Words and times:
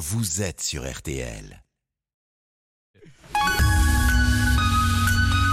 vous 0.00 0.40
êtes 0.40 0.62
sur 0.62 0.90
RTL. 0.90 1.62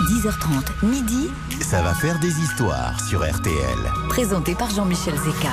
10h30, 0.09 0.85
midi, 0.85 1.27
Ça 1.59 1.81
va 1.81 1.93
faire 1.93 2.18
des 2.21 2.29
histoires 2.39 2.97
sur 3.10 3.29
RTL. 3.29 3.78
présenté 4.07 4.55
par 4.55 4.70
Jean-Michel 4.70 5.15
Zeka. 5.15 5.52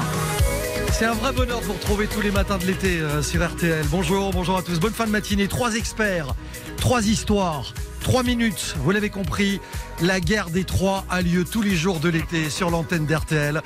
C'est 0.93 1.07
un 1.07 1.15
vrai 1.15 1.33
bonheur 1.33 1.59
de 1.59 1.65
vous 1.65 1.73
retrouver 1.73 2.07
tous 2.07 2.21
les 2.21 2.31
matins 2.31 2.57
de 2.57 2.67
l'été 2.67 3.01
euh, 3.01 3.21
sur 3.21 3.45
RTL. 3.45 3.85
Bonjour, 3.91 4.31
bonjour 4.31 4.59
à 4.59 4.63
tous. 4.63 4.79
Bonne 4.79 4.93
fin 4.93 5.07
de 5.07 5.11
matinée. 5.11 5.49
Trois 5.49 5.75
experts, 5.75 6.33
trois 6.77 7.05
histoires, 7.09 7.75
trois 8.05 8.23
minutes. 8.23 8.77
Vous 8.79 8.91
l'avez 8.91 9.09
compris, 9.09 9.61
la 10.01 10.21
guerre 10.21 10.51
des 10.51 10.65
trois 10.65 11.05
a 11.11 11.23
lieu 11.23 11.45
tous 11.45 11.63
les 11.63 11.75
jours 11.75 12.01
de 12.01 12.11
l'été 12.11 12.51
sur 12.51 12.71
l'antenne 12.71 13.07
d'RTL. 13.07 13.63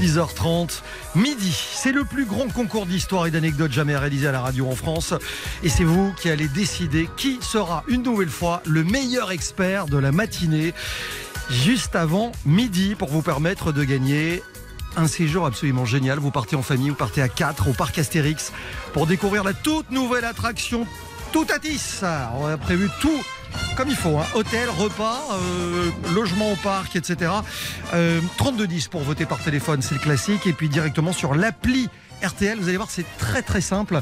10h30, 0.00 0.80
midi. 1.14 1.54
C'est 1.74 1.92
le 1.92 2.04
plus 2.04 2.24
grand 2.24 2.48
concours 2.48 2.86
d'histoire 2.86 3.26
et 3.26 3.30
d'anecdotes 3.30 3.70
jamais 3.70 3.96
réalisé 3.96 4.26
à 4.26 4.32
la 4.32 4.40
radio 4.40 4.66
en 4.66 4.74
France. 4.74 5.12
Et 5.62 5.68
c'est 5.68 5.84
vous 5.84 6.12
qui 6.20 6.30
allez 6.30 6.48
décider 6.48 7.08
qui 7.18 7.38
sera 7.42 7.84
une 7.86 8.02
nouvelle 8.02 8.30
fois 8.30 8.62
le 8.66 8.82
meilleur 8.82 9.30
expert 9.30 9.86
de 9.86 9.98
la 9.98 10.10
matinée 10.10 10.72
juste 11.50 11.94
avant 11.94 12.32
midi 12.46 12.94
pour 12.94 13.10
vous 13.10 13.22
permettre 13.22 13.72
de 13.72 13.84
gagner 13.84 14.42
un 14.96 15.06
séjour 15.06 15.44
absolument 15.44 15.84
génial. 15.84 16.18
Vous 16.18 16.30
partez 16.30 16.56
en 16.56 16.62
famille, 16.62 16.88
vous 16.88 16.96
partez 16.96 17.20
à 17.20 17.28
4 17.28 17.68
au 17.68 17.72
parc 17.74 17.98
Astérix 17.98 18.52
pour 18.94 19.06
découvrir 19.06 19.44
la 19.44 19.52
toute 19.52 19.90
nouvelle 19.90 20.24
attraction 20.24 20.86
Toutatis. 21.30 22.00
On 22.38 22.46
a 22.46 22.56
prévu 22.56 22.88
tout 23.00 23.22
comme 23.76 23.88
il 23.88 23.96
faut. 23.96 24.18
hein. 24.18 24.24
Hôtel, 24.34 24.68
repas, 24.70 25.20
euh, 25.32 25.90
logement 26.14 26.52
au 26.52 26.56
parc, 26.56 26.96
etc. 26.96 27.30
Euh, 27.94 28.20
3210 28.36 28.88
pour 28.88 29.02
voter 29.02 29.26
par 29.26 29.38
téléphone, 29.38 29.82
c'est 29.82 29.94
le 29.94 30.00
classique. 30.00 30.46
Et 30.46 30.52
puis 30.52 30.68
directement 30.68 31.12
sur 31.12 31.34
l'appli 31.34 31.88
RTL, 32.22 32.58
vous 32.58 32.68
allez 32.68 32.76
voir, 32.76 32.90
c'est 32.90 33.04
très 33.18 33.42
très 33.42 33.60
simple. 33.60 34.00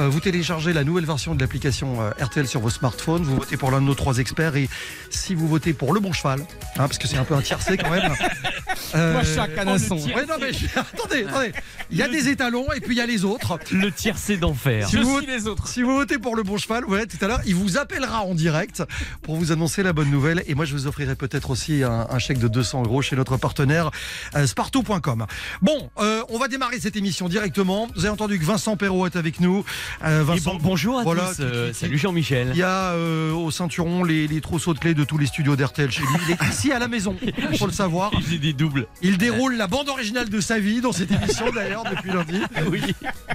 Euh, 0.00 0.08
vous 0.08 0.20
téléchargez 0.20 0.72
la 0.72 0.84
nouvelle 0.84 1.04
version 1.06 1.34
de 1.34 1.40
l'application 1.40 2.00
euh, 2.02 2.10
RTL 2.24 2.46
sur 2.46 2.60
vos 2.60 2.70
smartphones. 2.70 3.22
Vous 3.22 3.36
votez 3.36 3.56
pour 3.56 3.70
l'un 3.70 3.80
de 3.80 3.86
nos 3.86 3.94
trois 3.94 4.18
experts. 4.18 4.56
Et 4.56 4.68
si 5.10 5.34
vous 5.34 5.48
votez 5.48 5.72
pour 5.72 5.92
le 5.92 6.00
bon 6.00 6.12
cheval, 6.12 6.40
hein, 6.40 6.44
parce 6.76 6.98
que 6.98 7.06
c'est 7.08 7.16
un 7.18 7.24
peu 7.24 7.34
un 7.34 7.42
tiercé 7.42 7.76
quand 7.76 7.90
même. 7.90 8.12
euh, 8.94 9.12
Moi, 9.14 9.22
chaque 9.24 9.54
canasson. 9.54 9.96
Ouais, 9.96 10.26
non, 10.26 10.34
mais 10.40 10.52
je- 10.52 10.66
attendez, 10.78 11.24
attendez. 11.28 11.52
Il 11.90 11.96
y 11.98 12.02
a 12.02 12.08
des 12.08 12.28
étalons 12.28 12.66
et 12.72 12.80
puis 12.80 12.94
il 12.94 12.98
y 12.98 13.02
a 13.02 13.06
les 13.06 13.24
autres. 13.24 13.58
Le 13.70 13.90
tiercé 13.90 14.36
d'enfer. 14.36 14.88
Si 14.88 14.96
Je 14.96 15.02
vous, 15.02 15.18
suis 15.18 15.26
les 15.26 15.46
autres. 15.46 15.68
si 15.68 15.82
vous 15.82 15.94
votez 15.94 16.18
pour 16.18 16.36
le 16.36 16.42
bon 16.42 16.58
cheval, 16.58 16.84
ouais, 16.86 17.06
tout 17.06 17.22
à 17.22 17.28
l'heure, 17.28 17.40
il 17.46 17.54
vous 17.54 17.76
appellera 17.78 18.22
en 18.22 18.34
direct 18.34 18.82
pour 19.22 19.36
vous 19.36 19.52
annoncer 19.52 19.82
la 19.82 19.92
bonne 19.92 20.10
nouvelle. 20.10 20.42
Et 20.46 20.54
moi, 20.54 20.64
je 20.64 20.72
vous 20.72 20.86
offrirai 20.86 21.16
peut-être 21.16 21.50
aussi 21.50 21.82
un, 21.82 22.06
un 22.10 22.18
chèque 22.18 22.38
de 22.38 22.48
200 22.48 22.84
euros 22.84 23.02
chez 23.02 23.16
notre 23.16 23.36
partenaire 23.36 23.90
euh, 24.36 24.46
Spartou.com. 24.46 25.26
Bon, 25.60 25.90
euh, 25.98 26.22
on 26.28 26.38
va 26.38 26.48
démarrer 26.48 26.80
cette 26.80 26.96
émission 26.96 27.28
directement. 27.28 27.61
Vous 27.62 28.00
avez 28.00 28.08
entendu 28.08 28.38
que 28.38 28.44
Vincent 28.44 28.76
Perrault 28.76 29.06
est 29.06 29.16
avec 29.16 29.40
nous. 29.40 29.64
Euh, 30.04 30.22
Vincent, 30.24 30.54
bon- 30.54 30.60
bonjour 30.62 30.98
à 30.98 31.02
voilà, 31.04 31.26
tous. 31.28 31.36
qui- 31.36 31.42
euh, 31.42 31.66
qui- 31.68 31.72
qui- 31.74 31.78
salut 31.78 31.98
Jean-Michel. 31.98 32.48
il 32.52 32.58
y 32.58 32.62
a 32.62 32.92
euh, 32.92 33.32
au 33.32 33.50
ceinturon 33.50 34.02
les, 34.04 34.26
les 34.26 34.40
trousseaux 34.40 34.74
de 34.74 34.78
clés 34.78 34.94
de 34.94 35.04
tous 35.04 35.16
les 35.18 35.26
studios 35.26 35.54
d'RTL 35.56 35.90
chez 35.90 36.00
lui. 36.02 36.08
Il 36.26 36.32
est 36.32 36.48
ici 36.50 36.72
à 36.72 36.78
la 36.78 36.88
maison, 36.88 37.16
il 37.52 37.58
faut 37.58 37.66
le 37.66 37.72
savoir. 37.72 38.10
J'ai 38.28 38.38
des 38.38 38.52
doubles. 38.52 38.86
Il 39.02 39.16
déroule 39.18 39.56
la 39.56 39.66
bande 39.68 39.88
originale 39.88 40.28
de 40.28 40.40
sa 40.40 40.58
vie 40.58 40.80
dans 40.80 40.92
cette 40.92 41.10
émission 41.12 41.46
d'ailleurs 41.54 41.84
depuis 41.84 42.10
lundi. 42.10 42.40
Oui, 42.70 42.80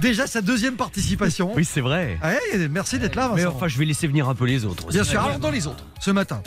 Déjà 0.02 0.26
sa 0.26 0.40
deuxième 0.40 0.76
participation. 0.76 1.52
oui 1.54 1.64
c'est 1.64 1.80
vrai. 1.80 2.18
Ouais, 2.22 2.68
merci 2.68 2.98
d'être 2.98 3.14
là, 3.16 3.28
Vincent. 3.28 3.36
Mais 3.36 3.46
enfin, 3.46 3.68
je 3.68 3.78
vais 3.78 3.84
laisser 3.84 4.06
venir 4.06 4.28
un 4.28 4.34
peu 4.34 4.44
les 4.46 4.64
autres. 4.64 4.86
aussi. 4.86 4.96
Bien 4.96 5.04
sûr, 5.04 5.20
alors 5.22 5.38
dans 5.38 5.50
les 5.50 5.66
autres, 5.66 5.84
ce 6.00 6.10
matin. 6.10 6.42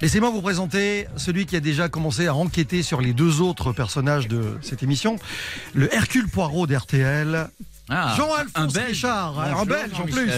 Laissez-moi 0.00 0.30
vous 0.30 0.42
présenter 0.42 1.06
celui 1.16 1.46
qui 1.46 1.56
a 1.56 1.60
déjà 1.60 1.88
commencé 1.88 2.26
à 2.26 2.34
enquêter 2.34 2.82
sur 2.82 3.00
les 3.00 3.12
deux 3.12 3.40
autres 3.40 3.72
personnages 3.72 4.28
de 4.28 4.58
cette 4.60 4.82
émission, 4.82 5.16
le 5.74 5.92
Hercule 5.94 6.28
Poirot 6.28 6.66
d'RTL. 6.66 7.23
Ah, 7.90 8.14
Jean-Alphonse. 8.16 8.78
Richard, 8.78 9.38
un 9.38 9.64
belge 9.66 9.92
en 10.00 10.04
plus. 10.04 10.30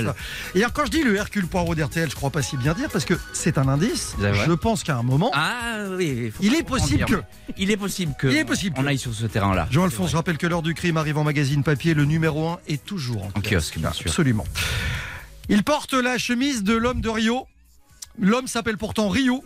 Et 0.56 0.58
alors 0.58 0.72
quand 0.72 0.84
je 0.86 0.90
dis 0.90 1.04
le 1.04 1.14
Hercule 1.14 1.46
Poirot 1.46 1.76
d'RTL, 1.76 2.10
je 2.10 2.16
crois 2.16 2.30
pas 2.30 2.42
si 2.42 2.56
bien 2.56 2.74
dire 2.74 2.88
parce 2.90 3.04
que 3.04 3.14
c'est 3.32 3.56
un 3.56 3.68
indice. 3.68 4.16
Je 4.20 4.52
pense 4.52 4.82
qu'à 4.82 4.96
un 4.96 5.04
moment, 5.04 5.30
Ah 5.32 5.84
oui, 5.90 6.32
il 6.40 6.54
est 6.56 6.64
possible 6.64 7.04
que. 7.04 7.22
Il 7.56 7.70
est 7.70 7.76
possible 7.76 8.14
que. 8.18 8.26
Il 8.26 8.36
est 8.36 8.44
possible 8.44 8.74
On 8.78 8.82
que- 8.82 8.88
aille 8.88 8.98
sur 8.98 9.14
ce 9.14 9.26
terrain-là. 9.26 9.68
Jean-Alphonse, 9.70 10.10
je 10.10 10.16
rappelle 10.16 10.38
que 10.38 10.46
l'heure 10.48 10.62
du 10.62 10.74
crime 10.74 10.96
arrive 10.96 11.18
en 11.18 11.24
magazine 11.24 11.62
papier, 11.62 11.94
le 11.94 12.04
numéro 12.04 12.48
1 12.48 12.58
est 12.66 12.84
toujours 12.84 13.22
en, 13.26 13.28
En 13.38 13.40
kiosque, 13.40 13.78
bien 13.78 13.92
sûr. 13.92 14.06
Absolument. 14.10 14.44
Il 15.48 15.62
porte 15.62 15.92
la 15.94 16.18
chemise 16.18 16.64
de 16.64 16.74
l'homme 16.74 17.00
de 17.00 17.08
Rio. 17.08 17.46
L'homme 18.18 18.48
s'appelle 18.48 18.76
pourtant 18.78 19.08
Rio. 19.08 19.44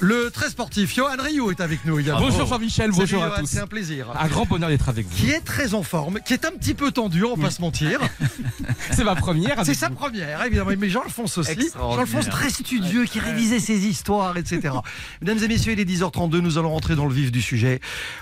Le 0.00 0.30
très 0.30 0.50
sportif 0.50 0.94
Johan 0.94 1.16
Rio 1.18 1.50
est 1.50 1.60
avec 1.60 1.84
nous 1.84 1.98
également. 1.98 2.20
Bonjour 2.20 2.46
Jean-Michel, 2.46 2.90
bonjour 2.92 3.22
à 3.22 3.40
tous. 3.40 3.46
C'est 3.46 3.60
un 3.60 3.66
plaisir. 3.66 4.06
Un 4.18 4.28
grand 4.28 4.46
bonheur 4.46 4.68
d'être 4.68 4.88
avec 4.88 5.08
Qui 5.10 5.26
vous. 5.26 5.32
est 5.32 5.40
très 5.40 5.74
en 5.74 5.82
forme, 5.82 6.20
qui 6.24 6.34
est 6.34 6.44
un 6.44 6.50
petit 6.52 6.74
peu 6.74 6.92
tendu, 6.92 7.24
on 7.24 7.34
va 7.34 7.44
pas 7.44 7.50
se 7.50 7.60
mentir. 7.60 8.00
C'est 8.90 9.04
ma 9.04 9.14
première. 9.16 9.64
C'est 9.64 9.74
sa 9.74 9.90
première, 9.90 10.44
évidemment. 10.44 10.70
Mais 10.78 10.88
Jean-Alphonse 10.90 11.38
aussi. 11.38 11.70
Jean-Alphonse 11.74 12.28
très 12.28 12.50
studieux, 12.50 13.04
qui 13.04 13.20
révisait 13.20 13.60
ses 13.60 13.86
histoires, 13.86 14.36
etc. 14.36 14.74
Mesdames 15.20 15.42
et 15.42 15.48
messieurs, 15.48 15.72
il 15.72 15.80
est 15.80 15.84
10h32, 15.84 16.38
nous 16.38 16.58
allons 16.58 16.70
rentrer 16.70 16.94
dans 16.94 17.06
le 17.06 17.14
vif 17.14 17.32
du 17.32 17.42
sujet. 17.42 17.80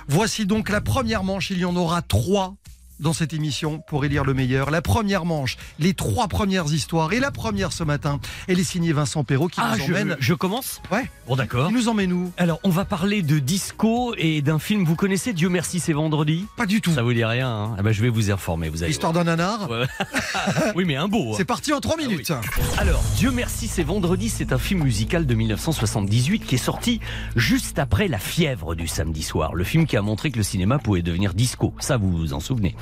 Voici 0.08 0.46
donc 0.46 0.68
la 0.70 0.80
première 0.80 1.24
manche, 1.24 1.50
il 1.50 1.58
y 1.58 1.64
en 1.64 1.76
aura 1.76 2.02
trois 2.02 2.54
dans 3.00 3.12
cette 3.12 3.32
émission 3.32 3.78
pour 3.86 4.04
élire 4.04 4.24
le 4.24 4.34
meilleur. 4.34 4.70
La 4.70 4.82
première 4.82 5.24
manche, 5.24 5.56
les 5.78 5.94
trois 5.94 6.28
premières 6.28 6.72
histoires. 6.72 7.12
Et 7.12 7.20
la 7.20 7.30
première 7.30 7.72
ce 7.72 7.84
matin, 7.84 8.20
elle 8.48 8.58
est 8.58 8.64
signée 8.64 8.92
Vincent 8.92 9.24
Perrault 9.24 9.48
qui 9.48 9.60
Ah, 9.62 9.74
nous 9.78 9.84
je, 9.84 9.90
emmène. 9.92 10.16
je 10.18 10.34
commence 10.34 10.80
Ouais, 10.90 11.10
Bon, 11.28 11.36
d'accord. 11.36 11.70
nous 11.70 11.88
emmène 11.88 12.12
où? 12.12 12.32
Alors, 12.36 12.58
on 12.64 12.70
va 12.70 12.84
parler 12.84 13.22
de 13.22 13.38
disco 13.38 14.14
et 14.16 14.42
d'un 14.42 14.58
film. 14.58 14.84
Vous 14.84 14.96
connaissez 14.96 15.32
Dieu 15.32 15.48
merci, 15.48 15.80
c'est 15.80 15.92
vendredi? 15.92 16.46
Pas 16.56 16.66
du 16.66 16.80
tout. 16.80 16.92
Ça 16.92 17.02
vous 17.02 17.12
dit 17.12 17.24
rien 17.24 17.48
hein? 17.48 17.74
Ah 17.78 17.82
bah, 17.82 17.92
Je 17.92 18.02
vais 18.02 18.08
vous 18.08 18.30
informer. 18.30 18.68
Vous 18.68 18.82
allez 18.82 18.88
L'histoire 18.90 19.12
d'un 19.12 19.24
nanar? 19.24 19.68
Ouais. 19.70 19.84
oui, 20.74 20.84
mais 20.84 20.96
un 20.96 21.08
beau. 21.08 21.32
hein. 21.32 21.34
C'est 21.36 21.44
parti 21.44 21.72
en 21.72 21.80
trois 21.80 21.96
minutes. 21.96 22.32
Alors, 22.78 23.02
Dieu 23.16 23.30
merci, 23.30 23.68
c'est 23.68 23.82
vendredi, 23.82 24.28
c'est 24.28 24.52
un 24.52 24.58
film 24.58 24.82
musical 24.84 25.26
de 25.26 25.34
1978 25.34 26.40
qui 26.46 26.54
est 26.54 26.58
sorti 26.58 27.00
juste 27.34 27.78
après 27.78 28.08
La 28.08 28.18
fièvre 28.18 28.74
du 28.74 28.86
samedi 28.86 29.22
soir, 29.22 29.54
le 29.54 29.64
film 29.64 29.86
qui 29.86 29.96
a 29.96 30.02
montré 30.02 30.30
que 30.30 30.36
le 30.38 30.42
cinéma 30.42 30.78
pouvait 30.78 31.02
devenir 31.02 31.34
disco, 31.34 31.74
ça 31.80 31.96
vous 31.96 32.10
vous 32.10 32.32
en 32.32 32.40
souvenez? 32.40 32.74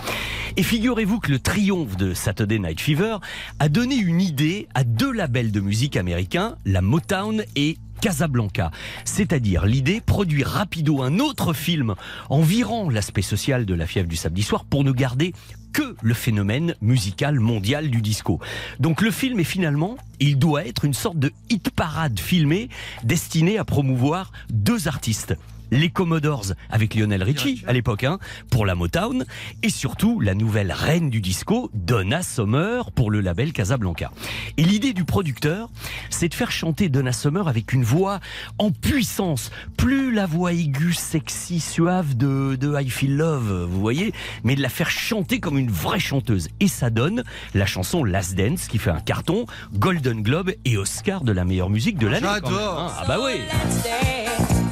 Et 0.57 0.63
figurez-vous 0.63 1.19
que 1.19 1.33
le 1.33 1.41
triomphe 1.41 1.97
de 1.97 2.15
Saturday 2.15 2.61
Night 2.61 2.81
Fever 2.81 3.17
a 3.59 3.69
donné 3.69 3.97
une 3.97 4.21
idée 4.21 4.69
à 4.75 4.85
deux 4.85 5.11
labels 5.11 5.51
de 5.51 5.61
musique 5.61 5.97
américains, 5.97 6.57
la 6.65 6.81
Motown 6.81 7.43
et 7.57 7.77
Casablanca. 8.01 8.71
C'est-à-dire 9.05 9.67
l'idée 9.67 10.01
produire 10.01 10.49
rapido 10.49 11.03
un 11.03 11.19
autre 11.19 11.55
film 11.55 11.95
en 12.29 12.43
virant 12.43 12.89
l'aspect 12.89 13.23
social 13.23 13.67
de 13.67 13.75
la 13.75 13.87
fièvre 13.87 14.09
du 14.09 14.17
samedi 14.17 14.43
soir 14.43 14.65
pour 14.65 14.85
ne 14.85 14.93
garder 14.93 15.33
que 15.73 15.97
le 16.03 16.15
phénomène 16.15 16.77
musical 16.81 17.41
mondial 17.41 17.91
du 17.91 18.01
disco. 18.01 18.41
Donc 18.79 19.01
le 19.01 19.11
film 19.11 19.41
est 19.41 19.45
finalement, 19.45 19.97
il 20.21 20.39
doit 20.39 20.67
être 20.67 20.85
une 20.85 20.95
sorte 20.95 21.19
de 21.19 21.33
hit 21.51 21.71
parade 21.71 22.21
filmé 22.21 22.69
destiné 23.03 23.59
à 23.59 23.65
promouvoir 23.65 24.31
deux 24.51 24.87
artistes. 24.87 25.35
Les 25.75 25.91
Commodores 25.91 26.53
avec 26.71 26.95
Lionel 26.95 27.25
Richie 27.25 27.65
à 27.67 27.73
l'époque 27.73 28.05
hein, 28.05 28.21
pour 28.49 28.65
la 28.65 28.77
Motown 28.77 29.25
et 29.65 29.71
surtout 29.71 30.21
la 30.21 30.35
nouvelle 30.35 30.71
reine 30.71 31.11
du 31.11 31.21
disco 31.21 31.69
Donna 31.75 32.23
Summer 32.23 32.93
pour 32.93 33.11
le 33.11 33.21
label 33.21 33.53
Casablanca. 33.53 34.13
Et 34.57 34.63
l'idée 34.63 34.93
du 34.93 35.05
producteur, 35.05 35.71
c'est 36.11 36.29
de 36.29 36.35
faire 36.35 36.53
chanter 36.53 36.89
Donna 36.89 37.13
Summer 37.13 37.49
avec 37.49 37.73
une 37.73 37.83
voix 37.83 38.21
en 38.59 38.71
puissance, 38.71 39.51
plus 39.77 40.13
la 40.13 40.27
voix 40.27 40.53
aiguë, 40.53 40.95
sexy, 40.95 41.59
suave 41.59 42.17
de, 42.17 42.55
de 42.55 42.81
I 42.81 42.89
Feel 42.89 43.17
Love, 43.17 43.67
vous 43.69 43.81
voyez, 43.81 44.15
mais 44.45 44.55
de 44.55 44.63
la 44.63 44.69
faire 44.69 44.91
chanter 44.91 45.41
comme 45.41 45.59
une 45.59 45.73
vraie 45.73 45.99
chanteuse. 45.99 46.51
Et 46.61 46.69
ça 46.69 46.89
donne 46.91 47.25
la 47.53 47.67
chanson 47.67 48.05
Last 48.05 48.37
Dance 48.37 48.69
qui 48.69 48.79
fait 48.79 48.91
un 48.91 49.01
carton, 49.01 49.45
Golden 49.73 50.23
Globe 50.23 50.53
et 50.65 50.77
Oscar 50.79 51.25
de 51.25 51.33
la 51.33 51.45
meilleure 51.45 51.71
musique 51.71 51.99
de 51.99 52.07
l'année. 52.07 52.27
quand 52.41 52.49
même, 52.51 52.59
J'adore. 52.61 52.79
hein. 52.81 52.93
Ah 53.01 53.05
bah 53.09 53.19
oui. 53.25 54.64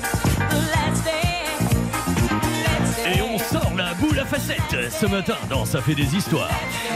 Facettes 4.32 4.90
ce 4.90 5.04
matin 5.06 5.36
dans 5.50 5.66
Ça 5.66 5.82
fait 5.82 5.94
des 5.94 6.16
histoires. 6.16 6.48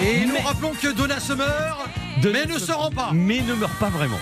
Et 0.02 0.24
nous 0.24 0.32
Mais- 0.32 0.40
rappelons 0.40 0.72
que 0.72 0.88
Donna 0.92 1.20
Summer, 1.20 1.76
Donna 2.22 2.38
mais 2.46 2.52
ne 2.54 2.58
se 2.58 2.72
rend 2.72 2.90
pas. 2.90 3.10
Mais 3.12 3.40
ne 3.42 3.54
meurt 3.54 3.78
pas 3.78 3.90
vraiment. 3.90 4.18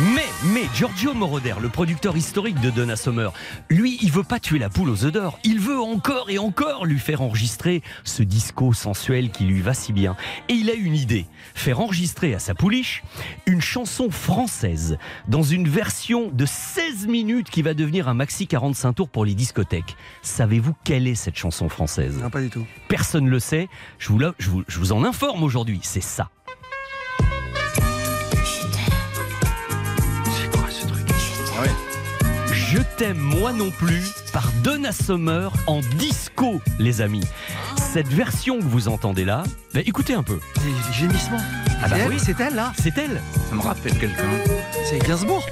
Mais, 0.00 0.26
mais, 0.52 0.62
Giorgio 0.76 1.12
Moroder, 1.12 1.54
le 1.60 1.68
producteur 1.68 2.16
historique 2.16 2.60
de 2.60 2.70
Donna 2.70 2.94
Summer, 2.94 3.32
lui, 3.68 3.98
il 4.00 4.12
veut 4.12 4.22
pas 4.22 4.38
tuer 4.38 4.60
la 4.60 4.68
poule 4.68 4.90
aux 4.90 5.04
œufs 5.04 5.10
d'or. 5.10 5.40
Il 5.42 5.58
veut 5.58 5.80
encore 5.80 6.30
et 6.30 6.38
encore 6.38 6.86
lui 6.86 7.00
faire 7.00 7.20
enregistrer 7.20 7.82
ce 8.04 8.22
disco 8.22 8.72
sensuel 8.72 9.30
qui 9.32 9.42
lui 9.44 9.60
va 9.60 9.74
si 9.74 9.92
bien. 9.92 10.16
Et 10.48 10.52
il 10.52 10.70
a 10.70 10.74
une 10.74 10.94
idée. 10.94 11.26
Faire 11.54 11.80
enregistrer 11.80 12.32
à 12.32 12.38
sa 12.38 12.54
pouliche 12.54 13.02
une 13.46 13.60
chanson 13.60 14.08
française 14.08 14.98
dans 15.26 15.42
une 15.42 15.66
version 15.68 16.30
de 16.32 16.46
16 16.46 17.08
minutes 17.08 17.50
qui 17.50 17.62
va 17.62 17.74
devenir 17.74 18.06
un 18.06 18.14
maxi 18.14 18.46
45 18.46 18.92
tours 18.92 19.08
pour 19.08 19.24
les 19.24 19.34
discothèques. 19.34 19.96
Savez-vous 20.22 20.74
quelle 20.84 21.08
est 21.08 21.16
cette 21.16 21.36
chanson 21.36 21.68
française? 21.68 22.18
Non, 22.22 22.30
pas 22.30 22.40
du 22.40 22.50
tout. 22.50 22.64
Personne 22.86 23.24
ne 23.24 23.30
le 23.30 23.40
sait. 23.40 23.68
Je 23.98 24.10
vous, 24.10 24.20
la- 24.20 24.34
je 24.38 24.48
vous- 24.48 24.62
je 24.68 24.78
vous 24.78 24.92
en 24.92 25.02
informe 25.02 25.42
aujourd'hui. 25.42 25.80
C'est 25.82 26.00
ça. 26.02 26.30
Je 32.70 32.80
t'aime 32.98 33.16
moi 33.16 33.54
non 33.54 33.70
plus 33.70 34.12
par 34.30 34.52
Donna 34.62 34.92
Summer 34.92 35.50
en 35.66 35.80
disco, 35.96 36.60
les 36.78 37.00
amis. 37.00 37.24
Cette 37.78 38.08
version 38.08 38.58
que 38.58 38.64
vous 38.64 38.88
entendez 38.88 39.24
là, 39.24 39.42
bah, 39.72 39.80
écoutez 39.86 40.12
un 40.12 40.22
peu. 40.22 40.38
Les, 40.66 40.92
gémissements. 40.92 41.40
Ah 41.82 41.88
bah 41.88 41.96
elle, 41.98 42.10
oui, 42.10 42.18
c'est 42.18 42.38
elle 42.38 42.54
là 42.54 42.74
C'est 42.78 42.98
elle. 42.98 43.22
ça 43.48 43.54
me 43.54 43.62
rappelle 43.62 43.98
quelqu'un. 43.98 44.28
C'est 44.84 44.98
Gainsbourg. 44.98 45.46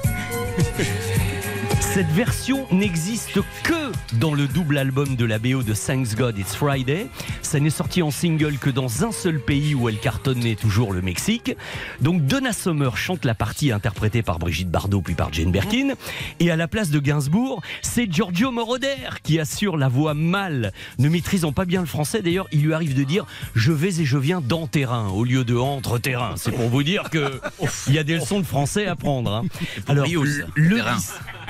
Cette 1.81 2.09
version 2.09 2.67
n'existe 2.71 3.41
que 3.63 3.86
dans 4.15 4.35
le 4.35 4.47
double 4.47 4.79
album 4.79 5.17
de 5.17 5.25
la 5.25 5.39
BO 5.39 5.63
de 5.63 5.75
Thanks 5.75 6.15
God 6.17 6.39
It's 6.39 6.55
Friday. 6.55 7.09
Ça 7.43 7.61
n'est 7.61 7.71
sorti 7.71 8.03
en 8.03 8.11
single 8.11 8.59
que 8.59 8.71
dans 8.71 9.05
un 9.05 9.13
seul 9.13 9.41
pays 9.41 9.75
où 9.75 9.89
elle 9.89 9.99
cartonnait 9.99 10.55
toujours 10.55 10.93
le 10.93 11.03
Mexique. 11.03 11.57
Donc 12.01 12.25
Donna 12.27 12.53
Summer 12.53 12.97
chante 12.97 13.25
la 13.25 13.35
partie 13.35 13.73
interprétée 13.73 14.23
par 14.23 14.39
Brigitte 14.39 14.71
Bardot 14.71 15.01
puis 15.01 15.15
par 15.15 15.33
Jane 15.33 15.51
Birkin. 15.53 15.95
Et 16.41 16.51
à 16.51 16.57
la 16.57 16.69
place 16.69 16.91
de 16.91 16.99
Gainsbourg, 16.99 17.63
c'est 17.83 18.11
Giorgio 18.13 18.51
Moroder 18.51 18.97
qui 19.23 19.39
assure 19.41 19.77
la 19.77 19.89
voix 19.89 20.15
mâle. 20.15 20.73
Ne 20.99 21.09
maîtrisant 21.09 21.53
pas 21.53 21.65
bien 21.65 21.81
le 21.81 21.87
français, 21.87 22.23
d'ailleurs, 22.23 22.47
il 22.53 22.63
lui 22.63 22.75
arrive 22.75 22.95
de 22.95 23.05
dire 23.05 23.27
je 23.55 23.73
vais 23.73 24.01
et 24.01 24.05
je 24.05 24.19
viens 24.19 24.41
dans 24.41 24.67
terrain 24.67 25.09
au 25.09 25.25
lieu 25.25 25.45
de 25.45 25.57
entre 25.57 25.99
terrain. 25.99 26.35
C'est 26.37 26.53
pour 26.53 26.69
vous 26.69 26.83
dire 26.83 27.11
que 27.11 27.41
il 27.89 27.95
y 27.95 27.99
a 27.99 28.05
des 28.05 28.17
leçons 28.17 28.41
de 28.41 28.47
français 28.47 28.87
à 28.87 28.97
prendre. 28.97 29.33
hein. 29.33 29.45
Alors 29.89 30.07
le, 30.07 30.45
le 30.55 30.81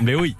mais 0.03 0.15
oui. 0.15 0.37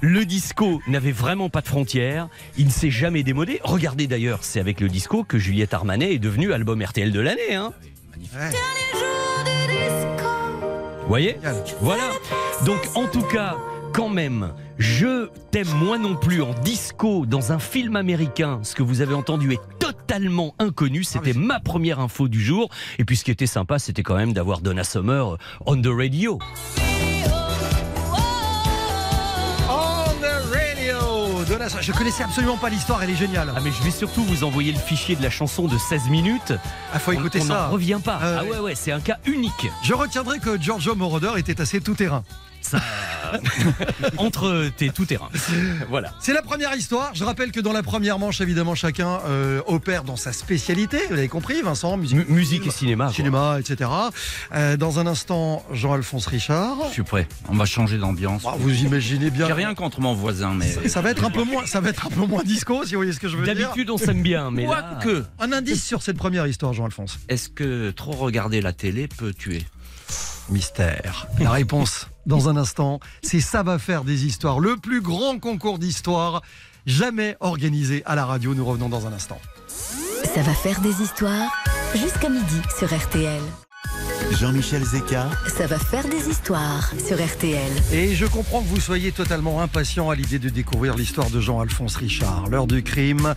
Le 0.00 0.24
disco 0.24 0.82
n'avait 0.86 1.12
vraiment 1.12 1.48
pas 1.48 1.60
de 1.60 1.68
frontières, 1.68 2.28
il 2.58 2.66
ne 2.66 2.70
s'est 2.70 2.90
jamais 2.90 3.22
démodé. 3.22 3.60
Regardez 3.64 4.06
d'ailleurs, 4.06 4.40
c'est 4.42 4.60
avec 4.60 4.80
le 4.80 4.88
disco 4.88 5.24
que 5.24 5.38
Juliette 5.38 5.72
Armanet 5.74 6.14
est 6.14 6.18
devenue 6.18 6.52
album 6.52 6.82
RTL 6.82 7.10
de 7.12 7.20
l'année. 7.20 7.54
Hein. 7.54 7.72
Ouais. 8.34 8.50
Vous 11.02 11.08
voyez? 11.08 11.36
Voilà. 11.80 12.02
Donc 12.64 12.78
en 12.94 13.06
tout 13.06 13.22
cas, 13.22 13.56
quand 13.92 14.08
même, 14.08 14.52
je 14.78 15.28
t'aime 15.50 15.68
moi 15.76 15.98
non 15.98 16.16
plus 16.16 16.42
en 16.42 16.52
disco 16.64 17.26
dans 17.26 17.52
un 17.52 17.58
film 17.58 17.96
américain. 17.96 18.60
Ce 18.62 18.74
que 18.74 18.82
vous 18.82 19.00
avez 19.00 19.14
entendu 19.14 19.52
est 19.52 19.60
totalement 19.78 20.54
inconnu. 20.58 21.04
C'était 21.04 21.32
Ah, 21.34 21.38
mais- 21.38 21.46
ma 21.46 21.60
première 21.60 22.00
info 22.00 22.28
du 22.28 22.42
jour. 22.42 22.68
Et 22.98 23.04
puis 23.04 23.16
ce 23.16 23.24
qui 23.24 23.30
était 23.30 23.46
sympa, 23.46 23.78
c'était 23.78 24.02
quand 24.02 24.16
même 24.16 24.32
d'avoir 24.32 24.60
Donna 24.60 24.84
Summer 24.84 25.36
on 25.66 25.80
the 25.80 25.86
radio. 25.88 26.38
Je 31.80 31.92
connaissais 31.92 32.22
absolument 32.24 32.56
pas 32.56 32.68
l'histoire, 32.68 33.02
elle 33.02 33.10
est 33.10 33.16
géniale. 33.16 33.52
Ah 33.56 33.60
mais 33.62 33.70
je 33.70 33.82
vais 33.82 33.90
surtout 33.90 34.22
vous 34.24 34.44
envoyer 34.44 34.72
le 34.72 34.78
fichier 34.78 35.16
de 35.16 35.22
la 35.22 35.30
chanson 35.30 35.66
de 35.66 35.76
16 35.78 36.08
minutes. 36.08 36.52
Ah, 36.92 36.98
faut 36.98 37.10
On- 37.12 37.14
écouter 37.14 37.40
on 37.42 37.46
ça. 37.46 37.54
n'en 37.54 37.70
revient 37.70 38.00
pas. 38.04 38.18
Ah, 38.22 38.36
Ah 38.40 38.44
ouais. 38.44 38.50
ouais 38.50 38.58
ouais, 38.58 38.74
c'est 38.74 38.92
un 38.92 39.00
cas 39.00 39.18
unique. 39.26 39.68
Je 39.82 39.94
retiendrai 39.94 40.38
que 40.40 40.60
Giorgio 40.60 40.94
Moroder 40.94 41.32
était 41.36 41.60
assez 41.60 41.80
tout-terrain. 41.80 42.24
Ça 42.64 42.80
entre 44.16 44.70
tes 44.76 44.90
tout 44.90 45.04
terrain. 45.04 45.28
Voilà. 45.88 46.12
C'est 46.20 46.32
la 46.32 46.42
première 46.42 46.74
histoire. 46.74 47.14
Je 47.14 47.24
rappelle 47.24 47.52
que 47.52 47.60
dans 47.60 47.72
la 47.72 47.82
première 47.82 48.18
manche, 48.18 48.40
évidemment, 48.40 48.74
chacun 48.74 49.20
euh, 49.26 49.60
opère 49.66 50.04
dans 50.04 50.16
sa 50.16 50.32
spécialité. 50.32 50.98
Vous 51.08 51.14
avez 51.14 51.28
compris, 51.28 51.60
Vincent 51.62 51.96
Musique, 51.96 52.18
M- 52.18 52.24
musique 52.28 52.66
et 52.66 52.70
cinéma. 52.70 53.06
quoi. 53.06 53.14
cinéma, 53.14 53.56
etc. 53.60 53.90
Euh, 54.54 54.76
dans 54.76 54.98
un 54.98 55.06
instant, 55.06 55.64
Jean-Alphonse 55.72 56.26
Richard. 56.26 56.76
Je 56.88 56.92
suis 56.92 57.02
prêt. 57.02 57.28
On 57.48 57.54
va 57.54 57.64
changer 57.66 57.98
d'ambiance. 57.98 58.42
Ah, 58.46 58.54
vous 58.58 58.72
imaginez 58.82 59.30
bien. 59.30 59.46
J'ai 59.46 59.52
rien 59.52 59.74
contre 59.74 60.00
mon 60.00 60.14
voisin, 60.14 60.54
mais. 60.54 60.88
Ça 60.88 61.00
va 61.02 61.10
être 61.10 61.24
un 61.24 61.30
peu 61.30 61.44
moins, 61.44 61.66
ça 61.66 61.80
va 61.80 61.90
être 61.90 62.06
un 62.06 62.10
peu 62.10 62.26
moins 62.26 62.42
disco, 62.44 62.84
si 62.84 62.94
vous 62.94 63.00
voyez 63.00 63.12
ce 63.12 63.20
que 63.20 63.28
je 63.28 63.36
veux 63.36 63.44
dire. 63.44 63.54
D'habitude 63.54 63.90
on 63.90 63.98
s'aime 63.98 64.22
bien, 64.22 64.50
mais 64.50 64.66
là... 64.66 64.98
Quoique, 65.02 65.24
Un 65.38 65.52
indice 65.52 65.84
sur 65.84 66.02
cette 66.02 66.16
première 66.16 66.46
histoire, 66.46 66.72
Jean-Alphonse. 66.72 67.18
est-ce 67.28 67.48
que 67.48 67.90
trop 67.90 68.12
regarder 68.12 68.60
la 68.60 68.72
télé 68.72 69.08
peut 69.08 69.32
tuer? 69.34 69.64
Mystère. 70.50 71.26
La 71.40 71.50
réponse 71.50 72.08
dans 72.26 72.48
un 72.48 72.56
instant, 72.56 73.00
c'est 73.22 73.40
ça 73.40 73.62
va 73.62 73.78
faire 73.78 74.04
des 74.04 74.26
histoires. 74.26 74.60
Le 74.60 74.76
plus 74.76 75.00
grand 75.00 75.38
concours 75.38 75.78
d'histoire 75.78 76.42
jamais 76.86 77.36
organisé 77.40 78.02
à 78.06 78.14
la 78.14 78.24
radio. 78.26 78.54
Nous 78.54 78.64
revenons 78.64 78.88
dans 78.88 79.06
un 79.06 79.12
instant. 79.12 79.40
Ça 79.68 80.42
va 80.42 80.54
faire 80.54 80.80
des 80.80 81.02
histoires 81.02 81.50
jusqu'à 81.94 82.28
midi 82.28 82.60
sur 82.78 82.94
RTL. 82.94 83.40
Jean-Michel 84.32 84.82
Zeka, 84.82 85.28
Ça 85.54 85.66
va 85.66 85.78
faire 85.78 86.08
des 86.08 86.30
histoires 86.30 86.90
sur 87.06 87.22
RTL. 87.22 87.70
Et 87.92 88.14
je 88.14 88.24
comprends 88.24 88.62
que 88.62 88.66
vous 88.68 88.80
soyez 88.80 89.12
totalement 89.12 89.60
impatient 89.60 90.08
à 90.08 90.14
l'idée 90.14 90.38
de 90.38 90.48
découvrir 90.48 90.96
l'histoire 90.96 91.28
de 91.30 91.40
Jean-Alphonse 91.40 91.96
Richard. 91.96 92.48
L'heure 92.50 92.66
du 92.66 92.82
crime, 92.82 93.34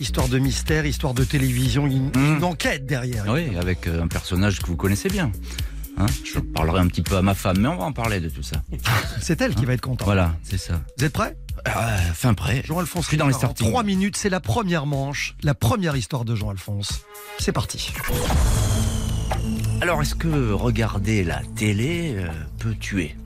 histoire 0.00 0.26
de 0.28 0.38
mystère, 0.38 0.84
histoire 0.84 1.14
de 1.14 1.22
télévision, 1.24 1.86
une, 1.86 2.06
Mmh. 2.08 2.36
une 2.38 2.44
enquête 2.44 2.86
derrière. 2.86 3.24
Oui, 3.28 3.56
avec 3.56 3.86
euh, 3.86 4.02
un 4.02 4.08
personnage 4.08 4.60
que 4.60 4.66
vous 4.66 4.76
connaissez 4.76 5.08
bien. 5.08 5.30
Hein 5.98 6.06
je 6.24 6.38
parlerai 6.38 6.80
un 6.80 6.88
petit 6.88 7.02
peu 7.02 7.16
à 7.16 7.22
ma 7.22 7.34
femme, 7.34 7.58
mais 7.58 7.68
on 7.68 7.76
va 7.76 7.84
en 7.84 7.92
parler 7.92 8.20
de 8.20 8.28
tout 8.28 8.42
ça. 8.42 8.62
C'est 9.20 9.40
elle 9.40 9.54
qui 9.54 9.64
va 9.64 9.72
être 9.74 9.80
contente. 9.80 10.04
Voilà, 10.04 10.34
c'est 10.42 10.58
ça. 10.58 10.80
Vous 10.98 11.04
êtes 11.04 11.12
prêts? 11.12 11.36
Euh, 11.66 11.96
fin 12.14 12.34
prêt. 12.34 12.62
Jean-Alphonse 12.64 13.04
Je 13.04 13.08
suis 13.08 13.16
dans 13.16 13.28
les. 13.28 13.34
Trois 13.54 13.82
minutes, 13.82 14.16
c'est 14.16 14.28
la 14.28 14.40
première 14.40 14.86
manche, 14.86 15.34
la 15.42 15.54
première 15.54 15.96
histoire 15.96 16.24
de 16.24 16.34
Jean-Alphonse. 16.34 17.00
C'est 17.38 17.52
parti. 17.52 17.92
Alors, 19.80 20.00
est-ce 20.02 20.14
que 20.14 20.52
regarder 20.52 21.24
la 21.24 21.40
télé 21.56 22.14
euh, 22.16 22.28
peut 22.58 22.74
tuer? 22.74 23.16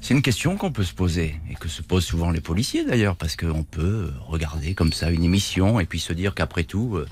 C'est 0.00 0.14
une 0.14 0.22
question 0.22 0.56
qu'on 0.56 0.72
peut 0.72 0.84
se 0.84 0.94
poser 0.94 1.38
et 1.50 1.54
que 1.54 1.68
se 1.68 1.82
posent 1.82 2.06
souvent 2.06 2.30
les 2.30 2.40
policiers 2.40 2.84
d'ailleurs, 2.84 3.16
parce 3.16 3.36
qu'on 3.36 3.64
peut 3.64 4.10
regarder 4.26 4.74
comme 4.74 4.92
ça 4.92 5.10
une 5.10 5.24
émission 5.24 5.78
et 5.78 5.84
puis 5.84 6.00
se 6.00 6.12
dire 6.14 6.34
qu'après 6.34 6.64
tout, 6.64 6.96
euh, 6.96 7.06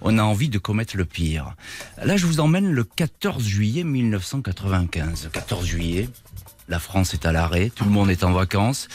on 0.00 0.18
a 0.18 0.22
envie 0.22 0.48
de 0.48 0.58
commettre 0.58 0.96
le 0.96 1.04
pire. 1.04 1.54
Là, 2.02 2.16
je 2.16 2.26
vous 2.26 2.40
emmène 2.40 2.70
le 2.70 2.84
14 2.84 3.44
juillet 3.44 3.84
1995. 3.84 5.30
14 5.32 5.66
juillet. 5.66 6.08
La 6.68 6.78
France 6.78 7.14
est 7.14 7.24
à 7.24 7.32
l'arrêt, 7.32 7.70
tout 7.74 7.84
le 7.84 7.90
monde 7.90 8.10
est 8.10 8.24
en 8.24 8.32
vacances. 8.32 8.88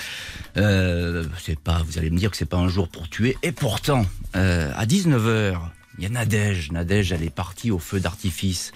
Euh, 0.58 1.26
c'est 1.40 1.58
pas, 1.58 1.82
vous 1.84 1.98
allez 1.98 2.12
me 2.12 2.18
dire 2.18 2.30
que 2.30 2.38
c'est 2.38 2.46
pas 2.46 2.58
un 2.58 2.68
jour 2.68 2.88
pour 2.88 3.10
tuer. 3.10 3.36
Et 3.42 3.52
pourtant, 3.52 4.06
euh, 4.36 4.72
à 4.76 4.86
19h, 4.86 5.58
il 5.98 6.04
y 6.04 6.08
a 6.08 6.10
Nadège. 6.10 6.72
Nadège, 6.72 7.12
elle 7.12 7.24
est 7.24 7.30
partie 7.34 7.72
au 7.72 7.80
feu 7.80 8.00
d'artifice. 8.00 8.72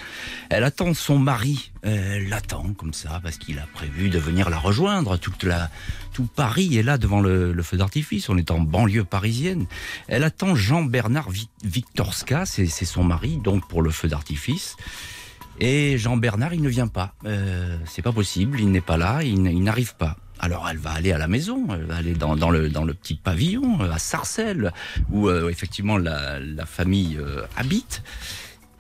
Elle 0.50 0.64
attend 0.64 0.94
son 0.94 1.18
mari. 1.18 1.72
Euh, 1.86 2.16
Elle 2.18 2.30
l'attend 2.30 2.74
comme 2.74 2.94
ça 2.94 3.20
parce 3.24 3.38
qu'il 3.38 3.58
a 3.60 3.66
prévu 3.74 4.10
de 4.10 4.20
venir 4.20 4.50
la 4.50 4.58
rejoindre. 4.60 5.18
Toute 5.18 5.44
la, 5.44 5.70
tout 6.14 6.28
Paris 6.36 6.78
est 6.78 6.84
là 6.84 6.98
devant 6.98 7.20
le, 7.22 7.54
le 7.54 7.64
feu 7.64 7.78
d'artifice. 7.78 8.30
On 8.30 8.38
est 8.38 8.52
en 8.52 8.60
banlieue 8.60 9.04
parisienne. 9.04 9.66
Elle 10.08 10.24
attend 10.24 10.54
Jean-Bernard 10.56 11.30
Vi- 11.32 11.50
Victorska, 11.64 12.46
c'est 12.46 12.68
son 12.68 13.04
mari, 13.04 13.40
donc 13.44 13.68
pour 13.68 13.82
le 13.82 13.90
feu 13.90 14.08
d'artifice. 14.08 14.76
Et 15.60 15.98
Jean-Bernard, 15.98 16.54
il 16.54 16.62
ne 16.62 16.70
vient 16.70 16.88
pas. 16.88 17.16
Euh, 17.26 17.78
c'est 17.86 18.04
pas 18.04 18.12
possible, 18.12 18.60
il 18.60 18.70
n'est 18.72 18.80
pas 18.82 18.98
là, 18.98 19.24
il 19.24 19.42
n'arrive 19.64 19.96
pas. 19.96 20.18
Alors 20.40 20.68
elle 20.70 20.78
va 20.78 20.92
aller 20.92 21.12
à 21.12 21.18
la 21.18 21.28
maison, 21.28 21.68
elle 21.72 21.86
va 21.86 21.96
aller 21.96 22.14
dans, 22.14 22.50
le, 22.50 22.70
dans 22.70 22.84
le 22.84 22.94
petit 22.94 23.16
pavillon 23.16 23.82
euh, 23.82 23.92
à 23.92 24.00
Sarcelles, 24.00 24.72
où 25.10 25.28
euh, 25.28 25.50
effectivement 25.50 25.98
la, 25.98 26.40
famille 26.66 27.18
euh, 27.18 27.44
habite. 27.56 28.04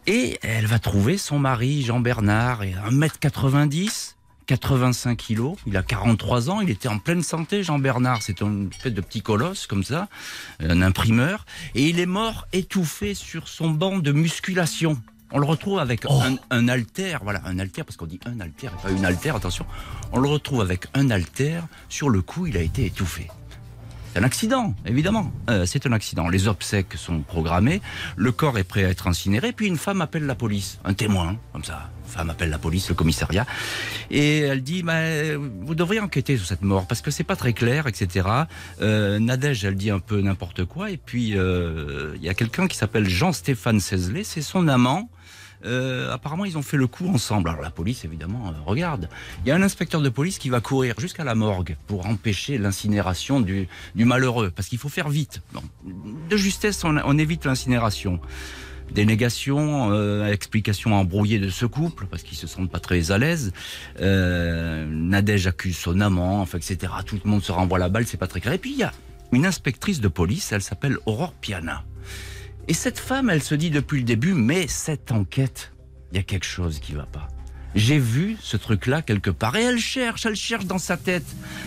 Et 0.05 0.39
elle 0.41 0.67
va 0.67 0.79
trouver 0.79 1.17
son 1.17 1.39
mari, 1.39 1.81
Jean-Bernard, 1.81 2.63
et 2.63 2.73
1m90, 2.89 4.15
85 4.45 5.17
kilos, 5.17 5.57
il 5.65 5.75
a 5.75 5.83
43 5.83 6.49
ans, 6.49 6.61
il 6.61 6.69
était 6.69 6.87
en 6.87 6.99
pleine 6.99 7.23
santé, 7.23 7.63
Jean-Bernard, 7.63 8.21
c'est 8.21 8.41
un 8.41 8.69
espèce 8.69 8.93
de 8.93 9.01
petit 9.01 9.21
colosse 9.21 9.67
comme 9.67 9.83
ça, 9.83 10.07
un 10.61 10.81
imprimeur, 10.81 11.45
et 11.75 11.83
il 11.83 11.99
est 11.99 12.05
mort 12.05 12.47
étouffé 12.53 13.13
sur 13.13 13.49
son 13.49 13.69
banc 13.69 13.97
de 13.97 14.13
musculation. 14.13 14.97
On 15.31 15.39
le 15.39 15.45
retrouve 15.45 15.79
avec 15.79 16.05
un, 16.05 16.37
un 16.49 16.67
haltère, 16.69 17.19
voilà, 17.23 17.41
un 17.45 17.59
haltère, 17.59 17.83
parce 17.83 17.97
qu'on 17.97 18.05
dit 18.05 18.19
un 18.25 18.39
haltère 18.39 18.73
et 18.73 18.81
pas 18.81 18.91
une 18.91 19.03
haltère, 19.03 19.35
attention. 19.35 19.65
On 20.13 20.19
le 20.19 20.29
retrouve 20.29 20.61
avec 20.61 20.85
un 20.93 21.09
haltère, 21.09 21.67
sur 21.89 22.09
le 22.09 22.21
coup, 22.21 22.47
il 22.47 22.55
a 22.55 22.61
été 22.61 22.85
étouffé. 22.85 23.27
C'est 24.13 24.19
un 24.19 24.23
accident, 24.23 24.73
évidemment. 24.85 25.33
Euh, 25.49 25.65
c'est 25.65 25.85
un 25.85 25.91
accident. 25.91 26.29
Les 26.29 26.47
obsèques 26.47 26.93
sont 26.95 27.19
programmées, 27.19 27.81
le 28.15 28.31
corps 28.31 28.57
est 28.57 28.63
prêt 28.63 28.85
à 28.85 28.89
être 28.89 29.07
incinéré, 29.07 29.51
puis 29.51 29.67
une 29.67 29.77
femme 29.77 30.01
appelle 30.01 30.25
la 30.25 30.35
police, 30.35 30.79
un 30.85 30.93
témoin, 30.93 31.35
comme 31.51 31.65
ça. 31.65 31.89
Une 32.05 32.13
femme 32.13 32.29
appelle 32.29 32.49
la 32.49 32.57
police, 32.57 32.87
le 32.87 32.95
commissariat, 32.95 33.45
et 34.09 34.39
elle 34.39 34.63
dit 34.63 34.81
bah, 34.81 35.35
vous 35.37 35.75
devriez 35.75 35.99
enquêter 35.99 36.37
sur 36.37 36.47
cette 36.47 36.61
mort 36.61 36.87
parce 36.87 37.01
que 37.01 37.11
c'est 37.11 37.25
pas 37.25 37.35
très 37.35 37.51
clair, 37.51 37.85
etc. 37.85 38.27
Euh, 38.81 39.19
Nadège, 39.19 39.65
elle 39.65 39.75
dit 39.75 39.89
un 39.91 39.99
peu 39.99 40.21
n'importe 40.21 40.63
quoi, 40.63 40.89
et 40.89 40.95
puis 40.95 41.37
euh, 41.37 42.13
il 42.15 42.23
y 42.23 42.29
a 42.29 42.33
quelqu'un 42.33 42.67
qui 42.67 42.77
s'appelle 42.77 43.09
Jean-Stéphane 43.09 43.81
Cézelet, 43.81 44.23
c'est 44.23 44.41
son 44.41 44.69
amant. 44.69 45.09
Euh, 45.67 46.13
apparemment, 46.13 46.45
ils 46.45 46.57
ont 46.57 46.61
fait 46.61 46.77
le 46.77 46.87
coup 46.87 47.07
ensemble. 47.07 47.49
Alors 47.49 47.61
la 47.61 47.69
police, 47.69 48.05
évidemment, 48.05 48.47
euh, 48.47 48.51
regarde. 48.65 49.09
Il 49.43 49.49
y 49.49 49.51
a 49.51 49.55
un 49.55 49.61
inspecteur 49.61 50.01
de 50.01 50.09
police 50.09 50.39
qui 50.39 50.49
va 50.49 50.61
courir 50.61 50.95
jusqu'à 50.99 51.23
la 51.23 51.35
morgue 51.35 51.75
pour 51.87 52.07
empêcher 52.07 52.57
l'incinération 52.57 53.41
du, 53.41 53.67
malheureux, 53.95 54.51
parce 54.55 54.67
qu'il 54.69 54.79
faut 54.79 54.89
faire 54.89 55.09
vite. 55.09 55.41
De 56.29 56.37
justesse, 56.37 56.83
on, 56.83 57.17
évite 57.17 57.45
l'incinération. 57.45 58.19
Dénégation, 58.91 59.91
euh, 59.91 60.31
explication 60.31 60.93
embrouillée 60.93 61.39
de 61.39 61.49
ce 61.49 61.65
couple, 61.65 62.05
parce 62.05 62.23
qu'ils 62.23 62.37
se 62.37 62.47
sentent 62.47 62.71
pas 62.71 62.79
très 62.79 63.11
à 63.11 63.17
l'aise. 63.17 63.51
Euh, 63.99 64.87
Nadège 64.89 65.47
accuse 65.47 65.77
son 65.77 65.99
amant, 65.99 66.45
etc. 66.45 66.93
Tout 67.05 67.19
le 67.23 67.29
monde 67.29 67.43
se 67.43 67.51
renvoie 67.51 67.79
la 67.79 67.89
balle, 67.89 68.07
c'est 68.07 68.17
pas 68.17 68.27
très 68.27 68.39
clair. 68.39 68.53
Et 68.53 68.57
puis 68.57 68.71
il 68.71 68.77
y 68.77 68.83
a 68.83 68.93
une 69.33 69.45
inspectrice 69.45 69.99
de 69.99 70.07
police, 70.07 70.51
elle 70.53 70.61
s'appelle 70.61 70.97
Aurore 71.05 71.33
Piana. 71.33 71.83
Et 72.67 72.73
cette 72.73 72.99
femme, 72.99 73.29
elle 73.29 73.41
se 73.43 73.55
dit 73.55 73.69
depuis 73.69 73.99
le 73.99 74.03
début, 74.05 74.33
mais 74.33 74.67
cette 74.67 75.11
enquête, 75.11 75.71
il 76.11 76.17
y 76.17 76.19
a 76.19 76.23
quelque 76.23 76.45
chose 76.45 76.79
qui 76.79 76.93
va 76.93 77.05
pas. 77.05 77.27
J'ai 77.75 77.99
vu 77.99 78.37
ce 78.41 78.57
truc-là 78.57 79.01
quelque 79.01 79.29
part 79.29 79.55
et 79.55 79.63
elle 79.63 79.79
cherche, 79.79 80.25
elle 80.25 80.35
cherche 80.35 80.65
dans 80.65 80.79
sa 80.79 80.97
tête. 80.97 81.25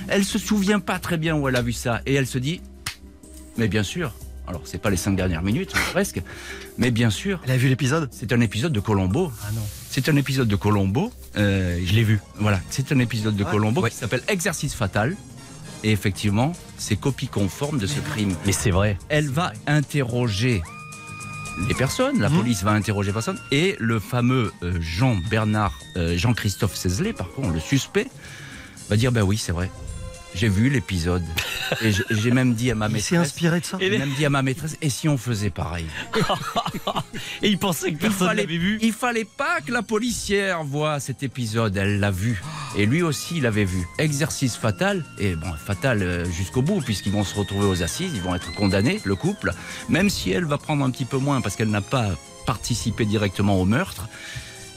Elle 0.09 0.25
se 0.25 0.39
souvient 0.39 0.81
pas 0.81 0.99
très 0.99 1.17
bien 1.19 1.37
où 1.37 1.49
elle 1.49 1.57
a 1.57 1.63
vu 1.63 1.73
ça 1.73 2.03
et 2.07 2.15
elle 2.15 2.27
se 2.27 2.39
dit, 2.39 2.61
mais 3.57 3.69
bien 3.69 3.83
sûr. 3.83 4.13
Alors 4.47 4.63
c'est 4.65 4.79
pas 4.79 4.91
les 4.91 4.97
cinq 4.97 5.15
dernières 5.15 5.43
minutes, 5.43 5.73
presque, 5.93 6.21
mais 6.77 6.91
bien 6.91 7.11
sûr, 7.11 7.41
Elle 7.45 7.53
a 7.53 7.57
vu 7.57 7.69
l'épisode? 7.69 8.09
C'est 8.11 8.33
un 8.33 8.41
épisode 8.41 8.73
de 8.73 8.81
Colombo. 8.81 9.31
Ah 9.45 9.53
non. 9.55 9.61
C'est 9.89 10.09
un 10.09 10.17
épisode 10.17 10.49
de 10.49 10.57
Colombo. 10.57 11.13
euh, 11.37 11.79
Je 11.85 11.93
l'ai 11.95 12.03
vu. 12.03 12.19
Voilà, 12.37 12.61
c'est 12.71 12.91
un 12.91 12.99
épisode 12.99 13.37
de 13.37 13.45
Ouais. 13.45 13.51
Colombo 13.51 13.83
Ouais. 13.83 13.91
qui 13.91 13.97
s'appelle 13.97 14.23
Exercice 14.27 14.75
fatal. 14.75 15.17
Et 15.85 15.93
effectivement, 15.93 16.53
c'est 16.79 16.97
copie 16.97 17.29
conforme 17.29 17.79
de 17.79 17.87
ce 17.87 18.01
crime. 18.01 18.35
Mais 18.45 18.53
c'est 18.53 18.71
vrai. 18.73 18.99
Elle 19.09 19.29
va 19.31 19.53
interroger 19.69 20.63
les 21.69 21.75
personnes, 21.75 22.21
la 22.21 22.29
Mhm. 22.29 22.37
police 22.39 22.63
va 22.63 22.73
interroger 22.73 23.09
les 23.09 23.13
personnes, 23.13 23.39
et 23.51 23.77
le 23.79 23.99
fameux 24.01 24.53
euh, 24.63 24.75
Jean-Bernard, 24.81 25.79
euh, 25.97 26.17
Jean-Christophe 26.17 26.75
Cézelet, 26.75 27.13
par 27.13 27.31
contre, 27.31 27.51
le 27.53 27.61
suspect, 27.61 28.09
va 28.89 28.97
dire 28.97 29.13
ben 29.13 29.23
oui, 29.23 29.37
c'est 29.37 29.53
vrai, 29.53 29.71
j'ai 30.35 30.49
vu 30.49 30.69
l'épisode, 30.71 31.25
et 31.83 31.91
j'ai- 32.11 32.31
même 32.31 32.55
dit 32.55 32.71
à 32.71 32.75
ma 32.75 32.87
Il 32.89 33.01
s'est 33.01 33.15
maîtresse, 33.17 33.29
inspiré 33.33 33.61
de 33.61 33.65
ça. 33.65 33.79
j'ai 33.81 33.99
même 33.99 34.11
dit 34.17 34.25
à 34.25 34.31
ma 34.31 34.43
maîtresse, 34.43 34.77
et 34.81 34.91
si 34.91 35.09
on 35.09 35.17
faisait 35.19 35.51
pareil 35.51 35.87
Et 37.43 37.49
il 37.49 37.59
pensait 37.59 37.93
que 37.93 37.99
personne 37.99 38.29
fallait- 38.29 38.43
l'avait 38.43 38.59
vu. 38.59 38.79
Il 38.83 38.93
fallait 38.93 39.25
pas 39.25 39.61
que 39.61 39.73
la 39.73 39.83
policière 39.83 40.63
voie 40.65 41.01
cet 41.01 41.23
épisode, 41.23 41.77
elle 41.77 42.01
l'a 42.01 42.11
vu. 42.11 42.43
Et 42.77 42.87
lui 42.87 43.03
aussi, 43.03 43.37
il 43.37 43.43
l'avait 43.43 43.65
vu. 43.65 43.87
Exercice 43.99 44.57
fatal, 44.57 45.05
et 45.19 45.35
bon, 45.35 45.53
fatal 45.55 46.03
euh, 46.03 46.25
jusqu'au 46.31 46.63
bout, 46.63 46.81
puisqu'ils 46.81 47.13
vont 47.13 47.25
se 47.25 47.35
retrouver 47.35 47.67
aux 47.67 47.83
assises, 47.83 48.13
ils 48.15 48.23
vont 48.23 48.35
être 48.35 48.53
condamnés, 48.55 49.01
le 49.05 49.17
couple, 49.17 49.53
même 49.89 50.11
si 50.11 50.31
elle 50.31 50.45
va 50.45 50.59
prendre 50.59 50.85
un 50.85 50.91
petit 50.91 51.05
peu 51.05 51.19
moins 51.19 51.41
parce 51.41 51.57
qu'elle 51.57 51.71
n'a 51.71 51.81
pas 51.81 52.09
participé 52.47 53.05
directement 53.05 53.61
au 53.61 53.65
meurtre. 53.65 54.09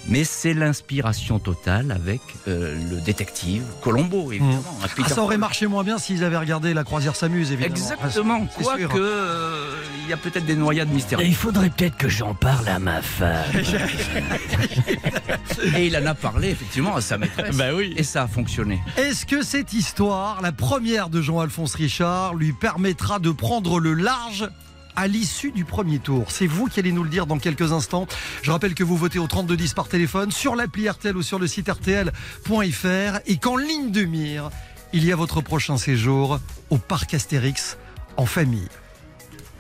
Mais 0.10 0.26
c'est 0.26 0.54
l'inspiration 0.54 1.40
totale 1.40 1.92
avec 1.92 2.20
euh, 2.50 2.76
le 2.92 3.00
détective 3.02 3.64
Colombo, 3.82 4.32
évidemment. 4.34 4.62
un 4.82 4.86
Ah, 4.86 4.90
Peter 4.94 5.14
ça 5.14 5.22
aurait 5.24 5.38
marché 5.38 5.66
moins 5.66 5.84
bien 5.84 5.98
s'ils 5.98 6.26
avaient 6.26 6.38
regardé 6.38 6.74
La 6.74 6.84
Croisière 6.84 7.16
s'amuse, 7.16 7.52
évidemment. 7.54 7.76
Exactement. 7.76 8.40
Sûr. 8.50 8.64
Quoique, 8.64 8.98
euh, 8.98 9.76
il 10.04 10.10
y 10.10 10.14
a 10.14 10.18
peut-être 10.18 10.46
des 10.46 10.58
noyades 10.58 10.90
Et 10.92 10.96
mystérieuses. 10.96 11.30
il 11.30 11.36
faudrait 11.36 11.70
peut-être 11.70 11.96
que 11.96 12.10
j'en 12.10 12.34
parle 12.34 12.68
à 12.68 12.80
ma 12.80 13.02
femme. 13.02 13.46
Et 15.78 15.88
il 15.88 15.98
en 15.98 16.06
a 16.06 16.14
parlé, 16.14 16.50
effectivement, 16.50 16.96
à 16.96 17.02
sa 17.02 17.18
maîtresse. 17.18 17.56
bah 17.56 17.74
oui. 17.74 17.94
Et 17.96 18.04
ça 18.04 18.24
a 18.24 18.28
fonctionné. 18.28 18.82
Est-ce 18.98 19.26
que 19.26 19.44
cette 19.44 19.74
histoire, 19.74 20.42
la 20.42 20.52
première 20.52 21.10
de 21.10 21.22
Jean-Alphonse 21.22 21.76
Richard, 21.76 22.36
lui 22.36 22.54
permettra 22.54 23.20
de 23.20 23.32
prendre 23.32 23.80
le 23.80 23.94
large 23.94 24.48
à 24.96 25.08
l'issue 25.08 25.52
du 25.52 25.66
premier 25.66 26.00
tour 26.00 26.32
C'est 26.32 26.48
vous 26.48 26.68
qui 26.68 26.80
allez 26.80 26.92
nous 26.92 27.04
le 27.04 27.10
dire 27.10 27.26
dans 27.26 27.40
quelques 27.40 27.72
instants. 27.72 28.08
Je 28.42 28.52
rappelle 28.52 28.76
que 28.76 28.84
vous 28.84 28.98
votez 28.98 29.20
au 29.20 29.28
3210 29.28 29.74
par 29.74 29.88
téléphone, 29.88 30.32
sur 30.32 30.56
l'appli 30.56 30.90
RTL 30.90 31.16
ou 31.16 31.22
sur 31.22 31.40
le 31.40 31.48
site 31.48 31.70
RTL.fr 31.70 33.20
et 33.26 33.38
qu'en 33.38 33.58
ligne 33.58 33.92
de 33.92 34.04
mire, 34.04 34.50
il 34.94 35.06
y 35.06 35.12
a 35.12 35.16
votre 35.16 35.42
prochain 35.42 35.78
séjour 35.78 36.40
au 36.70 36.78
parc 36.78 37.14
Astérix 37.14 37.78
en 38.18 38.26
famille. 38.26 38.70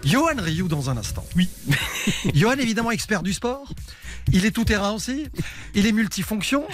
Johan 0.03 0.35
Rioux 0.37 0.67
dans 0.67 0.89
un 0.89 0.97
instant. 0.97 1.25
Oui. 1.35 1.49
Johan, 2.33 2.57
évidemment, 2.59 2.91
expert 2.91 3.23
du 3.23 3.33
sport. 3.33 3.73
Il 4.31 4.45
est 4.45 4.51
tout 4.51 4.65
terrain 4.65 4.91
aussi. 4.91 5.27
Il 5.75 5.87
est 5.87 5.91
multifonction. 5.91 6.65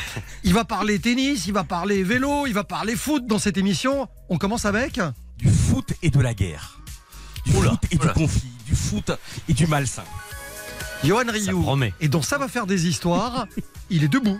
Il 0.43 0.53
va 0.53 0.65
parler 0.65 0.99
tennis, 0.99 1.45
il 1.47 1.53
va 1.53 1.63
parler 1.63 2.03
vélo, 2.03 2.47
il 2.47 2.53
va 2.53 2.63
parler 2.63 2.95
foot 2.95 3.25
dans 3.27 3.39
cette 3.39 3.57
émission. 3.57 4.07
On 4.29 4.37
commence 4.37 4.65
avec 4.65 4.99
Du 5.37 5.49
foot 5.49 5.93
et 6.01 6.09
de 6.09 6.19
la 6.19 6.33
guerre. 6.33 6.78
Du 7.49 7.57
Oula, 7.57 7.69
foot 7.71 7.79
et 7.91 7.95
oula. 7.97 8.13
du 8.13 8.19
conflit. 8.19 8.49
Du 8.65 8.75
foot 8.75 9.11
et 9.47 9.53
du 9.53 9.67
malsain. 9.67 10.03
Johan 11.03 11.23
Rioux. 11.27 11.65
Et 12.01 12.07
donc 12.07 12.25
ça 12.25 12.37
va 12.37 12.47
faire 12.47 12.67
des 12.67 12.87
histoires. 12.87 13.47
Il 13.89 14.03
est 14.03 14.07
debout. 14.07 14.39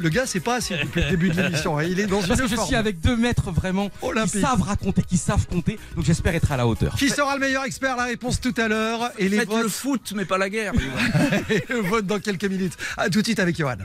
Le 0.00 0.08
gars, 0.08 0.26
c'est 0.26 0.40
pas 0.40 0.56
assis 0.56 0.74
depuis 0.80 1.02
le 1.02 1.10
début 1.10 1.30
de 1.30 1.40
l'émission. 1.42 1.76
hein. 1.78 1.82
Il 1.84 1.98
est 1.98 2.06
dans 2.06 2.18
Parce 2.22 2.40
une 2.40 2.46
que 2.48 2.56
je 2.56 2.60
suis 2.62 2.76
avec 2.76 3.00
deux 3.00 3.16
maîtres 3.16 3.50
vraiment 3.50 3.88
qui 3.88 4.06
olympique. 4.06 4.40
savent 4.40 4.62
raconter, 4.62 5.02
qui 5.02 5.16
savent 5.16 5.46
compter. 5.46 5.78
Donc 5.96 6.04
j'espère 6.04 6.34
être 6.34 6.52
à 6.52 6.56
la 6.56 6.66
hauteur. 6.66 6.94
Qui 6.96 7.08
sera 7.10 7.34
le 7.34 7.40
meilleur 7.40 7.64
expert? 7.64 7.96
La 7.96 8.04
réponse 8.04 8.40
tout 8.40 8.54
à 8.58 8.68
l'heure. 8.68 9.10
Et 9.18 9.28
les 9.28 9.38
Faites 9.38 9.52
le 9.52 9.68
foot, 9.68 10.12
mais 10.14 10.24
pas 10.24 10.38
la 10.38 10.48
guerre. 10.50 10.72
et 11.50 11.64
le 11.68 11.80
vote 11.80 12.06
dans 12.06 12.20
quelques 12.20 12.44
minutes. 12.44 12.74
À 12.96 13.08
tout 13.10 13.20
de 13.20 13.24
suite 13.24 13.40
avec 13.40 13.56
Johan. 13.58 13.76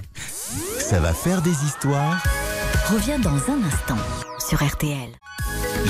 Ça 0.80 1.00
va 1.00 1.14
faire 1.14 1.42
des 1.42 1.52
histoires? 1.66 2.22
Revient 2.92 3.20
dans 3.22 3.32
un 3.52 3.64
instant 3.66 3.98
sur 4.48 4.64
RTL. 4.64 5.10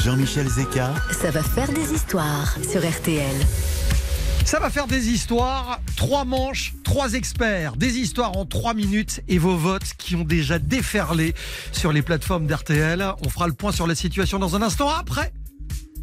Jean-Michel 0.03 0.47
Zeka, 0.47 0.93
Ça 1.21 1.31
va 1.31 1.43
faire 1.43 1.71
des 1.71 1.93
histoires 1.93 2.55
sur 2.69 2.81
RTL. 2.87 3.35
Ça 4.45 4.59
va 4.59 4.69
faire 4.69 4.87
des 4.87 5.09
histoires, 5.09 5.79
trois 5.95 6.25
manches, 6.25 6.73
trois 6.83 7.13
experts, 7.13 7.75
des 7.75 7.97
histoires 7.97 8.37
en 8.37 8.45
trois 8.45 8.73
minutes 8.73 9.21
et 9.27 9.37
vos 9.37 9.55
votes 9.55 9.93
qui 9.97 10.15
ont 10.15 10.23
déjà 10.23 10.59
déferlé 10.59 11.33
sur 11.71 11.91
les 11.91 12.01
plateformes 12.01 12.45
d'RTL. 12.45 13.03
On 13.25 13.29
fera 13.29 13.47
le 13.47 13.53
point 13.53 13.71
sur 13.71 13.87
la 13.87 13.95
situation 13.95 14.39
dans 14.39 14.55
un 14.55 14.61
instant 14.61 14.89
après 14.89 15.33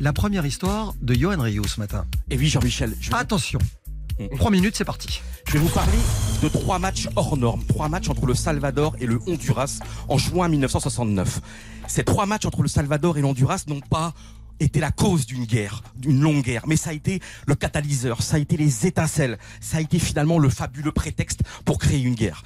la 0.00 0.12
première 0.12 0.46
histoire 0.46 0.94
de 1.02 1.14
Johan 1.14 1.40
Rio 1.40 1.64
ce 1.66 1.78
matin. 1.78 2.06
Et 2.30 2.36
oui, 2.38 2.48
Jean-Michel, 2.48 2.94
je 3.00 3.12
Attention, 3.12 3.58
trois 4.36 4.50
minutes, 4.50 4.74
c'est 4.74 4.84
parti. 4.84 5.20
je 5.46 5.52
vais 5.52 5.58
vous 5.58 5.68
parler 5.68 5.98
de 6.42 6.48
trois 6.48 6.78
matchs 6.78 7.08
hors 7.16 7.36
normes. 7.36 7.62
Trois 7.66 7.88
matchs 7.88 8.08
entre 8.08 8.26
le 8.26 8.34
Salvador 8.34 8.96
et 8.98 9.06
le 9.06 9.20
Honduras 9.26 9.78
en 10.08 10.16
juin 10.18 10.48
1969. 10.48 11.40
Ces 11.86 12.04
trois 12.04 12.24
matchs 12.26 12.46
entre 12.46 12.62
le 12.62 12.68
Salvador 12.68 13.18
et 13.18 13.20
l'Honduras 13.20 13.64
n'ont 13.68 13.80
pas 13.80 14.14
été 14.60 14.80
la 14.80 14.90
cause 14.90 15.26
d'une 15.26 15.44
guerre, 15.44 15.82
d'une 15.96 16.20
longue 16.20 16.42
guerre, 16.42 16.66
mais 16.66 16.76
ça 16.76 16.90
a 16.90 16.92
été 16.92 17.20
le 17.46 17.54
catalyseur, 17.54 18.22
ça 18.22 18.36
a 18.36 18.38
été 18.38 18.56
les 18.56 18.86
étincelles, 18.86 19.38
ça 19.60 19.78
a 19.78 19.80
été 19.80 19.98
finalement 19.98 20.38
le 20.38 20.48
fabuleux 20.48 20.92
prétexte 20.92 21.40
pour 21.64 21.78
créer 21.78 22.00
une 22.00 22.14
guerre. 22.14 22.42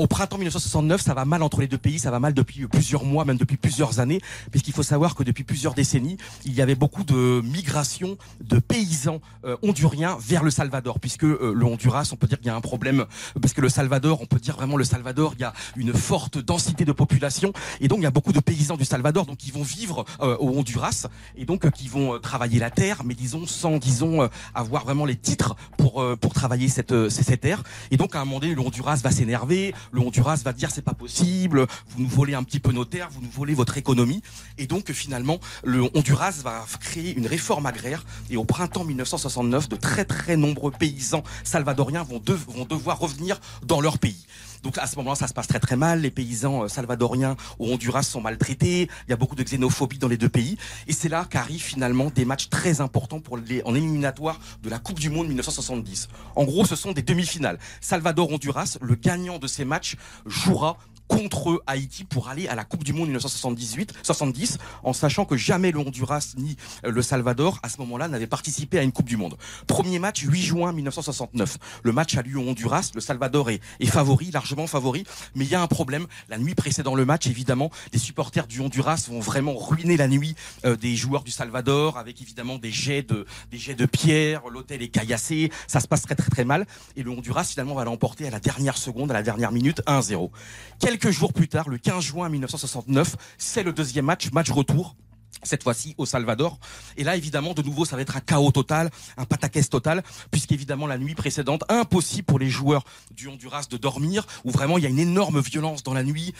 Au 0.00 0.06
printemps 0.06 0.38
1969, 0.38 1.02
ça 1.02 1.12
va 1.12 1.26
mal 1.26 1.42
entre 1.42 1.60
les 1.60 1.66
deux 1.66 1.76
pays, 1.76 1.98
ça 1.98 2.10
va 2.10 2.20
mal 2.20 2.32
depuis 2.32 2.66
plusieurs 2.66 3.04
mois, 3.04 3.26
même 3.26 3.36
depuis 3.36 3.58
plusieurs 3.58 4.00
années, 4.00 4.22
puisqu'il 4.50 4.72
faut 4.72 4.82
savoir 4.82 5.14
que 5.14 5.22
depuis 5.22 5.44
plusieurs 5.44 5.74
décennies, 5.74 6.16
il 6.46 6.54
y 6.54 6.62
avait 6.62 6.74
beaucoup 6.74 7.04
de 7.04 7.42
migration 7.44 8.16
de 8.40 8.60
paysans 8.60 9.20
euh, 9.44 9.58
honduriens 9.60 10.16
vers 10.18 10.42
le 10.42 10.50
Salvador, 10.50 11.00
puisque 11.00 11.24
euh, 11.24 11.52
le 11.54 11.66
Honduras, 11.66 12.08
on 12.14 12.16
peut 12.16 12.26
dire 12.26 12.38
qu'il 12.38 12.46
y 12.46 12.50
a 12.50 12.56
un 12.56 12.62
problème, 12.62 13.04
parce 13.42 13.52
que 13.52 13.60
le 13.60 13.68
Salvador, 13.68 14.22
on 14.22 14.24
peut 14.24 14.38
dire 14.38 14.56
vraiment 14.56 14.78
le 14.78 14.84
Salvador, 14.84 15.34
il 15.36 15.42
y 15.42 15.44
a 15.44 15.52
une 15.76 15.92
forte 15.92 16.38
densité 16.38 16.86
de 16.86 16.92
population, 16.92 17.52
et 17.82 17.88
donc 17.88 17.98
il 17.98 18.04
y 18.04 18.06
a 18.06 18.10
beaucoup 18.10 18.32
de 18.32 18.40
paysans 18.40 18.78
du 18.78 18.86
Salvador, 18.86 19.26
donc 19.26 19.36
qui 19.36 19.50
vont 19.50 19.62
vivre 19.62 20.06
euh, 20.22 20.34
au 20.38 20.48
Honduras, 20.56 21.08
et 21.36 21.44
donc 21.44 21.66
euh, 21.66 21.70
qui 21.70 21.88
vont 21.88 22.14
euh, 22.14 22.18
travailler 22.18 22.58
la 22.58 22.70
terre, 22.70 23.02
mais 23.04 23.12
disons 23.12 23.46
sans, 23.46 23.76
disons, 23.76 24.22
euh, 24.22 24.28
avoir 24.54 24.84
vraiment 24.84 25.04
les 25.04 25.16
titres 25.16 25.56
pour 25.76 26.00
euh, 26.00 26.16
pour 26.16 26.32
travailler 26.32 26.68
cette 26.68 26.92
euh, 26.92 27.10
cette 27.10 27.42
terre. 27.42 27.62
Et 27.90 27.98
donc 27.98 28.16
à 28.16 28.20
un 28.22 28.24
moment 28.24 28.40
donné, 28.40 28.54
le 28.54 28.62
Honduras 28.62 29.00
va 29.04 29.10
s'énerver, 29.10 29.74
le 29.92 30.00
Honduras 30.00 30.40
va 30.44 30.52
dire 30.52 30.70
c'est 30.70 30.82
pas 30.82 30.94
possible, 30.94 31.66
vous 31.88 32.02
nous 32.02 32.08
volez 32.08 32.34
un 32.34 32.42
petit 32.42 32.60
peu 32.60 32.72
nos 32.72 32.84
terres, 32.84 33.08
vous 33.10 33.20
nous 33.20 33.30
volez 33.30 33.54
votre 33.54 33.76
économie. 33.78 34.22
Et 34.58 34.66
donc 34.66 34.90
finalement, 34.92 35.38
le 35.64 35.82
Honduras 35.94 36.40
va 36.42 36.64
créer 36.80 37.14
une 37.16 37.26
réforme 37.26 37.66
agraire. 37.66 38.04
Et 38.30 38.36
au 38.36 38.44
printemps 38.44 38.84
1969, 38.84 39.68
de 39.68 39.76
très 39.76 40.04
très 40.04 40.36
nombreux 40.36 40.70
paysans 40.70 41.22
salvadoriens 41.44 42.02
vont, 42.02 42.18
de- 42.18 42.32
vont 42.34 42.64
devoir 42.64 42.98
revenir 42.98 43.40
dans 43.64 43.80
leur 43.80 43.98
pays. 43.98 44.26
Donc 44.62 44.78
à 44.78 44.86
ce 44.86 44.96
moment-là, 44.96 45.16
ça 45.16 45.26
se 45.28 45.34
passe 45.34 45.46
très 45.46 45.60
très 45.60 45.76
mal. 45.76 46.00
Les 46.00 46.10
paysans 46.10 46.64
euh, 46.64 46.68
salvadoriens 46.68 47.36
au 47.58 47.72
Honduras 47.72 48.02
sont 48.02 48.20
maltraités. 48.20 48.88
Il 49.06 49.10
y 49.10 49.12
a 49.12 49.16
beaucoup 49.16 49.36
de 49.36 49.42
xénophobie 49.42 49.98
dans 49.98 50.08
les 50.08 50.16
deux 50.16 50.28
pays. 50.28 50.56
Et 50.86 50.92
c'est 50.92 51.08
là 51.08 51.26
qu'arrivent 51.28 51.62
finalement 51.62 52.10
des 52.10 52.24
matchs 52.24 52.48
très 52.48 52.80
importants 52.80 53.20
pour 53.20 53.36
les 53.36 53.62
en 53.64 53.74
éliminatoire 53.74 54.40
de 54.62 54.70
la 54.70 54.78
Coupe 54.78 54.98
du 54.98 55.10
Monde 55.10 55.28
1970. 55.28 56.08
En 56.36 56.44
gros, 56.44 56.64
ce 56.64 56.76
sont 56.76 56.92
des 56.92 57.02
demi-finales. 57.02 57.58
Salvador-Honduras, 57.80 58.78
le 58.80 58.94
gagnant 58.94 59.38
de 59.38 59.46
ces 59.46 59.64
matchs 59.64 59.96
jouera 60.26 60.76
contre 61.10 61.62
Haïti 61.66 62.04
pour 62.04 62.28
aller 62.28 62.46
à 62.46 62.54
la 62.54 62.64
Coupe 62.64 62.84
du 62.84 62.92
Monde 62.92 63.08
1978, 63.08 63.94
70, 64.02 64.58
en 64.84 64.92
sachant 64.92 65.24
que 65.24 65.36
jamais 65.36 65.72
le 65.72 65.80
Honduras 65.80 66.34
ni 66.36 66.56
euh, 66.86 66.92
le 66.92 67.02
Salvador 67.02 67.58
à 67.64 67.68
ce 67.68 67.78
moment-là 67.78 68.06
n'avaient 68.06 68.28
participé 68.28 68.78
à 68.78 68.82
une 68.82 68.92
Coupe 68.92 69.08
du 69.08 69.16
Monde. 69.16 69.36
Premier 69.66 69.98
match 69.98 70.22
8 70.22 70.40
juin 70.40 70.72
1969. 70.72 71.58
Le 71.82 71.92
match 71.92 72.16
a 72.16 72.22
lieu 72.22 72.38
au 72.38 72.48
Honduras. 72.48 72.92
Le 72.94 73.00
Salvador 73.00 73.50
est, 73.50 73.60
est 73.80 73.86
favori, 73.86 74.30
largement 74.30 74.68
favori, 74.68 75.04
mais 75.34 75.44
il 75.44 75.50
y 75.50 75.56
a 75.56 75.60
un 75.60 75.66
problème. 75.66 76.06
La 76.28 76.38
nuit 76.38 76.54
précédant 76.54 76.94
le 76.94 77.04
match, 77.04 77.26
évidemment, 77.26 77.70
les 77.92 77.98
supporters 77.98 78.46
du 78.46 78.60
Honduras 78.60 79.06
vont 79.08 79.20
vraiment 79.20 79.56
ruiner 79.56 79.96
la 79.96 80.06
nuit 80.06 80.36
euh, 80.64 80.76
des 80.76 80.94
joueurs 80.94 81.24
du 81.24 81.32
Salvador 81.32 81.98
avec 81.98 82.22
évidemment 82.22 82.58
des 82.58 82.70
jets 82.70 83.02
de 83.02 83.26
des 83.50 83.58
jets 83.58 83.74
de 83.74 83.86
pierre. 83.86 84.42
L'hôtel 84.48 84.80
est 84.80 84.88
caillassé. 84.88 85.50
Ça 85.66 85.80
se 85.80 85.88
passe 85.88 86.02
très 86.02 86.14
très 86.14 86.30
très 86.30 86.44
mal 86.44 86.66
et 86.96 87.02
le 87.02 87.10
Honduras 87.10 87.44
finalement 87.44 87.74
va 87.74 87.84
l'emporter 87.84 88.28
à 88.28 88.30
la 88.30 88.38
dernière 88.38 88.76
seconde, 88.76 89.10
à 89.10 89.14
la 89.14 89.22
dernière 89.22 89.50
minute, 89.50 89.82
1-0. 89.86 90.30
Quelques 90.78 90.99
jours 91.08 91.32
plus 91.32 91.48
tard, 91.48 91.68
le 91.68 91.78
15 91.78 92.02
juin 92.04 92.28
1969, 92.28 93.16
c'est 93.38 93.62
le 93.62 93.72
deuxième 93.72 94.04
match, 94.04 94.30
match 94.32 94.50
retour 94.50 94.96
cette 95.42 95.62
fois-ci 95.62 95.94
au 95.98 96.06
Salvador. 96.06 96.58
Et 96.96 97.04
là, 97.04 97.16
évidemment, 97.16 97.54
de 97.54 97.62
nouveau, 97.62 97.84
ça 97.84 97.96
va 97.96 98.02
être 98.02 98.16
un 98.16 98.20
chaos 98.20 98.52
total, 98.52 98.90
un 99.16 99.24
pataquès 99.24 99.68
total, 99.68 100.02
puisqu'évidemment, 100.30 100.86
la 100.86 100.98
nuit 100.98 101.14
précédente, 101.14 101.64
impossible 101.68 102.24
pour 102.24 102.38
les 102.38 102.50
joueurs 102.50 102.84
du 103.10 103.28
Honduras 103.28 103.66
de 103.70 103.76
dormir, 103.76 104.26
où 104.44 104.50
vraiment 104.50 104.78
il 104.78 104.84
y 104.84 104.86
a 104.86 104.90
une 104.90 104.98
énorme 104.98 105.40
violence 105.40 105.82
dans 105.82 105.94
la 105.94 106.02
nuit. 106.02 106.34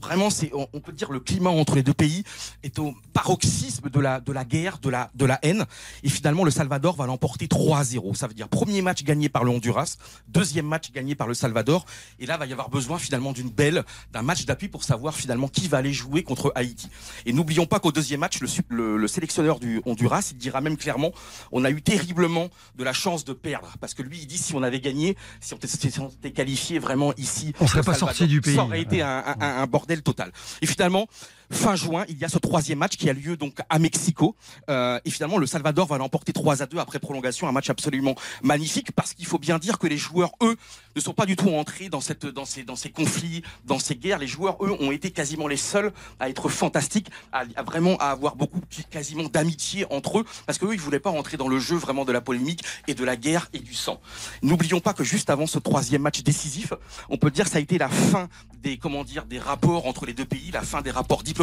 Vraiment, 0.00 0.28
on, 0.52 0.80
peut 0.80 0.92
dire, 0.92 1.12
le 1.12 1.20
climat 1.20 1.50
entre 1.50 1.74
les 1.74 1.82
deux 1.82 1.94
pays 1.94 2.24
est 2.62 2.78
au 2.78 2.94
paroxysme 3.12 3.88
de 3.88 4.00
la, 4.00 4.20
de 4.20 4.32
la 4.32 4.44
guerre, 4.44 4.78
de 4.78 4.90
la, 4.90 5.10
de 5.14 5.24
la 5.24 5.38
haine. 5.42 5.64
Et 6.02 6.08
finalement, 6.08 6.44
le 6.44 6.50
Salvador 6.50 6.96
va 6.96 7.06
l'emporter 7.06 7.46
3-0. 7.46 8.14
Ça 8.14 8.26
veut 8.26 8.34
dire 8.34 8.48
premier 8.48 8.82
match 8.82 9.02
gagné 9.02 9.28
par 9.28 9.44
le 9.44 9.50
Honduras, 9.50 9.96
deuxième 10.28 10.66
match 10.66 10.92
gagné 10.92 11.14
par 11.14 11.26
le 11.26 11.34
Salvador. 11.34 11.86
Et 12.18 12.26
là, 12.26 12.36
va 12.36 12.46
y 12.46 12.52
avoir 12.52 12.70
besoin 12.70 12.98
finalement 12.98 13.32
d'une 13.32 13.50
belle, 13.50 13.84
d'un 14.12 14.22
match 14.22 14.44
d'appui 14.44 14.68
pour 14.68 14.84
savoir 14.84 15.14
finalement 15.14 15.48
qui 15.48 15.68
va 15.68 15.78
aller 15.78 15.92
jouer 15.92 16.22
contre 16.22 16.52
Haïti. 16.54 16.88
Et 17.26 17.32
n'oublions 17.32 17.66
pas 17.66 17.80
qu'au 17.80 17.92
deuxième 17.92 18.20
match, 18.20 18.40
le, 18.42 18.48
le- 18.68 18.96
le 18.98 19.08
sélectionneur 19.08 19.58
du 19.60 19.80
Honduras, 19.86 20.28
il 20.32 20.36
dira 20.38 20.60
même 20.60 20.76
clairement, 20.76 21.12
on 21.52 21.64
a 21.64 21.70
eu 21.70 21.80
terriblement 21.82 22.48
de 22.76 22.84
la 22.84 22.92
chance 22.92 23.24
de 23.24 23.32
perdre. 23.32 23.72
Parce 23.80 23.94
que 23.94 24.02
lui, 24.02 24.18
il 24.20 24.26
dit, 24.26 24.38
si 24.38 24.54
on 24.54 24.62
avait 24.62 24.80
gagné, 24.80 25.16
si 25.40 25.54
on 25.54 25.56
était, 25.56 25.66
si 25.68 26.00
on 26.00 26.08
était 26.08 26.32
qualifié 26.32 26.78
vraiment 26.78 27.12
ici, 27.16 27.52
On 27.60 27.66
serait 27.66 27.82
pas 27.82 27.94
sorti 27.94 28.26
du 28.26 28.40
pays. 28.40 28.54
Ça 28.56 28.64
aurait 28.64 28.80
été 28.82 29.00
un, 29.02 29.24
un- 29.40 29.62
un 29.62 29.66
bordel 29.66 30.02
total. 30.02 30.32
Et 30.60 30.66
finalement, 30.66 31.06
fin 31.52 31.76
juin, 31.76 32.04
il 32.08 32.18
y 32.18 32.24
a 32.24 32.28
ce 32.28 32.38
troisième 32.38 32.78
match 32.78 32.96
qui 32.96 33.08
a 33.08 33.12
lieu 33.12 33.36
donc 33.36 33.58
à 33.68 33.78
Mexico. 33.78 34.34
Euh, 34.68 34.98
et 35.04 35.10
finalement, 35.10 35.38
le 35.38 35.46
Salvador 35.46 35.86
va 35.86 35.98
l'emporter 35.98 36.32
3 36.32 36.62
à 36.62 36.66
2 36.66 36.78
après 36.78 36.98
prolongation. 36.98 37.48
Un 37.48 37.52
match 37.52 37.70
absolument 37.70 38.14
magnifique 38.42 38.92
parce 38.92 39.14
qu'il 39.14 39.26
faut 39.26 39.38
bien 39.38 39.58
dire 39.58 39.78
que 39.78 39.86
les 39.86 39.96
joueurs, 39.96 40.32
eux, 40.42 40.56
ne 40.96 41.00
sont 41.00 41.14
pas 41.14 41.26
du 41.26 41.36
tout 41.36 41.50
entrés 41.50 41.88
dans, 41.88 42.00
cette, 42.00 42.26
dans, 42.26 42.44
ces, 42.44 42.64
dans 42.64 42.76
ces 42.76 42.90
conflits, 42.90 43.42
dans 43.64 43.78
ces 43.78 43.94
guerres. 43.94 44.18
Les 44.18 44.26
joueurs, 44.26 44.56
eux, 44.64 44.76
ont 44.80 44.90
été 44.90 45.10
quasiment 45.10 45.48
les 45.48 45.56
seuls 45.56 45.92
à 46.20 46.28
être 46.28 46.48
fantastiques, 46.48 47.08
à, 47.32 47.44
vraiment 47.62 47.96
à 47.98 48.06
avoir 48.06 48.36
beaucoup 48.36 48.60
quasiment 48.90 49.24
d'amitié 49.24 49.86
entre 49.90 50.20
eux, 50.20 50.24
parce 50.46 50.58
qu'eux, 50.58 50.74
ils 50.74 50.80
voulaient 50.80 51.00
pas 51.00 51.10
rentrer 51.10 51.36
dans 51.36 51.48
le 51.48 51.58
jeu 51.58 51.76
vraiment 51.76 52.04
de 52.04 52.12
la 52.12 52.20
polémique 52.20 52.62
et 52.88 52.94
de 52.94 53.04
la 53.04 53.16
guerre 53.16 53.48
et 53.52 53.58
du 53.58 53.74
sang. 53.74 54.00
N'oublions 54.42 54.80
pas 54.80 54.92
que 54.92 55.04
juste 55.04 55.30
avant 55.30 55.46
ce 55.46 55.58
troisième 55.58 56.02
match 56.02 56.22
décisif, 56.22 56.72
on 57.08 57.16
peut 57.16 57.30
dire 57.30 57.44
que 57.44 57.50
ça 57.50 57.58
a 57.58 57.60
été 57.60 57.78
la 57.78 57.88
fin 57.88 58.28
des 58.62 58.76
comment 58.76 59.04
dire 59.04 59.24
des 59.24 59.38
rapports 59.38 59.86
entre 59.86 60.06
les 60.06 60.14
deux 60.14 60.24
pays, 60.24 60.50
la 60.52 60.62
fin 60.62 60.82
des 60.82 60.90
rapports 60.90 61.22
diplomatiques. 61.22 61.41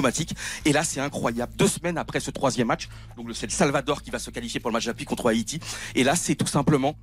Et 0.65 0.73
là, 0.73 0.83
c'est 0.83 0.99
incroyable. 0.99 1.53
Deux 1.55 1.67
semaines 1.67 1.97
après 1.97 2.19
ce 2.19 2.31
troisième 2.31 2.67
match, 2.67 2.89
donc 3.17 3.27
c'est 3.33 3.47
le 3.47 3.51
Salvador 3.51 4.01
qui 4.01 4.09
va 4.09 4.19
se 4.19 4.29
qualifier 4.29 4.59
pour 4.59 4.69
le 4.69 4.73
match 4.73 4.85
d'appui 4.85 5.05
contre 5.05 5.29
Haïti. 5.29 5.59
Et 5.95 6.03
là, 6.03 6.15
c'est 6.15 6.35
tout 6.35 6.47
simplement 6.47 6.95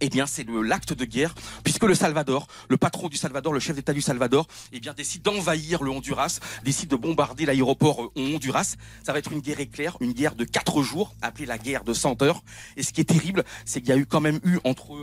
eh 0.00 0.08
bien, 0.08 0.26
c'est 0.26 0.46
l'acte 0.48 0.92
de 0.92 1.04
guerre, 1.04 1.34
puisque 1.64 1.84
le 1.84 1.94
Salvador, 1.94 2.46
le 2.68 2.76
patron 2.76 3.08
du 3.08 3.16
Salvador, 3.16 3.52
le 3.52 3.60
chef 3.60 3.74
d'État 3.76 3.92
du 3.92 4.00
Salvador, 4.00 4.46
eh 4.72 4.80
bien, 4.80 4.94
décide 4.94 5.22
d'envahir 5.22 5.82
le 5.82 5.90
Honduras, 5.90 6.40
décide 6.64 6.90
de 6.90 6.96
bombarder 6.96 7.46
l'aéroport 7.46 8.04
euh, 8.04 8.10
au 8.14 8.34
Honduras. 8.34 8.76
Ça 9.04 9.12
va 9.12 9.18
être 9.18 9.32
une 9.32 9.40
guerre 9.40 9.60
éclair, 9.60 9.96
une 10.00 10.12
guerre 10.12 10.34
de 10.34 10.44
quatre 10.44 10.82
jours, 10.82 11.14
appelée 11.22 11.46
la 11.46 11.58
guerre 11.58 11.84
de 11.84 11.92
100 11.92 12.22
heures. 12.22 12.42
Et 12.76 12.82
ce 12.82 12.92
qui 12.92 13.00
est 13.00 13.04
terrible, 13.04 13.44
c'est 13.64 13.80
qu'il 13.80 13.90
y 13.90 13.92
a 13.92 13.96
eu 13.96 14.06
quand 14.06 14.20
même 14.20 14.40
eu 14.44 14.58
entre 14.64 14.94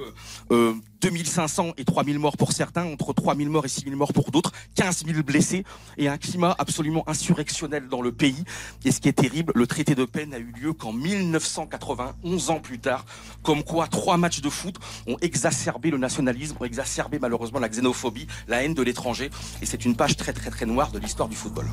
euh, 0.52 0.74
2500 1.02 1.74
et 1.78 1.86
3000 1.86 2.18
morts 2.18 2.38
pour 2.38 2.52
certains, 2.52 2.86
entre 2.86 3.14
3000 3.14 3.50
morts 3.50 3.66
et 3.66 3.70
6000 3.70 3.96
morts 3.96 4.14
pour 4.14 4.32
d'autres, 4.32 4.52
15 4.76 5.06
000 5.06 5.24
blessés, 5.24 5.64
et 5.98 6.08
un 6.08 6.18
climat 6.18 6.56
absolument 6.58 7.08
insurrectionnel 7.08 7.88
dans 7.90 8.02
le 8.02 8.12
pays. 8.12 8.44
Et 8.86 8.92
ce 8.92 9.00
qui 9.02 9.10
est 9.10 9.14
terrible, 9.14 9.52
le 9.56 9.68
traité 9.68 9.94
de 9.94 10.06
paix 10.06 10.26
n'a 10.26 10.40
eu 10.40 10.52
lieu 10.60 10.74
qu'en 10.74 10.94
1980, 10.94 12.16
11 12.24 12.50
ans 12.50 12.60
plus 12.60 12.80
tard, 12.80 13.06
comme 13.44 13.64
quoi 13.64 13.88
trois 13.88 14.18
matchs 14.18 14.42
de 14.42 14.50
foot 14.50 14.75
ont 15.08 15.18
exacerbé 15.22 15.92
le 15.92 15.98
nationalisme, 15.98 16.56
ont 16.60 16.66
exacerbé 16.66 17.20
malheureusement 17.20 17.60
la 17.60 17.70
xénophobie, 17.70 18.28
la 18.48 18.64
haine 18.64 18.74
de 18.74 18.82
l'étranger, 18.84 19.30
et 19.62 19.66
c'est 19.66 19.86
une 19.86 19.96
page 19.96 20.16
très 20.18 20.34
très 20.34 20.50
très 20.50 20.66
noire 20.66 20.92
de 20.92 21.00
l'histoire 21.00 21.30
du 21.30 21.36
football. 21.36 21.66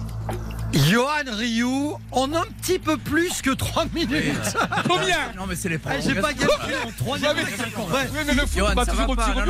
Johan 0.73 1.09
Rioux, 1.33 1.97
en 2.13 2.33
un 2.33 2.45
petit 2.63 2.79
peu 2.79 2.97
plus 2.97 3.43
que 3.43 3.51
3 3.51 3.85
minutes. 3.95 4.57
Combien 4.89 5.33
Non, 5.37 5.47
mais 5.47 5.55
c'est 5.55 5.69
les 5.69 5.79
Ah, 5.85 6.01
J'ai 6.01 6.15
pas 6.15 6.33
calculé 6.33 6.75
en 6.87 6.91
3 6.91 7.19
minutes. 7.19 7.37
Mais 8.57 8.63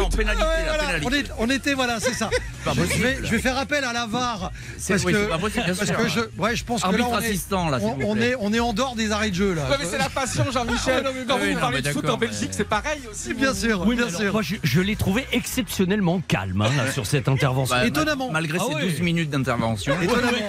on, 0.03 0.11
pénalité. 0.11 1.19
est- 1.19 1.31
on 1.39 1.49
était, 1.51 1.75
voilà, 1.75 2.01
c'est 2.01 2.15
ça. 2.15 2.29
Je, 2.67 3.03
vais, 3.03 3.19
je 3.23 3.31
vais 3.31 3.39
faire 3.39 3.57
appel 3.59 3.85
à 3.85 3.93
la 3.93 4.07
VAR. 4.07 4.51
C'est- 4.79 4.95
Parce 4.95 5.05
oui, 5.05 5.13
que, 5.13 5.27
pas 5.29 5.39
possible, 5.39 5.65
parce 5.67 5.85
sûr. 5.85 5.97
que 5.97 6.09
je, 6.09 6.21
ouais, 6.41 6.57
je 6.57 6.65
pense 6.65 6.83
que 6.83 6.87
là, 6.87 6.93
Arbitre 6.93 7.09
on 7.11 7.21
est, 7.21 7.27
assistant, 7.27 7.69
là, 7.71 7.79
s'il 7.79 7.89
on, 7.89 7.99
on 8.11 8.17
est, 8.17 8.35
on 8.41 8.53
est 8.53 8.61
en 8.61 8.73
dehors 8.73 8.95
des 8.97 9.13
arrêts 9.13 9.31
de 9.31 9.35
jeu, 9.37 9.55
là. 9.55 9.69
Ouais, 9.71 9.77
mais 9.79 9.87
c'est 9.89 9.99
la 9.99 10.09
passion, 10.09 10.45
Jean-Michel. 10.51 11.05
Quand 11.29 11.37
oui, 11.41 11.49
vous 11.49 11.55
non, 11.55 11.61
parlez 11.61 11.83
de 11.83 11.91
foot 11.91 12.09
en 12.09 12.17
Belgique, 12.17 12.51
c'est 12.53 12.69
pareil 12.69 13.01
aussi. 13.11 13.33
Bien 13.43 13.55
sûr, 13.55 13.83
Oui, 13.87 13.97
bien 13.97 14.07
alors, 14.07 14.21
sûr. 14.21 14.33
moi, 14.33 14.43
je, 14.43 14.57
je 14.63 14.81
l'ai 14.81 14.97
trouvé 14.97 15.27
exceptionnellement 15.33 16.21
calme 16.27 16.63
hein, 16.63 16.71
là, 16.77 16.91
sur 16.93 17.07
cette 17.07 17.29
intervention. 17.29 17.75
Bah, 17.77 17.87
Étonnamment. 17.87 18.27
ma- 18.29 18.35
Malgré 18.35 18.59
Ah 18.61 18.65
ces 18.69 18.75
ouais. 18.75 18.83
12 18.91 19.01
minutes 19.01 19.31
d'intervention. 19.31 19.95
Étonnamment. 20.03 20.49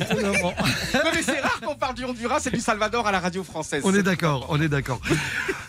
Étonnamment. 0.00 0.54
Non, 0.94 1.10
mais 1.14 1.22
c'est 1.22 1.40
rare 1.40 1.60
qu'on 1.60 1.74
parle 1.74 1.94
du 1.94 2.04
Honduras 2.04 2.40
et 2.46 2.50
du 2.50 2.60
Salvador 2.60 3.06
à 3.06 3.12
la 3.12 3.20
radio 3.20 3.44
française. 3.44 3.82
On 3.84 3.94
est 3.94 4.02
d'accord, 4.02 4.46
on 4.48 4.60
est 4.60 4.68
d'accord. 4.68 5.00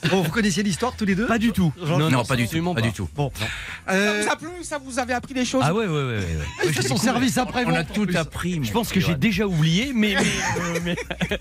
Bon, 0.09 0.21
vous 0.21 0.31
connaissiez 0.31 0.63
l'histoire 0.63 0.95
tous 0.95 1.05
les 1.05 1.15
deux? 1.15 1.25
Pas 1.27 1.37
du 1.37 1.51
tout. 1.51 1.73
Non, 1.85 2.23
pas 2.23 2.35
du 2.35 2.47
tout. 2.47 2.73
Pas 2.73 2.81
du 2.81 2.91
tout. 2.93 3.09
Bon. 3.15 3.31
Ça 3.37 3.93
Euh, 3.93 4.21
vous 4.23 4.31
a 4.31 4.35
plu 4.35 4.47
Ça 4.63 4.77
vous 4.83 4.99
avez 4.99 5.13
appris 5.13 5.33
des 5.33 5.45
choses 5.45 5.61
Ah 5.65 5.73
ouais, 5.73 5.85
ouais, 5.87 5.93
ouais. 6.03 6.19
ouais, 6.65 6.73
fait 6.73 6.87
son 6.87 6.97
service 6.97 7.37
après 7.37 7.65
On 7.65 7.73
a 7.73 7.83
tout 7.83 8.07
appris. 8.15 8.59
Je 8.63 8.71
pense 8.71 8.91
que 8.91 8.99
j'ai 8.99 9.15
déjà 9.15 9.45
oublié, 9.45 9.91
mais, 9.93 10.15
mais, 10.73 10.79
mais- 10.85 10.95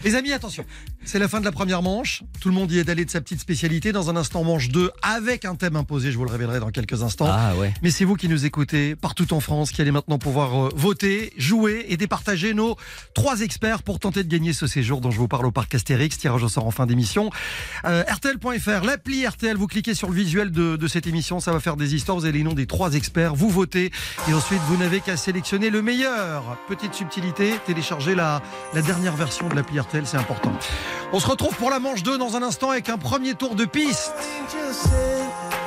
Les 0.04 0.14
amis, 0.14 0.32
attention. 0.32 0.64
C'est 1.04 1.18
la 1.18 1.28
fin 1.28 1.40
de 1.40 1.44
la 1.44 1.52
première 1.52 1.82
manche. 1.82 2.22
Tout 2.40 2.48
le 2.48 2.54
monde 2.54 2.70
y 2.72 2.78
est 2.78 2.88
allé 2.88 3.04
de 3.04 3.10
sa 3.10 3.20
petite 3.20 3.40
spécialité. 3.40 3.92
Dans 3.92 4.10
un 4.10 4.16
instant, 4.16 4.42
manche 4.44 4.68
2 4.68 4.87
avec 5.02 5.44
un 5.44 5.54
thème 5.54 5.76
imposé. 5.76 6.12
Je 6.12 6.18
vous 6.18 6.24
le 6.24 6.30
révélerai 6.30 6.60
dans 6.60 6.70
quelques 6.70 7.02
instants. 7.02 7.26
Ah 7.28 7.54
ouais. 7.56 7.72
Mais 7.82 7.90
c'est 7.90 8.04
vous 8.04 8.14
qui 8.16 8.28
nous 8.28 8.44
écoutez 8.46 8.96
partout 8.96 9.32
en 9.32 9.40
France 9.40 9.70
qui 9.70 9.80
allez 9.80 9.90
maintenant 9.90 10.18
pouvoir 10.18 10.66
euh, 10.66 10.68
voter, 10.74 11.32
jouer 11.36 11.86
et 11.88 11.96
départager 11.96 12.54
nos 12.54 12.76
trois 13.14 13.40
experts 13.40 13.82
pour 13.82 13.98
tenter 13.98 14.24
de 14.24 14.28
gagner 14.28 14.52
ce 14.52 14.66
séjour 14.66 15.00
dont 15.00 15.10
je 15.10 15.18
vous 15.18 15.28
parle 15.28 15.46
au 15.46 15.50
parc 15.50 15.74
Astérix. 15.74 16.18
Tirage 16.18 16.42
au 16.42 16.48
sort 16.48 16.66
en 16.66 16.70
fin 16.70 16.86
d'émission. 16.86 17.30
Euh, 17.84 18.02
RTL.fr, 18.08 18.84
l'appli 18.84 19.26
RTL, 19.26 19.56
vous 19.56 19.66
cliquez 19.66 19.94
sur 19.94 20.08
le 20.08 20.14
visuel 20.14 20.50
de, 20.50 20.76
de 20.76 20.88
cette 20.88 21.06
émission, 21.06 21.40
ça 21.40 21.52
va 21.52 21.60
faire 21.60 21.76
des 21.76 21.94
histoires. 21.94 22.18
Vous 22.18 22.24
avez 22.24 22.38
les 22.38 22.44
noms 22.44 22.54
des 22.54 22.66
trois 22.66 22.94
experts, 22.94 23.34
vous 23.34 23.48
votez 23.48 23.90
et 24.28 24.34
ensuite 24.34 24.60
vous 24.68 24.76
n'avez 24.76 25.00
qu'à 25.00 25.16
sélectionner 25.16 25.70
le 25.70 25.82
meilleur. 25.82 26.56
Petite 26.68 26.94
subtilité, 26.94 27.54
téléchargez 27.66 28.14
la, 28.14 28.42
la 28.74 28.82
dernière 28.82 29.16
version 29.16 29.48
de 29.48 29.54
l'appli 29.54 29.78
RTL, 29.78 30.06
c'est 30.06 30.16
important. 30.16 30.52
On 31.12 31.20
se 31.20 31.26
retrouve 31.26 31.54
pour 31.56 31.70
la 31.70 31.78
manche 31.78 32.02
2 32.02 32.18
dans 32.18 32.36
un 32.36 32.42
instant 32.42 32.70
avec 32.70 32.88
un 32.88 32.98
premier 32.98 33.34
tour 33.34 33.54
de 33.54 33.64
piste. 33.64 34.12
innocent 34.86 35.57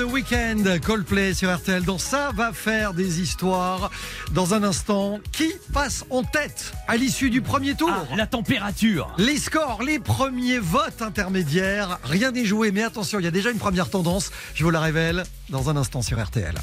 The 0.00 0.04
Weekend, 0.04 0.80
Coldplay 0.80 1.34
sur 1.34 1.54
RTL. 1.54 1.84
Dans 1.84 1.98
ça 1.98 2.30
va 2.34 2.54
faire 2.54 2.94
des 2.94 3.20
histoires. 3.20 3.90
Dans 4.32 4.54
un 4.54 4.62
instant, 4.62 5.20
qui 5.30 5.52
passe 5.74 6.06
en 6.08 6.22
tête 6.22 6.72
à 6.88 6.96
l'issue 6.96 7.28
du 7.28 7.42
premier 7.42 7.74
tour? 7.74 7.90
Ah, 7.92 8.16
la 8.16 8.26
température. 8.26 9.14
Les 9.18 9.36
scores, 9.36 9.82
les 9.82 9.98
premiers 9.98 10.58
votes 10.58 11.02
intermédiaires, 11.02 11.98
rien 12.02 12.32
n'est 12.32 12.46
joué, 12.46 12.70
mais 12.70 12.82
attention, 12.82 13.18
il 13.18 13.26
y 13.26 13.28
a 13.28 13.30
déjà 13.30 13.50
une 13.50 13.58
première 13.58 13.90
tendance, 13.90 14.30
je 14.54 14.64
vous 14.64 14.70
la 14.70 14.80
révèle 14.80 15.22
dans 15.50 15.68
un 15.68 15.76
instant 15.76 16.00
sur 16.00 16.18
RTL. 16.18 16.54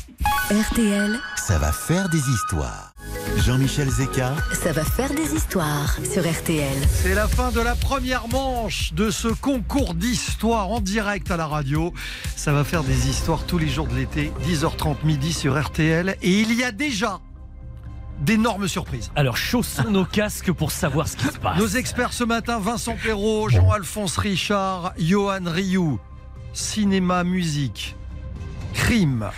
RTL, 0.49 1.19
Ça 1.35 1.59
va 1.59 1.71
faire 1.71 2.09
des 2.09 2.17
histoires. 2.17 2.95
Jean-Michel 3.39 3.89
Zeka, 3.89 4.35
ça 4.51 4.71
va 4.71 4.83
faire 4.83 5.13
des 5.13 5.35
histoires 5.35 5.97
sur 6.03 6.27
RTL. 6.29 6.77
C'est 6.89 7.13
la 7.13 7.27
fin 7.27 7.51
de 7.51 7.61
la 7.61 7.75
première 7.75 8.27
manche 8.27 8.93
de 8.93 9.11
ce 9.11 9.27
concours 9.27 9.93
d'histoire 9.93 10.69
en 10.69 10.79
direct 10.79 11.29
à 11.29 11.37
la 11.37 11.45
radio. 11.45 11.93
Ça 12.35 12.51
va 12.51 12.63
faire 12.63 12.83
des 12.83 13.09
histoires 13.09 13.45
tous 13.45 13.57
les 13.57 13.67
jours 13.67 13.87
de 13.87 13.95
l'été, 13.95 14.31
10h30 14.47 15.05
midi 15.05 15.33
sur 15.33 15.61
RTL. 15.61 16.17
Et 16.21 16.41
il 16.41 16.53
y 16.53 16.63
a 16.63 16.71
déjà 16.71 17.19
d'énormes 18.21 18.67
surprises. 18.67 19.11
Alors 19.15 19.37
chaussons 19.37 19.91
nos 19.91 20.05
casques 20.05 20.51
pour 20.51 20.71
savoir 20.71 21.07
ce 21.07 21.17
qui 21.17 21.25
se 21.25 21.37
passe. 21.37 21.59
Nos 21.59 21.67
experts 21.67 22.13
ce 22.13 22.23
matin, 22.23 22.59
Vincent 22.59 22.95
Perrault, 23.01 23.49
Jean-Alphonse 23.49 24.17
Richard, 24.17 24.93
Johan 24.97 25.45
Rioux, 25.45 25.99
cinéma, 26.53 27.23
musique, 27.23 27.95
crime, 28.73 29.29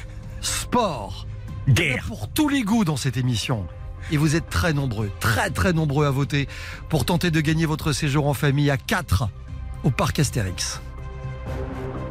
sport, 0.42 1.28
Guerre. 1.68 2.06
pour 2.08 2.30
tous 2.30 2.48
les 2.48 2.64
goûts 2.64 2.86
dans 2.86 2.98
cette 2.98 3.18
émission. 3.18 3.68
Et 4.12 4.18
vous 4.18 4.36
êtes 4.36 4.50
très 4.50 4.74
nombreux, 4.74 5.12
très 5.20 5.50
très 5.52 5.72
nombreux 5.74 6.06
à 6.06 6.12
voter 6.12 6.48
pour 6.90 7.06
tenter 7.06 7.30
de 7.32 7.42
gagner 7.42 7.66
votre 7.66 7.92
séjour 7.92 8.28
en 8.28 8.34
famille 8.34 8.72
à 8.72 8.78
4 8.78 9.30
au 9.84 9.92
parc 9.92 10.20
Astérix. 10.20 10.82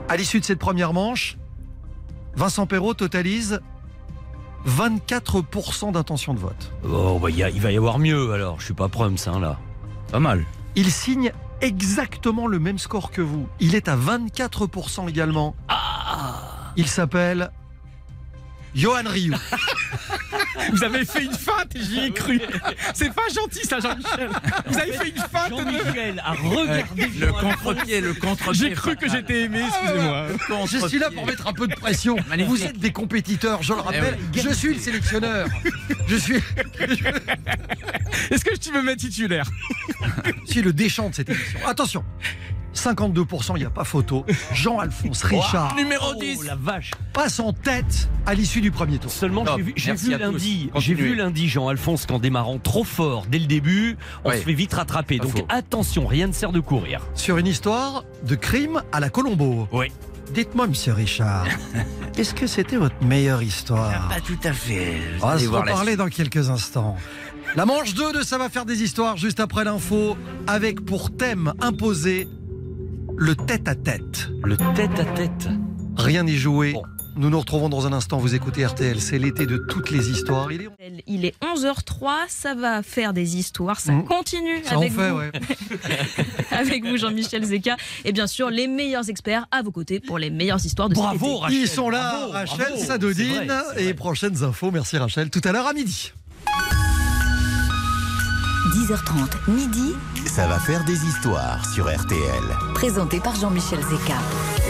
À 0.09 0.17
l'issue 0.17 0.41
de 0.41 0.45
cette 0.45 0.59
première 0.61 0.93
manche, 0.93 1.37
Vincent 2.37 2.67
Perrault 2.67 2.95
totalise 2.95 3.61
24% 4.67 5.93
d'intention 5.93 6.35
de 6.35 6.39
vote. 6.39 6.73
Oh, 6.89 7.19
bah, 7.21 7.31
il 7.31 7.37
y 7.37 7.43
a- 7.43 7.51
il 7.51 7.61
va 7.61 7.73
y 7.73 7.77
avoir 7.77 7.99
mieux 7.99 8.33
alors. 8.33 8.61
Je 8.61 8.67
suis 8.67 8.75
pas 8.75 8.89
prums, 8.89 9.17
hein, 9.27 9.41
là. 9.41 9.59
Pas 10.11 10.21
mal. 10.21 10.45
Il 10.77 10.91
signe 10.91 11.33
exactement 11.61 12.47
le 12.47 12.59
même 12.59 12.79
score 12.79 13.11
que 13.11 13.21
vous. 13.23 13.49
Il 13.61 13.75
est 13.75 13.89
à 13.89 13.97
24% 13.97 15.09
également. 15.09 15.57
Il 16.77 16.87
s'appelle 16.87 17.51
Johan 18.79 19.03
Rioux. 19.07 19.35
Vous 20.73 20.85
avez 20.85 21.05
fait 21.05 21.25
une 21.25 21.33
feinte 21.33 21.75
et 21.75 21.83
j'y 21.83 22.01
ai 22.01 22.11
cru. 22.13 22.41
C'est 22.95 23.13
pas 23.13 23.29
gentil 23.35 23.67
ça, 23.67 23.81
Jean-Michel. 23.81 24.31
Vous 24.67 24.79
avez 24.79 24.93
fait 24.93 25.09
une 25.09 25.17
feinte. 25.17 25.51
Jean-Michel 25.51 26.23
a 26.25 26.33
regardé 26.33 27.09
Le 27.19 27.33
contre-pied, 27.33 28.01
le 28.01 28.15
contre-pied. 28.15 28.69
J'ai 28.69 28.75
cru 28.75 28.97
que 28.97 29.09
j'étais 29.11 29.43
aimé, 29.43 29.63
excusez-moi. 29.67 30.27
Je 30.67 30.87
suis 30.87 30.99
là 30.99 31.11
pour 31.11 31.27
mettre 31.27 31.49
un 31.49 31.53
peu 31.53 31.67
de 31.67 31.75
pression. 31.75 32.17
Magnifique. 32.29 32.51
Vous 32.51 32.63
êtes 32.63 32.79
des 32.79 32.93
compétiteurs, 32.93 33.63
je 33.63 33.73
le 33.73 33.81
rappelle. 33.81 34.17
Eh 34.37 34.41
Je 34.41 34.51
suis 34.51 34.75
le 34.75 34.81
sélectionneur. 34.81 35.49
Je 36.07 36.17
suis, 36.17 36.37
Est-ce 38.31 38.45
que 38.45 38.57
tu 38.57 38.73
veux 38.73 38.83
mettre 38.83 39.01
titulaire? 39.01 39.51
Je 40.47 40.53
suis 40.53 40.63
le 40.63 40.73
déchant 40.73 41.11
de 41.11 41.15
cette 41.17 41.29
émission. 41.29 41.59
Attention, 41.67 42.05
52%, 42.79 43.53
il 43.57 43.61
n'y 43.61 43.65
a 43.65 43.71
pas 43.71 43.85
photo. 43.85 44.25
Jean-Alphonse 44.53 45.23
Richard 45.25 45.75
Numéro 45.77 46.07
Oh 46.15 46.19
10. 46.21 46.45
la 46.45 46.55
vache. 46.55 46.93
passe 47.13 47.41
en 47.41 47.53
tête 47.53 48.09
à 48.27 48.35
l'issue 48.35 48.61
du 48.61 48.71
premier 48.71 48.99
tour. 48.99 49.11
Seulement 49.11 49.45
j'ai 49.57 49.63
vu, 49.63 49.75
lundi, 50.19 50.61
j'ai 50.65 50.71
Continuez. 50.71 51.03
vu 51.03 51.15
lundi 51.17 51.49
Jean-Alphonse 51.49 52.07
qu'en 52.07 52.19
démarrant 52.19 52.59
trop 52.59 52.85
fort 52.85 53.27
dès 53.29 53.39
le 53.39 53.47
début, 53.47 53.97
on 54.25 54.31
Ouais. 54.31 54.39
se 54.39 54.43
fait 54.45 54.53
vite 54.55 54.75
rattraper. 54.75 55.19
Donc 55.19 55.31
faux. 55.39 55.47
attention, 55.49 56.07
rien 56.07 56.27
ne 56.29 56.33
sert 56.33 56.53
de 56.53 56.61
courir. 56.61 57.01
Sur 57.15 57.39
une 57.39 57.47
histoire 57.47 58.05
de 58.25 58.35
crime 58.35 58.83
à 58.93 59.01
la 59.01 59.09
Colombo. 59.11 59.69
Oui. 59.73 59.93
Dites-moi, 60.33 60.67
monsieur 60.67 60.93
Richard, 60.93 61.47
est-ce 62.19 62.35
que 62.35 62.47
c'était 62.47 62.77
votre 62.77 63.03
meilleure 63.03 63.43
histoire? 63.43 64.09
Pas 64.09 64.21
tout 64.21 64.39
à 64.45 64.53
fait. 64.53 64.99
Vous 65.19 65.25
On 65.25 65.29
va 65.29 65.39
se 65.39 65.49
reparler 65.49 65.97
dans 65.97 66.09
quelques 66.09 66.51
instants. 66.51 66.97
La 67.57 67.65
manche 67.65 67.95
2 67.95 68.13
de 68.13 68.23
Ça 68.23 68.37
va 68.37 68.51
faire 68.51 68.67
des 68.67 68.83
histoires 68.83 69.17
juste 69.17 69.41
après 69.41 69.65
l'info, 69.65 70.19
avec 70.47 70.85
pour 70.85 71.17
thème 71.17 71.55
imposé 71.63 72.29
le 73.19 73.35
tête-à-tête. 73.35 74.29
Le 74.45 74.57
tête 74.57 74.99
à 74.99 75.05
tête. 75.05 75.49
Rien 75.97 76.23
n'est 76.23 76.37
joué. 76.37 76.73
Bon. 76.73 76.83
Nous 77.17 77.31
nous 77.31 77.41
retrouvons 77.41 77.69
dans 77.69 77.85
un 77.85 77.93
instant. 77.93 78.19
Vous 78.19 78.37
écoutez 78.37 78.65
RTL, 78.65 79.01
c'est 79.01 79.19
l'été 79.19 79.45
de 79.45 79.57
toutes 79.57 79.91
les 79.91 80.09
histoires. 80.11 80.53
Il 80.53 80.63
est... 80.63 80.69
Il 81.09 81.25
est 81.25 81.35
11h03, 81.43 82.11
ça 82.29 82.55
va 82.55 82.85
faire 82.85 83.13
des 83.13 83.37
histoires, 83.37 83.81
ça 83.81 83.91
Mmh. 83.93 84.05
continue 84.05 84.63
Ça 84.63 84.77
en 84.77 84.81
avec, 84.83 84.93
fait, 84.93 85.11
vous, 85.11 85.17
ouais. 85.19 85.33
avec 86.53 86.85
vous 86.87 86.97
Jean-Michel 86.97 87.45
Zeka 87.45 87.77
et 88.05 88.13
bien 88.13 88.29
sûr 88.29 88.51
les 88.51 88.69
meilleurs 88.69 89.09
experts 89.11 89.47
à 89.51 89.63
vos 89.63 89.73
côtés 89.73 89.99
pour 89.99 90.19
les 90.19 90.31
meilleures 90.31 90.65
histoires 90.65 90.89
de 90.89 90.95
cet 90.95 91.03
Bravo 91.03 91.27
été. 91.27 91.41
Rachel. 91.41 91.59
Ils 91.59 91.69
sont 91.69 91.91
là, 91.91 92.13
bravo, 92.29 92.33
Rachel 92.33 92.67
bravo. 92.69 92.85
Sadodine. 92.85 93.35
vrai, 93.47 93.63
Et 93.79 93.85
vrai. 93.87 93.95
prochaines 93.95 94.45
infos, 94.45 94.71
merci 94.71 94.97
Rachel, 94.97 95.29
tout 95.31 95.41
à 95.43 95.51
l'heure 95.51 95.67
à 95.67 95.73
midi. 95.73 96.13
10h30 98.77 99.51
midi, 99.51 99.95
ça 100.29 100.47
va 100.47 100.59
faire 100.59 100.85
des 100.85 101.05
histoires 101.07 101.65
sur 101.73 101.87
RTL. 101.87 102.21
présenté 102.75 103.19
par 103.21 103.35
Jean-Michel 103.35 103.81
Zeka. 103.81 104.15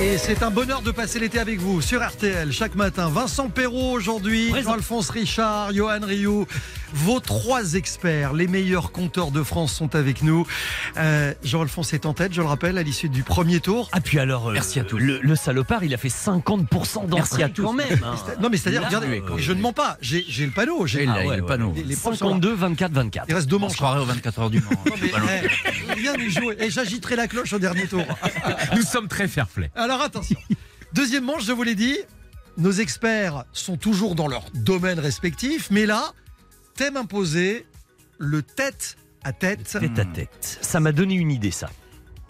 Et 0.00 0.16
c'est 0.16 0.42
un 0.44 0.50
bonheur 0.50 0.80
de 0.82 0.90
passer 0.92 1.18
l'été 1.18 1.38
avec 1.40 1.58
vous 1.58 1.80
sur 1.80 2.06
RTL 2.06 2.52
chaque 2.52 2.74
matin. 2.76 3.08
Vincent 3.08 3.48
Perrault 3.48 3.90
aujourd'hui. 3.92 4.52
Jean-Alphonse 4.62 5.10
Richard, 5.10 5.72
Johan 5.74 5.98
Rioux. 6.02 6.46
Vos 6.94 7.20
trois 7.20 7.74
experts, 7.74 8.32
les 8.32 8.46
meilleurs 8.46 8.92
compteurs 8.92 9.30
de 9.30 9.42
France 9.42 9.72
sont 9.74 9.94
avec 9.94 10.22
nous. 10.22 10.46
Euh, 10.96 11.34
Jean-Alphonse 11.44 11.92
est 11.92 12.06
en 12.06 12.14
tête, 12.14 12.32
je 12.32 12.40
le 12.40 12.46
rappelle, 12.46 12.78
à 12.78 12.82
l'issue 12.82 13.08
du 13.10 13.22
premier 13.24 13.60
tour. 13.60 13.90
Ah 13.92 14.00
puis 14.00 14.18
alors, 14.18 14.48
euh, 14.48 14.52
Merci 14.54 14.80
à 14.80 14.84
tous. 14.84 14.96
Le, 14.96 15.18
le 15.20 15.36
salopard, 15.36 15.84
il 15.84 15.92
a 15.92 15.98
fait 15.98 16.08
50% 16.08 17.06
d'entrée 17.06 17.08
Merci 17.16 17.42
à 17.42 17.48
tous. 17.50 17.62
quand 17.64 17.72
même. 17.74 18.00
hein. 18.04 18.14
Non 18.40 18.48
mais 18.50 18.56
c'est-à-dire, 18.56 18.84
regardez, 18.86 19.22
oui, 19.28 19.42
je 19.42 19.52
ne 19.52 19.60
mens 19.60 19.72
pas, 19.74 19.98
j'ai 20.00 20.24
le 20.38 20.50
panneau. 20.52 20.86
j'ai- 20.86 21.02
Il 21.02 21.10
Ah 21.14 21.26
ouais, 21.26 21.36
le 21.38 21.44
panneau. 21.44 21.72
Les, 21.74 21.82
les 21.82 21.96
profs 21.96 22.14
sont 22.16 22.26
là. 22.28 22.30
52, 22.34 22.54
24, 22.54 22.92
24. 22.92 23.26
Il 23.28 23.34
reste 23.34 23.48
deux 23.48 23.56
On 23.56 23.60
manches. 23.60 23.72
se 23.72 23.76
croirait 23.76 24.00
aux 24.00 24.04
24 24.06 24.38
heures 24.38 24.50
du 24.50 24.60
Mans. 24.60 24.70
Rien 25.88 26.14
n'est 26.14 26.30
joué. 26.30 26.56
Et 26.60 26.70
j'agiterai 26.70 27.16
la 27.16 27.28
cloche 27.28 27.52
au 27.52 27.58
dernier 27.58 27.86
tour. 27.86 28.04
Nous 28.76 28.82
sommes 28.82 29.08
très 29.08 29.28
fair-play. 29.28 29.70
Alors 29.74 30.00
attention. 30.00 30.36
Deuxième 30.92 31.24
manche, 31.24 31.44
je 31.44 31.52
vous 31.52 31.62
l'ai 31.62 31.74
dit, 31.74 31.96
nos 32.56 32.72
experts 32.72 33.44
sont 33.52 33.76
toujours 33.76 34.14
dans 34.14 34.28
leur 34.28 34.44
domaine 34.54 34.98
respectif, 34.98 35.68
mais 35.70 35.86
là, 35.86 36.12
thème 36.74 36.96
imposé, 36.96 37.66
le 38.18 38.42
tête 38.42 38.96
à 39.24 39.32
tête. 39.32 39.78
Tête 39.80 39.98
à 39.98 40.04
tête. 40.04 40.58
Ça 40.60 40.80
m'a 40.80 40.92
donné 40.92 41.14
une 41.14 41.30
idée, 41.30 41.50
ça. 41.50 41.70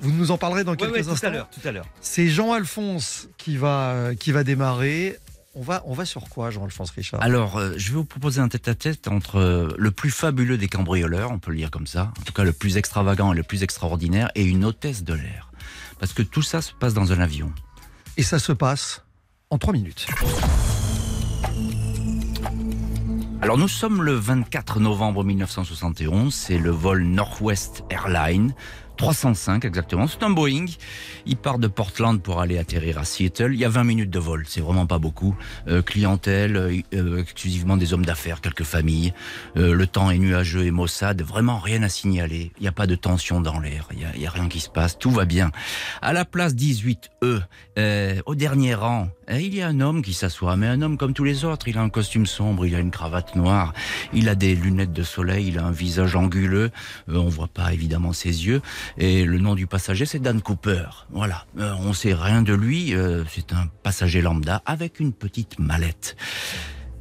Vous 0.01 0.13
nous 0.13 0.31
en 0.31 0.39
parlerez 0.39 0.65
dans 0.65 0.77
quelques 0.77 1.09
instants. 1.09 1.31
tout 1.51 1.69
à 1.69 1.73
l'heure. 1.73 1.87
C'est 2.01 2.29
Jean-Alphonse 2.29 3.29
qui 3.37 3.57
va, 3.57 3.91
euh, 3.91 4.15
qui 4.15 4.33
va 4.33 4.45
démarrer. 4.45 5.19
On 5.55 5.63
va, 5.63 5.83
on 5.87 5.95
va 5.95 6.05
sur 6.05 6.29
quoi, 6.29 6.51
Jean-Alphonse 6.51 6.91
Richard? 6.91 7.23
Alors, 7.23 7.57
euh, 7.57 7.73
je 7.77 7.89
vais 7.89 7.97
vous 7.97 8.05
proposer 8.05 8.41
un 8.41 8.49
tête-à-tête 8.49 9.09
entre 9.09 9.37
euh, 9.37 9.75
le 9.79 9.91
plus 9.91 10.11
fabuleux 10.11 10.59
des 10.59 10.69
cambrioleurs, 10.69 11.31
on 11.31 11.39
peut 11.39 11.51
le 11.51 11.57
dire 11.57 11.71
comme 11.71 11.87
ça, 11.87 12.13
en 12.21 12.23
tout 12.23 12.35
cas 12.35 12.45
le 12.45 12.53
plus 12.53 12.77
extravagant 12.77 13.33
et 13.33 13.37
le 13.37 13.43
plus 13.43 13.63
extraordinaire, 13.63 14.31
et 14.35 14.45
une 14.45 14.65
hôtesse 14.65 15.05
de 15.05 15.15
l'air. 15.15 15.51
Parce 15.99 16.13
que 16.13 16.23
tout 16.23 16.43
ça 16.43 16.61
se 16.61 16.73
passe 16.75 16.93
dans 16.93 17.13
un 17.13 17.21
avion. 17.21 17.51
Et 18.19 18.23
ça 18.23 18.39
se 18.39 18.53
passe 18.53 19.05
en 19.49 19.57
trois 19.57 19.73
minutes. 19.73 20.07
Alors 23.41 23.57
nous 23.57 23.69
sommes 23.69 24.03
le 24.03 24.13
24 24.13 24.81
novembre 24.81 25.25
1971, 25.25 26.35
c'est 26.35 26.59
le 26.59 26.71
vol 26.71 27.05
Northwest 27.05 27.85
Airlines. 27.89 28.55
305 28.99 29.65
exactement, 29.65 30.07
c'est 30.07 30.23
un 30.23 30.31
Boeing. 30.31 30.67
Il 31.25 31.37
part 31.37 31.59
de 31.59 31.69
Portland 31.69 32.21
pour 32.21 32.41
aller 32.41 32.59
atterrir 32.59 32.99
à 32.99 33.05
Seattle. 33.05 33.55
Il 33.55 33.61
y 33.61 33.65
a 33.65 33.69
20 33.69 33.85
minutes 33.85 34.11
de 34.11 34.19
vol, 34.19 34.45
c'est 34.47 34.61
vraiment 34.61 34.87
pas 34.87 34.99
beaucoup. 34.99 35.37
Euh, 35.69 35.83
clientèle, 35.83 36.57
euh, 36.57 36.77
euh, 36.95 37.19
exclusivement 37.19 37.77
des 37.77 37.95
hommes 37.95 38.05
d'affaires, 38.05 38.41
quelques 38.41 38.65
familles. 38.65 39.15
Euh, 39.57 39.73
le 39.73 39.87
temps 39.87 40.11
est 40.11 40.19
nuageux 40.19 40.67
et 40.67 40.71
maussade, 40.71 41.23
vraiment 41.23 41.59
rien 41.59 41.83
à 41.83 41.89
signaler. 41.89 42.51
Il 42.59 42.63
n'y 42.63 42.69
a 42.69 42.73
pas 42.73 42.87
de 42.87 42.97
tension 42.97 43.41
dans 43.41 43.61
l'air, 43.61 43.89
il 43.93 44.01
y 44.01 44.27
a, 44.27 44.29
a 44.29 44.33
rien 44.33 44.49
qui 44.49 44.61
se 44.61 44.69
passe, 44.69 44.99
tout 44.99 45.11
va 45.11 45.25
bien. 45.25 45.53
À 46.03 46.13
la 46.13 46.25
place 46.25 46.55
18E, 46.55 47.43
euh, 47.79 48.21
au 48.27 48.35
dernier 48.35 48.75
rang, 48.75 49.09
euh, 49.31 49.41
il 49.41 49.55
y 49.55 49.63
a 49.63 49.69
un 49.69 49.81
homme 49.81 50.03
qui 50.03 50.15
s'assoit, 50.15 50.57
mais 50.57 50.67
un 50.67 50.83
homme 50.83 50.97
comme 50.97 51.13
tous 51.15 51.25
les 51.25 51.45
autres. 51.45 51.69
Il 51.69 51.79
a 51.79 51.83
un 51.83 51.91
costume 51.91 52.27
sombre, 52.27 52.67
il 52.67 52.75
a 52.75 52.79
une 52.79 52.91
cravate 52.91 53.37
noire, 53.37 53.73
il 54.13 54.29
a 54.29 54.35
des 54.35 54.55
lunettes 54.55 54.93
de 54.93 55.03
soleil, 55.03 55.49
il 55.49 55.59
a 55.59 55.65
un 55.65 55.71
visage 55.71 56.17
anguleux. 56.17 56.71
On 57.09 57.29
voit 57.29 57.49
pas 57.49 57.73
évidemment 57.73 58.13
ses 58.13 58.47
yeux. 58.47 58.63
Et 58.97 59.25
le 59.25 59.39
nom 59.39 59.55
du 59.55 59.67
passager, 59.67 60.07
c'est 60.07 60.19
Dan 60.21 60.41
Cooper. 60.41 60.85
Voilà, 61.11 61.45
Euh, 61.59 61.75
on 61.81 61.93
sait 61.93 62.15
rien 62.15 62.43
de 62.43 62.55
lui. 62.55 62.95
euh, 62.95 63.25
c'est 63.29 63.53
un 63.53 63.69
passager 63.83 64.21
lambda 64.23 64.63
avec 64.67 65.01
une 65.01 65.13
petite 65.13 65.59
mallette. 65.59 66.17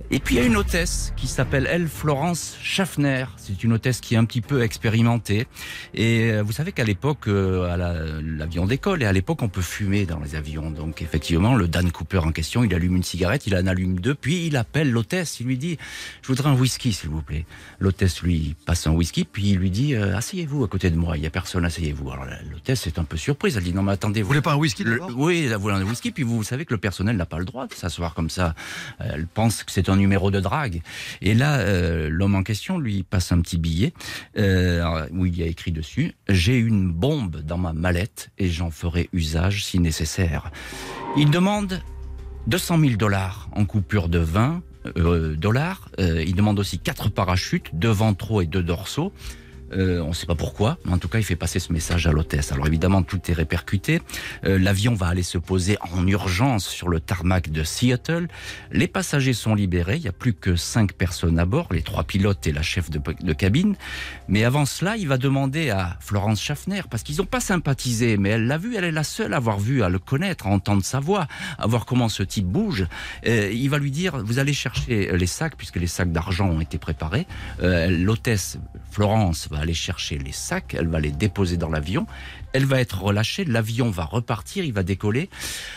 Et 0.09 0.19
puis 0.19 0.35
il 0.35 0.37
y 0.37 0.41
a 0.41 0.45
une 0.45 0.55
hôtesse 0.55 1.11
qui 1.17 1.27
s'appelle 1.27 1.67
elle 1.69 1.89
Florence 1.89 2.55
Schaffner. 2.61 3.25
C'est 3.35 3.61
une 3.65 3.73
hôtesse 3.73 3.99
qui 3.99 4.13
est 4.15 4.17
un 4.17 4.23
petit 4.23 4.39
peu 4.39 4.61
expérimentée. 4.61 5.47
Et 5.93 6.31
euh, 6.31 6.43
vous 6.43 6.53
savez 6.53 6.71
qu'à 6.71 6.85
l'époque, 6.85 7.27
euh, 7.27 7.69
à 7.69 7.75
la- 7.75 8.21
l'avion 8.21 8.65
d'école, 8.65 9.03
et 9.03 9.05
à 9.05 9.11
l'époque 9.11 9.41
on 9.41 9.49
peut 9.49 9.61
fumer 9.61 10.05
dans 10.05 10.21
les 10.21 10.35
avions. 10.35 10.71
Donc 10.71 11.01
effectivement, 11.01 11.55
le 11.55 11.67
Dan 11.67 11.91
Cooper 11.91 12.19
en 12.19 12.31
question, 12.31 12.63
il 12.63 12.73
allume 12.73 12.95
une 12.95 13.03
cigarette, 13.03 13.47
il 13.47 13.55
en 13.57 13.67
allume 13.67 13.99
deux, 13.99 14.15
puis 14.15 14.47
il 14.47 14.55
appelle 14.55 14.91
l'hôtesse. 14.91 15.41
Il 15.41 15.47
lui 15.47 15.57
dit 15.57 15.77
Je 16.21 16.27
voudrais 16.29 16.49
un 16.49 16.53
whisky, 16.55 16.93
s'il 16.93 17.09
vous 17.09 17.21
plaît. 17.21 17.45
L'hôtesse 17.79 18.21
lui 18.21 18.55
passe 18.65 18.87
un 18.87 18.91
whisky, 18.91 19.25
puis 19.25 19.49
il 19.49 19.57
lui 19.57 19.71
dit 19.71 19.93
euh, 19.93 20.15
Asseyez-vous 20.15 20.63
à 20.63 20.69
côté 20.69 20.89
de 20.89 20.95
moi, 20.95 21.17
il 21.17 21.19
n'y 21.21 21.27
a 21.27 21.31
personne, 21.31 21.65
asseyez-vous. 21.65 22.09
Alors 22.11 22.23
la- 22.23 22.41
l'hôtesse 22.43 22.87
est 22.87 22.97
un 22.97 23.03
peu 23.03 23.17
surprise. 23.17 23.57
Elle 23.57 23.63
dit 23.63 23.73
Non, 23.73 23.83
mais 23.83 23.91
attendez, 23.91 24.21
Vous 24.21 24.29
voulez 24.29 24.41
pas 24.41 24.53
un 24.53 24.57
whisky 24.57 24.85
le- 24.85 25.01
oui, 25.17 25.49
elle 25.51 25.57
voulait 25.57 25.75
un 25.75 25.83
whisky, 25.83 26.11
puis 26.11 26.23
vous 26.23 26.43
savez 26.43 26.63
que 26.63 26.73
le 26.73 26.79
personnel 26.79 27.17
n'a 27.17 27.25
pas 27.25 27.39
le 27.39 27.45
droit 27.45 27.67
de 27.67 27.73
s'asseoir 27.73 28.13
comme 28.13 28.29
ça. 28.29 28.55
Elle 28.99 29.27
pense 29.27 29.63
que 29.63 29.71
c'est 29.73 29.89
un 29.89 29.96
numéro 29.97 30.31
de 30.31 30.39
drague. 30.39 30.81
Et 31.21 31.33
là, 31.33 31.57
euh, 31.57 32.09
l'homme 32.09 32.35
en 32.35 32.43
question 32.43 32.79
lui 32.79 33.03
passe 33.03 33.31
un 33.31 33.41
petit 33.41 33.57
billet 33.57 33.93
euh, 34.37 35.07
où 35.11 35.25
il 35.25 35.37
y 35.37 35.43
a 35.43 35.45
écrit 35.45 35.71
dessus 35.71 36.13
«J'ai 36.29 36.57
une 36.57 36.91
bombe 36.91 37.41
dans 37.41 37.57
ma 37.57 37.73
mallette 37.73 38.29
et 38.37 38.49
j'en 38.49 38.71
ferai 38.71 39.09
usage 39.13 39.65
si 39.65 39.79
nécessaire». 39.79 40.51
Il 41.17 41.31
demande 41.31 41.81
200 42.47 42.79
000 42.79 42.91
dollars 42.93 43.49
en 43.53 43.65
coupure 43.65 44.09
de 44.09 44.19
20 44.19 44.61
euh, 44.97 45.35
dollars. 45.35 45.89
Il 45.99 46.35
demande 46.35 46.59
aussi 46.59 46.79
quatre 46.79 47.09
parachutes, 47.09 47.71
deux 47.73 47.89
ventraux 47.89 48.41
et 48.41 48.45
deux 48.45 48.63
dorsaux. 48.63 49.11
Euh, 49.73 50.01
on 50.01 50.09
ne 50.09 50.13
sait 50.13 50.25
pas 50.25 50.35
pourquoi, 50.35 50.77
mais 50.85 50.93
en 50.93 50.97
tout 50.97 51.07
cas, 51.07 51.19
il 51.19 51.23
fait 51.23 51.35
passer 51.35 51.59
ce 51.59 51.73
message 51.73 52.07
à 52.07 52.11
l'hôtesse. 52.11 52.51
Alors 52.51 52.67
évidemment, 52.67 53.03
tout 53.03 53.19
est 53.29 53.33
répercuté. 53.33 54.01
Euh, 54.45 54.57
L'avion 54.59 54.93
va 54.93 55.07
aller 55.07 55.23
se 55.23 55.37
poser 55.37 55.77
en 55.93 56.05
urgence 56.07 56.67
sur 56.67 56.89
le 56.89 56.99
tarmac 56.99 57.51
de 57.51 57.63
Seattle. 57.63 58.27
Les 58.71 58.87
passagers 58.87 59.33
sont 59.33 59.55
libérés. 59.55 59.97
Il 59.97 60.01
n'y 60.01 60.07
a 60.07 60.13
plus 60.13 60.33
que 60.33 60.55
cinq 60.55 60.93
personnes 60.93 61.39
à 61.39 61.45
bord, 61.45 61.67
les 61.71 61.81
trois 61.81 62.03
pilotes 62.03 62.47
et 62.47 62.51
la 62.51 62.61
chef 62.61 62.89
de, 62.89 63.33
cabine. 63.33 63.75
Mais 64.27 64.43
avant 64.43 64.65
cela, 64.65 64.97
il 64.97 65.07
va 65.07 65.17
demander 65.17 65.69
à 65.69 65.97
Florence 65.99 66.41
Schaffner, 66.41 66.81
parce 66.89 67.03
qu'ils 67.03 67.17
n'ont 67.17 67.25
pas 67.25 67.39
sympathisé, 67.39 68.17
mais 68.17 68.29
elle 68.29 68.47
l'a 68.47 68.57
vu, 68.57 68.75
elle 68.75 68.83
est 68.83 68.91
la 68.91 69.03
seule 69.03 69.33
à 69.33 69.37
avoir 69.37 69.59
vu, 69.59 69.83
à 69.83 69.89
le 69.89 69.99
connaître, 69.99 70.47
à 70.47 70.49
entendre 70.49 70.83
sa 70.83 70.99
voix, 70.99 71.27
à 71.57 71.67
voir 71.67 71.85
comment 71.85 72.09
ce 72.09 72.23
type 72.23 72.47
bouge. 72.47 72.87
Euh, 73.25 73.51
il 73.53 73.69
va 73.69 73.77
lui 73.77 73.91
dire, 73.91 74.17
vous 74.23 74.39
allez 74.39 74.53
chercher 74.53 75.15
les 75.15 75.27
sacs, 75.27 75.55
puisque 75.57 75.77
les 75.77 75.87
sacs 75.87 76.11
d'argent 76.11 76.49
ont 76.49 76.61
été 76.61 76.77
préparés. 76.77 77.27
Euh, 77.61 77.87
L'hôtesse 77.89 78.57
Florence 78.91 79.47
va 79.51 79.56
aller 79.59 79.73
chercher 79.73 80.17
les 80.17 80.31
sacs, 80.31 80.75
elle 80.77 80.87
va 80.87 80.99
les 80.99 81.11
déposer 81.11 81.57
dans 81.57 81.69
l'avion, 81.69 82.07
elle 82.53 82.65
va 82.65 82.79
être 82.79 83.01
relâchée, 83.01 83.45
l'avion 83.45 83.89
va 83.89 84.05
repartir, 84.05 84.63
il 84.63 84.73
va 84.73 84.83
décoller 84.83 85.29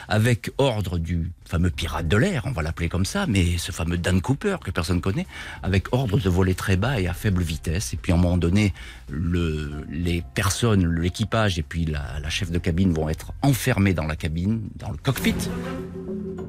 avec 0.09 0.51
ordre 0.59 0.99
du 0.99 1.33
fameux 1.45 1.71
pirate 1.71 2.09
de 2.09 2.17
l'air, 2.17 2.45
on 2.47 2.53
va 2.53 2.63
l'appeler 2.63 2.89
comme 2.89 3.05
ça, 3.05 3.27
mais 3.27 3.59
ce 3.59 3.73
fameux 3.73 3.99
Dan 3.99 4.21
Cooper 4.21 4.57
que 4.65 4.71
personne 4.71 5.01
connaît, 5.01 5.27
avec 5.63 5.93
ordre 5.93 6.19
de 6.19 6.29
voler 6.29 6.55
très 6.55 6.77
bas 6.77 7.01
et 7.01 7.09
à 7.09 7.13
faible 7.13 7.43
vitesse. 7.43 7.93
Et 7.93 7.97
puis 7.97 8.13
à 8.13 8.15
un 8.15 8.19
moment 8.19 8.37
donné, 8.37 8.73
le, 9.09 9.85
les 9.91 10.23
personnes, 10.35 10.87
l'équipage 10.87 11.59
et 11.59 11.63
puis 11.63 11.85
la, 11.85 12.21
la 12.21 12.31
chef 12.31 12.51
de 12.51 12.59
cabine 12.59 12.93
vont 12.93 13.09
être 13.09 13.33
enfermés 13.43 13.95
dans 13.95 14.07
la 14.07 14.17
cabine, 14.17 14.63
dans 14.77 14.91
le 14.91 14.97
cockpit. 14.97 15.35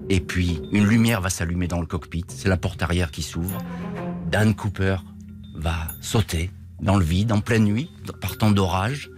Et 0.09 0.19
puis 0.19 0.61
une 0.71 0.85
lumière 0.85 1.21
va 1.21 1.29
s'allumer 1.29 1.67
dans 1.67 1.79
le 1.79 1.87
cockpit, 1.87 2.25
c'est 2.27 2.49
la 2.49 2.57
porte 2.57 2.81
arrière 2.81 3.11
qui 3.11 3.23
s'ouvre. 3.23 3.57
Dan 4.29 4.55
Cooper 4.55 4.97
va 5.55 5.89
sauter 6.01 6.51
dans 6.81 6.97
le 6.97 7.05
vide, 7.05 7.31
en 7.31 7.41
pleine 7.41 7.65
nuit, 7.65 7.89
par 8.19 8.37
temps 8.37 8.51
d'orage, 8.51 9.11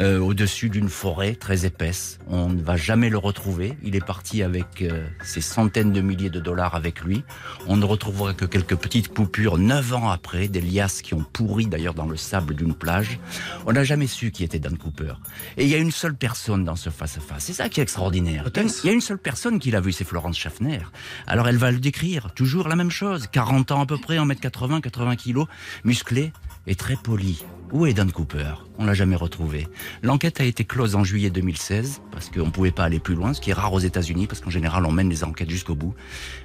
euh, 0.00 0.18
au-dessus 0.18 0.70
d'une 0.70 0.88
forêt 0.88 1.34
très 1.34 1.66
épaisse. 1.66 2.18
On 2.26 2.48
ne 2.48 2.62
va 2.62 2.76
jamais 2.76 3.10
le 3.10 3.18
retrouver. 3.18 3.76
Il 3.82 3.94
est 3.94 4.04
parti 4.04 4.42
avec 4.42 4.80
euh, 4.80 5.06
ses 5.22 5.42
centaines 5.42 5.92
de 5.92 6.00
milliers 6.00 6.30
de 6.30 6.40
dollars 6.40 6.74
avec 6.74 7.02
lui. 7.02 7.24
On 7.66 7.76
ne 7.76 7.84
retrouvera 7.84 8.32
que 8.32 8.46
quelques 8.46 8.76
petites 8.76 9.12
coupures 9.12 9.58
neuf 9.58 9.92
ans 9.92 10.08
après, 10.08 10.48
des 10.48 10.62
liasses 10.62 11.02
qui 11.02 11.12
ont 11.12 11.24
pourri 11.30 11.66
d'ailleurs 11.66 11.92
dans 11.92 12.06
le 12.06 12.16
sable 12.16 12.54
d'une 12.54 12.74
plage. 12.74 13.20
On 13.66 13.72
n'a 13.72 13.84
jamais 13.84 14.06
su 14.06 14.30
qui 14.30 14.44
était 14.44 14.58
Dan 14.58 14.78
Cooper. 14.78 15.14
Et 15.58 15.64
il 15.64 15.68
y 15.68 15.74
a 15.74 15.78
une 15.78 15.90
seule 15.90 16.14
personne 16.14 16.64
dans 16.64 16.76
ce 16.76 16.88
face-à-face. 16.88 17.44
C'est 17.44 17.52
ça 17.52 17.68
qui 17.68 17.80
est 17.80 17.82
extraordinaire. 17.82 18.44
Il 18.56 18.86
y 18.86 18.90
a 18.90 18.92
une 18.92 19.02
seule 19.02 19.18
personne 19.18 19.58
qui 19.58 19.70
l'a 19.70 19.82
vu, 19.82 19.92
c'est 19.92 20.04
Florence 20.04 20.38
Schaffner. 20.38 20.80
Alors 21.26 21.48
elle 21.48 21.58
va 21.58 21.70
le 21.70 21.80
décrire, 21.80 22.32
toujours 22.32 22.68
la 22.68 22.76
même 22.76 22.90
chose. 22.90 23.26
40 23.30 23.72
ans 23.72 23.82
à 23.82 23.86
peu 23.86 23.98
près, 23.98 24.16
1m80, 24.16 24.80
80 24.80 25.16
kilos, 25.16 25.46
musclé 25.84 26.32
et 26.66 26.74
très 26.74 26.96
poli. 26.96 27.44
Où 27.72 27.86
est 27.86 27.94
Dan 27.94 28.12
Cooper? 28.12 28.54
On 28.78 28.84
l'a 28.84 28.94
jamais 28.94 29.16
retrouvé. 29.16 29.66
L'enquête 30.02 30.40
a 30.40 30.44
été 30.44 30.64
close 30.64 30.94
en 30.94 31.04
juillet 31.04 31.30
2016 31.30 32.02
parce 32.10 32.28
qu'on 32.28 32.46
ne 32.46 32.50
pouvait 32.50 32.70
pas 32.70 32.84
aller 32.84 33.00
plus 33.00 33.14
loin, 33.14 33.32
ce 33.32 33.40
qui 33.40 33.50
est 33.50 33.54
rare 33.54 33.72
aux 33.72 33.80
États-Unis 33.80 34.26
parce 34.26 34.40
qu'en 34.40 34.50
général 34.50 34.84
on 34.84 34.92
mène 34.92 35.08
les 35.08 35.24
enquêtes 35.24 35.50
jusqu'au 35.50 35.74
bout. 35.74 35.94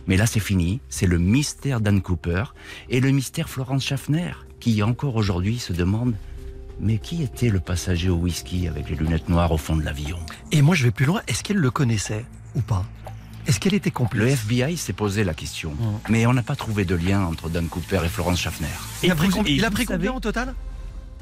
Mais 0.08 0.18
là 0.18 0.26
c'est 0.26 0.40
fini, 0.40 0.80
c'est 0.90 1.08
le 1.08 1.18
mystère 1.18 1.82
Dan 1.82 2.02
Cooper 2.02 2.46
et 2.90 3.02
le 3.02 3.12
mystère 3.12 3.50
Florence 3.50 3.84
Schaffner 3.84 4.32
qui 4.60 4.82
encore 4.84 5.16
aujourd'hui 5.16 5.60
se 5.60 5.74
demande 5.74 6.16
mais 6.80 6.98
qui 6.98 7.24
était 7.24 7.50
le 7.50 7.60
passager 7.60 8.10
au 8.10 8.16
whisky 8.16 8.68
avec 8.68 8.90
les 8.90 8.96
lunettes 8.96 9.30
noires 9.30 9.52
au 9.52 9.58
fond 9.58 9.76
de 9.76 9.84
l'avion? 9.84 10.18
Et 10.52 10.62
moi, 10.62 10.76
je 10.76 10.84
vais 10.84 10.92
plus 10.92 11.06
loin. 11.06 11.22
Est-ce 11.28 11.44
qu'elle 11.44 11.58
le 11.58 11.72
connaissait 11.72 12.26
ou 12.56 12.62
pas? 12.62 12.86
Est-ce 13.48 13.60
qu'elle 13.60 13.74
était 13.74 13.92
complice 13.92 14.22
Le 14.22 14.28
FBI 14.30 14.78
s'est 14.78 14.94
posé 14.94 15.24
la 15.24 15.34
question, 15.34 15.72
Mhm. 15.72 16.00
mais 16.10 16.26
on 16.26 16.34
n'a 16.34 16.44
pas 16.44 16.56
trouvé 16.56 16.86
de 16.86 16.96
lien 16.96 17.22
entre 17.24 17.50
Dan 17.50 17.68
Cooper 17.68 18.02
et 18.06 18.10
Florence 18.10 18.40
Schaffner. 18.40 18.68
Il 19.04 19.12
a 19.12 19.16
pris, 19.16 19.28
et 19.46 19.52
il 19.54 19.66
a 19.66 19.72
pris 19.72 19.86
savez- 19.86 19.98
combien 20.08 20.14
au 20.18 20.20
total 20.20 20.54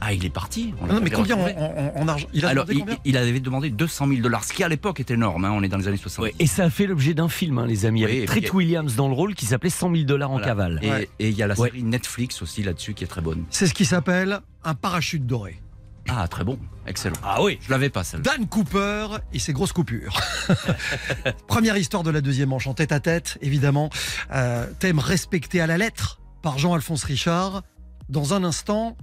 Ah, 0.02 0.12
il 0.12 0.26
est 0.26 0.30
parti. 0.30 0.74
on 0.82 0.88
Non, 0.88 1.00
mais 1.02 1.10
combien 1.10 1.38
en, 1.38 1.46
retrouvé. 1.46 1.62
en- 1.96 2.02
en 2.02 2.08
argent? 2.10 2.28
Il 2.34 2.46
a 2.46 2.50
Alors, 2.50 2.66
demandé 2.66 2.76
il, 2.76 2.80
combien? 2.82 2.98
il 3.06 3.18
avait 3.18 3.40
demandé 3.40 3.70
200 3.70 4.08
000 4.10 4.20
dollars, 4.22 4.44
ce 4.44 4.52
qui 4.52 4.62
à 4.64 4.68
l'époque 4.68 5.00
est 5.00 5.10
énorme. 5.10 5.46
hein, 5.46 5.52
on 5.56 5.64
est 5.64 5.70
dans 5.70 5.78
les 5.78 5.88
années 5.88 5.96
60. 5.98 6.28
Et 6.38 6.48
ça 6.48 6.66
a 6.66 6.70
fait 6.70 6.86
l'objet 6.86 7.14
d'un 7.14 7.30
film, 7.30 7.60
hein, 7.60 7.66
les 7.66 7.86
amis, 7.86 8.04
Oui, 8.04 8.12
avec 8.12 8.26
Treat 8.26 8.54
Williams 8.54 8.96
dans 8.96 9.08
le 9.08 9.14
rôle 9.14 9.36
qui 9.36 9.46
s'appelait 9.46 9.70
100 9.70 9.90
000 9.92 10.04
dollars 10.04 10.32
en 10.32 10.34
Voilà. 10.34 10.48
cavale. 10.48 10.80
Et 10.84 10.90
Ouais. 10.90 11.10
il 11.20 11.32
y 11.32 11.42
a 11.44 11.48
la 11.48 11.58
Ouais. 11.58 11.70
série 11.70 11.84
Netflix 11.84 12.42
aussi 12.42 12.62
là-dessus 12.62 12.94
qui 12.94 13.06
est 13.06 13.08
très 13.08 13.22
bonne. 13.22 13.44
C'est 13.52 13.68
ce 13.68 13.74
qui 13.74 13.86
s'appelle 13.86 14.42
un 14.66 14.74
parachute 14.76 15.26
doré. 15.26 15.62
Ah, 16.08 16.28
très 16.28 16.44
bon. 16.44 16.60
Excellent. 16.88 17.16
Ah 17.24 17.42
oui 17.42 17.58
Je 17.62 17.70
l'avais 17.72 17.90
pas, 17.90 18.04
celle-là. 18.04 18.24
Dan 18.38 18.48
Cooper 18.48 19.08
et 19.34 19.40
ses 19.40 19.54
grosses 19.54 19.74
coupures. 19.74 20.18
Première 21.48 21.78
histoire 21.78 22.04
de 22.04 22.12
la 22.12 22.22
deuxième 22.22 22.50
manche 22.50 22.68
en 22.68 22.74
tête 22.74 22.92
à 22.92 23.00
tête, 23.00 23.38
évidemment. 23.42 23.90
Euh, 24.32 24.68
thème 24.80 25.00
respecté 25.00 25.62
à 25.62 25.68
la 25.68 25.78
lettre 25.78 26.20
par 26.42 26.58
Jean-Alphonse 26.60 27.04
Richard. 27.04 27.64
Dans 28.10 28.34
un 28.36 28.44
instant, 28.44 28.96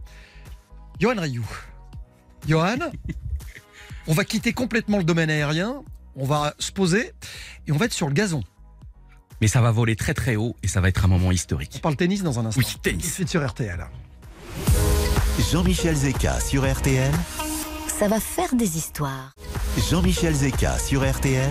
Johan 1.00 1.16
Rioux. 1.20 1.48
Johan, 2.46 2.76
on 4.06 4.14
va 4.14 4.24
quitter 4.24 4.52
complètement 4.52 4.98
le 4.98 5.04
domaine 5.04 5.30
aérien. 5.30 5.82
On 6.14 6.24
va 6.24 6.54
se 6.58 6.70
poser 6.70 7.12
et 7.66 7.72
on 7.72 7.76
va 7.76 7.86
être 7.86 7.92
sur 7.92 8.06
le 8.06 8.12
gazon. 8.14 8.44
Mais 9.40 9.48
ça 9.48 9.60
va 9.60 9.72
voler 9.72 9.96
très 9.96 10.14
très 10.14 10.36
haut 10.36 10.54
et 10.62 10.68
ça 10.68 10.80
va 10.80 10.88
être 10.88 11.04
un 11.04 11.08
moment 11.08 11.28
On 11.28 11.32
historique. 11.32 11.80
parle 11.82 11.96
tennis 11.96 12.22
dans 12.22 12.38
un 12.38 12.46
instant. 12.46 12.60
Oui, 12.60 12.64
Tout 12.70 12.76
de 12.78 12.82
tennis. 12.82 13.14
suite 13.14 13.28
sur 13.28 13.44
RTL. 13.44 13.84
Jean-Michel 15.38 15.96
Zeka 15.96 16.40
sur 16.40 16.70
RTL. 16.70 17.12
Ça 17.86 18.06
va 18.06 18.20
faire 18.20 18.54
des 18.54 18.76
histoires. 18.76 19.32
Jean-Michel 19.90 20.34
Zeka 20.34 20.78
sur 20.78 21.10
RTL. 21.10 21.50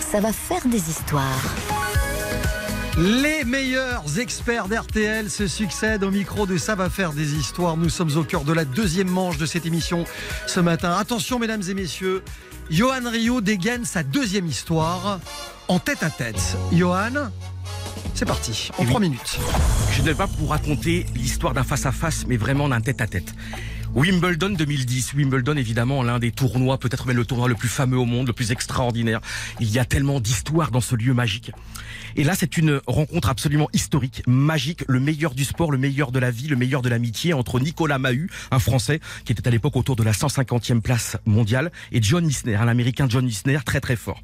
Ça 0.00 0.20
va 0.20 0.32
faire 0.32 0.66
des 0.66 0.90
histoires. 0.90 1.42
Les 2.98 3.44
meilleurs 3.44 4.18
experts 4.18 4.66
d'RTL 4.68 5.30
se 5.30 5.46
succèdent 5.46 6.02
au 6.02 6.10
micro 6.10 6.46
de 6.46 6.56
Ça 6.56 6.74
va 6.74 6.90
faire 6.90 7.12
des 7.12 7.34
histoires. 7.34 7.76
Nous 7.76 7.90
sommes 7.90 8.16
au 8.16 8.24
cœur 8.24 8.42
de 8.42 8.52
la 8.52 8.64
deuxième 8.64 9.08
manche 9.08 9.38
de 9.38 9.46
cette 9.46 9.66
émission 9.66 10.04
ce 10.46 10.58
matin. 10.58 10.96
Attention 10.98 11.38
mesdames 11.38 11.62
et 11.68 11.74
messieurs, 11.74 12.24
Johan 12.70 13.08
Rio 13.08 13.40
dégaine 13.40 13.84
sa 13.84 14.02
deuxième 14.02 14.46
histoire 14.46 15.20
en 15.68 15.78
tête 15.78 16.02
à 16.02 16.10
tête. 16.10 16.56
Johan, 16.72 17.30
c'est 18.16 18.24
parti, 18.24 18.70
en 18.78 18.84
trois 18.86 18.98
minutes. 18.98 19.38
Je 19.92 20.00
ne 20.00 20.06
vais 20.06 20.14
pas 20.14 20.24
vous 20.24 20.46
raconter 20.46 21.04
l'histoire 21.14 21.52
d'un 21.52 21.64
face-à-face, 21.64 22.24
mais 22.26 22.38
vraiment 22.38 22.66
d'un 22.66 22.80
tête-à-tête. 22.80 23.34
Wimbledon 23.94 24.50
2010. 24.50 25.12
Wimbledon, 25.12 25.54
évidemment, 25.58 26.02
l'un 26.02 26.18
des 26.18 26.32
tournois, 26.32 26.78
peut-être 26.78 27.06
même 27.06 27.18
le 27.18 27.26
tournoi 27.26 27.46
le 27.46 27.54
plus 27.54 27.68
fameux 27.68 27.98
au 27.98 28.06
monde, 28.06 28.26
le 28.26 28.32
plus 28.32 28.52
extraordinaire. 28.52 29.20
Il 29.60 29.70
y 29.70 29.78
a 29.78 29.84
tellement 29.84 30.18
d'histoires 30.18 30.70
dans 30.70 30.80
ce 30.80 30.96
lieu 30.96 31.12
magique. 31.12 31.52
Et 32.16 32.24
là, 32.24 32.34
c'est 32.34 32.56
une 32.56 32.80
rencontre 32.86 33.28
absolument 33.28 33.68
historique, 33.74 34.22
magique, 34.26 34.84
le 34.88 34.98
meilleur 34.98 35.34
du 35.34 35.44
sport, 35.44 35.70
le 35.70 35.76
meilleur 35.76 36.10
de 36.10 36.18
la 36.18 36.30
vie, 36.30 36.48
le 36.48 36.56
meilleur 36.56 36.80
de 36.80 36.88
l'amitié 36.88 37.34
entre 37.34 37.60
Nicolas 37.60 37.98
Mahut, 37.98 38.30
un 38.50 38.58
Français 38.58 39.00
qui 39.26 39.32
était 39.32 39.46
à 39.46 39.50
l'époque 39.50 39.76
autour 39.76 39.94
de 39.94 40.02
la 40.02 40.12
150e 40.12 40.80
place 40.80 41.18
mondiale, 41.26 41.70
et 41.92 42.00
John 42.00 42.26
Isner, 42.26 42.56
un 42.56 42.68
Américain 42.68 43.08
John 43.10 43.28
Isner, 43.28 43.58
très 43.66 43.82
très 43.82 43.96
fort. 43.96 44.22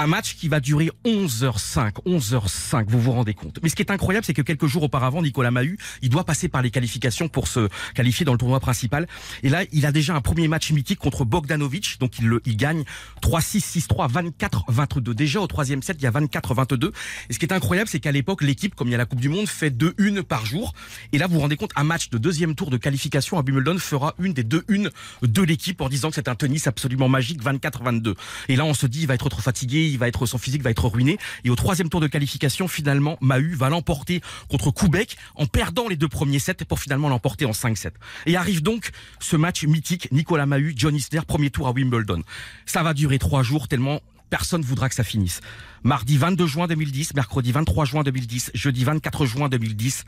Un 0.00 0.06
match 0.06 0.36
qui 0.36 0.46
va 0.46 0.60
durer 0.60 0.92
11h05, 1.04 2.04
11h05, 2.06 2.84
vous 2.86 3.00
vous 3.00 3.10
rendez 3.10 3.34
compte. 3.34 3.58
Mais 3.64 3.68
ce 3.68 3.74
qui 3.74 3.82
est 3.82 3.90
incroyable, 3.90 4.24
c'est 4.24 4.32
que 4.32 4.42
quelques 4.42 4.68
jours 4.68 4.84
auparavant, 4.84 5.22
Nicolas 5.22 5.50
Mahut, 5.50 5.76
il 6.02 6.08
doit 6.08 6.22
passer 6.22 6.46
par 6.46 6.62
les 6.62 6.70
qualifications 6.70 7.28
pour 7.28 7.48
se 7.48 7.68
qualifier 7.96 8.24
dans 8.24 8.30
le 8.30 8.38
tournoi 8.38 8.60
principal. 8.60 9.08
Et 9.42 9.48
là, 9.48 9.64
il 9.72 9.86
a 9.86 9.90
déjà 9.90 10.14
un 10.14 10.20
premier 10.20 10.46
match 10.46 10.70
mythique 10.70 11.00
contre 11.00 11.24
Bogdanovic, 11.24 11.98
donc 11.98 12.20
il, 12.20 12.28
le, 12.28 12.40
il 12.46 12.56
gagne 12.56 12.84
3-6, 13.22 13.88
6-3, 13.88 14.30
24-22. 14.70 15.14
Déjà 15.14 15.40
au 15.40 15.48
troisième 15.48 15.82
set, 15.82 15.96
il 15.98 16.04
y 16.04 16.06
a 16.06 16.12
24-22. 16.12 16.92
Et 17.28 17.32
ce 17.32 17.40
qui 17.40 17.46
est 17.46 17.52
incroyable, 17.52 17.88
c'est 17.88 17.98
qu'à 17.98 18.12
l'époque, 18.12 18.42
l'équipe, 18.42 18.76
comme 18.76 18.86
il 18.86 18.92
y 18.92 18.94
a 18.94 18.98
la 18.98 19.06
Coupe 19.06 19.18
du 19.18 19.28
Monde, 19.28 19.48
fait 19.48 19.76
2-1 19.76 20.22
par 20.22 20.46
jour. 20.46 20.74
Et 21.10 21.18
là, 21.18 21.26
vous 21.26 21.34
vous 21.34 21.40
rendez 21.40 21.56
compte, 21.56 21.72
un 21.74 21.82
match 21.82 22.08
de 22.10 22.18
deuxième 22.18 22.54
tour 22.54 22.70
de 22.70 22.76
qualification 22.76 23.36
à 23.36 23.42
Wimbledon 23.42 23.78
fera 23.78 24.14
une 24.20 24.32
des 24.32 24.44
deux 24.44 24.62
une 24.68 24.92
de 25.22 25.42
l'équipe 25.42 25.80
en 25.80 25.88
disant 25.88 26.10
que 26.10 26.14
c'est 26.14 26.28
un 26.28 26.36
tennis 26.36 26.68
absolument 26.68 27.08
magique, 27.08 27.42
24-22. 27.42 28.14
Et 28.48 28.54
là, 28.54 28.64
on 28.64 28.74
se 28.74 28.86
dit, 28.86 29.00
il 29.00 29.08
va 29.08 29.14
être 29.14 29.28
trop 29.28 29.42
fatigué, 29.42 29.87
il 29.88 29.98
va 29.98 30.08
être, 30.08 30.26
son 30.26 30.38
physique 30.38 30.62
va 30.62 30.70
être 30.70 30.86
ruiné. 30.86 31.18
Et 31.44 31.50
au 31.50 31.56
troisième 31.56 31.88
tour 31.88 32.00
de 32.00 32.06
qualification, 32.06 32.68
finalement, 32.68 33.18
Mahu 33.20 33.54
va 33.54 33.68
l'emporter 33.68 34.20
contre 34.48 34.70
Koubek 34.70 35.16
en 35.34 35.46
perdant 35.46 35.88
les 35.88 35.96
deux 35.96 36.08
premiers 36.08 36.38
sets 36.38 36.64
pour 36.68 36.78
finalement 36.78 37.08
l'emporter 37.08 37.44
en 37.44 37.52
5-7. 37.52 37.92
Et 38.26 38.36
arrive 38.36 38.62
donc 38.62 38.90
ce 39.20 39.36
match 39.36 39.64
mythique, 39.64 40.08
Nicolas 40.12 40.46
Mahu, 40.46 40.74
John 40.76 40.94
Isner, 40.94 41.20
premier 41.26 41.50
tour 41.50 41.68
à 41.68 41.72
Wimbledon. 41.72 42.22
Ça 42.66 42.82
va 42.82 42.94
durer 42.94 43.18
trois 43.18 43.42
jours 43.42 43.68
tellement 43.68 44.00
personne 44.28 44.62
voudra 44.62 44.88
que 44.88 44.94
ça 44.94 45.04
finisse. 45.04 45.40
Mardi 45.82 46.18
22 46.18 46.46
juin 46.46 46.66
2010, 46.66 47.14
mercredi 47.14 47.52
23 47.52 47.84
juin 47.84 48.02
2010, 48.02 48.50
jeudi 48.54 48.84
24 48.84 49.26
juin 49.26 49.48
2010, 49.48 50.04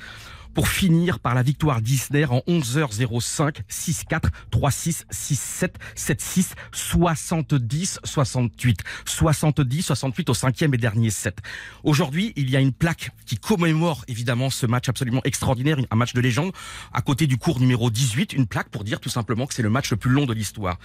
pour 0.54 0.68
finir 0.68 1.18
par 1.18 1.34
la 1.34 1.42
victoire 1.42 1.80
d'Isner 1.80 2.26
en 2.26 2.38
11h05, 2.48 3.62
6-4, 3.70 4.22
3-6, 4.52 5.04
6-7, 5.12 5.70
7-6, 5.96 6.52
70, 6.72 8.00
68. 8.04 8.80
70, 9.04 9.82
68 9.82 10.30
au 10.30 10.34
cinquième 10.34 10.74
et 10.74 10.78
dernier 10.78 11.10
set. 11.10 11.38
Aujourd'hui, 11.84 12.32
il 12.36 12.50
y 12.50 12.56
a 12.56 12.60
une 12.60 12.72
plaque 12.72 13.10
qui 13.26 13.36
commémore 13.36 14.04
évidemment 14.08 14.50
ce 14.50 14.66
match 14.66 14.88
absolument 14.88 15.20
extraordinaire, 15.24 15.78
un 15.90 15.96
match 15.96 16.14
de 16.14 16.20
légende, 16.20 16.52
à 16.92 17.02
côté 17.02 17.26
du 17.26 17.36
cours 17.36 17.60
numéro 17.60 17.90
18, 17.90 18.32
une 18.32 18.46
plaque 18.46 18.68
pour 18.68 18.84
dire 18.84 19.00
tout 19.00 19.08
simplement 19.08 19.46
que 19.46 19.54
c'est 19.54 19.62
le 19.62 19.70
match 19.70 19.90
le 19.90 19.96
plus 19.96 20.10
long 20.10 20.26
de 20.26 20.32
l'histoire. 20.32 20.78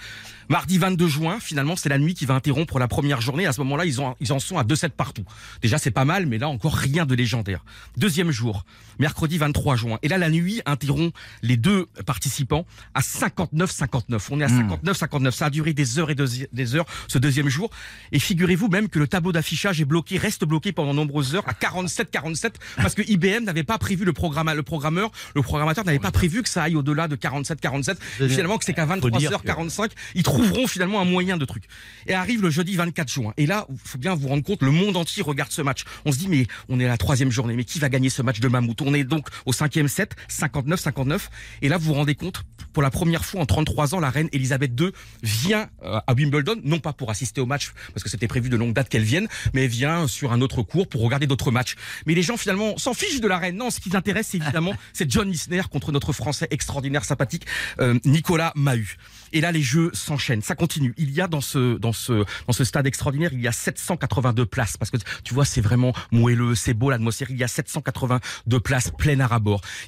Mardi 0.48 0.78
22 0.78 1.08
juin, 1.08 1.40
finalement, 1.40 1.76
c'est 1.76 1.88
la 1.88 1.98
nuit 1.98 2.14
qui 2.14 2.26
va 2.26 2.34
interrompre 2.34 2.78
la 2.78 2.88
première 2.88 3.20
journée. 3.20 3.46
À 3.46 3.52
ce 3.52 3.60
moment-là, 3.60 3.84
ils 3.84 4.32
en 4.32 4.38
sont 4.38 4.58
à 4.58 4.64
2 4.64 4.76
sets 4.76 4.90
partout. 4.90 5.24
Déjà, 5.62 5.78
c'est 5.78 5.90
pas 5.90 6.04
mal, 6.04 6.26
mais 6.26 6.38
là 6.38 6.48
encore 6.48 6.74
rien 6.74 7.06
de 7.06 7.14
légendaire. 7.14 7.64
Deuxième 7.96 8.30
jour, 8.30 8.64
mercredi 8.98 9.38
23 9.38 9.55
juin. 9.76 9.98
Et 10.02 10.08
là, 10.08 10.18
la 10.18 10.30
nuit 10.30 10.60
interrompt 10.66 11.14
les 11.42 11.56
deux 11.56 11.86
participants 12.04 12.66
à 12.94 13.00
59-59. 13.00 14.28
On 14.30 14.40
est 14.40 14.44
à 14.44 14.48
59-59. 14.48 15.30
Ça 15.32 15.46
a 15.46 15.50
duré 15.50 15.72
des 15.72 15.98
heures 15.98 16.10
et 16.10 16.14
des- 16.14 16.48
des 16.52 16.74
heures 16.74 16.86
ce 17.08 17.18
deuxième 17.18 17.48
jour. 17.48 17.70
Et 18.12 18.18
figurez-vous 18.18 18.68
même 18.68 18.88
que 18.88 18.98
le 18.98 19.06
tableau 19.08 19.32
d'affichage 19.32 19.80
est 19.80 19.84
bloqué, 19.84 20.18
reste 20.18 20.44
bloqué 20.44 20.72
pendant 20.72 20.92
de 20.92 20.96
nombreuses 20.96 21.34
heures 21.34 21.48
à 21.48 21.52
47-47 21.52 22.54
parce 22.76 22.94
que 22.94 23.02
IBM 23.02 23.44
n'avait 23.44 23.62
pas 23.64 23.78
prévu 23.78 24.04
le 24.04 24.12
programme, 24.12 24.50
le 24.52 24.62
programmeur, 24.62 25.10
le 25.34 25.42
programmateur 25.42 25.84
n'avait 25.84 25.98
pas 25.98 26.10
prévu 26.12 26.42
que 26.42 26.48
ça 26.48 26.62
aille 26.64 26.76
au-delà 26.76 27.08
de 27.08 27.16
47-47. 27.16 27.96
Finalement, 28.28 28.58
que 28.58 28.64
c'est 28.64 28.74
qu'à 28.74 28.86
Faut 28.86 29.10
dire 29.10 29.30
23h45, 29.30 29.90
ils 30.14 30.22
trouveront 30.22 30.66
finalement 30.66 31.00
un 31.00 31.04
moyen 31.04 31.36
de 31.36 31.44
truc. 31.44 31.64
Et 32.06 32.14
arrive 32.14 32.42
le 32.42 32.50
jeudi 32.50 32.76
24 32.76 33.08
juin. 33.10 33.32
Et 33.36 33.46
là, 33.46 33.66
il 33.70 33.76
faut 33.84 33.98
bien 33.98 34.14
vous 34.14 34.28
rendre 34.28 34.42
compte, 34.44 34.62
le 34.62 34.70
monde 34.70 34.96
entier 34.96 35.22
regarde 35.22 35.50
ce 35.50 35.62
match. 35.62 35.84
On 36.04 36.12
se 36.12 36.18
dit, 36.18 36.28
mais 36.28 36.46
on 36.68 36.78
est 36.80 36.84
à 36.84 36.88
la 36.88 36.96
troisième 36.98 37.30
journée, 37.30 37.54
mais 37.56 37.64
qui 37.64 37.78
va 37.78 37.88
gagner 37.88 38.10
ce 38.10 38.22
match 38.22 38.40
de 38.40 38.48
mammouth? 38.48 38.80
On 38.82 38.94
est 38.94 39.04
donc 39.04 39.28
au 39.46 39.52
cinquième 39.52 39.88
set, 39.88 40.14
59-59. 40.30 41.28
Et 41.62 41.68
là, 41.68 41.78
vous 41.78 41.86
vous 41.86 41.94
rendez 41.94 42.14
compte, 42.14 42.44
pour 42.72 42.82
la 42.82 42.90
première 42.90 43.24
fois 43.24 43.40
en 43.40 43.46
33 43.46 43.94
ans, 43.94 44.00
la 44.00 44.10
reine 44.10 44.28
Elisabeth 44.32 44.78
II 44.78 44.90
vient 45.22 45.68
euh, 45.82 45.98
à 46.06 46.12
Wimbledon, 46.12 46.56
non 46.64 46.78
pas 46.78 46.92
pour 46.92 47.10
assister 47.10 47.40
au 47.40 47.46
match, 47.46 47.72
parce 47.94 48.02
que 48.02 48.10
c'était 48.10 48.28
prévu 48.28 48.50
de 48.50 48.56
longue 48.56 48.74
date 48.74 48.88
qu'elle 48.88 49.02
vienne, 49.02 49.28
mais 49.54 49.64
elle 49.64 49.70
vient 49.70 50.06
sur 50.06 50.32
un 50.32 50.40
autre 50.40 50.62
cours 50.62 50.88
pour 50.88 51.00
regarder 51.00 51.26
d'autres 51.26 51.50
matchs. 51.50 51.76
Mais 52.06 52.14
les 52.14 52.22
gens 52.22 52.36
finalement 52.36 52.76
s'en 52.76 52.92
fichent 52.92 53.20
de 53.20 53.28
la 53.28 53.38
reine. 53.38 53.56
Non, 53.56 53.70
ce 53.70 53.80
qui 53.80 53.88
les 53.90 53.96
intéresse, 53.96 54.28
c'est 54.28 54.36
évidemment, 54.38 54.74
c'est 54.92 55.10
John 55.10 55.30
Isner 55.30 55.62
contre 55.70 55.92
notre 55.92 56.12
Français 56.12 56.48
extraordinaire, 56.50 57.04
sympathique, 57.04 57.46
euh, 57.80 57.98
Nicolas 58.04 58.52
Mahut. 58.56 58.98
Et 59.32 59.40
là, 59.40 59.52
les 59.52 59.62
jeux 59.62 59.90
s'enchaînent, 59.92 60.42
ça 60.42 60.54
continue. 60.54 60.94
Il 60.96 61.10
y 61.10 61.20
a 61.20 61.28
dans 61.28 61.40
ce 61.40 61.78
dans 61.78 61.92
ce 61.92 62.24
dans 62.46 62.52
ce 62.52 62.64
stade 62.64 62.86
extraordinaire, 62.86 63.30
il 63.32 63.40
y 63.40 63.48
a 63.48 63.52
782 63.52 64.46
places 64.46 64.76
parce 64.76 64.90
que 64.90 64.98
tu 65.24 65.34
vois, 65.34 65.44
c'est 65.44 65.60
vraiment 65.60 65.92
moelleux, 66.12 66.54
c'est 66.54 66.74
beau 66.74 66.90
l'atmosphère. 66.90 67.30
Il 67.30 67.36
y 67.36 67.44
a 67.44 67.48
782 67.48 68.60
places 68.60 68.90
pleines 68.96 69.20
à 69.20 69.26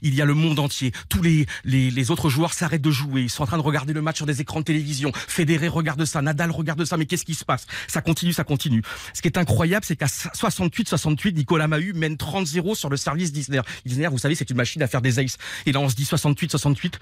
Il 0.03 0.15
y 0.15 0.23
a 0.23 0.25
le 0.25 0.35
monde 0.35 0.59
entier. 0.59 0.93
Tous 1.09 1.23
les 1.23 1.47
les, 1.65 2.11
autres 2.11 2.29
joueurs 2.29 2.53
s'arrêtent 2.55 2.83
de 2.83 2.91
jouer. 2.91 3.23
Ils 3.23 3.31
sont 3.31 3.43
en 3.43 3.47
train 3.47 3.59
de 3.59 3.63
regarder 3.63 3.93
le 3.93 4.03
match 4.03 4.17
sur 4.17 4.27
des 4.27 4.41
écrans 4.41 4.61
de 4.61 4.65
télévision. 4.65 5.13
Federer 5.15 5.69
regarde 5.69 6.05
ça, 6.05 6.23
Nadal 6.23 6.51
regarde 6.51 6.85
ça. 6.85 6.97
Mais 6.97 7.07
qu'est-ce 7.07 7.25
qui 7.25 7.35
se 7.35 7.45
passe? 7.45 7.67
Ça 7.87 8.01
continue, 8.01 8.33
ça 8.33 8.45
continue. 8.45 8.83
Ce 9.13 9.23
qui 9.23 9.29
est 9.29 9.39
incroyable, 9.39 9.85
c'est 9.85 9.97
qu'à 9.97 10.07
68-68, 10.07 11.35
Nicolas 11.35 11.69
Mahut 11.69 11.93
mène 11.93 12.15
30-0 12.15 12.75
sur 12.75 12.89
le 12.89 12.97
service 12.97 13.33
d'Isner. 13.33 13.61
Isner, 13.85 14.09
vous 14.09 14.19
savez, 14.19 14.35
c'est 14.35 14.49
une 14.51 14.57
machine 14.57 14.83
à 14.83 14.87
faire 14.87 15.03
des 15.03 15.19
aces. 15.19 15.37
Et 15.67 15.73
là, 15.73 15.81
on 15.81 15.89
se 15.89 15.95
dit 15.95 16.05
68-68. 16.05 16.95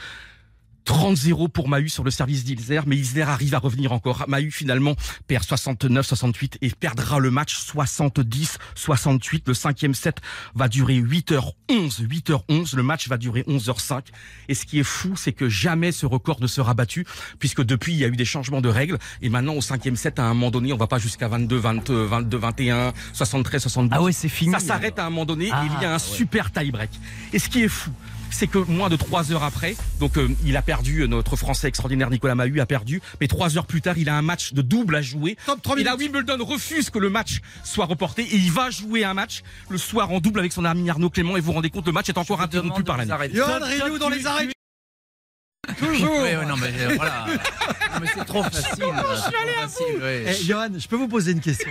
30-0 0.87 1.49
pour 1.49 1.69
Mahu 1.69 1.89
sur 1.89 2.05
le 2.05 2.11
service 2.11 2.45
d'Isner, 2.45 2.81
mais 2.87 2.97
Isner 2.97 3.23
arrive 3.23 3.55
à 3.55 3.59
revenir 3.59 3.93
encore. 3.93 4.25
Mahu 4.29 4.51
finalement 4.51 4.95
perd 5.27 5.45
69-68 5.45 6.59
et 6.63 6.71
perdra 6.71 7.19
le 7.19 7.31
match 7.31 7.57
70-68. 8.77 9.43
Le 9.47 9.55
cinquième 9.55 9.95
set 9.95 10.19
va 10.55 10.69
durer 10.69 10.99
8h11, 11.01 12.07
8h11. 12.07 12.77
Le 12.77 12.83
match 12.83 13.09
va 13.09 13.17
durer 13.19 13.43
11h05. 13.49 14.03
Et 14.49 14.55
ce 14.55 14.65
qui 14.65 14.79
est 14.79 14.85
fou, 14.85 15.15
c'est 15.17 15.33
que 15.33 15.49
jamais 15.49 15.93
ce 15.93 16.07
record 16.07 16.41
ne 16.41 16.47
sera 16.47 16.75
battu, 16.75 17.05
puisque 17.39 17.63
depuis 17.63 17.93
il 17.95 17.99
y 17.99 18.05
a 18.05 18.09
eu 18.09 18.17
des 18.17 18.25
changements 18.25 18.61
de 18.61 18.69
règles. 18.69 18.99
Et 19.23 19.29
maintenant 19.29 19.55
au 19.55 19.61
cinquième 19.61 19.97
set, 19.97 20.19
à 20.19 20.25
un 20.25 20.35
moment 20.35 20.51
donné, 20.51 20.73
on 20.73 20.77
va 20.77 20.87
pas 20.87 20.99
jusqu'à 20.99 21.29
22, 21.29 21.57
20, 21.57 21.91
22, 21.91 22.37
21, 22.37 22.93
73, 23.13 23.63
72. 23.63 23.91
Ah 23.99 24.03
ouais, 24.03 24.13
c'est 24.13 24.29
fini. 24.29 24.53
Ça 24.53 24.61
s'arrête 24.61 24.99
à 24.99 25.07
un 25.07 25.11
moment 25.11 25.25
donné 25.27 25.51
Ah, 25.53 25.65
et 25.65 25.67
il 25.67 25.83
y 25.83 25.85
a 25.85 25.91
un 25.91 25.95
ouais. 25.95 25.99
super 25.99 26.53
tie-break. 26.53 26.91
Et 27.33 27.39
ce 27.39 27.49
qui 27.49 27.63
est 27.63 27.69
fou, 27.69 27.91
c'est 28.31 28.47
que 28.47 28.59
moins 28.59 28.89
de 28.89 28.97
trois 28.97 29.33
heures 29.33 29.45
après, 29.45 29.77
donc 30.01 30.19
euh, 30.19 30.29
il 30.45 30.57
a 30.57 30.63
perdu, 30.63 31.03
euh, 31.03 31.07
notre 31.07 31.37
Français 31.37 31.69
extraordinaire 31.69 32.11
Nicolas 32.11 32.35
Mahut 32.35 32.61
a 32.61 32.67
perdu, 32.67 33.01
mais 33.21 33.29
trois 33.29 33.57
heures 33.57 33.67
plus 33.67 33.81
tard, 33.81 33.99
il 33.99 34.09
a 34.09 34.17
un 34.17 34.23
match 34.23 34.53
de 34.53 34.63
double 34.63 34.97
à 34.97 35.03
jouer. 35.03 35.37
Top, 35.47 35.63
trois 35.63 35.79
et 35.79 35.85
là. 35.85 35.97
Wimbledon 35.97 36.45
refuse 36.45 36.91
que 36.91 36.99
le 36.99 37.11
match 37.11 37.41
soit 37.65 37.87
reporté 37.87 38.23
et 38.23 38.37
il 38.37 38.53
va 38.53 38.71
jouer 38.71 39.05
un 39.05 39.15
match 39.15 39.43
le 39.69 39.79
soir 39.79 40.11
en 40.11 40.21
double 40.21 40.41
avec 40.41 40.53
son 40.53 40.65
ami 40.65 40.89
Arnaud 40.91 41.11
Clément 41.11 41.37
et 41.37 41.41
vous 41.41 41.47
vous 41.47 41.53
rendez 41.53 41.71
compte, 41.71 41.87
le 41.87 41.93
match 41.93 42.09
est 42.09 42.19
encore 42.19 42.41
interrompu 42.41 42.83
par 42.83 42.97
la 42.97 43.07
nuit. 43.07 43.13
Johan 43.35 43.61
Rioux 43.63 43.99
dans 43.99 44.09
les 44.09 44.27
arrêts. 44.27 44.56
Toujours. 45.79 46.17
Oui, 46.23 46.29
oui, 46.39 46.47
non, 46.47 46.57
mais 46.57 46.69
euh, 46.81 46.93
voilà. 46.97 47.27
Non, 47.29 48.01
mais 48.01 48.07
c'est 48.15 48.25
trop 48.25 48.43
facile. 48.43 48.63
là, 48.63 49.05
c'est 49.15 49.31
trop 49.33 49.61
facile, 49.63 50.03
ouais. 50.03 50.25
Eh, 50.29 50.45
Johan, 50.45 50.69
je 50.79 50.87
peux 50.89 50.97
vous 50.97 51.09
poser 51.09 51.33
une 51.33 51.41
question 51.41 51.69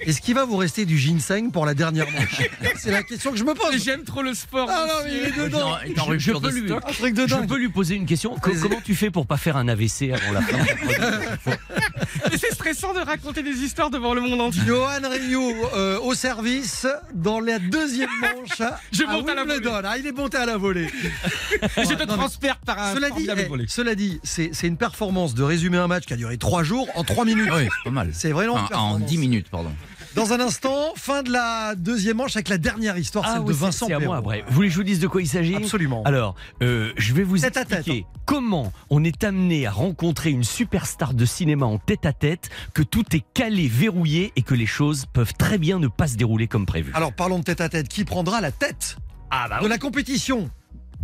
Est-ce 0.00 0.20
qu'il 0.20 0.34
va 0.34 0.44
vous 0.44 0.56
rester 0.56 0.84
du 0.84 0.98
ginseng 0.98 1.50
pour 1.50 1.66
la 1.66 1.74
dernière 1.74 2.10
manche 2.10 2.42
C'est 2.78 2.90
la 2.90 3.02
question 3.02 3.32
que 3.32 3.36
je 3.38 3.44
me 3.44 3.54
pose. 3.54 3.82
J'aime 3.82 4.04
trop 4.04 4.22
le 4.22 4.34
sport. 4.34 4.68
Ah 4.70 4.86
non, 4.88 4.94
mais 5.04 5.10
il 5.16 5.24
est 5.28 5.44
dedans. 5.44 5.70
Non, 5.70 5.76
il 5.86 5.92
est 5.92 6.00
en 6.00 6.04
Je- 6.04 6.10
rupture 6.10 6.36
je 6.36 6.40
peux 6.40 6.48
de 6.52 6.58
lui- 6.60 6.68
stock. 6.68 6.82
Un 6.86 6.92
truc 6.92 7.14
de 7.14 7.22
Je 7.22 7.34
dingue. 7.34 7.48
peux 7.48 7.58
lui 7.58 7.68
poser 7.70 7.94
une 7.96 8.06
question. 8.06 8.34
Co- 8.36 8.52
comment 8.60 8.80
tu 8.84 8.94
fais 8.94 9.10
pour 9.10 9.26
pas 9.26 9.36
faire 9.36 9.56
un 9.56 9.68
AVC 9.68 10.12
avant 10.12 10.32
la 10.32 10.40
fin 10.42 10.58
de 10.58 11.54
Mais 12.30 12.38
c'est 12.38 12.52
stressant 12.54 12.92
de 12.94 13.00
raconter 13.00 13.42
des 13.42 13.50
histoires 13.62 13.90
devant 13.90 14.14
le 14.14 14.20
monde 14.20 14.40
entier. 14.40 14.62
Johan 14.66 15.00
Rioux 15.10 15.54
euh, 15.74 15.98
au 16.00 16.14
service 16.14 16.86
dans 17.14 17.40
la 17.40 17.58
deuxième 17.58 18.08
manche. 18.20 18.70
Je 18.92 19.04
à 19.04 19.06
monte 19.12 19.28
à 19.28 19.34
la 19.34 19.44
Wimbledon. 19.44 19.80
Ah, 19.84 19.98
il 19.98 20.06
est 20.06 20.12
monté 20.12 20.36
à 20.38 20.46
la 20.46 20.56
volée. 20.56 20.88
Je 21.76 21.94
te 21.94 22.04
transperce 22.04 22.58
par 22.64 22.78
un 22.78 22.94
Cela 22.94 23.10
dit, 23.10 23.23
formidable 23.26 23.62
eh, 23.64 23.68
cela 23.68 23.94
dit, 23.94 24.20
c'est 24.22 24.50
c'est 24.52 24.66
une 24.66 24.76
performance 24.76 25.34
de 25.34 25.42
résumer 25.42 25.78
un 25.78 25.86
match 25.86 26.04
qui 26.06 26.12
a 26.12 26.16
duré 26.16 26.36
trois 26.38 26.62
jours 26.62 26.88
en 26.94 27.04
trois 27.04 27.24
minutes. 27.24 27.50
Oui, 27.52 27.64
c'est 27.64 27.84
pas 27.84 27.90
mal. 27.90 28.10
C'est 28.12 28.32
vraiment 28.32 28.54
une 28.54 28.60
En, 28.60 28.64
en 28.64 28.68
performance. 28.68 29.02
10 29.02 29.18
minutes, 29.18 29.48
pardon. 29.50 29.70
Dans 30.14 30.32
un 30.32 30.38
instant, 30.38 30.92
fin 30.94 31.24
de 31.24 31.32
la 31.32 31.74
deuxième 31.74 32.18
manche 32.18 32.36
avec 32.36 32.48
la 32.48 32.58
dernière 32.58 32.96
histoire, 32.96 33.28
celle 33.28 33.40
oui, 33.40 33.48
de 33.48 33.52
Vincent 33.52 33.86
à 33.86 33.88
moi 33.90 33.98
Perrault. 33.98 34.14
après. 34.14 34.44
Vous 34.46 34.54
voulez 34.54 34.68
que 34.68 34.72
je 34.74 34.78
vous 34.78 34.84
dise 34.84 35.00
de 35.00 35.08
quoi 35.08 35.20
il 35.20 35.26
s'agit? 35.26 35.56
Absolument. 35.56 36.04
Alors, 36.04 36.36
euh, 36.62 36.92
je 36.96 37.14
vais 37.14 37.24
vous 37.24 37.36
Tête 37.38 37.56
à 37.56 37.64
tête, 37.64 37.78
expliquer 37.78 38.06
comment 38.24 38.72
on 38.90 39.02
est 39.02 39.24
amené 39.24 39.66
à 39.66 39.72
rencontrer 39.72 40.30
une 40.30 40.44
superstar 40.44 41.14
de 41.14 41.24
cinéma 41.24 41.66
en 41.66 41.78
tête 41.78 42.06
à 42.06 42.12
tête, 42.12 42.48
que 42.74 42.82
tout 42.82 43.04
est 43.16 43.24
calé, 43.34 43.66
verrouillé 43.66 44.32
et 44.36 44.42
que 44.42 44.54
les 44.54 44.66
choses 44.66 45.06
peuvent 45.12 45.34
très 45.34 45.58
bien 45.58 45.80
ne 45.80 45.88
pas 45.88 46.06
se 46.06 46.16
dérouler 46.16 46.46
comme 46.46 46.64
prévu. 46.66 46.92
Alors 46.94 47.12
parlons 47.12 47.40
de 47.40 47.44
tête 47.44 47.60
à 47.60 47.68
tête. 47.68 47.88
Qui 47.88 48.04
prendra 48.04 48.40
la 48.40 48.52
tête 48.52 48.96
ah 49.30 49.48
bah 49.48 49.58
de 49.62 49.66
la 49.66 49.78
compétition? 49.78 50.48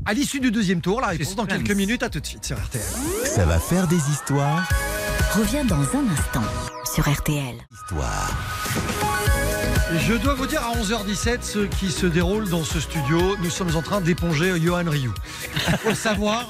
À 0.06 0.14
l'issue 0.14 0.40
du 0.40 0.50
deuxième 0.50 0.80
tour 0.80 1.00
La 1.00 1.08
réponse 1.08 1.36
dans 1.36 1.46
quelques 1.46 1.70
minutes. 1.72 2.02
À 2.02 2.10
tout 2.10 2.20
de 2.20 2.26
suite 2.26 2.44
sur 2.44 2.56
RTL. 2.58 2.82
Ça 3.24 3.44
va 3.44 3.58
faire 3.58 3.86
des 3.86 3.96
histoires. 4.10 4.68
Revient 5.34 5.64
dans 5.66 5.76
un 5.76 6.08
instant 6.12 6.42
sur 6.92 7.08
RTL. 7.08 7.54
Histoire. 7.72 9.19
Je 9.98 10.14
dois 10.14 10.34
vous 10.34 10.46
dire 10.46 10.62
à 10.62 10.72
11h17 10.76 11.38
ce 11.42 11.58
qui 11.66 11.90
se 11.90 12.06
déroule 12.06 12.48
dans 12.48 12.64
ce 12.64 12.78
studio. 12.80 13.36
Nous 13.42 13.50
sommes 13.50 13.74
en 13.76 13.82
train 13.82 14.00
d'éponger 14.00 14.52
Johan 14.60 14.84
Rioux. 14.86 15.14
Il 15.68 15.76
faut 15.78 15.88
le 15.90 15.94
savoir. 15.94 16.48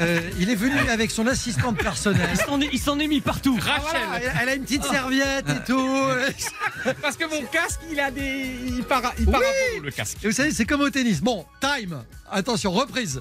euh, 0.00 0.20
il 0.38 0.50
est 0.50 0.54
venu 0.54 0.76
avec 0.90 1.10
son 1.10 1.26
assistante 1.26 1.76
personnelle. 1.78 2.28
Il 2.32 2.38
s'en 2.38 2.60
est- 2.60 2.68
il 2.72 2.78
s'en 2.78 2.98
est 2.98 3.06
mis 3.08 3.20
partout. 3.20 3.58
Ah, 3.66 3.78
voilà, 3.80 4.00
elle- 4.42 4.48
a 4.48 4.54
une 4.54 4.62
petite 4.64 4.84
serviette 4.84 5.46
et 5.48 5.64
tout. 5.66 5.98
Parce 7.02 7.16
que 7.16 7.24
mon 7.24 7.42
casque, 7.46 7.80
il 7.90 7.98
a 8.00 8.10
des. 8.10 8.50
Il 8.66 8.82
part, 8.84 9.12
il 9.18 9.26
part 9.26 9.40
à 9.40 9.44
fond, 9.44 9.80
le 9.82 9.90
casque. 9.90 10.18
Et 10.22 10.26
vous 10.28 10.34
savez, 10.34 10.50
c'est 10.50 10.64
comme 10.66 10.80
au 10.82 10.90
tennis. 10.90 11.20
Bon, 11.22 11.44
time. 11.60 12.02
Attention, 12.32 12.70
reprise. 12.70 13.20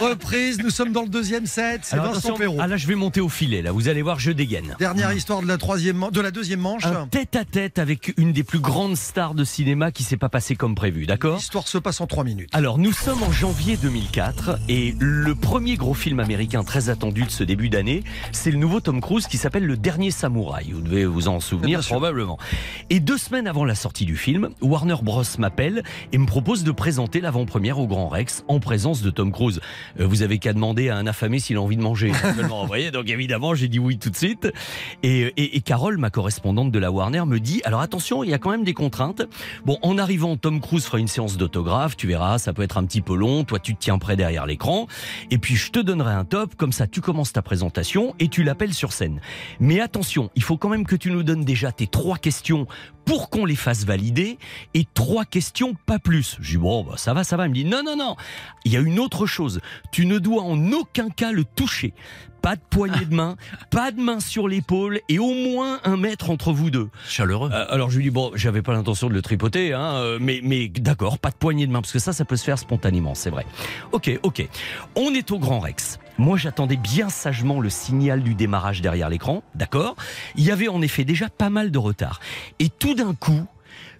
reprise. 0.00 0.58
Nous 0.58 0.70
sommes 0.70 0.92
dans 0.92 1.02
le 1.02 1.08
deuxième 1.08 1.46
set. 1.46 1.82
C'est 1.84 1.96
Vincent 1.96 2.10
attention, 2.10 2.36
Perrault. 2.36 2.58
ah 2.60 2.66
là, 2.66 2.76
je 2.76 2.86
vais 2.88 2.96
monter 2.96 3.20
au 3.20 3.28
filet. 3.28 3.62
Là, 3.62 3.70
vous 3.70 3.88
allez 3.88 4.02
voir, 4.02 4.18
je 4.18 4.32
dégaine. 4.32 4.74
Dernière 4.80 5.12
histoire 5.12 5.42
de 5.42 5.46
la 5.46 5.58
troisième, 5.58 6.04
de 6.10 6.20
la 6.20 6.30
deuxième 6.32 6.60
manche. 6.60 6.84
Un 6.86 7.06
tête 7.06 7.36
à 7.36 7.44
tête 7.44 7.78
avec 7.78 8.13
une 8.16 8.32
des 8.32 8.44
plus 8.44 8.60
grandes 8.60 8.96
stars 8.96 9.34
de 9.34 9.44
cinéma 9.44 9.90
qui 9.90 10.02
s'est 10.02 10.16
pas 10.16 10.28
passé 10.28 10.56
comme 10.56 10.74
prévu, 10.74 11.06
d'accord 11.06 11.36
L'histoire 11.36 11.68
se 11.68 11.78
passe 11.78 12.00
en 12.00 12.06
trois 12.06 12.24
minutes. 12.24 12.48
Alors 12.52 12.78
nous 12.78 12.92
sommes 12.92 13.22
en 13.22 13.32
janvier 13.32 13.76
2004 13.76 14.58
et 14.68 14.94
le 14.98 15.34
premier 15.34 15.76
gros 15.76 15.94
film 15.94 16.20
américain 16.20 16.62
très 16.64 16.88
attendu 16.90 17.24
de 17.24 17.30
ce 17.30 17.44
début 17.44 17.68
d'année, 17.68 18.02
c'est 18.32 18.50
le 18.50 18.58
nouveau 18.58 18.80
Tom 18.80 19.00
Cruise 19.00 19.26
qui 19.26 19.36
s'appelle 19.38 19.64
Le 19.66 19.76
Dernier 19.76 20.10
Samouraï. 20.10 20.70
Vous 20.72 20.80
devez 20.80 21.04
vous 21.04 21.28
en 21.28 21.40
souvenir 21.40 21.82
sûr. 21.82 21.96
probablement. 21.96 22.38
Et 22.90 23.00
deux 23.00 23.18
semaines 23.18 23.46
avant 23.46 23.64
la 23.64 23.74
sortie 23.74 24.04
du 24.04 24.16
film, 24.16 24.50
Warner 24.60 24.96
Bros 25.02 25.22
m'appelle 25.38 25.82
et 26.12 26.18
me 26.18 26.26
propose 26.26 26.64
de 26.64 26.70
présenter 26.72 27.20
l'avant-première 27.20 27.78
au 27.78 27.86
Grand 27.86 28.08
Rex 28.08 28.44
en 28.48 28.60
présence 28.60 29.02
de 29.02 29.10
Tom 29.10 29.32
Cruise. 29.32 29.60
Euh, 30.00 30.06
vous 30.06 30.22
avez 30.22 30.38
qu'à 30.38 30.52
demander 30.52 30.88
à 30.88 30.96
un 30.96 31.06
affamé 31.06 31.38
s'il 31.38 31.56
a 31.56 31.62
envie 31.62 31.76
de 31.76 31.82
manger. 31.82 32.12
vous 32.36 32.66
voyez, 32.66 32.90
donc 32.90 33.08
évidemment, 33.08 33.54
j'ai 33.54 33.68
dit 33.68 33.78
oui 33.78 33.98
tout 33.98 34.10
de 34.10 34.16
suite. 34.16 34.48
Et, 35.02 35.32
et, 35.36 35.56
et 35.56 35.60
Carole, 35.60 35.98
ma 35.98 36.10
correspondante 36.10 36.70
de 36.70 36.78
la 36.78 36.90
Warner, 36.90 37.24
me 37.26 37.40
dit 37.40 37.60
alors 37.64 37.80
attention, 37.80 38.03
il 38.12 38.30
y 38.30 38.34
a 38.34 38.38
quand 38.38 38.50
même 38.50 38.64
des 38.64 38.74
contraintes. 38.74 39.22
Bon, 39.64 39.78
en 39.82 39.98
arrivant, 39.98 40.36
Tom 40.36 40.60
Cruise 40.60 40.84
fera 40.84 40.98
une 40.98 41.08
séance 41.08 41.36
d'autographe. 41.36 41.96
Tu 41.96 42.06
verras, 42.06 42.38
ça 42.38 42.52
peut 42.52 42.62
être 42.62 42.76
un 42.76 42.84
petit 42.84 43.00
peu 43.00 43.14
long. 43.14 43.44
Toi, 43.44 43.58
tu 43.58 43.74
te 43.74 43.80
tiens 43.80 43.98
près 43.98 44.16
derrière 44.16 44.46
l'écran. 44.46 44.86
Et 45.30 45.38
puis, 45.38 45.56
je 45.56 45.70
te 45.70 45.78
donnerai 45.78 46.12
un 46.12 46.24
top. 46.24 46.54
Comme 46.56 46.72
ça, 46.72 46.86
tu 46.86 47.00
commences 47.00 47.32
ta 47.32 47.42
présentation 47.42 48.14
et 48.18 48.28
tu 48.28 48.42
l'appelles 48.42 48.74
sur 48.74 48.92
scène. 48.92 49.20
Mais 49.60 49.80
attention, 49.80 50.30
il 50.34 50.42
faut 50.42 50.56
quand 50.56 50.68
même 50.68 50.86
que 50.86 50.96
tu 50.96 51.10
nous 51.10 51.22
donnes 51.22 51.44
déjà 51.44 51.72
tes 51.72 51.86
trois 51.86 52.18
questions 52.18 52.66
pour 53.04 53.30
qu'on 53.30 53.44
les 53.44 53.56
fasse 53.56 53.84
valider 53.84 54.38
et 54.72 54.86
trois 54.94 55.24
questions, 55.24 55.74
pas 55.86 55.98
plus. 55.98 56.36
Je 56.40 56.52
dis 56.52 56.56
bon, 56.56 56.84
bah, 56.84 56.94
ça 56.96 57.14
va, 57.14 57.24
ça 57.24 57.36
va. 57.36 57.46
Il 57.46 57.50
me 57.50 57.54
dit 57.54 57.64
non, 57.64 57.82
non, 57.84 57.96
non. 57.96 58.16
Il 58.64 58.72
y 58.72 58.76
a 58.76 58.80
une 58.80 58.98
autre 58.98 59.26
chose. 59.26 59.60
Tu 59.92 60.06
ne 60.06 60.18
dois 60.18 60.42
en 60.42 60.72
aucun 60.72 61.10
cas 61.10 61.32
le 61.32 61.44
toucher. 61.44 61.94
Pas 62.44 62.56
de 62.56 62.60
poignée 62.68 63.06
de 63.06 63.14
main, 63.14 63.36
pas 63.70 63.90
de 63.90 63.98
main 63.98 64.20
sur 64.20 64.48
l'épaule 64.48 65.00
et 65.08 65.18
au 65.18 65.32
moins 65.32 65.80
un 65.82 65.96
mètre 65.96 66.28
entre 66.28 66.52
vous 66.52 66.70
deux. 66.70 66.90
Chaleureux. 67.08 67.50
Euh, 67.50 67.64
alors 67.70 67.88
je 67.88 67.96
lui 67.96 68.04
dis 68.04 68.10
bon, 68.10 68.32
j'avais 68.34 68.60
pas 68.60 68.74
l'intention 68.74 69.08
de 69.08 69.14
le 69.14 69.22
tripoter, 69.22 69.72
hein, 69.72 69.94
euh, 69.94 70.18
mais 70.20 70.40
mais 70.42 70.68
d'accord, 70.68 71.18
pas 71.18 71.30
de 71.30 71.36
poignée 71.36 71.66
de 71.66 71.72
main 71.72 71.80
parce 71.80 71.92
que 71.92 71.98
ça, 71.98 72.12
ça 72.12 72.26
peut 72.26 72.36
se 72.36 72.44
faire 72.44 72.58
spontanément, 72.58 73.14
c'est 73.14 73.30
vrai. 73.30 73.46
Ok, 73.92 74.10
ok. 74.22 74.46
On 74.94 75.14
est 75.14 75.30
au 75.30 75.38
Grand 75.38 75.58
Rex. 75.58 75.98
Moi, 76.18 76.36
j'attendais 76.36 76.76
bien 76.76 77.08
sagement 77.08 77.60
le 77.60 77.70
signal 77.70 78.22
du 78.22 78.34
démarrage 78.34 78.82
derrière 78.82 79.08
l'écran, 79.08 79.42
d'accord? 79.54 79.96
Il 80.36 80.44
y 80.44 80.50
avait 80.50 80.68
en 80.68 80.82
effet 80.82 81.04
déjà 81.04 81.30
pas 81.30 81.48
mal 81.48 81.70
de 81.70 81.78
retard. 81.78 82.20
Et 82.58 82.68
tout 82.68 82.94
d'un 82.94 83.14
coup, 83.14 83.46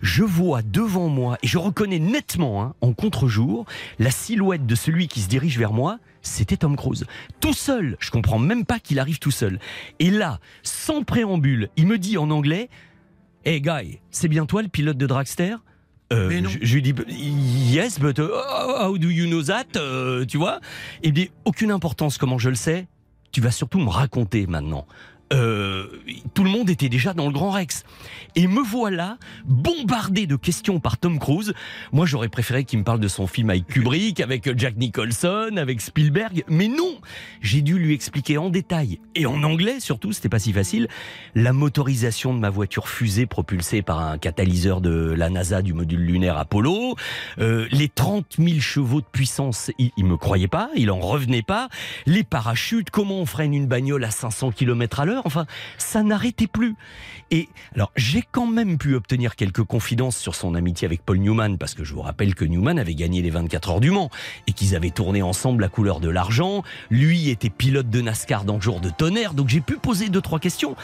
je 0.04 0.22
vois 0.22 0.60
devant 0.62 1.08
moi, 1.08 1.38
et 1.42 1.46
je 1.46 1.56
reconnais 1.58 1.98
nettement, 1.98 2.62
hein, 2.62 2.74
en 2.82 2.92
contre-jour, 2.92 3.64
la 3.98 4.10
silhouette 4.10 4.66
de 4.66 4.74
celui 4.74 5.08
qui 5.08 5.20
se 5.20 5.28
dirige 5.28 5.58
vers 5.58 5.72
moi. 5.72 5.98
C'était 6.20 6.58
Tom 6.58 6.76
Cruise. 6.76 7.04
Tout 7.40 7.52
seul. 7.54 7.96
Je 8.00 8.10
comprends 8.10 8.38
même 8.38 8.64
pas 8.64 8.78
qu'il 8.78 8.98
arrive 8.98 9.18
tout 9.18 9.30
seul. 9.30 9.58
Et 9.98 10.10
là, 10.10 10.40
sans 10.62 11.02
préambule, 11.04 11.68
il 11.76 11.86
me 11.86 11.98
dit 11.98 12.16
en 12.18 12.30
anglais 12.30 12.68
Hey 13.46 13.60
guy, 13.60 13.98
c'est 14.10 14.28
bien 14.28 14.46
toi 14.46 14.62
le 14.62 14.68
pilote 14.68 14.96
de 14.96 15.06
Dragster? 15.06 15.56
Euh, 16.12 16.28
Mais 16.28 16.40
non. 16.40 16.48
Je, 16.50 16.58
je 16.62 16.74
lui 16.74 16.82
dis 16.82 16.94
Yes, 17.08 17.98
but 17.98 18.18
uh, 18.18 18.22
how 18.80 18.96
do 18.98 19.08
you 19.08 19.26
know 19.26 19.42
that 19.42 19.64
Euh, 19.76 20.24
Tu 20.26 20.36
vois? 20.38 20.60
Il 21.02 21.10
me 21.10 21.14
dit 21.14 21.30
Aucune 21.44 21.70
importance, 21.70 22.16
comment 22.18 22.38
je 22.38 22.48
le 22.50 22.54
sais 22.56 22.86
Tu 23.32 23.40
vas 23.42 23.50
surtout 23.50 23.78
me 23.78 23.88
raconter 23.90 24.46
maintenant. 24.46 24.86
Euh, 25.32 25.86
tout 26.34 26.44
le 26.44 26.50
monde 26.50 26.68
était 26.70 26.88
déjà 26.88 27.14
dans 27.14 27.26
le 27.26 27.32
Grand 27.32 27.50
Rex. 27.50 27.84
Et 28.36 28.46
me 28.46 28.62
voilà 28.62 29.16
bombardé 29.44 30.26
de 30.26 30.36
questions 30.36 30.80
par 30.80 30.98
Tom 30.98 31.18
Cruise. 31.18 31.54
Moi, 31.92 32.06
j'aurais 32.06 32.28
préféré 32.28 32.64
qu'il 32.64 32.80
me 32.80 32.84
parle 32.84 33.00
de 33.00 33.08
son 33.08 33.26
film 33.26 33.50
avec 33.50 33.66
Kubrick, 33.66 34.20
avec 34.20 34.58
Jack 34.58 34.76
Nicholson, 34.76 35.56
avec 35.56 35.80
Spielberg. 35.80 36.44
Mais 36.48 36.68
non 36.68 36.98
J'ai 37.40 37.62
dû 37.62 37.78
lui 37.78 37.94
expliquer 37.94 38.38
en 38.38 38.50
détail, 38.50 39.00
et 39.14 39.26
en 39.26 39.42
anglais 39.42 39.80
surtout, 39.80 40.12
c'était 40.12 40.28
pas 40.28 40.38
si 40.38 40.52
facile, 40.52 40.88
la 41.34 41.52
motorisation 41.52 42.34
de 42.34 42.38
ma 42.38 42.50
voiture 42.50 42.88
fusée 42.88 43.26
propulsée 43.26 43.82
par 43.82 44.00
un 44.00 44.18
catalyseur 44.18 44.80
de 44.80 45.14
la 45.16 45.30
NASA 45.30 45.62
du 45.62 45.72
module 45.72 46.00
lunaire 46.00 46.36
Apollo, 46.36 46.96
euh, 47.38 47.66
les 47.70 47.88
30 47.88 48.36
000 48.38 48.60
chevaux 48.60 49.00
de 49.00 49.06
puissance, 49.06 49.70
il, 49.78 49.90
il 49.96 50.04
me 50.04 50.16
croyait 50.16 50.48
pas, 50.48 50.70
il 50.76 50.90
en 50.90 50.98
revenait 50.98 51.42
pas, 51.42 51.68
les 52.06 52.24
parachutes, 52.24 52.90
comment 52.90 53.20
on 53.20 53.26
freine 53.26 53.54
une 53.54 53.66
bagnole 53.66 54.04
à 54.04 54.10
500 54.10 54.52
km 54.52 55.00
à 55.00 55.04
l'heure, 55.04 55.13
enfin, 55.24 55.46
ça 55.78 56.02
n'arrêtait 56.02 56.46
plus. 56.46 56.74
Et 57.30 57.48
alors, 57.74 57.90
j'ai 57.96 58.22
quand 58.30 58.46
même 58.46 58.78
pu 58.78 58.94
obtenir 58.94 59.36
quelques 59.36 59.64
confidences 59.64 60.16
sur 60.16 60.34
son 60.34 60.54
amitié 60.54 60.86
avec 60.86 61.02
Paul 61.02 61.18
Newman, 61.18 61.58
parce 61.58 61.74
que 61.74 61.84
je 61.84 61.94
vous 61.94 62.02
rappelle 62.02 62.34
que 62.34 62.44
Newman 62.44 62.78
avait 62.78 62.94
gagné 62.94 63.22
les 63.22 63.30
24 63.30 63.70
heures 63.70 63.80
du 63.80 63.90
Mans 63.90 64.10
et 64.46 64.52
qu'ils 64.52 64.76
avaient 64.76 64.90
tourné 64.90 65.22
ensemble 65.22 65.62
la 65.62 65.68
couleur 65.68 66.00
de 66.00 66.08
l'argent. 66.08 66.62
Lui 66.90 67.30
était 67.30 67.50
pilote 67.50 67.90
de 67.90 68.00
NASCAR 68.00 68.44
dans 68.44 68.56
le 68.56 68.60
jour 68.60 68.80
de 68.80 68.90
tonnerre, 68.90 69.34
donc 69.34 69.48
j'ai 69.48 69.60
pu 69.60 69.76
poser 69.76 70.08
deux 70.08 70.20
trois 70.20 70.38
questions. 70.38 70.76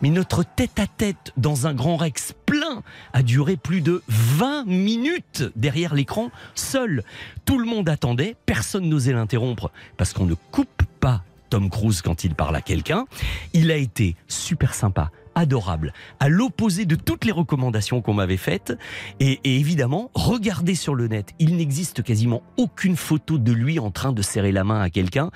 Mais 0.00 0.10
notre 0.10 0.44
tête-à-tête 0.44 1.32
dans 1.36 1.66
un 1.66 1.74
grand 1.74 1.96
Rex 1.96 2.32
plein 2.46 2.82
a 3.12 3.22
duré 3.22 3.56
plus 3.56 3.80
de 3.80 4.02
20 4.08 4.66
minutes 4.66 5.44
derrière 5.56 5.94
l'écran, 5.94 6.30
seul. 6.54 7.02
Tout 7.44 7.58
le 7.58 7.66
monde 7.66 7.88
attendait, 7.88 8.36
personne 8.46 8.88
n'osait 8.88 9.12
l'interrompre 9.12 9.70
parce 9.96 10.12
qu'on 10.12 10.26
ne 10.26 10.34
coupe 10.34 10.82
pas 11.00 11.22
Tom 11.48 11.70
Cruise 11.70 12.02
quand 12.02 12.24
il 12.24 12.34
parle 12.34 12.56
à 12.56 12.60
quelqu'un. 12.60 13.06
Il 13.52 13.70
a 13.70 13.76
été 13.76 14.16
super 14.28 14.74
sympa, 14.74 15.10
adorable, 15.34 15.92
à 16.20 16.28
l'opposé 16.28 16.84
de 16.84 16.94
toutes 16.96 17.24
les 17.24 17.32
recommandations 17.32 18.00
qu'on 18.00 18.14
m'avait 18.14 18.36
faites. 18.36 18.76
Et, 19.20 19.40
et 19.44 19.56
évidemment, 19.58 20.10
regardez 20.14 20.74
sur 20.74 20.94
le 20.94 21.06
net, 21.08 21.30
il 21.38 21.56
n'existe 21.56 22.02
quasiment 22.02 22.42
aucune 22.56 22.96
photo 22.96 23.38
de 23.38 23.52
lui 23.52 23.78
en 23.78 23.90
train 23.90 24.12
de 24.12 24.22
serrer 24.22 24.52
la 24.52 24.64
main 24.64 24.80
à 24.80 24.90
quelqu'un. 24.90 25.30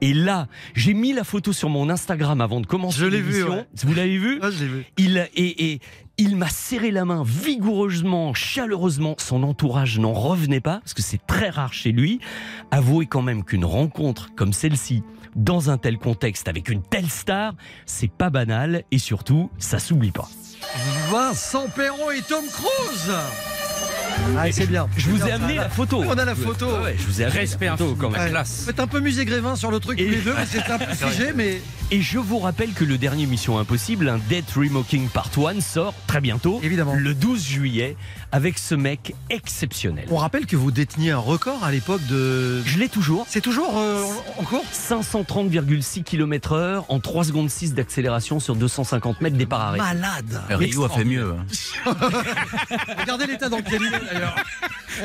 Et 0.00 0.12
là, 0.12 0.48
j'ai 0.74 0.94
mis 0.94 1.12
la 1.12 1.24
photo 1.24 1.52
sur 1.52 1.68
mon 1.68 1.88
Instagram 1.90 2.40
avant 2.40 2.60
de 2.60 2.66
commencer 2.66 2.98
Je 2.98 3.06
l'ai 3.06 3.20
vu, 3.20 3.32
l'émission. 3.32 3.56
ouais. 3.56 3.66
Vous 3.84 3.94
l'avez 3.94 4.18
vu 4.18 4.38
Ah, 4.42 4.50
je 4.50 4.58
l'ai 4.64 4.66
vu. 4.70 4.84
il 4.98 5.28
et, 5.36 5.72
et 5.72 5.80
il 6.16 6.36
m'a 6.36 6.48
serré 6.48 6.92
la 6.92 7.04
main 7.04 7.24
vigoureusement, 7.24 8.34
chaleureusement. 8.34 9.16
Son 9.18 9.42
entourage 9.42 9.98
n'en 9.98 10.12
revenait 10.12 10.60
pas 10.60 10.78
parce 10.80 10.94
que 10.94 11.02
c'est 11.02 11.24
très 11.26 11.48
rare 11.50 11.72
chez 11.72 11.90
lui. 11.92 12.20
Avouez 12.70 13.06
quand 13.06 13.22
même 13.22 13.42
qu'une 13.44 13.64
rencontre 13.64 14.28
comme 14.36 14.52
celle-ci, 14.52 15.02
dans 15.36 15.70
un 15.70 15.78
tel 15.78 15.98
contexte 15.98 16.48
avec 16.48 16.68
une 16.68 16.82
telle 16.82 17.10
star, 17.10 17.54
c'est 17.86 18.10
pas 18.10 18.30
banal 18.30 18.84
et 18.90 18.98
surtout, 18.98 19.50
ça 19.58 19.78
s'oublie 19.78 20.12
pas. 20.12 20.28
Vincent 21.10 21.68
Perron 21.68 22.10
et 22.10 22.22
Tom 22.22 22.44
Cruise. 22.46 23.14
Ah, 24.38 24.50
c'est 24.52 24.66
bien. 24.66 24.86
Je 24.96 25.08
vous 25.10 25.20
ai 25.22 25.24
bien, 25.26 25.34
amené 25.36 25.54
la 25.56 25.68
photo. 25.68 26.02
On 26.06 26.12
a 26.18 26.24
la 26.24 26.34
photo. 26.34 26.66
Ouais, 26.66 26.82
ouais, 26.82 26.96
je 26.98 27.04
vous 27.04 27.20
ai 27.20 27.24
amené 27.24 27.40
Respect 27.40 27.66
la 27.66 27.76
photo 27.76 27.96
quand 27.98 28.10
même. 28.10 28.20
Ouais. 28.22 28.30
classe. 28.30 28.64
Faites 28.66 28.80
un 28.80 28.86
peu 28.86 29.00
musée 29.00 29.24
Grévin 29.24 29.56
sur 29.56 29.70
le 29.70 29.80
truc 29.80 29.98
tous 29.98 30.04
les 30.04 30.20
deux, 30.20 30.34
mais 30.36 30.46
c'est 30.46 30.70
un 30.70 30.78
peu 30.78 30.94
figé, 30.94 31.32
mais 31.34 31.60
Et 31.90 32.00
je 32.02 32.18
vous 32.18 32.38
rappelle 32.38 32.72
que 32.72 32.84
le 32.84 32.98
dernier 32.98 33.26
Mission 33.26 33.58
Impossible, 33.58 34.08
un 34.08 34.18
Death 34.28 34.52
Remocking 34.56 35.08
Part 35.08 35.30
1, 35.36 35.60
sort 35.60 35.94
très 36.06 36.20
bientôt, 36.20 36.60
Évidemment. 36.62 36.94
le 36.94 37.14
12 37.14 37.42
juillet, 37.44 37.96
avec 38.32 38.58
ce 38.58 38.74
mec 38.74 39.14
exceptionnel. 39.30 40.06
on 40.10 40.16
rappelle 40.16 40.46
que 40.46 40.56
vous 40.56 40.70
déteniez 40.70 41.10
un 41.12 41.18
record 41.18 41.62
à 41.64 41.70
l'époque 41.70 42.04
de. 42.06 42.62
Je 42.64 42.78
l'ai 42.78 42.88
toujours. 42.88 43.26
C'est 43.28 43.40
toujours 43.40 43.74
euh, 43.78 44.02
en 44.38 44.42
cours 44.44 44.64
530,6 44.72 46.02
km 46.02 46.52
heure 46.52 46.84
en 46.88 47.00
3 47.00 47.24
secondes 47.24 47.50
6 47.50 47.74
d'accélération 47.74 48.40
sur 48.40 48.56
250 48.56 49.20
mètres 49.20 49.36
départ 49.36 49.60
arrêté. 49.60 49.84
Malade 49.84 50.40
Rio 50.50 50.84
a 50.84 50.88
fait 50.88 51.04
mieux. 51.04 51.34
Regardez 52.98 53.26
l'état 53.26 53.48
dans 53.48 53.58
lequel 53.58 53.82
il 53.82 53.94
est 53.94 54.03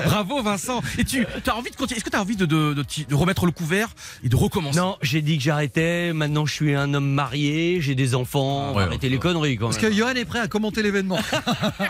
Bravo 0.05 0.41
Vincent. 0.43 0.81
Et 0.97 1.03
tu 1.05 1.25
as 1.47 1.55
envie 1.55 1.71
de 1.71 1.75
continuer 1.75 1.97
Est-ce 1.97 2.05
que 2.05 2.09
tu 2.11 2.15
as 2.15 2.21
envie 2.21 2.35
de, 2.35 2.45
de, 2.45 2.73
de, 2.73 2.83
de 3.07 3.15
remettre 3.15 3.45
le 3.45 3.51
couvert 3.51 3.89
et 4.23 4.29
de 4.29 4.35
recommencer? 4.35 4.77
Non, 4.79 4.97
j'ai 5.01 5.21
dit 5.21 5.37
que 5.37 5.43
j'arrêtais. 5.43 6.13
Maintenant, 6.13 6.45
je 6.45 6.53
suis 6.53 6.75
un 6.75 6.93
homme 6.93 7.09
marié, 7.09 7.81
j'ai 7.81 7.95
des 7.95 8.13
enfants. 8.15 8.75
Ouais, 8.75 8.83
Arrêtez 8.83 9.07
ouais. 9.07 9.13
les 9.13 9.19
conneries 9.19 9.57
quand 9.57 9.65
Parce 9.69 9.81
même. 9.81 9.91
que 9.91 9.97
Johan 9.97 10.09
est 10.11 10.25
prêt 10.25 10.39
à 10.39 10.47
commenter 10.47 10.83
l'événement. 10.83 11.19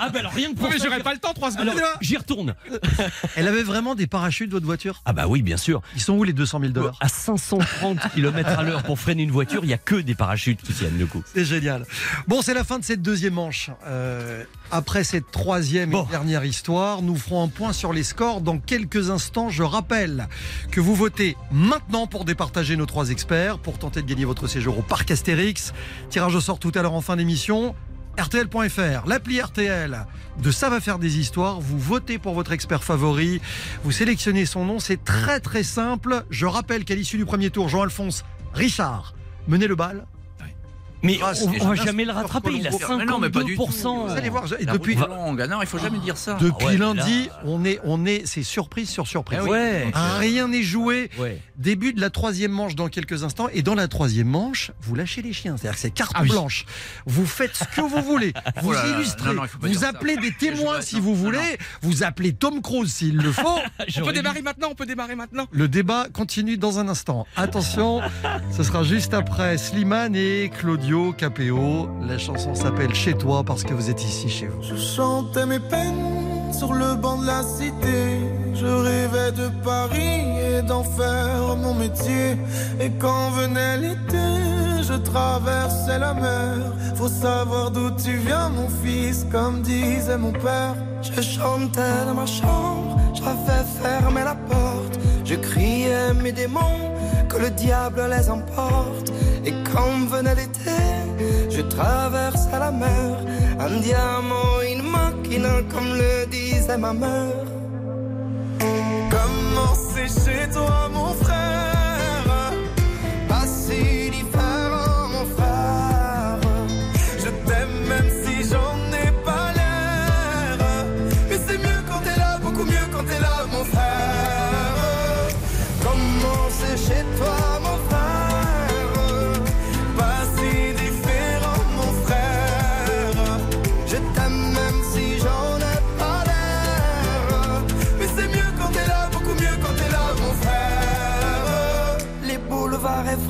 Ah, 0.02 0.10
ben 0.10 0.20
alors 0.20 0.32
rien 0.34 0.50
que 0.52 0.56
pour 0.56 0.66
Oui, 0.70 0.76
mais 0.76 0.84
j'aurais 0.84 0.98
j'y- 0.98 1.04
pas 1.04 1.14
le 1.14 1.20
temps, 1.20 1.34
trois 1.34 1.52
secondes. 1.52 1.72
J'y 2.02 2.16
retourne. 2.18 2.56
Elle 3.36 3.48
avait 3.48 3.64
vraiment 3.64 3.96
des 3.96 4.08
parachutes, 4.08 4.52
votre 4.52 4.66
voiture? 4.66 5.02
Ah, 5.06 5.14
bah 5.14 5.28
oui, 5.28 5.42
bien 5.42 5.58
sûr. 5.58 5.82
Ils 5.96 6.02
sont 6.02 6.14
où 6.14 6.24
les 6.24 6.32
200 6.34 6.60
000 6.62 6.72
dollars? 6.72 6.96
À 7.02 7.10
530 7.10 8.00
km 8.16 8.50
à 8.58 8.64
l'heure 8.64 8.84
pour 8.84 9.00
freiner 9.00 9.24
une 9.24 9.32
voiture, 9.32 9.64
il 9.64 9.68
n'y 9.68 9.74
a 9.74 9.78
que 9.78 9.96
des 9.96 10.16
parachutes 10.16 10.62
qui 10.62 10.74
tiennent 10.74 10.98
le 10.98 11.06
coup. 11.06 11.24
C'est 11.34 11.44
génial. 11.46 11.86
Bon, 12.28 12.42
c'est 12.42 12.54
la 12.54 12.64
fin 12.64 12.80
de 12.80 12.84
cette 12.86 13.02
deuxième 13.02 13.34
manche. 13.34 13.70
Euh, 13.86 14.44
après 14.72 15.04
cette 15.04 15.32
troisième 15.32 15.92
Bon. 15.92 16.06
et 16.06 16.12
dernière 16.12 16.46
histoire, 16.46 17.02
nous 17.02 17.16
ferons 17.16 17.44
un 17.44 17.48
point 17.48 17.74
sur 17.74 17.94
les 17.94 18.04
scores 18.04 18.42
dans 18.42 18.58
quelques 18.60 19.10
instants. 19.10 19.50
Je 19.50 19.64
rappelle 19.64 20.28
que 20.72 20.80
vous 20.80 20.96
votez 20.96 21.36
maintenant 21.52 22.08
pour 22.08 22.26
départager 22.26 22.76
nos 22.76 22.86
trois 22.86 23.10
experts, 23.10 23.60
pour 23.60 23.78
tenter 23.78 24.02
de 24.02 24.08
gagner 24.08 24.26
votre 24.26 24.48
séjour 24.48 24.80
au 24.80 24.82
parc 24.82 25.12
Astérix. 25.12 25.74
Tirage 26.10 26.36
au 26.36 26.42
sort 26.42 26.60
tout 26.60 26.72
à 26.76 26.82
l'heure 26.82 26.94
en 26.94 27.02
fin 27.02 27.16
d'émission. 27.16 27.76
RTL.fr, 28.18 29.08
l'appli 29.08 29.40
RTL 29.42 30.06
de 30.42 30.52
Ça 30.52 30.70
va 30.70 30.82
faire 30.82 31.00
des 31.00 31.20
histoires. 31.20 31.62
Vous 31.62 31.80
votez 31.80 32.18
pour 32.18 32.34
votre 32.34 32.52
expert 32.52 32.84
favori. 32.84 33.40
Vous 33.84 33.92
sélectionnez 33.92 34.46
son 34.46 34.66
nom. 34.66 34.80
C'est 34.80 35.04
très 35.04 35.40
très 35.40 35.64
simple. 35.64 36.24
Je 36.30 36.46
rappelle 36.46 36.84
qu'à 36.84 36.96
l'issue 36.96 37.18
du 37.18 37.26
premier 37.26 37.50
tour, 37.50 37.70
Jean-Alphonse 37.70 38.26
Richard 38.54 39.14
menait 39.48 39.68
le 39.68 39.76
bal. 39.76 40.06
Mais 41.04 41.20
Ah, 41.24 41.32
on, 41.44 41.66
on 41.66 41.68
va 41.70 41.76
jamais 41.76 42.06
le 42.06 42.12
rattraper. 42.12 42.52
Il 42.54 42.68
a 42.68 42.72
Mais 42.72 42.78
52%. 42.78 43.06
non, 43.06 43.20
mais 43.20 43.30
pas 43.30 43.44
du 43.44 43.56
tout. 43.56 43.66
Vous 43.66 44.12
allez 44.12 44.30
voir, 44.30 44.46
La 44.62 44.74
depuis, 44.74 44.96
longue. 44.96 45.42
Ah 45.42 45.48
non, 45.48 45.62
il 45.62 45.68
faut 45.68 45.80
jamais 45.80 46.00
dire 46.00 46.18
ça. 46.18 46.38
depuis 46.40 46.66
ouais, 46.68 46.78
lundi, 46.78 47.26
là- 47.28 47.42
on 47.46 47.64
est, 47.66 47.80
on 47.84 48.06
est, 48.06 48.24
c'est 48.26 48.44
surprise 48.44 48.90
sur 48.90 49.08
surprise. 49.08 49.40
Ah. 49.44 49.48
Ouais. 49.50 49.92
Rien 50.20 50.48
n'est 50.48 50.64
joué. 50.64 51.10
Ouais. 51.18 51.42
Début 51.58 51.94
de 51.94 52.02
la 52.02 52.10
troisième 52.10 52.52
manche 52.52 52.76
dans 52.76 52.88
quelques 52.90 53.24
instants. 53.24 53.48
Et 53.54 53.62
dans 53.62 53.76
la 53.76 53.88
troisième 53.88 54.28
manche, 54.28 54.72
vous 54.82 54.96
lâchez 54.96 55.22
les 55.22 55.34
chiens. 55.34 55.56
C'est-à-dire 55.58 55.76
que 55.76 55.82
c'est 55.82 55.92
carte 55.92 56.12
Ah 56.16 56.22
oui. 56.24 56.30
blanche. 56.30 56.66
Vous 57.06 57.26
faites 57.26 57.56
ce 57.56 57.64
que 57.64 57.82
vous 57.82 58.02
voulez. 58.02 58.34
Vous 58.62 58.70
Oh 58.70 58.74
là 58.74 58.84
là, 58.86 58.96
illustrez. 58.98 59.30
non, 59.30 59.42
non, 59.44 59.48
vous 59.62 59.74
ça. 59.76 59.90
appelez 59.90 60.18
des 60.18 60.32
témoins 60.34 60.82
si 60.82 60.96
non, 60.96 61.02
vous 61.02 61.10
non, 61.12 61.16
voulez. 61.16 61.58
Vous 61.82 62.04
appelez 62.04 62.34
Tom 62.34 62.62
Cruise 62.62 62.94
s'il 62.94 63.16
le 63.18 63.32
faut. 63.32 63.42
On 63.98 64.06
peut 64.06 64.14
démarrer 64.14 64.42
maintenant 64.42 64.68
On 64.72 64.76
peut 64.76 64.86
démarrer 64.86 65.16
maintenant 65.16 65.46
Le 65.52 65.68
débat 65.68 66.08
continue 66.12 66.58
dans 66.58 66.80
un 66.80 66.88
instant. 66.90 67.26
Attention, 67.36 68.02
ce 68.56 68.64
sera 68.64 68.84
juste 68.84 69.14
après 69.14 69.58
Slimane 69.58 70.16
et 70.16 70.52
Claudio 70.58 70.89
Capéo. 71.18 71.88
La 72.02 72.18
chanson 72.18 72.56
s'appelle 72.56 72.96
Chez 72.96 73.14
toi 73.14 73.44
parce 73.44 73.64
que 73.64 73.74
vous 73.74 73.92
êtes 73.92 74.04
ici 74.04 74.28
chez 74.28 74.48
vous. 74.48 74.62
Je 74.64 74.76
chantais 74.76 75.46
mes 75.46 75.60
peines 75.60 76.52
sur 76.52 76.74
le 76.74 76.96
banc 76.96 77.18
de 77.18 77.28
la 77.28 77.44
cité. 77.44 78.18
Je 78.56 78.66
rêvais 78.66 79.32
de 79.32 79.50
Paris 79.64 80.24
et 80.42 80.62
d'en 80.64 80.84
faire 80.84 81.56
mon 81.58 81.76
métier. 81.76 82.38
Et 82.80 82.90
quand 82.98 83.30
venait 83.32 83.78
l'été, 83.78 84.30
je 84.82 84.94
traversais 84.96 86.00
la 86.00 86.16
mer. 86.16 86.58
Faut 86.96 87.08
savoir 87.08 87.70
d'où 87.70 87.92
tu 87.92 88.18
viens, 88.18 88.50
mon 88.50 88.68
fils, 88.84 89.28
comme 89.32 89.62
disait 89.62 90.18
mon 90.18 90.32
père. 90.32 90.76
Je 91.04 91.22
chantais 91.22 92.06
dans 92.08 92.16
ma 92.16 92.26
chambre, 92.26 92.98
j'avais 93.14 93.64
fermé 93.82 94.22
la 94.24 94.36
porte. 94.36 95.00
Je 95.24 95.36
criais 95.36 96.14
mes 96.16 96.32
démons, 96.32 96.82
le 97.40 97.50
diable 97.52 98.02
les 98.10 98.30
emporte. 98.30 99.12
Et 99.46 99.54
quand 99.72 100.08
venait 100.08 100.36
l'été, 100.36 100.82
je 101.50 101.62
traversais 101.62 102.60
la 102.60 102.72
mer. 102.72 103.26
Un 103.60 103.80
diamant, 103.80 104.62
une 104.72 104.84
machina, 104.84 105.62
comme 105.72 105.92
le 106.02 106.26
disait 106.28 106.78
ma 106.78 106.94
mère. 106.94 107.46
Comment 109.10 109.74
c'est 109.76 110.08
chez 110.08 110.50
toi, 110.52 110.90
mon 110.94 111.14
frère 111.14 111.39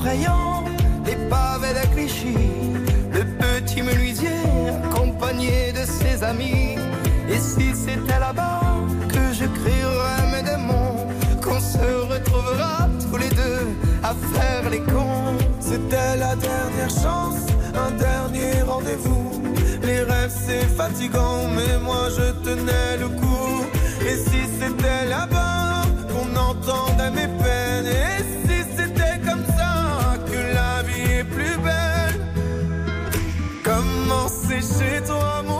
effrayants, 0.00 0.64
les 1.04 1.16
pavés 1.28 1.74
de 1.74 1.86
Clichy, 1.94 2.34
le 3.12 3.24
petit 3.24 3.82
menuisier 3.82 4.28
accompagné 4.84 5.72
de 5.72 5.84
ses 5.84 6.22
amis. 6.24 6.76
Et 7.28 7.38
si 7.38 7.74
c'était 7.74 8.18
là-bas 8.18 8.60
que 9.08 9.32
je 9.32 9.44
crierais 9.44 10.26
mes 10.32 10.42
démons, 10.42 11.06
qu'on 11.42 11.60
se 11.60 12.12
retrouvera 12.12 12.88
tous 13.10 13.16
les 13.18 13.28
deux 13.28 13.66
à 14.02 14.14
faire 14.32 14.70
les 14.70 14.80
cons. 14.80 15.36
C'était 15.60 16.16
la 16.16 16.34
dernière 16.36 16.90
chance, 16.90 17.46
un 17.74 17.90
dernier 17.92 18.62
rendez-vous. 18.62 19.42
Les 19.82 20.02
rêves 20.02 20.34
c'est 20.46 20.66
fatigant, 20.76 21.48
mais 21.54 21.78
moi 21.84 22.08
je 22.16 22.32
tenais 22.44 22.96
le 22.98 23.08
coup. 23.08 23.64
Et 24.08 24.16
si 24.16 24.40
c'était 24.58 25.08
là-bas 25.08 25.82
qu'on 26.10 26.30
entendait 26.36 27.10
mes 27.10 27.39
Comment 34.60 34.74
c'est 34.74 34.96
chez 34.96 35.02
toi, 35.04 35.42
mon 35.42 35.59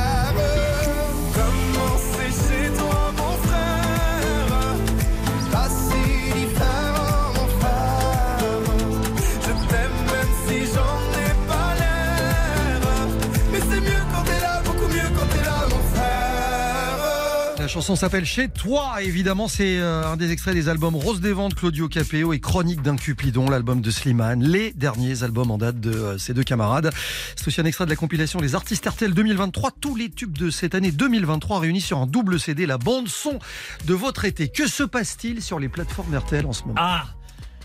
Chanson 17.71 17.95
s'appelle 17.95 18.25
Chez 18.25 18.49
toi, 18.49 19.01
évidemment, 19.01 19.47
c'est 19.47 19.77
euh, 19.79 20.03
un 20.05 20.17
des 20.17 20.31
extraits 20.31 20.53
des 20.53 20.67
albums 20.67 20.93
Rose 20.93 21.21
des 21.21 21.31
Ventes, 21.31 21.55
Claudio 21.55 21.87
Capéo 21.87 22.33
et 22.33 22.41
Chronique 22.41 22.81
d'un 22.81 22.97
Cupidon, 22.97 23.49
l'album 23.49 23.79
de 23.79 23.89
Slimane, 23.89 24.43
les 24.43 24.73
derniers 24.73 25.23
albums 25.23 25.51
en 25.51 25.57
date 25.57 25.79
de 25.79 25.91
euh, 25.91 26.17
ces 26.17 26.33
deux 26.33 26.43
camarades. 26.43 26.91
C'est 27.37 27.47
aussi 27.47 27.61
un 27.61 27.65
extrait 27.65 27.85
de 27.85 27.89
la 27.89 27.95
compilation 27.95 28.41
Les 28.41 28.55
Artistes 28.55 28.85
RTL 28.85 29.13
2023, 29.13 29.71
tous 29.79 29.95
les 29.95 30.09
tubes 30.09 30.37
de 30.37 30.49
cette 30.49 30.75
année 30.75 30.91
2023 30.91 31.59
réunis 31.59 31.79
sur 31.79 31.99
un 31.99 32.07
double 32.07 32.41
CD, 32.41 32.65
la 32.65 32.77
bande 32.77 33.07
son 33.07 33.39
de 33.85 33.93
votre 33.93 34.25
été. 34.25 34.49
Que 34.49 34.67
se 34.67 34.83
passe-t-il 34.83 35.41
sur 35.41 35.57
les 35.57 35.69
plateformes 35.69 36.13
RTL 36.13 36.45
en 36.45 36.51
ce 36.51 36.63
moment? 36.63 36.75
Ah 36.77 37.05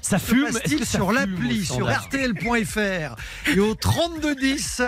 ça 0.02 0.20
fume. 0.20 0.52
que 0.52 0.84
ça 0.84 0.98
sur 0.98 1.10
l'appli, 1.10 1.66
sur 1.66 1.88
rtl.fr 1.88 3.16
et 3.52 3.58
au 3.58 3.74
3210 3.74 4.82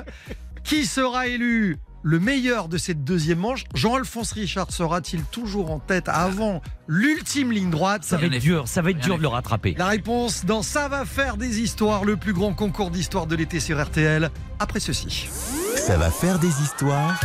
Qui 0.62 0.86
sera 0.86 1.26
élu? 1.26 1.76
Le 2.02 2.20
meilleur 2.20 2.68
de 2.68 2.78
cette 2.78 3.04
deuxième 3.04 3.38
manche 3.38 3.64
Jean-Alphonse 3.74 4.32
Richard 4.32 4.70
sera-t-il 4.72 5.22
toujours 5.24 5.70
en 5.70 5.78
tête 5.78 6.08
avant 6.08 6.62
l'ultime 6.86 7.52
ligne 7.52 7.70
droite? 7.70 8.04
Ça 8.04 8.16
va 8.16 8.26
être 8.26 8.38
dur, 8.38 8.68
ça 8.68 8.82
va 8.82 8.90
être 8.90 9.00
dur 9.00 9.16
de 9.16 9.22
le 9.22 9.28
rattraper. 9.28 9.74
La 9.78 9.86
réponse 9.86 10.44
dans 10.44 10.62
Ça 10.62 10.88
va 10.88 11.04
faire 11.04 11.36
des 11.36 11.60
histoires, 11.60 12.04
le 12.04 12.16
plus 12.16 12.32
grand 12.32 12.54
concours 12.54 12.90
d'histoire 12.90 13.26
de 13.26 13.36
l'été 13.36 13.60
sur 13.60 13.82
RTL, 13.82 14.30
après 14.58 14.80
ceci. 14.80 15.28
Ça 15.76 15.96
va 15.96 16.10
faire 16.10 16.38
des 16.38 16.62
histoires. 16.62 17.18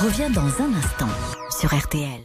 Revient 0.00 0.30
dans 0.32 0.40
un 0.62 0.72
instant 0.74 1.08
sur 1.60 1.74
RTL. 1.74 2.20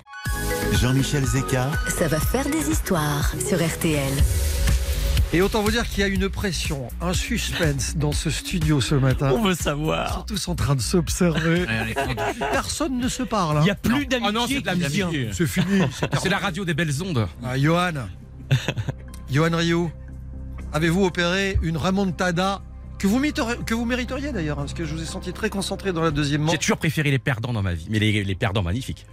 Jean-Michel 0.73 1.25
Zeka, 1.25 1.71
Ça 1.88 2.07
va 2.07 2.19
faire 2.19 2.45
des 2.49 2.69
histoires 2.69 3.31
sur 3.47 3.57
RTL. 3.65 4.13
Et 5.34 5.41
autant 5.41 5.61
vous 5.61 5.71
dire 5.71 5.88
qu'il 5.88 5.99
y 5.99 6.03
a 6.03 6.07
une 6.07 6.30
pression, 6.30 6.88
un 7.01 7.13
suspense 7.13 7.97
dans 7.97 8.13
ce 8.13 8.30
studio 8.30 8.80
ce 8.80 8.95
matin. 8.95 9.32
On 9.34 9.43
veut 9.43 9.51
Ils 9.51 9.57
sont 9.57 9.63
savoir. 9.63 10.25
tous 10.25 10.47
en 10.47 10.55
train 10.55 10.73
de 10.75 10.82
s'observer. 10.82 11.65
Personne 12.51 12.97
ne 12.97 13.09
se 13.09 13.23
parle. 13.23 13.57
hein. 13.57 13.61
Il 13.61 13.65
n'y 13.65 13.69
a 13.71 13.75
plus 13.75 14.05
d'amitié. 14.07 14.30
Ah 14.30 14.32
non, 14.32 14.47
c'est 14.47 14.61
de. 15.28 15.32
C'est 15.34 15.47
fini. 15.47 15.82
C'est 16.21 16.30
la 16.30 16.38
radio 16.38 16.63
des 16.63 16.73
belles 16.73 17.03
ondes. 17.03 17.28
Ah, 17.43 17.57
Johan. 17.59 17.91
Johan 19.32 19.49
Rio, 19.57 19.91
avez-vous 20.71 21.03
opéré 21.03 21.59
une 21.61 21.75
remontada 21.75 22.61
que 22.97 23.05
vous, 23.07 23.19
mériteriez- 23.19 23.57
que 23.65 23.73
vous 23.73 23.84
mériteriez 23.86 24.32
d'ailleurs, 24.32 24.57
hein, 24.59 24.63
parce 24.63 24.73
que 24.73 24.86
je 24.86 24.93
vous 24.95 25.01
ai 25.01 25.05
senti 25.05 25.34
très 25.34 25.49
concentré 25.49 25.91
dans 25.91 26.01
la 26.01 26.11
deuxième 26.11 26.41
manche. 26.43 26.53
J'ai 26.53 26.57
toujours 26.57 26.78
préféré 26.78 27.11
les 27.11 27.19
perdants 27.19 27.51
dans 27.53 27.61
ma 27.61 27.73
vie, 27.73 27.88
mais 27.89 27.99
les, 27.99 28.23
les 28.23 28.36
perdants 28.36 28.63
magnifiques. 28.63 29.05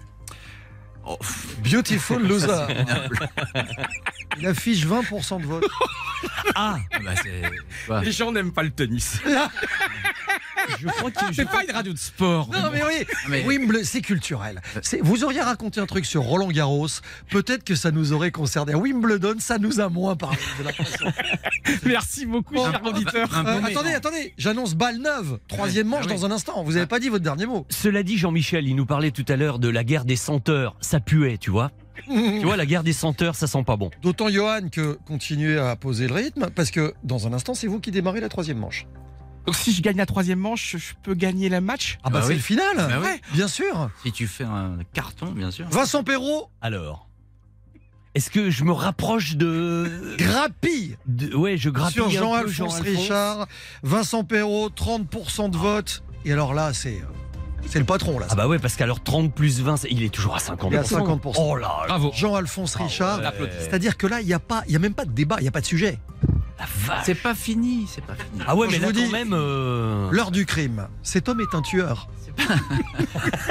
Beautiful 1.62 2.22
loser. 2.26 2.66
Il 4.38 4.46
affiche 4.46 4.86
20% 4.86 5.40
de 5.40 5.46
vote. 5.46 5.64
Ah, 6.54 6.78
Bah, 7.88 8.00
Les 8.02 8.12
gens 8.12 8.32
n'aiment 8.32 8.52
pas 8.52 8.62
le 8.62 8.70
tennis. 8.70 9.20
je 10.80 10.86
crois 10.88 11.10
je 11.30 11.34
C'est 11.34 11.44
pas 11.48 11.62
une 11.62 11.70
radio 11.70 11.92
de 11.92 11.98
sport. 11.98 12.48
Non 12.50 12.70
mais 12.72 12.82
oui, 12.82 13.04
Mais- 13.28 13.44
Wimbledon, 13.44 13.84
c'est 13.84 14.00
culturel. 14.00 14.60
Vous 15.02 15.22
auriez 15.24 15.42
raconté 15.42 15.80
un 15.80 15.86
truc 15.86 16.06
sur 16.06 16.22
Roland 16.22 16.48
Garros, 16.48 16.88
peut-être 17.30 17.64
que 17.64 17.74
ça 17.74 17.90
nous 17.90 18.12
aurait 18.12 18.30
concerné. 18.30 18.74
Wimbledon, 18.74 19.34
ça 19.38 19.58
nous 19.58 19.80
a 19.80 19.88
moins 19.88 20.16
parlé. 20.16 20.38
j'ai 20.56 20.64
l'impression. 20.64 21.12
Merci 21.84 22.26
beaucoup, 22.26 22.54
Bon, 22.54 22.70
cher 22.70 22.80
auditeur. 22.84 23.28
Euh, 23.46 23.60
attendez, 23.62 23.92
attendez, 23.94 24.34
j'annonce 24.38 24.74
balle 24.74 24.98
neuve, 24.98 25.38
troisième 25.48 25.88
manche 25.88 26.04
Ah 26.08 26.12
oui. 26.12 26.16
dans 26.20 26.26
un 26.26 26.30
instant. 26.30 26.62
Vous 26.64 26.72
n'avez 26.72 26.86
pas 26.86 26.98
dit 26.98 27.08
votre 27.10 27.24
dernier 27.24 27.46
mot. 27.46 27.66
Cela 27.68 28.02
dit, 28.02 28.16
Jean-Michel, 28.16 28.66
il 28.66 28.74
nous 28.74 28.86
parlait 28.86 29.10
tout 29.10 29.24
à 29.28 29.36
l'heure 29.36 29.58
de 29.58 29.68
la 29.68 29.84
guerre 29.84 30.04
des 30.06 30.16
senteurs. 30.16 30.76
Ça 30.80 30.93
puait, 31.00 31.38
tu 31.38 31.50
vois. 31.50 31.70
Tu 32.06 32.42
vois, 32.44 32.56
la 32.56 32.66
guerre 32.66 32.82
des 32.82 32.92
senteurs, 32.92 33.34
ça 33.34 33.46
sent 33.46 33.62
pas 33.64 33.76
bon. 33.76 33.90
D'autant 34.02 34.28
Johan 34.28 34.68
que 34.70 34.98
continuez 35.06 35.58
à 35.58 35.74
poser 35.76 36.06
le 36.08 36.14
rythme, 36.14 36.50
parce 36.54 36.70
que 36.70 36.92
dans 37.04 37.26
un 37.26 37.32
instant, 37.32 37.54
c'est 37.54 37.66
vous 37.68 37.80
qui 37.80 37.90
démarrez 37.92 38.20
la 38.20 38.28
troisième 38.28 38.58
manche. 38.58 38.86
Donc 39.46 39.54
si 39.54 39.72
je 39.72 39.80
gagne 39.82 39.96
la 39.96 40.06
troisième 40.06 40.38
manche, 40.38 40.76
je 40.76 40.94
peux 41.02 41.14
gagner 41.14 41.48
le 41.48 41.60
match 41.60 41.98
Ah 42.02 42.10
bah, 42.10 42.18
Bah 42.18 42.22
c'est 42.22 42.28
oui. 42.30 42.34
le 42.36 42.40
final 42.40 42.76
Bah 42.76 42.98
oui. 43.02 43.20
Bien 43.32 43.46
sûr 43.48 43.90
Si 44.02 44.10
tu 44.12 44.26
fais 44.26 44.44
un 44.44 44.78
carton, 44.92 45.32
bien 45.32 45.50
sûr. 45.50 45.66
Vincent 45.70 46.02
Perrault, 46.02 46.50
Alors, 46.60 47.08
est-ce 48.14 48.30
que 48.30 48.50
je 48.50 48.64
me 48.64 48.72
rapproche 48.72 49.36
de... 49.36 50.14
grappille 50.18 50.96
de- 51.06 51.34
ouais, 51.34 51.56
je 51.56 51.68
grappille 51.70 51.94
sur 51.94 52.10
Jean-Alphonse 52.10 52.52
Jean-Alphonse. 52.76 52.80
Richard. 52.98 53.46
Vincent 53.82 54.24
Perrault, 54.24 54.68
30% 54.70 55.50
de 55.50 55.56
vote. 55.56 56.02
Et 56.24 56.32
alors 56.32 56.54
là, 56.54 56.72
c'est 56.72 57.02
c'est 57.68 57.78
le 57.78 57.84
patron 57.84 58.18
là. 58.18 58.26
Ah 58.30 58.34
bah 58.34 58.46
ouais, 58.48 58.58
parce 58.58 58.76
qu'alors 58.76 59.02
30 59.02 59.32
plus 59.34 59.60
20, 59.60 59.76
c'est- 59.78 59.88
il 59.90 60.02
est 60.02 60.08
toujours 60.12 60.34
à 60.36 60.38
50%. 60.38 60.68
Il 60.70 60.74
est 60.74 60.78
à 60.78 60.82
50%. 60.84 61.32
Oh 61.38 61.56
là 61.56 61.68
là, 61.82 61.86
Bravo. 61.88 62.10
Jean-Alphonse 62.14 62.74
Richard. 62.76 63.18
ouais. 63.20 63.50
C'est-à-dire 63.60 63.96
que 63.96 64.06
là, 64.06 64.20
il 64.20 64.26
n'y 64.26 64.32
a, 64.34 64.38
pas- 64.38 64.62
il 64.66 64.72
y 64.72 64.76
a 64.76 64.78
même 64.78 64.94
pas 64.94 65.04
de 65.04 65.10
débat, 65.12 65.36
il 65.38 65.42
n'y 65.42 65.48
a 65.48 65.52
pas 65.52 65.60
de 65.60 65.66
sujet. 65.66 65.98
la 66.58 66.66
vache. 66.86 67.02
C'est 67.06 67.14
pas 67.16 67.34
fini, 67.34 67.86
c'est 67.92 68.04
pas 68.04 68.14
fini. 68.14 68.42
Ah 68.46 68.54
ouais, 68.54 68.68
mais 68.68 68.74
Je 68.76 68.80
là 68.82 68.86
vous 68.88 68.92
quand 68.94 69.00
dis- 69.06 69.10
même... 69.12 69.32
euh, 69.32 70.08
L'heure 70.12 70.30
du 70.30 70.46
crime. 70.46 70.86
Cet 71.02 71.28
homme 71.28 71.40
est 71.40 71.54
un 71.54 71.62
tueur. 71.62 72.08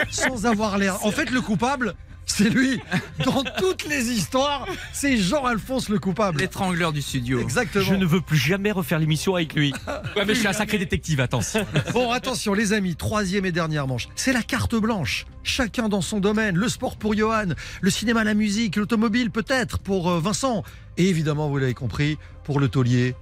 Sans 0.09 0.45
avoir 0.45 0.77
l'air. 0.77 1.03
En 1.05 1.11
fait, 1.11 1.29
le 1.29 1.41
coupable, 1.41 1.95
c'est 2.25 2.49
lui. 2.49 2.79
Dans 3.25 3.43
toutes 3.57 3.85
les 3.87 4.09
histoires, 4.09 4.65
c'est 4.91 5.17
Jean-Alphonse 5.17 5.89
le 5.89 5.99
coupable. 5.99 6.39
L'étrangleur 6.39 6.91
du 6.93 7.01
studio. 7.01 7.39
Exactement. 7.39 7.83
Je 7.83 7.95
ne 7.95 8.05
veux 8.05 8.21
plus 8.21 8.37
jamais 8.37 8.71
refaire 8.71 8.99
l'émission 8.99 9.35
avec 9.35 9.53
lui. 9.53 9.73
Ouais, 10.15 10.25
mais 10.25 10.35
je 10.35 10.39
suis 10.39 10.47
un 10.47 10.53
sacré 10.53 10.77
détective, 10.77 11.19
attention. 11.21 11.65
Bon, 11.91 12.11
attention, 12.11 12.53
les 12.53 12.73
amis, 12.73 12.95
troisième 12.95 13.45
et 13.45 13.51
dernière 13.51 13.87
manche. 13.87 14.09
C'est 14.15 14.33
la 14.33 14.43
carte 14.43 14.75
blanche. 14.75 15.25
Chacun 15.43 15.89
dans 15.89 16.01
son 16.01 16.19
domaine. 16.19 16.55
Le 16.55 16.67
sport 16.67 16.97
pour 16.97 17.15
Johan, 17.15 17.47
le 17.81 17.89
cinéma, 17.89 18.23
la 18.23 18.33
musique, 18.33 18.75
l'automobile 18.75 19.31
peut-être 19.31 19.79
pour 19.79 20.09
euh, 20.09 20.19
Vincent. 20.19 20.63
Et 20.97 21.09
évidemment, 21.09 21.49
vous 21.49 21.57
l'avez 21.57 21.73
compris, 21.73 22.17
pour 22.43 22.59
le 22.59 22.67
taulier. 22.67 23.15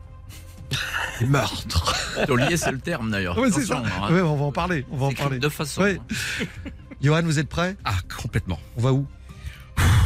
Meurtre. 1.21 1.95
Taulier, 2.27 2.57
c'est 2.57 2.71
le 2.71 2.79
terme 2.79 3.11
d'ailleurs. 3.11 3.37
Ouais, 3.37 3.51
c'est 3.51 3.65
ça. 3.65 3.83
Hein. 3.85 4.13
Ouais, 4.13 4.21
on 4.21 4.35
va 4.35 4.45
en 4.45 4.51
parler. 4.51 4.85
On 4.91 4.97
va 4.97 5.05
en 5.07 5.11
parler. 5.13 5.37
de 5.37 5.41
deux 5.43 5.49
façons. 5.49 5.81
Ouais. 5.81 5.99
Johan, 7.01 7.21
vous 7.23 7.39
êtes 7.39 7.49
prêt? 7.49 7.75
Ah, 7.83 7.97
complètement. 8.21 8.59
On 8.77 8.81
va 8.81 8.93
où? 8.93 9.05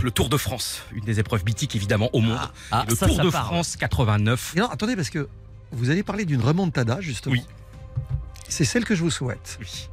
Le 0.03 0.11
Tour 0.11 0.29
de 0.29 0.37
France, 0.37 0.83
une 0.93 1.03
des 1.03 1.19
épreuves 1.19 1.43
mythiques 1.45 1.75
évidemment 1.75 2.09
au 2.13 2.21
monde. 2.21 2.39
Ah, 2.71 2.83
Et 2.87 2.91
le 2.91 2.95
ça, 2.95 3.07
Tour 3.07 3.17
ça 3.17 3.23
de. 3.23 3.29
France 3.29 3.75
89. 3.75 4.53
Et 4.55 4.59
non, 4.59 4.67
attendez, 4.69 4.95
parce 4.95 5.09
que 5.09 5.27
vous 5.71 5.89
allez 5.89 6.03
parler 6.03 6.25
d'une 6.25 6.41
remontada, 6.41 7.01
justement. 7.01 7.33
Oui. 7.33 7.45
C'est 8.47 8.65
celle 8.65 8.85
que 8.85 8.95
je 8.95 9.01
vous 9.03 9.11
souhaite. 9.11 9.57
Oui. 9.59 9.89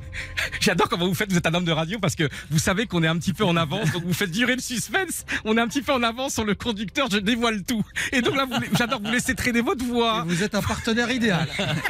J'adore 0.60 0.88
comment 0.88 1.06
vous 1.06 1.14
faites, 1.14 1.30
vous 1.30 1.38
êtes 1.38 1.46
un 1.46 1.54
homme 1.54 1.64
de 1.64 1.72
radio 1.72 1.98
parce 1.98 2.14
que 2.14 2.28
vous 2.50 2.58
savez 2.58 2.86
qu'on 2.86 3.02
est 3.02 3.08
un 3.08 3.16
petit 3.18 3.32
peu 3.32 3.44
en 3.44 3.56
avance, 3.56 3.90
donc 3.92 4.04
vous 4.04 4.14
faites 4.14 4.30
durer 4.30 4.54
le 4.54 4.60
suspense. 4.62 5.24
On 5.44 5.56
est 5.56 5.60
un 5.60 5.68
petit 5.68 5.82
peu 5.82 5.92
en 5.92 6.02
avance 6.02 6.34
sur 6.34 6.44
le 6.44 6.54
conducteur, 6.54 7.08
je 7.10 7.18
dévoile 7.18 7.62
tout. 7.64 7.82
Et 8.12 8.22
donc 8.22 8.36
là, 8.36 8.46
j'adore 8.78 9.00
vous 9.02 9.10
laisser 9.10 9.34
traîner 9.34 9.60
votre 9.60 9.84
Et 9.84 9.88
voix. 9.88 10.24
vous 10.26 10.42
êtes 10.42 10.54
un 10.54 10.62
partenaire 10.62 11.10
idéal. 11.10 11.48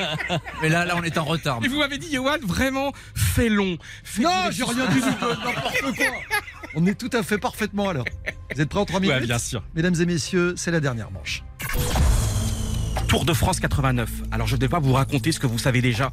Mais 0.62 0.68
là, 0.68 0.84
là, 0.84 0.94
on 0.96 1.02
est 1.02 1.18
en 1.18 1.24
retard. 1.24 1.60
Et 1.62 1.68
vous 1.68 1.78
m'avez 1.78 1.98
dit, 1.98 2.12
Johan, 2.12 2.36
vraiment, 2.42 2.92
fais 3.14 3.48
long. 3.48 3.76
Fais 4.04 4.22
non, 4.22 4.30
j'ai 4.50 4.64
rien 4.64 4.86
dit 4.86 4.94
du 4.94 5.00
tout. 5.00 5.26
N'importe 5.44 5.96
quoi. 5.96 6.06
On 6.74 6.86
est 6.86 6.94
tout 6.98 7.10
à 7.12 7.22
fait 7.22 7.38
parfaitement 7.38 7.90
à 7.90 7.92
l'heure. 7.92 8.04
Vous 8.54 8.60
êtes 8.60 8.68
prêts 8.68 8.80
en 8.80 8.84
3 8.84 9.00
minutes 9.00 9.16
Ouais, 9.16 9.26
bien 9.26 9.38
sûr. 9.38 9.62
Mesdames 9.74 9.94
et 10.00 10.06
messieurs, 10.06 10.54
c'est 10.56 10.70
la 10.70 10.80
dernière 10.80 11.10
manche. 11.10 11.42
Tour 13.12 13.26
de 13.26 13.34
France 13.34 13.60
89. 13.60 14.08
Alors 14.30 14.46
je 14.46 14.56
ne 14.56 14.60
vais 14.62 14.70
pas 14.70 14.78
vous 14.78 14.94
raconter 14.94 15.32
ce 15.32 15.38
que 15.38 15.46
vous 15.46 15.58
savez 15.58 15.82
déjà. 15.82 16.10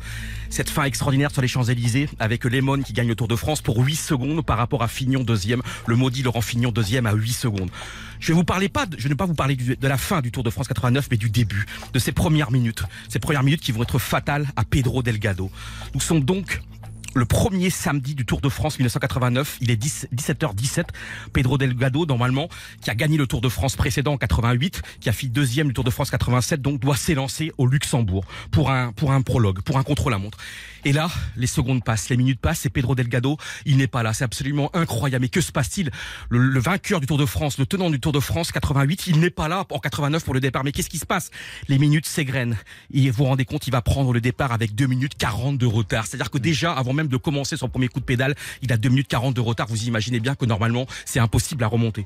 Cette 0.49 0.69
fin 0.69 0.83
extraordinaire 0.83 1.31
sur 1.31 1.41
les 1.41 1.47
Champs-Élysées 1.47 2.09
avec 2.19 2.43
Lemon 2.43 2.81
qui 2.81 2.91
gagne 2.91 3.07
le 3.07 3.15
Tour 3.15 3.29
de 3.29 3.37
France 3.37 3.61
pour 3.61 3.77
8 3.77 3.95
secondes 3.95 4.45
par 4.45 4.57
rapport 4.57 4.83
à 4.83 4.89
Fignon 4.89 5.23
deuxième. 5.23 5.61
Le 5.87 5.95
maudit 5.95 6.23
Laurent 6.23 6.41
Fignon 6.41 6.73
deuxième 6.73 7.05
à 7.05 7.13
8 7.13 7.31
secondes. 7.31 7.69
Je 8.19 8.27
vais 8.27 8.33
vous 8.33 8.43
parler 8.43 8.67
pas, 8.67 8.85
je 8.97 9.05
ne 9.05 9.13
vais 9.13 9.15
pas 9.15 9.25
vous 9.25 9.33
parler 9.33 9.55
de 9.55 9.87
la 9.87 9.97
fin 9.97 10.19
du 10.19 10.29
Tour 10.29 10.43
de 10.43 10.49
France 10.49 10.67
89, 10.67 11.07
mais 11.09 11.15
du 11.15 11.29
début, 11.29 11.65
de 11.93 11.99
ces 11.99 12.11
premières 12.11 12.51
minutes. 12.51 12.83
Ces 13.07 13.19
premières 13.19 13.43
minutes 13.43 13.61
qui 13.61 13.71
vont 13.71 13.83
être 13.83 13.97
fatales 13.97 14.49
à 14.57 14.65
Pedro 14.65 15.01
Delgado. 15.01 15.49
Nous 15.93 16.01
sommes 16.01 16.25
donc 16.25 16.61
le 17.15 17.25
premier 17.25 17.69
samedi 17.69 18.15
du 18.15 18.25
Tour 18.25 18.41
de 18.41 18.49
France 18.49 18.77
1989, 18.77 19.57
il 19.61 19.71
est 19.71 19.75
10 19.75 20.07
17h17. 20.15 20.85
Pedro 21.33 21.57
Delgado, 21.57 22.05
normalement, 22.05 22.49
qui 22.81 22.89
a 22.89 22.95
gagné 22.95 23.17
le 23.17 23.27
Tour 23.27 23.41
de 23.41 23.49
France 23.49 23.75
précédent 23.75 24.13
en 24.13 24.17
88, 24.17 24.81
qui 24.99 25.09
a 25.09 25.11
fait 25.11 25.27
deuxième 25.27 25.67
du 25.67 25.73
Tour 25.73 25.83
de 25.83 25.89
France 25.89 26.11
87, 26.11 26.61
donc 26.61 26.79
doit 26.79 26.97
s'élancer 26.97 27.51
au 27.57 27.67
Luxembourg 27.67 28.25
pour 28.51 28.71
un, 28.71 28.91
pour 28.91 29.11
un 29.11 29.21
prologue, 29.21 29.61
pour 29.61 29.77
un 29.77 29.83
contre-la-montre. 29.83 30.37
Et 30.85 30.93
là, 30.93 31.09
les 31.35 31.47
secondes 31.47 31.83
passent, 31.83 32.09
les 32.09 32.17
minutes 32.17 32.39
passent, 32.39 32.65
et 32.65 32.69
Pedro 32.69 32.95
Delgado, 32.95 33.37
il 33.65 33.77
n'est 33.77 33.87
pas 33.87 34.03
là. 34.03 34.13
C'est 34.13 34.23
absolument 34.23 34.69
incroyable. 34.75 35.23
Mais 35.23 35.29
que 35.29 35.41
se 35.41 35.51
passe-t-il? 35.51 35.91
Le, 36.29 36.39
le 36.39 36.59
vainqueur 36.59 36.99
du 36.99 37.07
Tour 37.07 37.17
de 37.17 37.25
France, 37.25 37.57
le 37.57 37.65
tenant 37.65 37.89
du 37.89 37.99
Tour 37.99 38.11
de 38.11 38.19
France 38.19 38.51
88, 38.51 39.07
il 39.07 39.19
n'est 39.19 39.29
pas 39.29 39.47
là 39.47 39.65
en 39.69 39.79
89 39.79 40.23
pour 40.23 40.33
le 40.33 40.39
départ. 40.39 40.63
Mais 40.63 40.71
qu'est-ce 40.71 40.89
qui 40.89 40.97
se 40.97 41.05
passe? 41.05 41.31
Les 41.67 41.77
minutes 41.77 42.05
s'égrènent. 42.05 42.57
Et 42.93 43.09
vous 43.09 43.17
vous 43.17 43.25
rendez 43.25 43.45
compte, 43.45 43.67
il 43.67 43.71
va 43.71 43.81
prendre 43.81 44.13
le 44.13 44.21
départ 44.21 44.51
avec 44.51 44.75
2 44.75 44.87
minutes 44.87 45.15
40 45.17 45.57
de 45.57 45.65
retard. 45.65 46.07
C'est-à-dire 46.07 46.31
que 46.31 46.37
déjà, 46.37 46.71
avant 46.71 46.93
même 46.93 47.07
de 47.07 47.17
commencer 47.17 47.57
son 47.57 47.69
premier 47.69 47.87
coup 47.87 47.99
de 47.99 48.05
pédale, 48.05 48.35
il 48.61 48.71
a 48.71 48.77
2 48.77 48.89
minutes 48.89 49.07
40 49.07 49.35
de 49.35 49.41
retard. 49.41 49.67
Vous 49.67 49.83
imaginez 49.85 50.19
bien 50.19 50.35
que 50.35 50.45
normalement, 50.45 50.85
c'est 51.05 51.19
impossible 51.19 51.63
à 51.63 51.67
remonter. 51.67 52.05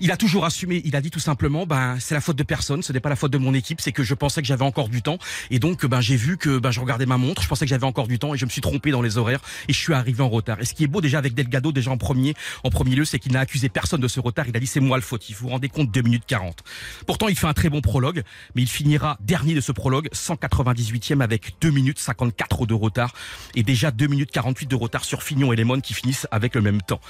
Il 0.00 0.10
a 0.10 0.16
toujours 0.16 0.44
assumé, 0.44 0.82
il 0.84 0.96
a 0.96 1.00
dit 1.00 1.10
tout 1.10 1.20
simplement, 1.20 1.66
ben, 1.66 1.96
c'est 2.00 2.14
la 2.14 2.20
faute 2.20 2.36
de 2.36 2.42
personne, 2.42 2.82
ce 2.82 2.92
n'est 2.92 3.00
pas 3.00 3.08
la 3.08 3.16
faute 3.16 3.32
de 3.32 3.38
mon 3.38 3.54
équipe, 3.54 3.80
c'est 3.80 3.92
que 3.92 4.02
je 4.02 4.14
pensais 4.14 4.42
que 4.42 4.46
j'avais 4.46 4.64
encore 4.64 4.88
du 4.88 5.02
temps. 5.02 5.18
Et 5.50 5.58
donc, 5.58 5.86
ben, 5.86 6.00
j'ai 6.00 6.16
vu 6.16 6.36
que, 6.36 6.58
ben, 6.58 6.70
je 6.70 6.80
regardais 6.80 7.06
ma 7.06 7.16
montre, 7.16 7.42
je 7.42 7.48
pensais 7.48 7.64
que 7.64 7.70
j'avais 7.70 7.86
encore 7.86 8.08
du 8.08 8.18
temps 8.18 8.34
et 8.34 8.38
je 8.38 8.44
me 8.44 8.50
suis 8.50 8.60
trompé 8.60 8.90
dans 8.90 9.02
les 9.02 9.18
horaires 9.18 9.40
et 9.68 9.72
je 9.72 9.78
suis 9.78 9.94
arrivé 9.94 10.22
en 10.22 10.28
retard. 10.28 10.60
Et 10.60 10.64
ce 10.64 10.74
qui 10.74 10.84
est 10.84 10.88
beau 10.88 11.00
déjà 11.00 11.18
avec 11.18 11.34
Delgado, 11.34 11.72
déjà 11.72 11.90
en 11.90 11.96
premier, 11.96 12.34
en 12.64 12.70
premier 12.70 12.94
lieu, 12.94 13.04
c'est 13.04 13.18
qu'il 13.18 13.32
n'a 13.32 13.40
accusé 13.40 13.68
personne 13.68 14.00
de 14.00 14.08
ce 14.08 14.20
retard. 14.20 14.46
Il 14.48 14.56
a 14.56 14.60
dit, 14.60 14.66
c'est 14.66 14.80
moi 14.80 14.96
le 14.96 15.02
fautif. 15.02 15.38
Vous 15.38 15.46
vous 15.46 15.52
rendez 15.52 15.68
compte, 15.68 15.90
2 15.90 16.02
minutes 16.02 16.24
40. 16.26 16.62
Pourtant, 17.06 17.28
il 17.28 17.36
fait 17.36 17.46
un 17.46 17.54
très 17.54 17.70
bon 17.70 17.80
prologue, 17.80 18.22
mais 18.54 18.62
il 18.62 18.68
finira 18.68 19.18
dernier 19.20 19.54
de 19.54 19.60
ce 19.60 19.72
prologue, 19.72 20.08
198e 20.12 21.20
avec 21.20 21.54
2 21.60 21.70
minutes 21.70 21.98
54 21.98 22.66
de 22.66 22.74
retard 22.74 23.12
et 23.54 23.62
déjà 23.62 23.90
2 23.90 24.06
minutes 24.06 24.30
48 24.30 24.66
de 24.66 24.76
retard 24.76 25.04
sur 25.04 25.22
Fignon 25.22 25.52
et 25.52 25.56
Lemon 25.56 25.80
qui 25.80 25.94
finissent 25.94 26.26
avec 26.30 26.54
le 26.54 26.62
même 26.62 26.82
temps. 26.82 27.00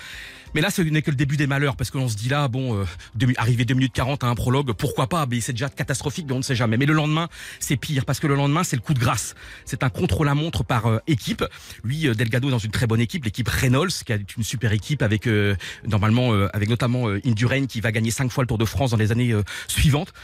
Mais 0.56 0.62
là, 0.62 0.70
ce 0.70 0.80
n'est 0.80 1.02
que 1.02 1.10
le 1.10 1.16
début 1.16 1.36
des 1.36 1.46
malheurs, 1.46 1.76
parce 1.76 1.90
qu'on 1.90 2.08
se 2.08 2.16
dit 2.16 2.30
là, 2.30 2.48
bon, 2.48 2.74
euh, 2.80 2.84
deux 3.14 3.26
mi- 3.26 3.34
arriver 3.36 3.66
2 3.66 3.74
minutes 3.74 3.92
40 3.92 4.24
à 4.24 4.28
un 4.28 4.34
prologue, 4.34 4.72
pourquoi 4.72 5.06
pas 5.06 5.26
Mais 5.30 5.42
c'est 5.42 5.52
déjà 5.52 5.68
catastrophique, 5.68 6.24
mais 6.26 6.32
on 6.32 6.38
ne 6.38 6.42
sait 6.42 6.54
jamais. 6.54 6.78
Mais 6.78 6.86
le 6.86 6.94
lendemain, 6.94 7.28
c'est 7.60 7.76
pire, 7.76 8.06
parce 8.06 8.20
que 8.20 8.26
le 8.26 8.36
lendemain, 8.36 8.64
c'est 8.64 8.74
le 8.76 8.80
coup 8.80 8.94
de 8.94 8.98
grâce. 8.98 9.34
C'est 9.66 9.82
un 9.82 9.90
contre-la-montre 9.90 10.64
par 10.64 10.86
euh, 10.86 10.98
équipe. 11.08 11.44
Lui, 11.84 12.08
euh, 12.08 12.14
Delgado 12.14 12.48
dans 12.50 12.58
une 12.58 12.70
très 12.70 12.86
bonne 12.86 13.02
équipe, 13.02 13.26
l'équipe 13.26 13.46
Reynolds, 13.46 13.90
qui 14.06 14.12
est 14.14 14.34
une 14.38 14.44
super 14.44 14.72
équipe 14.72 15.02
avec, 15.02 15.26
euh, 15.26 15.54
normalement, 15.86 16.32
avec 16.54 16.70
notamment 16.70 17.08
Indurain, 17.26 17.66
qui 17.66 17.82
va 17.82 17.92
gagner 17.92 18.10
cinq 18.10 18.32
fois 18.32 18.42
le 18.42 18.48
Tour 18.48 18.56
de 18.56 18.64
France 18.64 18.92
dans 18.92 18.96
les 18.96 19.12
années 19.12 19.34
suivantes. 19.68 20.14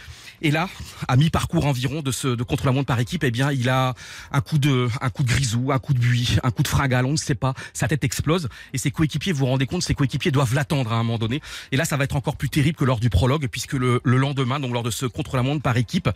Et 0.43 0.51
là, 0.51 0.69
à 1.07 1.17
mi-parcours 1.17 1.67
environ 1.67 2.03
de 2.03 2.11
ce 2.11 2.27
de 2.27 2.43
contre-la-montre 2.43 2.87
par 2.87 2.99
équipe, 2.99 3.23
eh 3.23 3.31
bien, 3.31 3.53
il 3.53 3.69
a 3.69 3.95
un 4.33 4.41
coup 4.41 4.59
de 4.59 4.89
un 5.01 5.09
coup 5.09 5.23
de 5.23 5.29
grisou, 5.29 5.71
un 5.71 5.79
coup 5.79 5.95
de 5.95 6.01
buis, 6.01 6.37
un 6.43 6.51
coup 6.51 6.65
de 6.65 6.69
fringale, 6.69 7.07
on 7.07 7.13
ne 7.13 7.17
sait 7.17 7.37
pas. 7.37 7.55
Sa 7.73 7.87
tête 7.87 8.03
explose 8.03 8.49
et 8.73 8.79
ses 8.79 8.91
coéquipiers, 8.91 9.33
vous 9.33 9.41
vous 9.41 9.47
rendez 9.47 9.67
compte, 9.67 9.83
ses 9.83 9.95
coéquipiers 9.95 10.33
doivent 10.33 10.53
l'attendre 10.55 10.93
à 10.93 10.97
un 10.97 11.05
moment 11.05 11.19
donné. 11.19 11.41
Et 11.71 11.77
là, 11.77 11.85
ça 11.85 11.97
va 11.97 12.03
être 12.03 12.17
encore 12.17 12.37
plus 12.37 12.49
terrible 12.49 12.77
que 12.77 12.85
lors 12.85 12.99
du 12.99 13.09
prologue, 13.09 13.47
puisque 13.47 13.75
le, 13.75 14.01
le 14.03 14.17
lendemain, 14.17 14.59
donc 14.59 14.73
lors 14.73 14.83
de 14.83 14.91
ce 14.91 15.07
contre-la-montre 15.07 15.63
par 15.63 15.77
équipe, 15.77 16.11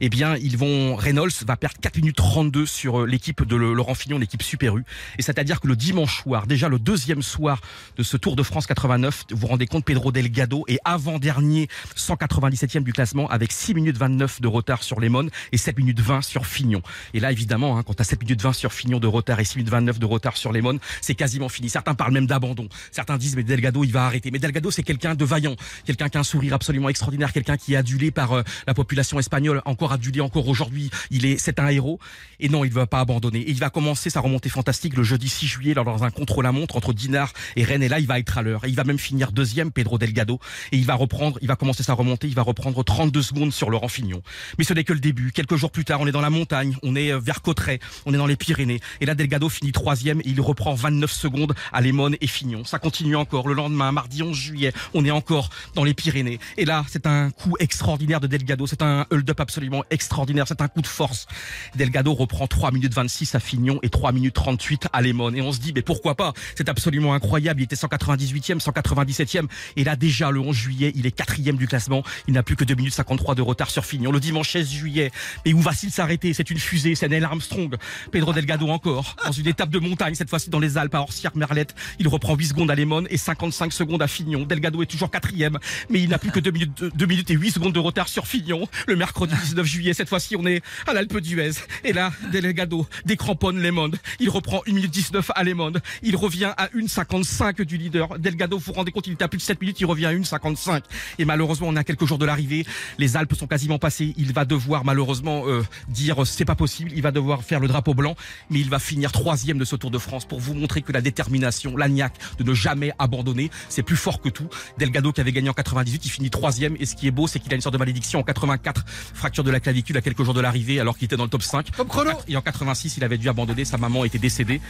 eh 0.00 0.08
bien, 0.08 0.36
ils 0.36 0.56
vont 0.56 0.96
Reynolds 0.96 1.30
va 1.46 1.56
perdre 1.56 1.76
4 1.80 1.98
minutes 1.98 2.16
32 2.16 2.66
sur 2.66 3.02
euh, 3.02 3.06
l'équipe 3.06 3.44
de 3.44 3.54
Laurent 3.54 3.94
Fignon, 3.94 4.18
l'équipe 4.18 4.42
Super 4.42 4.76
U. 4.76 4.84
Et 5.18 5.22
c'est-à-dire 5.22 5.60
que 5.60 5.68
le 5.68 5.76
dimanche 5.76 6.22
soir, 6.22 6.48
déjà 6.48 6.68
le 6.68 6.80
deuxième 6.80 7.22
soir 7.22 7.60
de 7.96 8.02
ce 8.02 8.16
Tour 8.16 8.34
de 8.34 8.42
France 8.42 8.66
89, 8.66 9.26
vous 9.30 9.36
vous 9.36 9.46
rendez 9.46 9.66
compte, 9.66 9.84
Pedro 9.84 10.10
Delgado 10.10 10.64
est 10.66 10.80
avant-dernier 10.84 11.68
197e 11.96 12.82
du 12.82 12.92
classement 12.92 13.28
avec 13.28 13.52
6 13.52 13.67
minutes 13.74 13.96
29 13.96 14.40
de 14.40 14.48
retard 14.48 14.82
sur 14.82 15.00
Lemon 15.00 15.28
et 15.52 15.56
7 15.56 15.76
minutes 15.78 16.00
20 16.00 16.22
sur 16.22 16.46
Fignon. 16.46 16.82
Et 17.14 17.20
là, 17.20 17.32
évidemment, 17.32 17.78
hein, 17.78 17.82
quand 17.82 17.94
tu 17.94 18.02
as 18.02 18.04
7 18.04 18.22
minutes 18.22 18.42
20 18.42 18.52
sur 18.52 18.72
Fignon 18.72 18.98
de 18.98 19.06
retard 19.06 19.40
et 19.40 19.44
6 19.44 19.58
minutes 19.58 19.70
29 19.70 19.98
de 19.98 20.06
retard 20.06 20.36
sur 20.36 20.52
Lemon, 20.52 20.78
c'est 21.00 21.14
quasiment 21.14 21.48
fini. 21.48 21.68
Certains 21.68 21.94
parlent 21.94 22.12
même 22.12 22.26
d'abandon. 22.26 22.68
Certains 22.92 23.16
disent, 23.16 23.36
mais 23.36 23.42
Delgado, 23.42 23.84
il 23.84 23.92
va 23.92 24.06
arrêter. 24.06 24.30
Mais 24.30 24.38
Delgado, 24.38 24.70
c'est 24.70 24.82
quelqu'un 24.82 25.14
de 25.14 25.24
vaillant, 25.24 25.56
quelqu'un 25.84 26.08
qui 26.08 26.16
a 26.16 26.20
un 26.20 26.24
sourire 26.24 26.54
absolument 26.54 26.88
extraordinaire, 26.88 27.32
quelqu'un 27.32 27.56
qui 27.56 27.74
est 27.74 27.76
adulé 27.76 28.10
par 28.10 28.32
euh, 28.32 28.42
la 28.66 28.74
population 28.74 29.18
espagnole, 29.18 29.62
encore 29.64 29.92
adulé 29.92 30.20
encore 30.20 30.48
aujourd'hui. 30.48 30.90
Il 31.10 31.26
est, 31.26 31.38
c'est 31.38 31.58
un 31.58 31.68
héros. 31.68 31.98
Et 32.40 32.48
non, 32.48 32.64
il 32.64 32.70
ne 32.70 32.74
va 32.74 32.86
pas 32.86 33.00
abandonner. 33.00 33.40
Et 33.40 33.50
il 33.50 33.58
va 33.58 33.70
commencer 33.70 34.10
sa 34.10 34.20
remontée 34.20 34.48
fantastique 34.48 34.96
le 34.96 35.02
jeudi 35.02 35.28
6 35.28 35.46
juillet 35.46 35.74
lors 35.74 35.84
dans 35.84 36.04
un 36.04 36.10
contre-la-montre 36.10 36.76
entre 36.76 36.92
Dinard 36.92 37.32
et 37.56 37.64
Rennes. 37.64 37.82
Et 37.82 37.88
là, 37.88 37.98
il 38.00 38.06
va 38.06 38.18
être 38.18 38.38
à 38.38 38.42
l'heure. 38.42 38.64
Et 38.64 38.68
il 38.68 38.76
va 38.76 38.84
même 38.84 38.98
finir 38.98 39.32
deuxième, 39.32 39.70
Pedro 39.70 39.98
Delgado. 39.98 40.40
Et 40.72 40.76
il 40.76 40.86
va 40.86 40.94
reprendre, 40.94 41.38
il 41.42 41.48
va 41.48 41.56
commencer 41.56 41.82
sa 41.82 41.94
remontée, 41.94 42.28
il 42.28 42.34
va 42.34 42.42
reprendre 42.42 42.82
32 42.82 43.22
secondes 43.22 43.47
sur 43.50 43.70
Laurent 43.70 43.88
Fignon. 43.88 44.22
Mais 44.58 44.64
ce 44.64 44.74
n'est 44.74 44.84
que 44.84 44.92
le 44.92 45.00
début. 45.00 45.32
Quelques 45.32 45.56
jours 45.56 45.70
plus 45.70 45.84
tard, 45.84 46.00
on 46.00 46.06
est 46.06 46.12
dans 46.12 46.20
la 46.20 46.30
montagne, 46.30 46.76
on 46.82 46.96
est 46.96 47.12
euh, 47.12 47.18
vers 47.18 47.42
Cauterets, 47.42 47.80
on 48.06 48.14
est 48.14 48.16
dans 48.16 48.26
les 48.26 48.36
Pyrénées. 48.36 48.80
Et 49.00 49.06
là, 49.06 49.14
Delgado 49.14 49.48
finit 49.48 49.72
troisième 49.72 50.20
et 50.20 50.28
il 50.28 50.40
reprend 50.40 50.74
29 50.74 51.10
secondes 51.10 51.54
à 51.72 51.80
Lemon 51.80 52.12
et 52.20 52.26
Fignon. 52.26 52.64
Ça 52.64 52.78
continue 52.78 53.16
encore. 53.16 53.48
Le 53.48 53.54
lendemain, 53.54 53.92
mardi 53.92 54.22
11 54.22 54.36
juillet, 54.36 54.72
on 54.94 55.04
est 55.04 55.10
encore 55.10 55.50
dans 55.74 55.84
les 55.84 55.94
Pyrénées. 55.94 56.38
Et 56.56 56.64
là, 56.64 56.84
c'est 56.88 57.06
un 57.06 57.30
coup 57.30 57.56
extraordinaire 57.58 58.20
de 58.20 58.26
Delgado. 58.26 58.66
C'est 58.66 58.82
un 58.82 59.06
hold-up 59.10 59.40
absolument 59.40 59.84
extraordinaire. 59.90 60.46
C'est 60.48 60.60
un 60.60 60.68
coup 60.68 60.82
de 60.82 60.86
force. 60.86 61.26
Delgado 61.74 62.14
reprend 62.14 62.46
3 62.46 62.70
minutes 62.70 62.94
26 62.94 63.34
à 63.34 63.40
Fignon 63.40 63.78
et 63.82 63.90
3 63.90 64.12
minutes 64.12 64.34
38 64.34 64.88
à 64.92 65.02
Lemon. 65.02 65.32
Et 65.34 65.40
on 65.40 65.52
se 65.52 65.58
dit, 65.58 65.72
mais 65.74 65.82
pourquoi 65.82 66.14
pas? 66.14 66.32
C'est 66.56 66.68
absolument 66.68 67.14
incroyable. 67.14 67.60
Il 67.60 67.64
était 67.64 67.76
198e, 67.76 68.60
197e. 68.60 69.46
Et 69.76 69.84
là, 69.84 69.96
déjà, 69.96 70.30
le 70.30 70.40
11 70.40 70.54
juillet, 70.54 70.92
il 70.94 71.06
est 71.06 71.10
quatrième 71.10 71.56
du 71.56 71.66
classement. 71.66 72.02
Il 72.26 72.34
n'a 72.34 72.42
plus 72.42 72.56
que 72.56 72.64
2 72.64 72.74
minutes 72.74 72.94
53 72.94 73.34
de 73.38 73.42
retard 73.42 73.70
sur 73.70 73.86
Fignon. 73.86 74.10
Le 74.10 74.20
dimanche 74.20 74.50
16 74.50 74.68
juillet. 74.68 75.10
Et 75.44 75.54
où 75.54 75.60
va-t-il 75.60 75.90
s'arrêter? 75.90 76.34
C'est 76.34 76.50
une 76.50 76.58
fusée, 76.58 76.94
c'est 76.94 77.08
Neil 77.08 77.22
Armstrong. 77.24 77.76
Pedro 78.10 78.32
Delgado 78.32 78.68
encore. 78.68 79.16
Dans 79.24 79.32
une 79.32 79.46
étape 79.46 79.70
de 79.70 79.78
montagne, 79.78 80.14
cette 80.14 80.28
fois-ci 80.28 80.50
dans 80.50 80.58
les 80.58 80.76
Alpes, 80.76 80.96
à 80.96 81.00
Orsières-Merlette. 81.00 81.74
Il 82.00 82.08
reprend 82.08 82.34
8 82.34 82.48
secondes 82.48 82.70
à 82.70 82.74
Lemon 82.74 83.04
et 83.08 83.16
55 83.16 83.72
secondes 83.72 84.02
à 84.02 84.08
Fignon. 84.08 84.42
Delgado 84.42 84.82
est 84.82 84.86
toujours 84.86 85.10
quatrième, 85.10 85.58
mais 85.88 86.00
il 86.00 86.10
n'a 86.10 86.18
plus 86.18 86.32
que 86.32 86.40
2 86.40 86.50
minutes, 86.50 86.84
2 86.94 87.06
minutes 87.06 87.30
et 87.30 87.34
8 87.34 87.52
secondes 87.52 87.72
de 87.72 87.78
retard 87.78 88.08
sur 88.08 88.26
Fignon. 88.26 88.66
Le 88.88 88.96
mercredi 88.96 89.34
19 89.44 89.64
juillet, 89.64 89.94
cette 89.94 90.08
fois-ci, 90.08 90.34
on 90.34 90.44
est 90.44 90.60
à 90.88 90.92
l'Alpe 90.92 91.18
d'Huez. 91.18 91.52
Et 91.84 91.92
là, 91.92 92.12
Delgado 92.32 92.86
décramponne 93.04 93.62
Lemon. 93.62 93.92
Il 94.18 94.30
reprend 94.30 94.62
1 94.66 94.72
minute 94.72 94.90
19 94.90 95.30
à 95.34 95.44
Lemon. 95.44 95.72
Il 96.02 96.16
revient 96.16 96.52
à 96.56 96.66
1,55 96.68 97.62
du 97.62 97.76
leader. 97.76 98.18
Delgado, 98.18 98.58
vous 98.58 98.64
vous 98.64 98.72
rendez 98.72 98.90
compte, 98.90 99.06
il 99.06 99.12
était 99.12 99.24
à 99.24 99.28
plus 99.28 99.38
de 99.38 99.42
7 99.42 99.60
minutes, 99.60 99.80
il 99.80 99.86
revient 99.86 100.06
à 100.06 100.12
1,55. 100.12 100.82
Et 101.20 101.24
malheureusement, 101.24 101.68
on 101.68 101.76
est 101.76 101.78
à 101.78 101.84
quelques 101.84 102.04
jours 102.04 102.18
de 102.18 102.26
l'arrivée. 102.26 102.66
Les 102.98 103.16
Alpes 103.16 103.27
sont 103.36 103.46
quasiment 103.46 103.78
passées. 103.78 104.14
Il 104.16 104.32
va 104.32 104.44
devoir 104.44 104.84
malheureusement 104.84 105.42
euh, 105.46 105.62
dire 105.88 106.26
c'est 106.26 106.44
pas 106.44 106.54
possible. 106.54 106.90
Il 106.94 107.02
va 107.02 107.10
devoir 107.10 107.42
faire 107.42 107.60
le 107.60 107.68
drapeau 107.68 107.94
blanc, 107.94 108.16
mais 108.50 108.60
il 108.60 108.68
va 108.68 108.78
finir 108.78 109.12
troisième 109.12 109.58
de 109.58 109.64
ce 109.64 109.76
Tour 109.76 109.90
de 109.90 109.98
France 109.98 110.24
pour 110.24 110.40
vous 110.40 110.54
montrer 110.54 110.82
que 110.82 110.92
la 110.92 111.00
détermination, 111.00 111.76
l'agnac 111.76 112.14
de 112.38 112.44
ne 112.44 112.54
jamais 112.54 112.92
abandonner, 112.98 113.50
c'est 113.68 113.82
plus 113.82 113.96
fort 113.96 114.20
que 114.20 114.28
tout. 114.28 114.48
Delgado 114.78 115.12
qui 115.12 115.20
avait 115.20 115.32
gagné 115.32 115.48
en 115.48 115.54
98, 115.54 116.04
il 116.04 116.08
finit 116.08 116.30
troisième. 116.30 116.76
Et 116.80 116.86
ce 116.86 116.96
qui 116.96 117.06
est 117.06 117.10
beau, 117.10 117.26
c'est 117.26 117.38
qu'il 117.38 117.52
a 117.52 117.56
une 117.56 117.62
sorte 117.62 117.74
de 117.74 117.78
malédiction 117.78 118.20
en 118.20 118.22
84, 118.22 118.84
fracture 119.14 119.44
de 119.44 119.50
la 119.50 119.60
clavicule 119.60 119.96
à 119.96 120.00
quelques 120.00 120.22
jours 120.24 120.34
de 120.34 120.40
l'arrivée, 120.40 120.80
alors 120.80 120.96
qu'il 120.96 121.06
était 121.06 121.16
dans 121.16 121.24
le 121.24 121.30
top 121.30 121.42
5. 121.42 121.70
Top 121.72 121.88
chrono. 121.88 122.12
Et 122.28 122.36
en 122.36 122.42
86, 122.42 122.96
il 122.96 123.04
avait 123.04 123.18
dû 123.18 123.28
abandonner. 123.28 123.64
Sa 123.64 123.78
maman 123.78 124.04
était 124.04 124.18
décédée. 124.18 124.60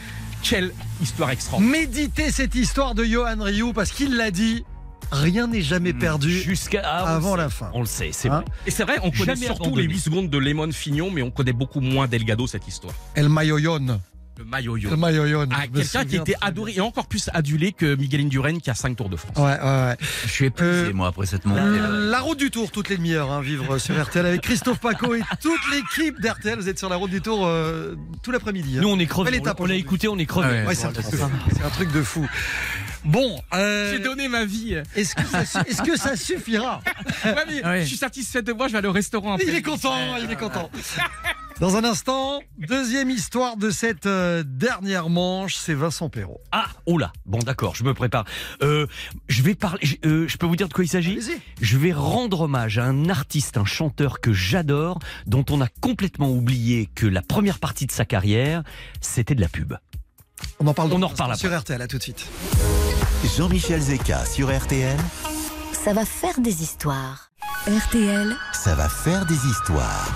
Quelle 0.43 0.71
histoire 1.01 1.29
extraordinaire. 1.31 1.81
Méditez 1.81 2.31
cette 2.31 2.55
histoire 2.55 2.95
de 2.95 3.03
Johan 3.03 3.37
Rioux 3.39 3.73
parce 3.73 3.91
qu'il 3.91 4.15
l'a 4.15 4.31
dit. 4.31 4.63
Rien 5.11 5.47
n'est 5.47 5.61
jamais 5.61 5.93
perdu 5.93 6.29
Jusqu'à 6.31 6.81
ah, 6.85 7.03
le 7.05 7.09
avant 7.15 7.31
sait. 7.31 7.37
la 7.37 7.49
fin. 7.49 7.69
On 7.73 7.79
le 7.81 7.85
sait, 7.87 8.09
c'est 8.11 8.29
Hein 8.29 8.41
vrai. 8.41 8.45
Et 8.67 8.71
c'est 8.71 8.83
vrai, 8.83 8.97
on 9.01 9.11
connaît 9.11 9.25
Jamais 9.25 9.45
surtout 9.47 9.63
abandonné. 9.65 9.87
les 9.87 9.93
8 9.93 9.99
secondes 9.99 10.29
de 10.29 10.37
Lemon 10.37 10.71
Fignon, 10.71 11.09
mais 11.11 11.21
on 11.21 11.31
connaît 11.31 11.53
beaucoup 11.53 11.79
moins 11.81 12.07
Delgado 12.07 12.45
cette 12.47 12.67
histoire. 12.67 12.93
El 13.15 13.29
Mayoyon. 13.29 13.99
Le 14.37 14.45
maillot 14.45 14.77
El 14.77 14.95
Mayoyon. 14.95 15.49
Ah, 15.51 15.67
quelqu'un 15.67 16.05
qui 16.05 16.15
était 16.15 16.35
adoré 16.39 16.71
et 16.77 16.79
encore 16.79 17.07
plus 17.07 17.29
adulé 17.33 17.73
que 17.73 17.95
Miguel 17.95 18.21
Indurain 18.21 18.57
qui 18.59 18.69
a 18.69 18.73
5 18.73 18.95
Tours 18.95 19.09
de 19.09 19.17
France. 19.17 19.35
Ouais, 19.35 19.43
ouais, 19.43 19.59
ouais. 19.61 19.97
Je 20.25 20.29
suis 20.31 20.45
épuisé, 20.45 20.71
Euh, 20.71 20.93
moi, 20.93 21.09
après 21.09 21.25
cette 21.25 21.43
montée. 21.45 21.59
La 22.09 22.21
route 22.21 22.39
du 22.39 22.49
Tour, 22.49 22.71
toutes 22.71 22.87
les 22.87 22.95
demi-heures, 22.95 23.29
hein, 23.31 23.41
vivre 23.41 23.77
sur 23.79 24.01
RTL 24.01 24.25
avec 24.25 24.39
Christophe 24.39 24.79
Paco 24.79 25.13
et 25.13 25.19
toute 25.41 25.59
l'équipe 25.73 26.21
d'RTL. 26.21 26.57
Vous 26.57 26.69
êtes 26.69 26.79
sur 26.79 26.87
la 26.87 26.95
route 26.95 27.11
du 27.11 27.19
Tour 27.19 27.45
euh, 27.45 27.95
tout 28.23 28.31
l'après-midi. 28.31 28.77
hein. 28.77 28.81
Nous, 28.81 28.87
on 28.87 28.97
est 28.97 29.07
crevés. 29.07 29.31
On, 29.33 29.37
étape 29.39 29.59
on 29.59 29.65
l'a 29.65 29.75
écouté, 29.75 30.07
on 30.07 30.17
est 30.17 30.25
crevés. 30.25 30.65
Ouais, 30.65 30.85
un. 30.85 30.93
C'est 30.93 31.63
un 31.63 31.69
truc 31.71 31.91
de 31.91 32.01
fou. 32.01 32.25
Bon, 33.05 33.39
euh, 33.53 33.91
J'ai 33.93 33.99
donné 33.99 34.27
ma 34.27 34.45
vie. 34.45 34.81
est-ce 34.95 35.15
que, 35.15 35.97
ça 35.97 36.11
que 36.11 36.15
suffira? 36.17 36.81
Ouais, 37.25 37.35
mais 37.47 37.65
Ouais. 37.65 37.81
Je 37.81 37.87
suis 37.87 37.97
satisfait 37.97 38.41
de 38.41 38.53
moi, 38.53 38.67
je 38.67 38.73
vais 38.73 38.79
aller 38.79 38.87
au 38.87 38.91
restaurant 38.93 39.33
après. 39.33 39.45
Il 39.47 39.55
est 39.55 39.61
content, 39.61 40.15
il 40.17 40.29
est 40.31 40.35
content. 40.35 40.69
Dans 41.59 41.75
un 41.75 41.83
instant, 41.83 42.39
deuxième 42.57 43.09
histoire 43.09 43.57
de 43.57 43.69
cette 43.69 44.05
euh, 44.05 44.43
dernière 44.45 45.09
manche, 45.09 45.55
c'est 45.55 45.73
Vincent 45.73 46.07
Perrault. 46.09 46.39
Ah, 46.53 46.67
oh 46.85 46.97
là. 46.97 47.11
Bon, 47.25 47.39
d'accord, 47.39 47.75
je 47.75 47.83
me 47.83 47.93
prépare. 47.93 48.23
Euh, 48.63 48.87
je 49.27 49.41
vais 49.43 49.55
parler. 49.55 49.79
je- 49.81 49.95
euh, 50.05 50.27
je 50.27 50.37
peux 50.37 50.45
vous 50.45 50.55
dire 50.55 50.69
de 50.69 50.73
quoi 50.73 50.85
il 50.85 50.87
s'agit? 50.87 51.19
Je 51.61 51.77
vais 51.77 51.91
rendre 51.91 52.41
hommage 52.41 52.77
à 52.77 52.85
un 52.85 53.09
artiste, 53.09 53.57
un 53.57 53.65
chanteur 53.65 54.21
que 54.21 54.31
j'adore, 54.31 54.99
dont 55.27 55.43
on 55.49 55.59
a 55.59 55.67
complètement 55.81 56.29
oublié 56.31 56.87
que 56.95 57.05
la 57.05 57.21
première 57.21 57.59
partie 57.59 57.85
de 57.85 57.91
sa 57.91 58.05
carrière, 58.05 58.63
c'était 59.01 59.35
de 59.35 59.41
la 59.41 59.49
pub. 59.49 59.73
On 60.59 60.67
en 60.67 60.73
parle, 60.73 60.91
On 60.93 61.01
en 61.01 61.07
reparle 61.07 61.35
sur 61.37 61.57
RTL, 61.57 61.81
à 61.81 61.87
tout 61.87 61.97
de 61.97 62.03
suite. 62.03 62.25
Jean-Michel 63.37 63.81
Zeka 63.81 64.25
sur 64.25 64.55
RTL, 64.55 64.97
Ça 65.73 65.93
va 65.93 66.05
faire 66.05 66.39
des 66.39 66.63
histoires. 66.63 67.29
RTL, 67.67 68.35
ça 68.53 68.75
va 68.75 68.87
faire 68.89 69.25
des 69.25 69.35
histoires. 69.35 70.07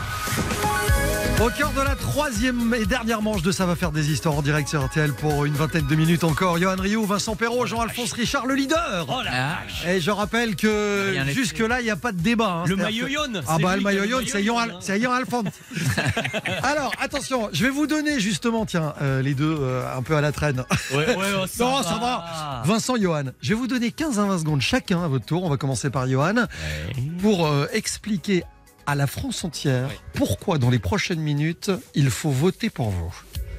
Au 1.41 1.49
cœur 1.49 1.73
de 1.73 1.81
la 1.81 1.95
troisième 1.95 2.73
et 2.73 2.85
dernière 2.85 3.21
manche 3.21 3.41
de 3.41 3.51
Ça 3.51 3.65
va 3.65 3.75
faire 3.75 3.91
des 3.91 4.11
histoires 4.11 4.35
en 4.35 4.41
direct 4.41 4.69
sur 4.69 4.85
RTL 4.85 5.11
pour 5.13 5.43
une 5.43 5.53
vingtaine 5.53 5.85
de 5.87 5.95
minutes 5.95 6.23
encore. 6.23 6.57
Johan 6.57 6.75
Rioux, 6.79 7.05
Vincent 7.05 7.35
Perrault, 7.35 7.65
Jean-Alphonse 7.65 8.13
Richard, 8.13 8.45
le 8.45 8.55
leader. 8.55 9.05
Oh 9.09 9.21
là 9.23 9.57
Ah, 9.85 9.91
Et 9.91 9.99
je 9.99 10.09
rappelle 10.09 10.55
que 10.55 11.13
jusque-là, 11.27 11.81
il 11.81 11.83
n'y 11.85 11.89
a 11.89 11.97
pas 11.97 12.13
de 12.13 12.19
débat. 12.21 12.61
hein. 12.63 12.63
Le 12.67 12.77
maillot 12.77 13.07
que- 13.07 13.39
Ah 13.47 13.57
bah 13.61 13.75
le 13.75 13.81
maillot 13.81 14.05
yawn, 14.05 14.23
hein. 14.71 14.77
c'est 14.79 15.01
Johan 15.01 15.13
Alphonse. 15.15 15.45
Alors 16.63 16.93
attention, 17.01 17.49
je 17.51 17.63
vais 17.63 17.71
vous 17.71 17.87
donner 17.87 18.19
justement, 18.21 18.65
tiens, 18.65 18.93
euh, 19.01 19.21
les 19.21 19.33
deux 19.33 19.57
euh, 19.59 19.97
un 19.97 20.01
peu 20.01 20.15
à 20.15 20.21
la 20.21 20.31
traîne. 20.31 20.63
Ouais, 20.93 20.97
ouais, 21.15 21.25
oh, 21.41 21.45
ça 21.47 21.63
Non, 21.65 21.75
va. 21.77 21.83
ça 21.83 21.95
va. 21.97 22.61
Vincent, 22.65 22.95
Johan, 22.95 23.23
je 23.41 23.49
vais 23.49 23.55
vous 23.55 23.67
donner 23.67 23.91
15 23.91 24.17
à 24.19 24.23
20 24.25 24.39
secondes 24.39 24.61
chacun 24.61 25.03
à 25.03 25.07
votre 25.09 25.25
tour. 25.25 25.43
On 25.43 25.49
va 25.49 25.57
commencer 25.57 25.89
par 25.89 26.07
Johan 26.07 26.35
Ouais. 26.35 27.03
pour 27.21 27.47
euh, 27.47 27.65
expliquer 27.73 28.43
à 28.85 28.95
la 28.95 29.07
France 29.07 29.43
entière 29.43 29.89
pourquoi 30.13 30.57
dans 30.57 30.69
les 30.69 30.79
prochaines 30.79 31.19
minutes 31.19 31.71
il 31.95 32.09
faut 32.09 32.31
voter 32.31 32.69
pour 32.69 32.89
vous? 32.89 33.13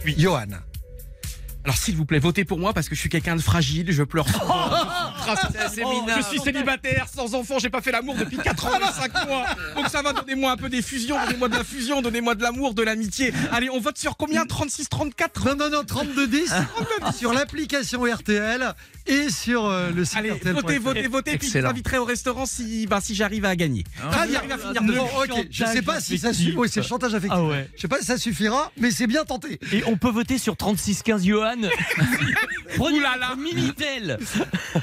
Oui. 0.04 0.14
Johan. 0.18 0.46
Alors 1.64 1.76
s'il 1.78 1.96
vous 1.96 2.04
plaît, 2.04 2.18
votez 2.18 2.44
pour 2.44 2.58
moi 2.58 2.74
parce 2.74 2.88
que 2.90 2.94
je 2.94 3.00
suis 3.00 3.08
quelqu'un 3.08 3.36
de 3.36 3.40
fragile, 3.40 3.90
je 3.90 4.02
pleure 4.02 4.28
souvent. 4.28 4.54
je 5.26 6.22
suis 6.28 6.38
célibataire, 6.40 7.06
sans 7.12 7.34
enfant, 7.34 7.58
j'ai 7.58 7.70
pas 7.70 7.80
fait 7.80 7.90
l'amour 7.90 8.14
depuis 8.16 8.36
4 8.36 8.66
ans 8.66 8.70
et 8.78 8.92
5 8.92 9.26
mois. 9.26 9.46
Donc 9.74 9.88
ça 9.88 10.02
va, 10.02 10.12
donnez-moi 10.12 10.52
un 10.52 10.56
peu 10.58 10.68
des 10.68 10.82
fusions, 10.82 11.16
donnez-moi 11.24 11.48
de 11.48 11.56
la 11.56 11.64
fusion, 11.64 12.02
donnez-moi 12.02 12.34
de 12.34 12.42
l'amour, 12.42 12.74
de 12.74 12.82
l'amitié. 12.82 13.32
Allez, 13.50 13.70
on 13.70 13.80
vote 13.80 13.96
sur 13.96 14.16
combien? 14.18 14.44
36, 14.44 14.88
34 14.90 15.44
Non, 15.46 15.56
non, 15.56 15.70
non, 15.70 15.82
32-10 15.82 17.14
sur 17.16 17.32
l'application 17.32 18.02
RTL 18.04 18.74
et 19.06 19.28
sur 19.30 19.66
euh, 19.66 19.90
le 19.90 20.04
site 20.04 20.18
Allez, 20.18 20.32
RTL. 20.32 20.54
votez, 20.54 20.78
votez, 20.78 21.06
votez, 21.08 21.38
puis 21.38 21.48
je 21.50 21.58
t'inviterai 21.58 21.98
au 21.98 22.04
restaurant 22.04 22.46
si, 22.46 22.86
bah, 22.86 23.00
si 23.02 23.14
j'arrive 23.14 23.44
à 23.46 23.56
gagner. 23.56 23.84
Très 24.10 24.26
bien. 24.26 24.34
J'arrive 24.34 24.52
à 24.52 24.58
finir 24.58 24.82
devant. 24.82 25.04
ok, 25.22 25.46
je 25.50 25.64
sais 25.64 25.82
pas 25.82 26.00
si 26.00 26.18
ça 26.18 26.28
affectif. 26.28 26.46
suffit. 26.46 26.58
Oui, 26.58 26.68
c'est 26.70 26.82
chantage 26.82 27.14
affectif. 27.14 27.38
Ah 27.38 27.44
ouais. 27.44 27.68
Je 27.76 27.82
sais 27.82 27.88
pas 27.88 27.98
si 28.00 28.04
ça 28.06 28.18
suffira, 28.18 28.70
mais 28.78 28.90
c'est 28.90 29.06
bien 29.06 29.24
tenté. 29.24 29.58
Et 29.72 29.82
on 29.86 29.96
peut 29.96 30.10
voter 30.10 30.36
sur 30.38 30.56
3615 30.56 31.24
Johan? 31.24 31.53
Prenez 32.76 32.98
Oulala. 32.98 33.28
votre 33.30 33.40
Minitel. 33.40 34.18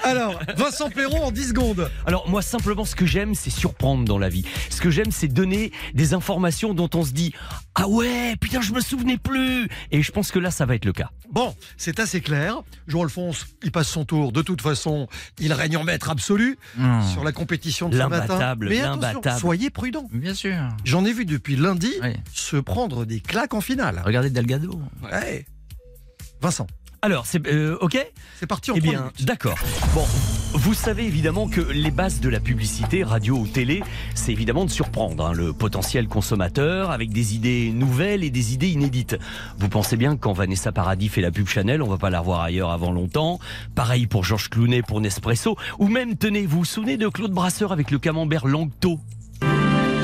Alors, 0.03 0.39
Vincent 0.55 0.89
Perron 0.89 1.25
en 1.25 1.31
10 1.31 1.49
secondes. 1.49 1.89
Alors 2.05 2.29
moi 2.29 2.41
simplement 2.41 2.85
ce 2.85 2.95
que 2.95 3.05
j'aime 3.05 3.35
c'est 3.35 3.49
surprendre 3.49 4.05
dans 4.05 4.17
la 4.17 4.29
vie. 4.29 4.45
Ce 4.69 4.79
que 4.81 4.89
j'aime 4.89 5.11
c'est 5.11 5.27
donner 5.27 5.71
des 5.93 6.13
informations 6.13 6.73
dont 6.73 6.89
on 6.93 7.03
se 7.03 7.11
dit 7.11 7.33
ah 7.75 7.87
ouais 7.87 8.35
putain 8.39 8.61
je 8.61 8.71
me 8.73 8.79
souvenais 8.81 9.17
plus 9.17 9.67
et 9.91 10.01
je 10.01 10.11
pense 10.11 10.31
que 10.31 10.39
là 10.39 10.51
ça 10.51 10.65
va 10.65 10.75
être 10.75 10.85
le 10.85 10.93
cas. 10.93 11.09
Bon, 11.31 11.55
c'est 11.77 11.99
assez 11.99 12.19
clair. 12.21 12.61
Jean-Alphonse, 12.87 13.45
il 13.63 13.71
passe 13.71 13.87
son 13.87 14.03
tour. 14.03 14.31
De 14.33 14.41
toute 14.41 14.61
façon, 14.61 15.07
il 15.39 15.53
règne 15.53 15.77
en 15.77 15.83
maître 15.85 16.09
absolu 16.09 16.57
Hmm. 16.77 17.01
sur 17.13 17.23
la 17.23 17.31
compétition 17.31 17.89
de 17.89 17.97
ce 17.97 18.03
matin. 18.03 18.25
L'imbattable, 18.27 18.67
Mais 18.69 18.81
attention, 18.81 19.21
soyez 19.39 19.69
prudents. 19.69 20.07
Bien 20.11 20.33
sûr. 20.33 20.55
J'en 20.83 21.05
ai 21.05 21.13
vu 21.13 21.25
depuis 21.25 21.55
lundi 21.55 21.91
Oui. 22.01 22.13
se 22.33 22.57
prendre 22.57 23.05
des 23.05 23.19
claques 23.21 23.53
en 23.53 23.61
finale. 23.61 24.01
Regardez 24.05 24.29
Delgado. 24.29 24.79
Ouais. 25.03 25.45
Vincent, 26.41 26.65
Alors 27.03 27.27
c'est 27.27 27.45
euh, 27.47 27.77
ok? 27.81 28.03
C'est 28.39 28.47
parti 28.47 28.71
en 28.71 28.73
Eh 28.75 28.81
bien, 28.81 29.11
d'accord. 29.19 29.59
Bon, 29.93 30.03
vous 30.53 30.73
savez 30.73 31.05
évidemment 31.05 31.47
que 31.47 31.61
les 31.61 31.91
bases 31.91 32.19
de 32.19 32.29
la 32.29 32.39
publicité, 32.39 33.03
radio 33.03 33.37
ou 33.37 33.47
télé, 33.47 33.83
c'est 34.15 34.31
évidemment 34.31 34.65
de 34.65 34.71
surprendre 34.71 35.27
hein, 35.27 35.33
le 35.33 35.53
potentiel 35.53 36.07
consommateur 36.07 36.89
avec 36.89 37.11
des 37.11 37.35
idées 37.35 37.71
nouvelles 37.71 38.23
et 38.23 38.31
des 38.31 38.55
idées 38.55 38.69
inédites. 38.69 39.17
Vous 39.59 39.69
pensez 39.69 39.97
bien 39.97 40.15
que 40.15 40.21
quand 40.21 40.33
Vanessa 40.33 40.71
Paradis 40.71 41.09
fait 41.09 41.21
la 41.21 41.29
pub 41.29 41.47
Chanel, 41.47 41.83
on 41.83 41.87
va 41.87 41.97
pas 41.97 42.09
la 42.09 42.21
revoir 42.21 42.41
ailleurs 42.41 42.71
avant 42.71 42.91
longtemps. 42.91 43.39
Pareil 43.75 44.07
pour 44.07 44.23
Georges 44.23 44.49
Clounet 44.49 44.81
pour 44.81 44.99
Nespresso. 44.99 45.57
Ou 45.77 45.89
même, 45.89 46.17
tenez, 46.17 46.47
vous 46.47 46.59
vous 46.59 46.65
souvenez 46.65 46.97
de 46.97 47.07
Claude 47.07 47.33
Brasseur 47.33 47.71
avec 47.71 47.91
le 47.91 47.99
camembert 47.99 48.47
Langto? 48.47 48.99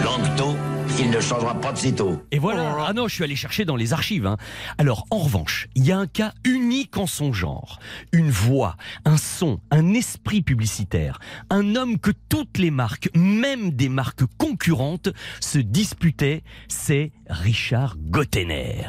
Langto, 0.04 0.56
il 1.00 1.12
ne 1.12 1.20
changera 1.20 1.54
pas 1.60 1.72
de 1.72 1.78
sitôt. 1.78 2.22
Et 2.32 2.40
voilà. 2.40 2.86
Ah 2.88 2.94
non, 2.94 3.08
je 3.08 3.14
suis 3.16 3.24
allé 3.24 3.36
chercher 3.36 3.66
dans 3.66 3.76
les 3.76 3.94
archives. 3.94 4.26
hein. 4.26 4.38
Alors, 4.78 5.06
en 5.12 5.18
revanche, 5.20 5.68
il 5.76 5.86
y 5.86 5.92
a 5.92 5.98
un 5.98 6.08
cas 6.08 6.34
unique 6.44 6.98
en 6.98 7.06
son 7.08 7.34
genre. 7.34 7.80
Une 8.12 8.30
voix, 8.32 8.78
un 9.06 9.18
son, 9.18 9.60
un 9.70 9.94
esprit 9.94 10.42
publicitaire. 10.42 11.20
Un 11.50 11.76
homme 11.76 12.00
que 12.00 12.12
toutes 12.30 12.58
les 12.58 12.72
marques, 12.72 13.10
même 13.16 13.72
des 13.72 13.90
marques 13.90 14.24
concurrentes, 14.38 15.10
se 15.40 15.60
disputaient. 15.60 16.44
C'est 16.68 17.12
Richard 17.30 17.98
Gottener. 18.00 18.88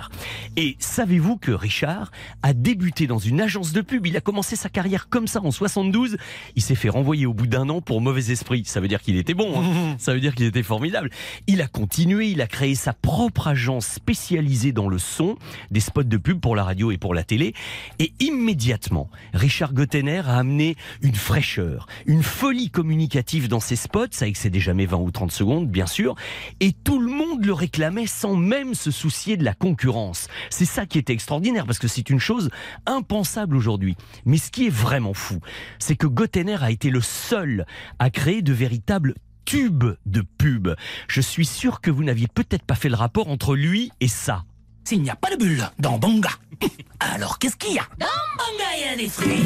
Et 0.57 0.77
savez-vous 0.79 1.37
que 1.37 1.51
Richard 1.53 2.11
a 2.43 2.53
débuté 2.55 3.07
dans 3.07 3.19
une 3.19 3.41
agence 3.41 3.73
de 3.73 3.81
pub? 3.83 4.07
Il 4.07 4.17
a 4.17 4.21
commencé 4.21 4.57
sa 4.57 4.69
carrière 4.71 5.09
comme 5.09 5.27
ça 5.27 5.41
en 5.43 5.51
72. 5.51 6.17
Il 6.57 6.63
s'est 6.63 6.75
fait 6.75 6.89
renvoyer 6.89 7.27
au 7.27 7.35
bout 7.35 7.47
d'un 7.47 7.69
an 7.69 7.81
pour 7.81 8.01
mauvais 8.01 8.31
esprit. 8.31 8.63
Ça 8.65 8.81
veut 8.81 8.89
dire 8.89 9.03
qu'il 9.03 9.17
était 9.17 9.35
bon. 9.35 9.61
hein. 9.61 9.97
Ça 9.99 10.15
veut 10.15 10.21
dire 10.21 10.35
qu'il 10.35 10.47
était 10.47 10.63
formidable. 10.63 11.11
Il 11.47 11.61
a 11.61 11.69
continué, 11.99 12.29
il 12.29 12.41
a 12.43 12.47
créé 12.47 12.77
sa 12.77 12.93
propre 12.93 13.49
agence 13.49 13.85
spécialisée 13.85 14.71
dans 14.71 14.89
le 14.89 14.99
son, 14.99 15.35
des 15.73 15.81
spots 15.81 16.05
de 16.05 16.17
pub 16.17 16.39
pour 16.39 16.55
la 16.55 16.63
radio 16.63 16.93
et 16.93 16.97
pour 16.97 17.13
la 17.13 17.25
télé. 17.25 17.55
Et 17.99 18.13
immédiatement, 18.21 19.11
Richard 19.35 19.75
Gottener 19.75 20.23
a 20.25 20.37
amené 20.37 20.77
une 21.03 21.17
fraîcheur, 21.17 21.89
une 22.07 22.23
folie 22.23 22.71
communicative 22.71 23.49
dans 23.49 23.59
ses 23.59 23.75
spots. 23.75 24.13
Ça 24.13 24.29
excédait 24.29 24.61
jamais 24.61 24.87
20 24.87 24.99
ou 24.99 25.11
30 25.11 25.33
secondes, 25.33 25.69
bien 25.69 25.87
sûr. 25.87 26.15
Et 26.61 26.71
tout 26.71 27.01
le 27.01 27.11
monde 27.11 27.45
le 27.45 27.53
réclamait 27.53 28.07
sans 28.07 28.37
même 28.37 28.75
se 28.75 28.93
soucier 28.93 29.37
de 29.37 29.43
la 29.43 29.55
concurrence. 29.55 30.29
C'est 30.51 30.67
ça 30.67 30.87
qui 30.87 30.99
était 30.99 31.13
extraordinaire 31.13 31.67
parce 31.67 31.81
que 31.81 31.89
c'est 31.89 32.11
une 32.11 32.21
chose 32.21 32.49
impensable 32.87 33.57
aujourd'hui. 33.57 33.97
Mais 34.25 34.39
ce 34.39 34.53
qui 34.53 34.69
est 34.69 34.73
vraiment 34.73 35.15
fou, 35.15 35.41
c'est 35.81 35.97
que 35.97 36.07
Gottener 36.07 36.63
a 36.63 36.71
été 36.71 36.91
le 36.91 37.01
seul 37.01 37.67
à 37.99 38.11
créer 38.11 38.41
de 38.41 38.53
véritables 38.53 39.15
tube 39.49 39.85
de 40.05 40.21
pub. 40.37 40.69
Je 41.09 41.23
suis 41.23 41.47
sûr 41.47 41.81
que 41.81 41.91
vous 41.91 42.05
n'aviez 42.05 42.27
peut-être 42.29 42.65
pas 42.65 42.75
fait 42.75 42.91
le 42.91 42.97
rapport 42.97 43.29
entre 43.29 43.57
lui 43.57 43.91
et 44.03 44.07
ça. 44.09 44.45
S'il 44.85 45.01
n'y 45.01 45.09
a 45.09 45.17
pas 45.17 45.31
de 45.31 45.37
bulle 45.37 45.67
dans 45.79 45.99
Banga, 45.99 46.29
alors 47.01 47.39
qu'est-ce 47.39 47.57
qu'il 47.57 47.73
y 47.75 47.79
a? 47.79 47.83
Dans 47.99 48.07
Banga, 48.37 48.65
il 48.77 48.87
y 48.87 48.93
a 48.93 48.97
des 48.97 49.09
fruits. 49.09 49.41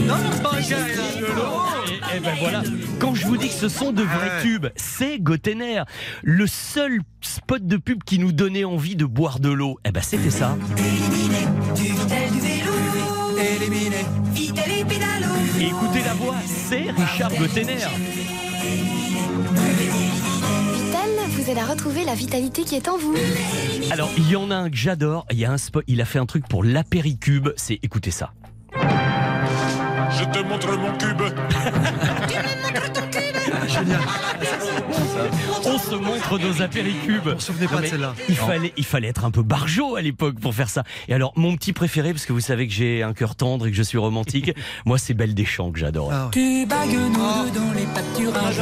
Et, 2.16 2.20
ben 2.20 2.34
voilà, 2.40 2.64
quand 2.98 3.14
je 3.14 3.26
vous 3.28 3.36
dis 3.36 3.46
que 3.46 3.54
ce 3.54 3.68
sont 3.68 3.92
de 3.92 4.02
vrais 4.02 4.38
Ouais. 4.38 4.42
tubes, 4.42 4.66
c'est 4.74 5.20
Gotener. 5.20 5.84
Le 6.24 6.48
seul 6.48 6.98
spot 7.20 7.64
de 7.64 7.76
pub 7.76 8.02
qui 8.02 8.18
nous 8.18 8.32
donnait 8.32 8.64
envie 8.64 8.96
de 8.96 9.04
boire 9.04 9.38
de 9.38 9.50
l'eau, 9.50 9.78
eh 9.84 9.92
ben 9.92 10.02
c'était 10.02 10.30
ça. 10.30 10.58
Et 15.60 15.66
écoutez 15.66 16.02
la 16.04 16.14
voix, 16.14 16.34
c'est 16.44 16.90
Richard 16.90 17.32
Gotener. 17.36 17.86
Vous 21.42 21.50
aide 21.50 21.58
à 21.58 21.64
retrouver 21.64 22.04
la 22.04 22.14
vitalité 22.14 22.62
qui 22.62 22.76
est 22.76 22.88
en 22.88 22.96
vous. 22.96 23.14
Alors, 23.90 24.10
il 24.16 24.30
y 24.30 24.36
en 24.36 24.50
a 24.50 24.54
un 24.54 24.70
que 24.70 24.76
j'adore, 24.76 25.26
il 25.30 25.38
y 25.38 25.44
a 25.44 25.50
un 25.50 25.58
spot, 25.58 25.82
il 25.88 26.00
a 26.00 26.04
fait 26.04 26.20
un 26.20 26.26
truc 26.26 26.46
pour 26.46 26.62
l'apéricube, 26.62 27.48
c'est 27.56 27.80
écoutez 27.82 28.12
ça. 28.12 28.32
Je 28.74 30.24
te 30.32 30.38
montre 30.46 30.76
mon 30.76 30.92
cube. 30.98 31.22
Génial. 33.68 34.00
On 35.64 35.78
se 35.78 35.94
montre 35.94 36.38
nos 36.38 36.62
apéricubes. 36.62 37.24
Vous 37.24 37.34
vous 37.34 37.40
souvenez 37.40 37.68
pas 37.68 37.80
de 37.80 37.86
celle-là 37.86 38.14
il 38.28 38.36
fallait, 38.36 38.72
il 38.76 38.84
fallait 38.84 39.08
être 39.08 39.24
un 39.24 39.30
peu 39.30 39.42
barjot 39.42 39.96
à 39.96 40.02
l'époque 40.02 40.38
pour 40.40 40.54
faire 40.54 40.68
ça. 40.68 40.84
Et 41.08 41.14
alors, 41.14 41.32
mon 41.36 41.56
petit 41.56 41.72
préféré, 41.72 42.12
parce 42.12 42.26
que 42.26 42.32
vous 42.32 42.40
savez 42.40 42.66
que 42.66 42.72
j'ai 42.72 43.02
un 43.02 43.12
cœur 43.12 43.34
tendre 43.36 43.66
et 43.66 43.70
que 43.70 43.76
je 43.76 43.82
suis 43.82 43.98
romantique, 43.98 44.52
moi, 44.84 44.98
c'est 44.98 45.14
Belle 45.14 45.34
des 45.34 45.44
Champs 45.44 45.70
que 45.70 45.78
j'adore. 45.78 46.10
Ah 46.12 46.24
ouais. 46.24 46.30
Tu 46.32 46.66
bagues 46.66 46.90
nous 46.92 47.50
dans 47.50 47.72
les 47.74 47.86
pâturages. 47.86 48.60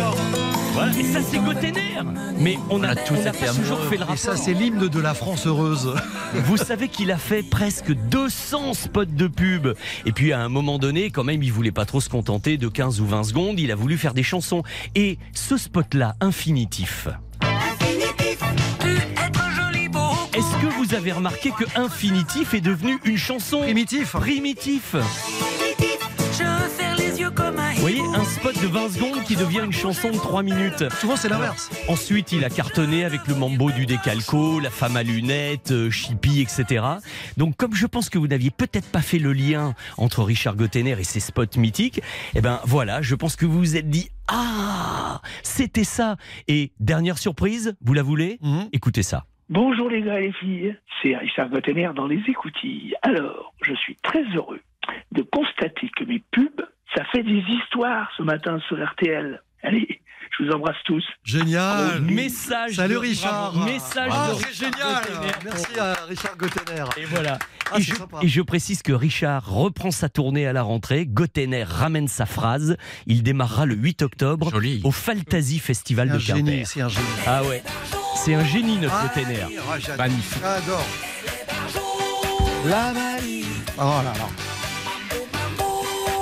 Voilà. 0.72 0.92
Et 0.98 1.04
ça, 1.04 1.20
c'est 1.22 1.38
Gotener. 1.38 2.00
Mais 2.38 2.58
on 2.70 2.82
a, 2.82 2.92
on 2.92 2.94
pas 2.94 3.00
toujours 3.00 3.80
fait 3.84 3.96
le 3.96 3.96
Et 3.96 3.98
rapport. 3.98 4.18
ça, 4.18 4.36
c'est 4.36 4.54
l'hymne 4.54 4.88
de 4.88 5.00
la 5.00 5.14
France 5.14 5.46
heureuse. 5.46 5.94
Vous 6.44 6.56
savez 6.56 6.88
qu'il 6.88 7.10
a 7.10 7.18
fait 7.18 7.42
presque 7.42 7.92
200 7.92 8.74
spots 8.74 9.04
de 9.04 9.26
pub. 9.26 9.68
Et 10.06 10.12
puis 10.12 10.32
à 10.32 10.40
un 10.40 10.48
moment 10.48 10.78
donné, 10.78 11.10
quand 11.10 11.24
même, 11.24 11.42
il 11.42 11.52
voulait 11.52 11.72
pas 11.72 11.84
trop 11.84 12.00
se 12.00 12.08
contenter 12.08 12.56
de 12.56 12.68
15 12.68 13.00
ou 13.00 13.06
20 13.06 13.24
secondes. 13.24 13.60
Il 13.60 13.70
a 13.72 13.74
voulu 13.74 13.98
faire 13.98 14.14
des 14.14 14.22
chansons. 14.22 14.62
Et 14.94 15.18
ce 15.34 15.56
spot-là, 15.56 16.14
infinitif. 16.20 17.08
Est-ce 20.32 20.62
que 20.62 20.66
vous 20.78 20.94
avez 20.94 21.12
remarqué 21.12 21.50
que 21.50 21.64
infinitif 21.78 22.54
est 22.54 22.60
devenu 22.60 22.98
une 23.04 23.16
chanson 23.18 23.60
Primitif. 23.60 24.12
Primitif. 24.12 24.94
Je 26.38 26.99
voyez, 27.90 28.14
un 28.14 28.24
spot 28.24 28.54
de 28.62 28.66
20 28.66 28.88
secondes 28.88 29.24
qui 29.24 29.36
devient 29.36 29.62
une 29.64 29.72
chanson 29.72 30.10
de 30.10 30.16
3 30.16 30.42
minutes. 30.42 30.88
Souvent, 30.90 31.16
c'est 31.16 31.28
l'inverse. 31.28 31.70
Ensuite, 31.88 32.32
il 32.32 32.44
a 32.44 32.50
cartonné 32.50 33.04
avec 33.04 33.26
le 33.26 33.34
mambo 33.34 33.70
du 33.70 33.86
décalco, 33.86 34.60
la 34.60 34.70
femme 34.70 34.96
à 34.96 35.02
lunettes, 35.02 35.72
euh, 35.72 35.90
Chippy, 35.90 36.40
etc. 36.40 36.84
Donc, 37.36 37.56
comme 37.56 37.74
je 37.74 37.86
pense 37.86 38.08
que 38.08 38.18
vous 38.18 38.28
n'aviez 38.28 38.50
peut-être 38.50 38.90
pas 38.90 39.00
fait 39.00 39.18
le 39.18 39.32
lien 39.32 39.74
entre 39.96 40.22
Richard 40.22 40.56
Gottener 40.56 40.96
et 40.98 41.04
ses 41.04 41.20
spots 41.20 41.56
mythiques, 41.56 42.00
eh 42.34 42.40
ben 42.40 42.60
voilà, 42.64 43.02
je 43.02 43.14
pense 43.14 43.36
que 43.36 43.46
vous 43.46 43.58
vous 43.58 43.76
êtes 43.76 43.88
dit 43.88 44.08
ah, 44.28 45.20
c'était 45.42 45.84
ça. 45.84 46.16
Et 46.48 46.72
dernière 46.78 47.18
surprise, 47.18 47.76
vous 47.80 47.94
la 47.94 48.02
voulez? 48.02 48.38
Mhm. 48.42 48.68
Écoutez 48.72 49.02
ça. 49.02 49.24
Bonjour 49.48 49.88
les 49.90 50.02
gars 50.02 50.20
et 50.20 50.28
les 50.28 50.32
filles, 50.32 50.76
c'est 51.02 51.16
Richard 51.16 51.48
Gottener 51.48 51.90
dans 51.96 52.06
les 52.06 52.22
écoutilles. 52.28 52.94
Alors, 53.02 53.52
je 53.62 53.74
suis 53.74 53.96
très 53.96 54.22
heureux 54.36 54.60
de 55.12 55.22
constater 55.22 55.90
que 55.96 56.04
mes 56.04 56.22
pubs, 56.30 56.64
ça 56.94 57.04
fait 57.12 57.22
des 57.22 57.42
histoires 57.48 58.08
ce 58.16 58.22
matin 58.22 58.58
sur 58.68 58.76
RTL. 58.76 59.42
Allez, 59.62 60.00
je 60.38 60.44
vous 60.44 60.50
embrasse 60.52 60.76
tous. 60.84 61.04
Génial. 61.24 62.00
Message. 62.00 62.76
Salut 62.76 62.94
de- 62.94 62.98
Richard. 62.98 63.52
bravo, 63.52 63.66
Message 63.66 64.10
Ah, 64.12 64.28
de 64.30 64.34
c'est 64.42 64.54
génial. 64.54 65.02
Merci 65.44 65.78
à 65.78 65.94
Richard 66.08 66.36
Gottener. 66.36 66.84
Et 66.96 67.04
voilà. 67.04 67.38
Ah, 67.72 67.76
et, 67.78 67.82
je, 67.82 67.94
sympa. 67.94 68.18
et 68.22 68.28
je 68.28 68.40
précise 68.42 68.82
que 68.82 68.92
Richard 68.92 69.46
reprend 69.48 69.90
sa 69.90 70.08
tournée 70.08 70.46
à 70.46 70.52
la 70.52 70.62
rentrée. 70.62 71.06
Gottener 71.06 71.62
ramène 71.62 72.08
sa 72.08 72.26
phrase. 72.26 72.76
Il 73.06 73.22
démarrera 73.22 73.66
le 73.66 73.74
8 73.74 74.02
octobre 74.02 74.50
Joli. 74.50 74.80
au 74.84 74.90
Fantasy 74.90 75.58
Festival 75.58 76.08
C'est 76.08 76.12
de 76.14 76.16
un 76.16 76.20
génie, 76.36 76.50
Quimper. 76.50 76.66
c'est 76.66 76.80
un 76.80 76.88
génie. 76.88 77.06
Ah 77.26 77.42
ouais. 77.44 77.62
C'est 78.16 78.34
un 78.34 78.44
génie 78.44 78.78
notre 78.78 78.94
Ah, 78.94 79.06
Gottener. 79.14 79.36
ah, 79.42 79.78
j'adore. 79.78 79.96
Magnifique. 79.98 80.42
J'adore. 80.42 80.86
La. 82.66 82.92
Oh 83.78 84.02
là 84.04 84.12
là. 84.18 84.59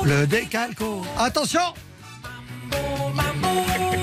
Le 0.05 0.27
décalco. 0.27 1.03
Attention 1.19 1.61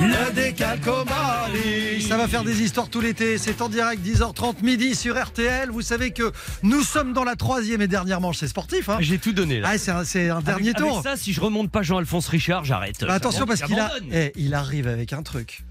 Le 0.01 0.33
décalco 0.33 1.05
Mali. 1.05 2.01
Ça 2.03 2.17
va 2.17 2.27
faire 2.27 2.43
des 2.43 2.61
histoires 2.61 2.89
tout 2.89 3.01
l'été. 3.01 3.37
C'est 3.37 3.61
en 3.61 3.69
direct 3.69 4.05
10h30 4.05 4.63
midi 4.63 4.95
sur 4.95 5.21
RTL. 5.21 5.69
Vous 5.69 5.81
savez 5.81 6.11
que 6.11 6.31
nous 6.63 6.81
sommes 6.83 7.13
dans 7.13 7.23
la 7.23 7.35
troisième 7.35 7.81
et 7.81 7.87
dernière 7.87 8.21
manche. 8.21 8.37
C'est 8.37 8.47
sportif. 8.47 8.89
Hein 8.89 8.97
J'ai 8.99 9.17
tout 9.19 9.33
donné 9.33 9.59
là. 9.59 9.69
ah, 9.71 9.77
c'est 9.77 9.91
un, 9.91 10.03
c'est 10.03 10.29
un 10.29 10.41
dernier 10.41 10.69
avec, 10.75 10.77
tour. 10.81 11.01
ça, 11.03 11.15
si 11.15 11.33
je 11.33 11.41
remonte 11.41 11.71
pas 11.71 11.81
Jean-Alphonse 11.81 12.27
Richard, 12.27 12.65
j'arrête. 12.65 13.01
Bah, 13.01 13.13
attention 13.13 13.45
parce 13.45 13.61
qu'il 13.61 13.79
a, 13.79 13.91
eh, 14.11 14.31
il 14.35 14.53
arrive 14.53 14.87
avec 14.87 15.13
un 15.13 15.23
truc. 15.23 15.63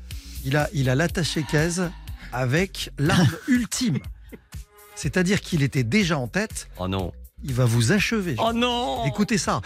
Il 0.45 0.57
a, 0.57 0.69
il 0.73 0.89
a 0.91 0.95
l'attaché 0.95 1.43
caisse 1.43 1.81
avec 2.33 2.91
l'arme 2.99 3.29
ultime. 3.49 3.99
C'est-à-dire 4.97 5.41
qu'il 5.41 5.63
était 5.63 5.85
déjà 5.85 6.19
en 6.19 6.29
tête. 6.29 6.69
Oh 6.79 6.89
non. 6.89 7.13
Il 7.47 7.53
va 7.53 7.67
vous 7.67 7.93
achever. 7.93 8.37
Oh 8.39 8.53
non. 8.55 9.05
Écoutez 9.05 9.37
ça. 9.39 9.61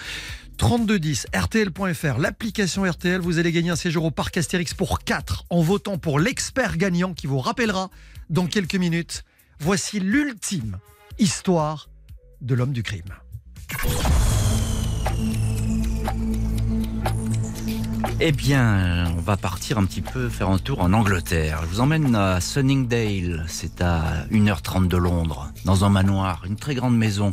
3210, 0.59 1.29
RTL.fr, 1.35 2.19
l'application 2.19 2.83
RTL, 2.85 3.21
vous 3.21 3.39
allez 3.39 3.53
gagner 3.53 3.71
un 3.71 3.77
séjour 3.77 4.05
au 4.05 4.11
parc 4.11 4.37
Astérix 4.37 4.75
pour 4.75 4.99
4 4.99 5.45
en 5.51 5.63
votant 5.63 5.99
pour 5.99 6.19
l'expert 6.19 6.77
gagnant 6.77 7.15
qui 7.15 7.29
vous 7.29 7.39
rappellera 7.39 7.91
dans 8.29 8.47
quelques 8.47 8.75
minutes. 8.75 9.25
Voici 9.61 10.01
l'ultime 10.01 10.79
histoire 11.19 11.89
de 12.41 12.55
l'homme 12.55 12.73
du 12.73 12.83
crime. 12.83 13.15
Eh 18.21 18.33
bien, 18.33 19.15
on 19.17 19.21
va 19.21 19.37
partir 19.37 19.79
un 19.79 19.85
petit 19.85 20.03
peu 20.03 20.29
faire 20.29 20.51
un 20.51 20.59
tour 20.59 20.81
en 20.81 20.93
Angleterre. 20.93 21.61
Je 21.63 21.67
vous 21.69 21.81
emmène 21.81 22.17
à 22.17 22.41
Sunningdale, 22.41 23.45
c'est 23.47 23.81
à 23.81 24.27
1h30 24.33 24.89
de 24.89 24.97
Londres, 24.97 25.53
dans 25.65 25.85
un 25.85 25.89
manoir, 25.89 26.43
une 26.47 26.57
très 26.57 26.75
grande 26.75 26.97
maison. 26.97 27.33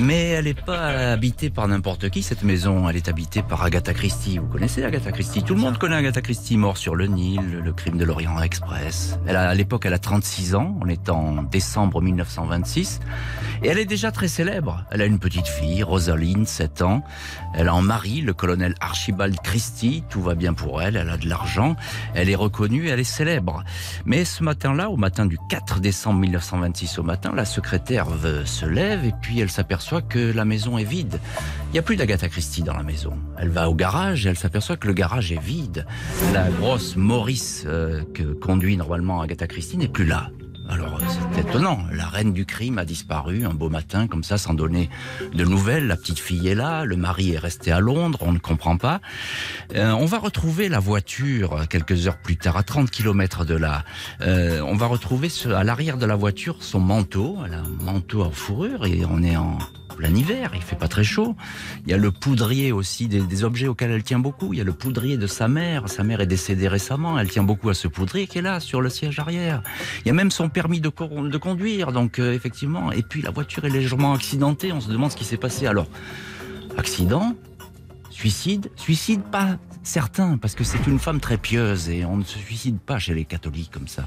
Mais 0.00 0.28
elle 0.28 0.44
n'est 0.44 0.54
pas 0.54 1.12
habitée 1.12 1.50
par 1.50 1.66
n'importe 1.66 2.10
qui, 2.10 2.22
cette 2.22 2.42
maison. 2.42 2.88
Elle 2.88 2.96
est 2.96 3.08
habitée 3.08 3.42
par 3.42 3.62
Agatha 3.62 3.94
Christie. 3.94 4.38
Vous 4.38 4.46
connaissez 4.46 4.84
Agatha 4.84 5.10
Christie? 5.10 5.42
Tout 5.42 5.54
le 5.54 5.60
monde 5.60 5.78
connaît 5.78 5.96
Agatha 5.96 6.20
Christie, 6.20 6.56
mort 6.56 6.76
sur 6.76 6.94
le 6.94 7.06
Nil, 7.06 7.60
le 7.64 7.72
crime 7.72 7.96
de 7.96 8.04
l'Orient 8.04 8.40
Express. 8.40 9.18
Elle 9.26 9.34
a, 9.34 9.48
à 9.48 9.54
l'époque, 9.54 9.86
elle 9.86 9.94
a 9.94 9.98
36 9.98 10.54
ans. 10.54 10.76
On 10.82 10.88
est 10.88 11.08
en 11.08 11.42
décembre 11.42 12.02
1926. 12.02 13.00
Et 13.62 13.68
elle 13.68 13.78
est 13.78 13.86
déjà 13.86 14.12
très 14.12 14.28
célèbre. 14.28 14.84
Elle 14.90 15.00
a 15.00 15.06
une 15.06 15.18
petite 15.18 15.48
fille, 15.48 15.82
Rosaline, 15.82 16.46
7 16.46 16.82
ans. 16.82 17.02
Elle 17.54 17.68
a 17.68 17.72
un 17.72 17.82
mari, 17.82 18.20
le 18.20 18.34
colonel 18.34 18.74
Archibald 18.80 19.36
Christie. 19.42 20.04
Tout 20.10 20.22
va 20.22 20.34
bien 20.34 20.52
pour 20.52 20.82
elle. 20.82 20.96
Elle 20.96 21.10
a 21.10 21.16
de 21.16 21.28
l'argent. 21.28 21.76
Elle 22.14 22.28
est 22.28 22.36
reconnue. 22.36 22.88
Elle 22.88 23.00
est 23.00 23.04
célèbre. 23.04 23.64
Mais 24.04 24.24
ce 24.24 24.44
matin-là, 24.44 24.90
au 24.90 24.96
matin 24.96 25.26
du 25.26 25.38
4 25.48 25.80
décembre 25.80 26.20
1926 26.20 26.98
au 26.98 27.02
matin, 27.02 27.32
la 27.34 27.46
secrétaire 27.46 28.06
se 28.44 28.66
lève 28.66 29.04
et 29.04 29.14
puis 29.22 29.40
elle 29.40 29.50
s'aperçoit 29.50 29.77
que 30.08 30.32
la 30.32 30.44
maison 30.44 30.78
est 30.78 30.84
vide. 30.84 31.20
Il 31.68 31.72
n'y 31.74 31.78
a 31.78 31.82
plus 31.82 31.96
d'Agatha 31.96 32.28
Christie 32.28 32.62
dans 32.62 32.74
la 32.74 32.82
maison. 32.82 33.16
Elle 33.38 33.48
va 33.48 33.68
au 33.68 33.74
garage 33.74 34.26
et 34.26 34.28
elle 34.28 34.38
s'aperçoit 34.38 34.76
que 34.76 34.86
le 34.86 34.92
garage 34.92 35.32
est 35.32 35.40
vide. 35.40 35.86
La 36.32 36.48
grosse 36.48 36.96
Maurice 36.96 37.64
euh, 37.66 38.02
que 38.14 38.22
conduit 38.22 38.76
normalement 38.76 39.20
Agatha 39.20 39.46
Christie 39.46 39.76
n'est 39.76 39.88
plus 39.88 40.06
là. 40.06 40.30
Alors 40.68 40.96
euh, 41.00 41.04
c'est 41.34 41.40
étonnant, 41.40 41.80
la 41.92 42.06
reine 42.06 42.32
du 42.32 42.44
crime 42.44 42.78
a 42.78 42.84
disparu 42.84 43.44
un 43.46 43.54
beau 43.54 43.70
matin 43.70 44.06
comme 44.06 44.22
ça 44.22 44.36
sans 44.38 44.52
donner 44.54 44.90
de 45.32 45.44
nouvelles. 45.44 45.86
La 45.86 45.96
petite 45.96 46.18
fille 46.18 46.46
est 46.48 46.54
là, 46.54 46.84
le 46.84 46.96
mari 46.96 47.32
est 47.32 47.38
resté 47.38 47.72
à 47.72 47.80
Londres, 47.80 48.18
on 48.22 48.32
ne 48.32 48.38
comprend 48.38 48.76
pas. 48.76 49.00
Euh, 49.74 49.90
on 49.92 50.04
va 50.04 50.18
retrouver 50.18 50.68
la 50.68 50.78
voiture 50.78 51.54
euh, 51.54 51.64
quelques 51.68 52.06
heures 52.06 52.18
plus 52.18 52.36
tard, 52.36 52.56
à 52.56 52.62
30 52.62 52.90
km 52.90 53.44
de 53.44 53.54
là. 53.54 53.84
On 54.20 54.74
va 54.76 54.86
retrouver 54.86 55.28
ce- 55.28 55.48
à 55.48 55.64
l'arrière 55.64 55.96
de 55.96 56.06
la 56.06 56.16
voiture 56.16 56.56
son 56.60 56.80
manteau, 56.80 57.38
un 57.40 57.84
manteau 57.84 58.22
en 58.22 58.30
fourrure 58.30 58.84
et 58.86 59.02
on 59.08 59.22
est 59.22 59.36
en 59.36 59.58
plein 59.98 60.14
hiver, 60.14 60.52
il 60.54 60.62
fait 60.62 60.76
pas 60.76 60.86
très 60.86 61.02
chaud. 61.02 61.34
Il 61.84 61.90
y 61.90 61.92
a 61.92 61.96
le 61.96 62.12
poudrier 62.12 62.70
aussi, 62.70 63.08
des, 63.08 63.42
objets 63.42 63.66
auxquels 63.66 63.90
elle 63.90 64.04
tient 64.04 64.20
beaucoup. 64.20 64.52
Il 64.52 64.58
y 64.58 64.60
a 64.60 64.64
le 64.64 64.72
poudrier 64.72 65.16
de 65.16 65.26
sa 65.26 65.48
mère. 65.48 65.88
Sa 65.88 66.04
mère 66.04 66.20
est 66.20 66.26
décédée 66.26 66.68
récemment. 66.68 67.18
Elle 67.18 67.28
tient 67.28 67.42
beaucoup 67.42 67.68
à 67.68 67.74
ce 67.74 67.88
poudrier 67.88 68.28
qui 68.28 68.38
est 68.38 68.42
là, 68.42 68.60
sur 68.60 68.80
le 68.80 68.90
siège 68.90 69.18
arrière. 69.18 69.60
Il 70.04 70.08
y 70.08 70.10
a 70.10 70.14
même 70.14 70.30
son 70.30 70.48
permis 70.48 70.80
de 70.80 70.88
conduire, 70.88 71.90
donc 71.90 72.20
euh, 72.20 72.32
effectivement. 72.32 72.92
Et 72.92 73.02
puis 73.02 73.22
la 73.22 73.32
voiture 73.32 73.64
est 73.64 73.70
légèrement 73.70 74.14
accidentée. 74.14 74.70
On 74.70 74.80
se 74.80 74.88
demande 74.88 75.10
ce 75.10 75.16
qui 75.16 75.24
s'est 75.24 75.36
passé. 75.36 75.66
Alors, 75.66 75.88
accident, 76.76 77.34
suicide, 78.10 78.70
suicide 78.76 79.22
pas 79.22 79.58
certain, 79.82 80.38
parce 80.38 80.54
que 80.54 80.62
c'est 80.62 80.86
une 80.86 81.00
femme 81.00 81.18
très 81.18 81.38
pieuse 81.38 81.88
et 81.88 82.04
on 82.04 82.18
ne 82.18 82.24
se 82.24 82.38
suicide 82.38 82.78
pas 82.78 83.00
chez 83.00 83.14
les 83.14 83.24
catholiques 83.24 83.72
comme 83.72 83.88
ça. 83.88 84.06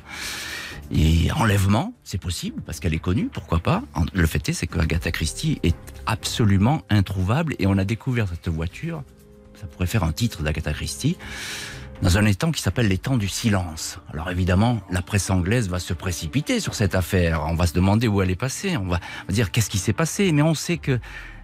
Et 0.94 1.32
enlèvement, 1.32 1.94
c'est 2.04 2.18
possible 2.18 2.62
parce 2.66 2.80
qu'elle 2.80 2.94
est 2.94 3.00
connue, 3.00 3.30
pourquoi 3.32 3.60
pas. 3.60 3.84
Le 4.14 4.28
fait 4.28 4.50
est, 4.50 4.54
c'est 4.54 4.68
que 4.68 4.80
Agatha 4.80 5.12
Christie 5.12 5.60
est 5.64 5.76
absolument 6.06 6.82
introuvable 6.90 7.56
et 7.60 7.68
on 7.68 7.78
a 7.78 7.86
découvert 7.86 8.28
cette 8.28 8.50
voiture. 8.50 9.04
Ça 9.60 9.68
pourrait 9.68 9.88
faire 9.88 10.04
un 10.04 10.12
titre 10.12 10.44
d'Agatha 10.44 10.74
Christie. 10.74 11.18
dans 12.02 12.18
un 12.18 12.26
étang 12.26 12.52
qui 12.52 12.62
s'appelle 12.62 12.88
l'étang 12.88 13.16
du 13.16 13.28
silence. 13.28 14.00
Alors 14.12 14.30
évidemment, 14.32 14.82
la 14.90 15.02
presse 15.02 15.30
anglaise 15.30 15.70
va 15.70 15.80
se 15.80 15.94
précipiter 15.94 16.60
sur 16.60 16.74
cette 16.74 16.96
affaire. 16.96 17.46
On 17.48 17.56
va 17.56 17.68
se 17.68 17.74
demander 17.74 18.08
où 18.08 18.22
elle 18.22 18.32
est 18.32 18.36
passée. 18.36 18.76
On 18.76 18.88
va 18.88 19.00
dire 19.30 19.52
qu'est-ce 19.52 19.70
qui 19.70 19.78
s'est 19.78 19.94
passé. 19.94 20.32
Mais 20.32 20.42
on 20.42 20.56
sait 20.56 20.78
que 20.78 21.00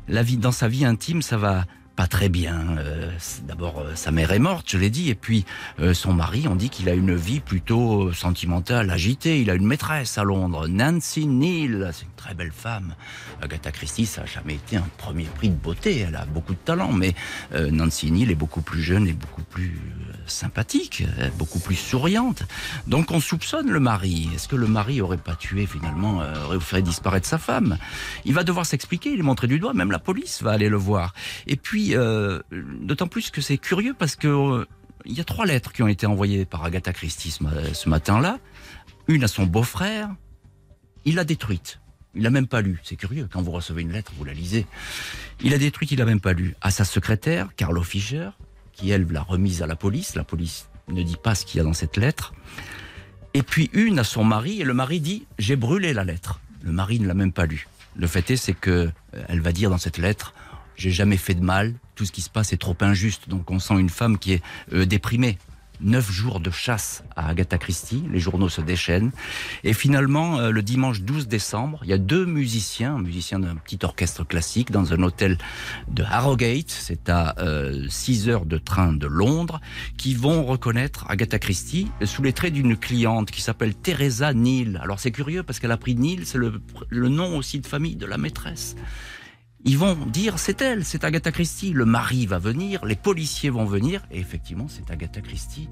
la 0.07 0.23
vie, 0.23 0.37
dans 0.37 0.51
sa 0.51 0.67
vie 0.67 0.83
intime, 0.83 1.21
ça 1.21 1.37
va 1.37 1.65
pas 1.97 2.07
très 2.07 2.29
bien. 2.29 2.77
Euh, 2.77 3.11
D'abord, 3.47 3.79
euh, 3.79 3.95
sa 3.95 4.11
mère 4.11 4.31
est 4.31 4.39
morte, 4.39 4.67
je 4.69 4.77
l'ai 4.77 4.91
dit, 4.91 5.09
et 5.09 5.15
puis 5.15 5.45
euh, 5.79 5.95
son 5.95 6.13
mari, 6.13 6.47
on 6.47 6.55
dit 6.55 6.69
qu'il 6.69 6.87
a 6.89 6.93
une 6.93 7.15
vie 7.15 7.39
plutôt 7.39 8.09
euh, 8.09 8.13
sentimentale, 8.13 8.91
agitée. 8.91 9.41
Il 9.41 9.49
a 9.49 9.55
une 9.55 9.65
maîtresse 9.65 10.17
à 10.19 10.23
Londres, 10.23 10.67
Nancy 10.67 11.25
Neal. 11.25 11.89
C'est 11.93 12.05
une 12.05 12.11
très 12.15 12.35
belle 12.35 12.51
femme. 12.51 12.93
Agatha 13.41 13.71
Christie, 13.71 14.05
ça 14.05 14.21
n'a 14.21 14.27
jamais 14.27 14.53
été 14.55 14.77
un 14.77 14.87
premier 14.97 15.25
prix 15.25 15.49
de 15.49 15.55
beauté. 15.55 15.97
Elle 16.07 16.15
a 16.15 16.25
beaucoup 16.25 16.53
de 16.53 16.59
talent, 16.59 16.91
mais 16.91 17.15
euh, 17.53 17.71
Nancy 17.71 18.11
Neal 18.11 18.29
est 18.29 18.35
beaucoup 18.35 18.61
plus 18.61 18.83
jeune 18.83 19.07
et 19.07 19.13
beaucoup 19.13 19.43
plus 19.43 19.79
euh, 20.09 20.13
sympathique, 20.27 21.03
beaucoup 21.39 21.59
plus 21.59 21.75
souriante. 21.75 22.43
Donc 22.85 23.11
on 23.11 23.19
soupçonne 23.19 23.71
le 23.71 23.79
mari. 23.79 24.29
Est-ce 24.35 24.47
que 24.47 24.55
le 24.55 24.67
mari 24.67 25.01
aurait 25.01 25.17
pas 25.17 25.35
tué 25.35 25.65
finalement, 25.65 26.21
aurait 26.45 26.59
fait 26.59 26.81
disparaître 26.81 27.25
sa 27.25 27.37
femme? 27.37 27.77
Il 28.25 28.33
va 28.33 28.43
devoir 28.43 28.65
s'expliquer, 28.65 29.11
il 29.13 29.19
est 29.19 29.23
montré 29.23 29.47
du 29.47 29.57
doigt, 29.57 29.73
même 29.73 29.89
la 29.89 29.99
police 29.99 30.43
va 30.43 30.51
aller 30.51 30.67
le 30.67 30.75
voir. 30.75 31.13
Et 31.47 31.55
puis, 31.55 31.86
euh, 31.95 32.39
d'autant 32.51 33.07
plus 33.07 33.29
que 33.29 33.41
c'est 33.41 33.57
curieux 33.57 33.93
parce 33.97 34.15
que 34.15 34.27
euh, 34.27 34.65
il 35.05 35.13
y 35.13 35.21
a 35.21 35.23
trois 35.23 35.45
lettres 35.45 35.71
qui 35.71 35.83
ont 35.83 35.87
été 35.87 36.05
envoyées 36.05 36.45
par 36.45 36.63
Agatha 36.63 36.93
Christie 36.93 37.31
ce, 37.31 37.43
ma- 37.43 37.73
ce 37.73 37.87
matin-là. 37.89 38.39
Une 39.07 39.23
à 39.23 39.27
son 39.27 39.45
beau-frère, 39.45 40.09
il 41.05 41.15
l'a 41.15 41.23
détruite. 41.23 41.79
Il 42.15 42.23
l'a 42.23 42.29
même 42.29 42.47
pas 42.47 42.61
lu. 42.61 42.79
C'est 42.83 42.95
curieux. 42.95 43.29
Quand 43.31 43.41
vous 43.41 43.51
recevez 43.51 43.83
une 43.83 43.91
lettre, 43.91 44.11
vous 44.17 44.25
la 44.25 44.33
lisez. 44.33 44.65
Il 45.41 45.53
a 45.53 45.57
détruite, 45.57 45.91
il 45.91 45.99
l'a 45.99 46.05
même 46.05 46.19
pas 46.19 46.33
lu. 46.33 46.55
À 46.61 46.71
sa 46.71 46.83
secrétaire, 46.83 47.49
Carlo 47.55 47.83
Fischer, 47.83 48.29
qui 48.73 48.89
elle 48.89 49.05
l'a 49.11 49.21
remise 49.21 49.61
à 49.61 49.67
la 49.67 49.75
police. 49.75 50.15
La 50.15 50.23
police 50.23 50.67
ne 50.87 51.03
dit 51.03 51.17
pas 51.21 51.35
ce 51.35 51.45
qu'il 51.45 51.59
y 51.59 51.61
a 51.61 51.63
dans 51.63 51.73
cette 51.73 51.95
lettre. 51.97 52.33
Et 53.33 53.43
puis 53.43 53.69
une 53.73 53.99
à 53.99 54.03
son 54.03 54.23
mari, 54.23 54.61
et 54.61 54.63
le 54.63 54.73
mari 54.73 54.99
dit 54.99 55.27
j'ai 55.37 55.55
brûlé 55.55 55.93
la 55.93 56.03
lettre. 56.03 56.39
Le 56.63 56.71
mari 56.71 56.99
ne 56.99 57.07
l'a 57.07 57.13
même 57.13 57.31
pas 57.31 57.45
lue. 57.45 57.67
Le 57.95 58.07
fait 58.07 58.31
est, 58.31 58.35
c'est 58.37 58.53
que 58.53 58.89
euh, 59.15 59.23
elle 59.27 59.41
va 59.41 59.51
dire 59.51 59.69
dans 59.69 59.77
cette 59.77 59.97
lettre 59.97 60.33
j'ai 60.77 60.91
jamais 60.91 61.17
fait 61.17 61.33
de 61.33 61.43
mal. 61.43 61.73
Tout 61.95 62.05
ce 62.05 62.11
qui 62.11 62.21
se 62.21 62.29
passe 62.29 62.53
est 62.53 62.57
trop 62.57 62.77
injuste. 62.81 63.27
Donc 63.27 63.51
on 63.51 63.59
sent 63.59 63.73
une 63.79 63.89
femme 63.89 64.17
qui 64.17 64.33
est 64.33 64.43
euh, 64.71 64.85
déprimée. 64.85 65.37
Neuf 65.79 66.11
jours 66.11 66.39
de 66.39 66.49
chasse 66.49 67.03
à 67.15 67.29
Agatha 67.29 67.59
Christie, 67.59 68.03
les 68.11 68.19
journaux 68.19 68.49
se 68.49 68.61
déchaînent. 68.61 69.11
Et 69.63 69.73
finalement, 69.73 70.39
euh, 70.39 70.49
le 70.49 70.63
dimanche 70.63 71.01
12 71.01 71.27
décembre, 71.27 71.81
il 71.83 71.89
y 71.89 71.93
a 71.93 71.99
deux 71.99 72.25
musiciens, 72.25 72.97
musiciens 72.97 73.37
d'un 73.37 73.55
petit 73.55 73.77
orchestre 73.83 74.23
classique, 74.23 74.71
dans 74.71 74.93
un 74.93 75.03
hôtel 75.03 75.37
de 75.87 76.01
Harrogate, 76.01 76.69
c'est 76.69 77.09
à 77.09 77.35
6 77.89 78.27
heures 78.27 78.47
de 78.47 78.57
train 78.57 78.91
de 78.91 79.05
Londres, 79.05 79.61
qui 79.97 80.15
vont 80.15 80.45
reconnaître 80.45 81.05
Agatha 81.09 81.37
Christie 81.37 81.91
sous 82.05 82.23
les 82.23 82.33
traits 82.33 82.53
d'une 82.53 82.75
cliente 82.75 83.29
qui 83.29 83.41
s'appelle 83.41 83.75
Teresa 83.75 84.33
Neal. 84.33 84.79
Alors 84.81 84.99
c'est 84.99 85.11
curieux 85.11 85.43
parce 85.43 85.59
qu'elle 85.59 85.71
a 85.71 85.77
pris 85.77 85.93
Neal, 85.93 86.25
c'est 86.25 86.39
le, 86.39 86.59
le 86.89 87.09
nom 87.09 87.37
aussi 87.37 87.59
de 87.59 87.67
famille 87.67 87.95
de 87.95 88.07
la 88.07 88.17
maîtresse. 88.17 88.75
Ils 89.69 89.77
vont 89.77 89.95
dire 89.95 90.39
c'est 90.39 90.61
elle, 90.61 90.85
c'est 90.85 91.03
Agatha 91.03 91.29
Christie. 91.29 91.73
Le 91.73 91.83
mari 91.83 92.25
va 92.25 92.39
venir, 92.39 92.85
les 92.85 92.95
policiers 92.95 93.49
vont 93.49 93.65
venir, 93.65 94.01
et 94.11 94.17
effectivement 94.17 94.67
c'est 94.69 94.89
Agatha 94.91 95.19
Christie. 95.19 95.67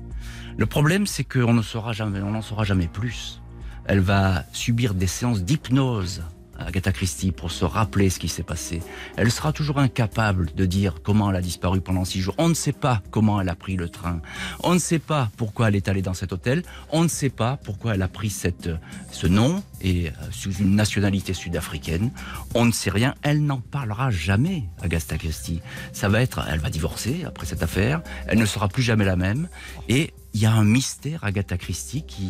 Le 0.58 0.66
problème 0.66 1.08
c'est 1.08 1.24
qu'on 1.24 1.54
ne 1.54 1.62
saura 1.62 1.94
jamais, 1.94 2.20
on 2.20 2.32
n'en 2.32 2.42
saura 2.42 2.66
jamais 2.66 2.88
plus. 2.88 3.42
Elle 3.86 4.02
va 4.02 4.44
subir 4.52 4.96
des 4.96 5.08
séances 5.08 5.44
d'hypnose. 5.44 6.24
Agatha 6.58 6.92
Christie 6.92 7.32
pour 7.32 7.52
se 7.52 7.66
rappeler 7.66 8.10
ce 8.10 8.20
qui 8.20 8.28
s'est 8.28 8.44
passé. 8.44 8.82
Elle 9.18 9.32
sera 9.32 9.52
toujours 9.52 9.80
incapable 9.80 10.54
de 10.56 10.66
dire 10.66 10.96
comment 11.04 11.30
elle 11.30 11.36
a 11.36 11.42
disparu 11.42 11.82
pendant 11.82 12.06
six 12.06 12.22
jours. 12.22 12.36
On 12.38 12.50
ne 12.50 12.54
sait 12.54 12.74
pas 12.74 13.02
comment 13.12 13.42
elle 13.42 13.50
a 13.50 13.56
pris 13.56 13.76
le 13.76 13.90
train. 13.90 14.22
On 14.64 14.74
ne 14.74 14.80
sait 14.80 15.00
pas 15.00 15.30
pourquoi 15.38 15.68
elle 15.68 15.76
est 15.76 15.88
allée 15.88 16.02
dans 16.02 16.14
cet 16.14 16.34
hôtel. 16.34 16.64
On 16.92 17.04
ne 17.04 17.08
sait 17.08 17.30
pas 17.30 17.58
pourquoi 17.64 17.96
elle 17.96 18.02
a 18.02 18.08
pris 18.08 18.30
cette, 18.30 18.70
ce 19.12 19.28
nom 19.28 19.64
et 19.82 20.08
euh, 20.08 20.12
sous 20.32 20.54
une 20.54 20.76
nationalité 20.76 21.34
sud-africaine. 21.34 22.12
On 22.54 22.66
ne 22.66 22.72
sait 22.72 22.90
rien. 22.90 23.16
Elle 23.22 23.44
n'en 23.46 23.60
parlera 23.60 24.10
jamais, 24.10 24.64
Agatha 24.82 25.18
Christie. 25.18 25.62
Ça 25.94 26.10
va 26.10 26.22
être, 26.22 26.46
elle 26.50 26.60
va 26.60 26.70
divorcer 26.70 27.24
après 27.26 27.46
cette 27.46 27.64
affaire. 27.64 28.02
Elle 28.28 28.40
ne 28.40 28.46
sera 28.46 28.68
plus 28.68 28.84
jamais 28.84 29.06
la 29.06 29.16
même. 29.16 29.48
Et 29.90 30.14
il 30.34 30.42
y 30.42 30.46
a 30.46 30.52
un 30.52 30.66
mystère, 30.66 31.24
Agatha 31.24 31.58
Christie, 31.58 32.04
qui 32.06 32.30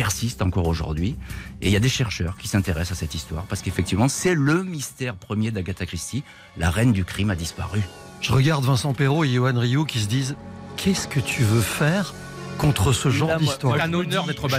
persiste 0.00 0.40
encore 0.40 0.66
aujourd'hui. 0.66 1.14
Et 1.60 1.66
il 1.66 1.72
y 1.72 1.76
a 1.76 1.80
des 1.80 1.90
chercheurs 1.90 2.38
qui 2.38 2.48
s'intéressent 2.48 2.92
à 2.92 3.00
cette 3.00 3.14
histoire 3.14 3.44
parce 3.44 3.60
qu'effectivement, 3.60 4.08
c'est 4.08 4.34
le 4.34 4.64
mystère 4.64 5.14
premier 5.14 5.50
d'Agatha 5.50 5.84
Christie. 5.84 6.22
La 6.56 6.70
reine 6.70 6.92
du 6.92 7.04
crime 7.04 7.28
a 7.28 7.36
disparu. 7.36 7.82
Je 8.22 8.32
regarde 8.32 8.64
Vincent 8.64 8.94
Perrault 8.94 9.24
et 9.24 9.28
Johan 9.28 9.58
Rioux 9.58 9.84
qui 9.84 9.98
se 9.98 10.08
disent 10.08 10.36
Qu'est-ce 10.78 11.06
que 11.06 11.20
tu 11.20 11.42
veux 11.42 11.60
faire 11.60 12.14
contre 12.60 12.92
ce 12.92 13.08
genre 13.08 13.36
d'histoire 13.38 13.76
moi, 13.76 13.86
je 13.86 13.90
me 13.90 14.04
dis- 14.04 14.16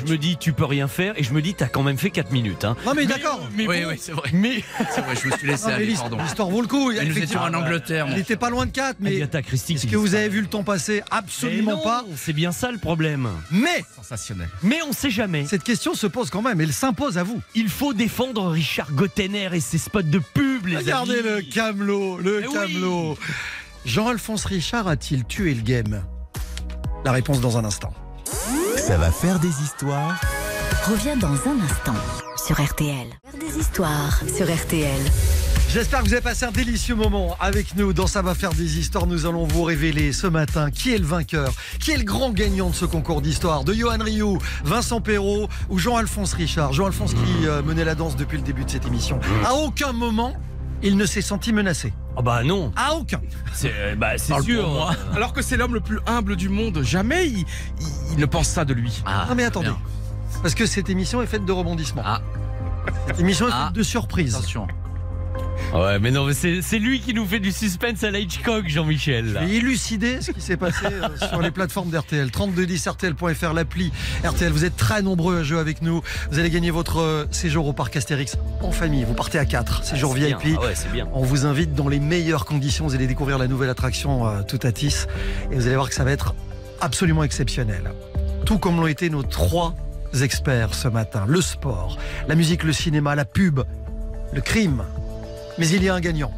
Je 0.08 0.12
me 0.12 0.18
dis, 0.18 0.38
tu 0.38 0.54
peux 0.54 0.66
rien 0.66 0.88
faire, 0.88 1.14
et 1.18 1.24
je 1.24 1.34
me 1.34 1.41
dis, 1.41 1.54
t'as 1.54 1.68
quand 1.68 1.84
même 1.84 1.97
fait 1.97 2.10
4 2.10 2.32
minutes. 2.32 2.66
Hein. 2.66 2.76
Non, 2.86 2.93
mais 2.95 3.06
d'accord. 3.06 3.47
Mais 3.56 3.68
Oui, 3.68 3.82
bon, 3.84 3.89
oui, 3.89 3.95
c'est 3.99 4.12
vrai. 4.12 4.30
Mais 4.34 4.64
C'est 4.93 5.02
vrai, 5.02 5.16
je 5.22 5.28
me 5.28 5.38
suis 5.38 5.47
laissé 5.47 5.64
Non, 5.66 5.70
mais 5.70 5.84
aller, 5.84 5.93
pardon. 5.93 6.18
L'histoire 6.22 6.49
vaut 6.49 6.62
le 6.62 6.68
coup. 6.68 6.91
Mais 6.91 7.06
nous 7.06 7.18
étions 7.18 7.39
en 7.41 7.54
Angleterre. 7.54 8.08
Il 8.10 8.16
n'était 8.16 8.36
pas 8.36 8.49
loin 8.49 8.66
de 8.66 8.72
4, 8.72 8.97
mais 8.99 9.16
Agatha 9.18 9.41
Christie. 9.41 9.74
est-ce 9.76 9.88
que 9.88 9.95
vous 9.95 10.16
avez 10.16 10.30
vu 10.30 10.41
le 10.41 10.47
temps 10.47 10.64
passer 10.64 11.04
Absolument 11.12 11.72
Mais 11.72 11.78
non, 11.78 11.84
pas. 11.84 12.06
C'est 12.16 12.34
bien 12.34 12.52
ça 12.52 12.72
le 12.72 12.78
problème. 12.80 13.30
Mais 13.52 13.86
Sensationnel. 13.95 14.49
Mais 14.64 14.80
on 14.88 14.93
sait 14.93 15.12
jamais. 15.12 15.45
cette 15.45 15.64
question 15.64 15.93
se 15.93 16.08
pose 16.08 16.30
quand 16.30 16.41
même. 16.41 16.60
Elle 16.62 16.74
s'impose 16.74 17.18
à 17.18 17.24
vous. 17.24 17.41
Il 17.56 17.70
faut 17.70 17.93
défendre 17.93 18.47
Richard 18.49 18.91
Gottener 18.93 19.49
et 19.54 19.60
ses 19.60 19.78
spots 19.78 20.02
de 20.02 20.20
pub, 20.20 20.66
les 20.66 20.78
Regardez 20.78 21.20
amis. 21.20 21.22
le 21.24 21.41
camelot, 21.41 22.18
le 22.18 22.39
Mais 22.41 22.47
oui. 22.47 22.54
camelot. 22.54 23.18
Jean-Alphonse 23.86 24.45
Richard 24.45 24.88
a-t-il 24.88 25.26
tué 25.26 25.54
le 25.54 25.62
game? 25.62 26.04
La 27.04 27.12
réponse 27.12 27.41
dans 27.41 27.58
un 27.58 27.66
instant. 27.66 27.91
Ça 28.78 28.95
va 28.97 29.10
faire 29.12 29.39
des 29.39 29.64
histoires. 29.64 30.22
Revient 30.88 31.20
dans 31.20 31.34
un 31.49 31.60
instant 31.64 31.95
sur 32.38 32.64
RTL. 32.64 33.08
Des 33.39 33.60
histoires 33.60 34.20
sur 34.28 34.45
RTL. 34.45 35.02
J'espère 35.70 36.02
que 36.02 36.06
vous 36.06 36.14
avez 36.14 36.22
passé 36.22 36.45
un 36.45 36.52
délicieux 36.52 36.93
moment 36.93 37.36
avec 37.39 37.76
nous 37.76 37.93
dans 37.93 38.06
Ça 38.06 38.22
va 38.22 38.36
faire 38.36 38.54
des 38.54 38.78
histoires. 38.78 39.08
Nous 39.08 39.26
allons 39.26 39.45
vous 39.45 39.64
révéler 39.64 40.14
ce 40.14 40.28
matin 40.28 40.70
qui 40.70 40.93
est 40.93 40.99
le 40.99 41.06
vainqueur, 41.06 41.54
qui 41.80 41.89
est 41.89 41.97
le 41.97 42.04
grand 42.04 42.32
gagnant 42.32 42.70
de 42.70 42.76
ce 42.76 42.86
concours 42.86 43.24
d'histoire 43.24 43.64
de 43.64 43.74
Johan 43.74 43.97
Rioux, 43.99 44.38
Vincent 44.64 45.02
Perrault 45.02 45.47
ou 45.70 45.80
Jean-Alphonse 45.80 46.34
Richard. 46.34 46.74
Jean-Alphonse 46.74 47.16
qui 47.16 47.47
euh, 47.47 47.64
menait 47.64 47.86
la 47.86 47.95
danse 47.95 48.16
depuis 48.16 48.38
le 48.38 48.43
début 48.43 48.66
de 48.66 48.70
cette 48.70 48.86
émission. 48.86 49.20
À 49.43 49.56
aucun 49.56 49.91
moment, 49.91 50.36
il 50.84 50.97
ne 50.97 51.05
s'est 51.05 51.21
senti 51.21 51.53
menacé. 51.53 51.93
Ah 52.17 52.21
bah 52.21 52.43
non, 52.43 52.71
À 52.75 52.93
aucun. 52.95 53.21
c'est 53.53 53.71
euh, 53.73 53.95
bah, 53.95 54.17
sûr. 54.17 54.67
moi. 54.69 54.91
Alors 55.15 55.34
que 55.34 55.41
c'est 55.41 55.55
l'homme 55.57 55.73
le 55.73 55.79
plus 55.79 55.99
humble 56.07 56.36
du 56.36 56.49
monde, 56.49 56.82
jamais 56.84 57.27
il, 57.27 57.39
il- 57.39 57.45
il 58.13 58.17
ne 58.19 58.25
pense 58.25 58.47
ça 58.47 58.65
de 58.65 58.73
lui. 58.73 59.01
Ah, 59.05 59.27
mais 59.36 59.43
attendez. 59.45 59.67
bien. 59.69 59.77
Parce 60.41 60.55
que 60.55 60.65
cette 60.65 60.89
émission 60.89 61.21
est 61.21 61.27
faite 61.27 61.45
de 61.45 61.51
rebondissements. 61.51 62.03
Ah. 62.05 62.21
Cette 63.07 63.19
émission 63.19 63.47
est 63.47 63.51
Ah. 63.53 63.65
faite 63.67 63.75
de 63.75 63.84
surprises. 63.84 64.36
Attention. 64.36 64.67
Ouais, 65.73 65.99
mais 65.99 66.11
non, 66.11 66.25
mais 66.25 66.34
c'est 66.34 66.79
lui 66.79 66.99
qui 66.99 67.13
nous 67.13 67.25
fait 67.25 67.39
du 67.39 67.51
suspense 67.53 68.03
à 68.03 68.11
la 68.11 68.19
Hitchcock, 68.19 68.67
Jean-Michel. 68.67 69.32
là. 69.34 69.45
Et 69.45 69.55
élucider 69.55 70.19
ce 70.21 70.32
qui 70.32 70.41
s'est 70.41 70.57
passé 70.57 70.86
euh, 70.86 71.07
sur 71.29 71.41
les 71.41 71.51
plateformes 71.51 71.89
d'RTL. 71.89 72.29
3210 72.29 72.88
RTL.fr, 72.88 73.53
l'appli 73.53 73.91
RTL. 74.25 74.51
Vous 74.51 74.65
êtes 74.65 74.75
très 74.75 75.01
nombreux 75.01 75.38
à 75.39 75.43
jouer 75.43 75.59
avec 75.59 75.82
nous. 75.82 76.01
Vous 76.29 76.39
allez 76.39 76.49
gagner 76.49 76.71
votre 76.71 76.99
euh, 76.99 77.25
séjour 77.32 77.67
au 77.67 77.73
parc 77.73 77.95
Astérix 77.95 78.38
en 78.61 78.71
famille. 78.71 79.05
Vous 79.05 79.13
partez 79.13 79.39
à 79.39 79.45
4, 79.45 79.86
séjour 79.86 80.11
Ah, 80.13 80.19
bien. 80.19 80.38
VIP. 80.38 80.57
Ah 80.61 80.65
ouais, 80.65 80.73
c'est 80.75 80.91
bien. 80.91 81.07
On 81.13 81.23
vous 81.23 81.45
invite 81.45 81.73
dans 81.73 81.88
les 81.88 81.99
meilleures 82.01 82.43
conditions. 82.45 82.86
Vous 82.86 82.95
allez 82.95 83.07
découvrir 83.07 83.38
la 83.38 83.47
nouvelle 83.47 83.69
attraction 83.69 84.27
euh, 84.27 84.41
Toutatis. 84.41 85.05
Et 85.51 85.55
vous 85.55 85.67
allez 85.67 85.75
voir 85.75 85.88
que 85.88 85.95
ça 85.95 86.03
va 86.03 86.11
être 86.11 86.36
absolument 86.82 87.23
exceptionnel. 87.23 87.91
Tout 88.45 88.57
comme 88.57 88.75
l'ont 88.75 88.88
été 88.88 89.09
nos 89.09 89.23
trois 89.23 89.73
experts 90.21 90.73
ce 90.73 90.89
matin. 90.89 91.23
Le 91.27 91.39
sport, 91.39 91.97
la 92.27 92.36
musique, 92.36 92.63
le 92.63 92.73
cinéma, 92.73 93.15
la 93.15 93.23
pub, 93.23 93.61
le 94.34 94.41
crime. 94.41 94.84
Mais 95.58 95.68
il 95.70 95.84
y 95.84 95.89
a 95.89 95.95
un 95.95 95.99
gagnant. 95.99 96.34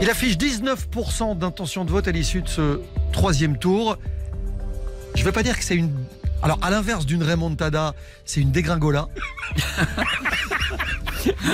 Il 0.00 0.10
affiche 0.10 0.36
19% 0.36 1.38
d'intention 1.38 1.84
de 1.84 1.90
vote 1.90 2.08
à 2.08 2.12
l'issue 2.12 2.42
de 2.42 2.48
ce 2.48 2.80
troisième 3.12 3.58
tour. 3.58 3.96
Je 5.14 5.20
ne 5.20 5.24
vais 5.24 5.32
pas 5.32 5.42
dire 5.42 5.56
que 5.56 5.64
c'est 5.64 5.76
une... 5.76 5.92
Alors, 6.42 6.58
à 6.62 6.70
l'inverse 6.70 7.06
d'une 7.06 7.22
remontada, 7.22 7.94
c'est 8.24 8.40
une 8.40 8.50
dégringola. 8.50 9.08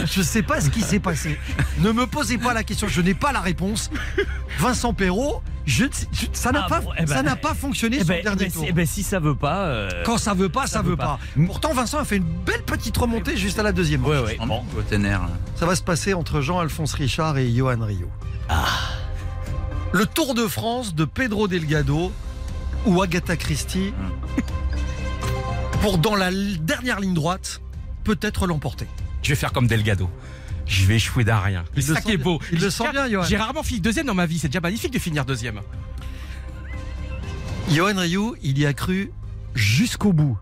Je 0.04 0.20
ne 0.20 0.24
sais 0.24 0.42
pas 0.42 0.60
ce 0.60 0.68
qui 0.68 0.80
s'est 0.80 0.98
passé. 0.98 1.38
Ne 1.78 1.92
me 1.92 2.06
posez 2.06 2.38
pas 2.38 2.54
la 2.54 2.64
question, 2.64 2.88
je 2.88 3.00
n'ai 3.00 3.14
pas 3.14 3.30
la 3.30 3.40
réponse. 3.40 3.90
Vincent 4.58 4.92
Perrault, 4.94 5.42
je, 5.66 5.84
je- 6.12 6.26
ça 6.32 6.52
n'a 6.52 6.62
Ah 6.64 6.68
pas, 6.68 6.80
bon, 6.80 6.90
eh 6.98 7.04
ben- 7.04 7.14
ça 7.14 7.22
n'a 7.22 7.36
pas 7.36 7.54
fonctionné 7.54 7.96
Eh 7.96 8.00
sur 8.00 8.08
ben, 8.08 8.16
le 8.18 8.22
dernier 8.22 8.42
eh 8.42 8.46
ben, 8.46 8.52
tour. 8.52 8.62
si- 8.62 8.68
eh 8.68 8.72
ben, 8.72 8.86
si 8.86 9.02
ça 9.02 9.18
veut 9.20 9.34
pas. 9.34 9.66
euh, 9.66 9.90
Quand 10.04 10.18
ça 10.18 10.34
veut 10.34 10.48
pas, 10.48 10.66
ça, 10.66 10.74
ça 10.78 10.82
veut 10.82 10.96
pas. 10.96 11.18
pas. 11.36 11.42
Pourtant, 11.46 11.72
Vincent 11.74 11.98
a 11.98 12.04
fait 12.04 12.16
une 12.16 12.24
belle 12.44 12.62
petite 12.62 12.96
remontée 12.96 13.36
juste 13.36 13.58
à 13.58 13.62
la 13.62 13.72
deuxième. 13.72 14.04
Ouais, 14.04 14.18
ouais. 14.20 14.38
Bon, 14.46 14.62
Gottener, 14.74 15.10
là. 15.10 15.28
Ça 15.56 15.66
va 15.66 15.74
se 15.76 15.82
passer 15.82 16.14
entre 16.14 16.40
Jean-Alphonse 16.40 16.94
Richard 16.94 17.36
et 17.38 17.50
Johan 17.52 17.78
Rio. 17.80 18.08
Ah. 18.48 18.64
Le 19.92 20.06
Tour 20.06 20.34
de 20.34 20.46
France 20.46 20.94
de 20.94 21.04
Pedro 21.04 21.48
Delgado 21.48 22.12
ou 22.86 23.02
Agatha 23.02 23.36
Christie 23.36 23.92
pour 25.82 25.98
dans 25.98 26.14
la 26.14 26.30
dernière 26.60 27.00
ligne 27.00 27.14
droite 27.14 27.60
peut-être 28.04 28.46
l'emporter. 28.46 28.86
Je 29.22 29.30
vais 29.30 29.34
faire 29.34 29.52
comme 29.52 29.66
Delgado. 29.66 30.08
Je 30.70 30.86
vais 30.86 30.96
échouer 30.96 31.24
d'un 31.24 31.40
rien. 31.40 31.64
C'est 31.74 31.88
le 31.88 31.94
ça 31.94 32.00
sent 32.00 32.06
qui 32.06 32.12
est 32.12 32.16
beau. 32.16 32.40
Il 32.52 32.58
le 32.58 32.64
J'ai- 32.66 32.70
sent 32.70 32.90
bien, 32.92 33.08
Johan. 33.08 33.24
J'ai 33.24 33.36
rarement 33.36 33.64
fini 33.64 33.80
deuxième 33.80 34.06
dans 34.06 34.14
ma 34.14 34.26
vie. 34.26 34.38
C'est 34.38 34.46
déjà 34.48 34.60
magnifique 34.60 34.92
de 34.92 35.00
finir 35.00 35.24
deuxième. 35.24 35.60
Johan 37.68 37.96
Rioux, 37.96 38.36
il 38.40 38.56
y 38.56 38.66
a 38.66 38.72
cru 38.72 39.10
jusqu'au 39.54 40.12
bout. 40.12 40.38